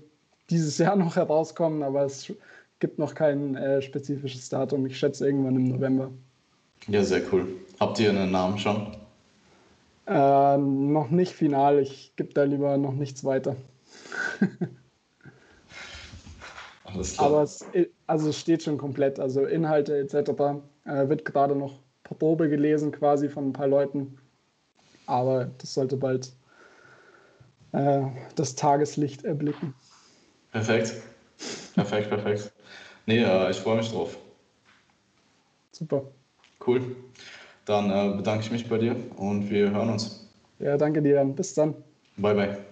dieses 0.49 0.77
Jahr 0.77 0.95
noch 0.95 1.15
herauskommen, 1.15 1.83
aber 1.83 2.03
es 2.03 2.31
gibt 2.79 2.99
noch 2.99 3.15
kein 3.15 3.55
äh, 3.55 3.81
spezifisches 3.81 4.49
Datum. 4.49 4.85
Ich 4.85 4.97
schätze 4.97 5.25
irgendwann 5.25 5.55
im 5.55 5.69
November. 5.69 6.11
Ja, 6.87 7.03
sehr 7.03 7.21
cool. 7.31 7.47
Habt 7.79 7.99
ihr 7.99 8.09
einen 8.09 8.31
Namen 8.31 8.57
schon? 8.57 8.95
Äh, 10.07 10.57
noch 10.57 11.09
nicht 11.09 11.33
final. 11.33 11.79
Ich 11.79 12.13
gebe 12.15 12.33
da 12.33 12.43
lieber 12.43 12.77
noch 12.77 12.93
nichts 12.93 13.23
weiter. 13.23 13.55
Alles 16.83 17.13
klar. 17.13 17.27
Aber 17.27 17.43
es, 17.43 17.65
also 18.05 18.29
es 18.29 18.39
steht 18.39 18.61
schon 18.63 18.77
komplett. 18.77 19.19
Also 19.19 19.45
Inhalte 19.45 19.97
etc. 19.97 20.13
Äh, 20.85 21.09
wird 21.09 21.25
gerade 21.25 21.55
noch 21.55 21.79
Probe 22.03 22.49
gelesen 22.49 22.91
quasi 22.91 23.29
von 23.29 23.49
ein 23.49 23.53
paar 23.53 23.67
Leuten. 23.67 24.17
Aber 25.07 25.49
das 25.57 25.73
sollte 25.73 25.97
bald 25.97 26.31
äh, 27.71 28.01
das 28.35 28.55
Tageslicht 28.55 29.25
erblicken. 29.25 29.73
Perfekt. 30.55 30.93
Perfekt, 31.73 32.07
perfekt. 32.09 32.53
Nee, 33.05 33.21
äh, 33.21 33.51
ich 33.51 33.57
freue 33.57 33.75
mich 33.75 33.91
drauf. 33.91 34.15
Super. 35.73 36.03
Cool. 36.65 36.95
Dann 37.65 37.91
äh, 37.91 38.15
bedanke 38.15 38.45
ich 38.45 38.51
mich 38.51 38.69
bei 38.69 38.77
dir 38.77 38.95
und 39.17 39.49
wir 39.49 39.71
hören 39.71 39.89
uns. 39.89 40.29
Ja, 40.59 40.77
danke 40.77 41.01
dir. 41.01 41.25
Bis 41.25 41.53
dann. 41.55 41.73
Bye, 42.15 42.35
bye. 42.35 42.65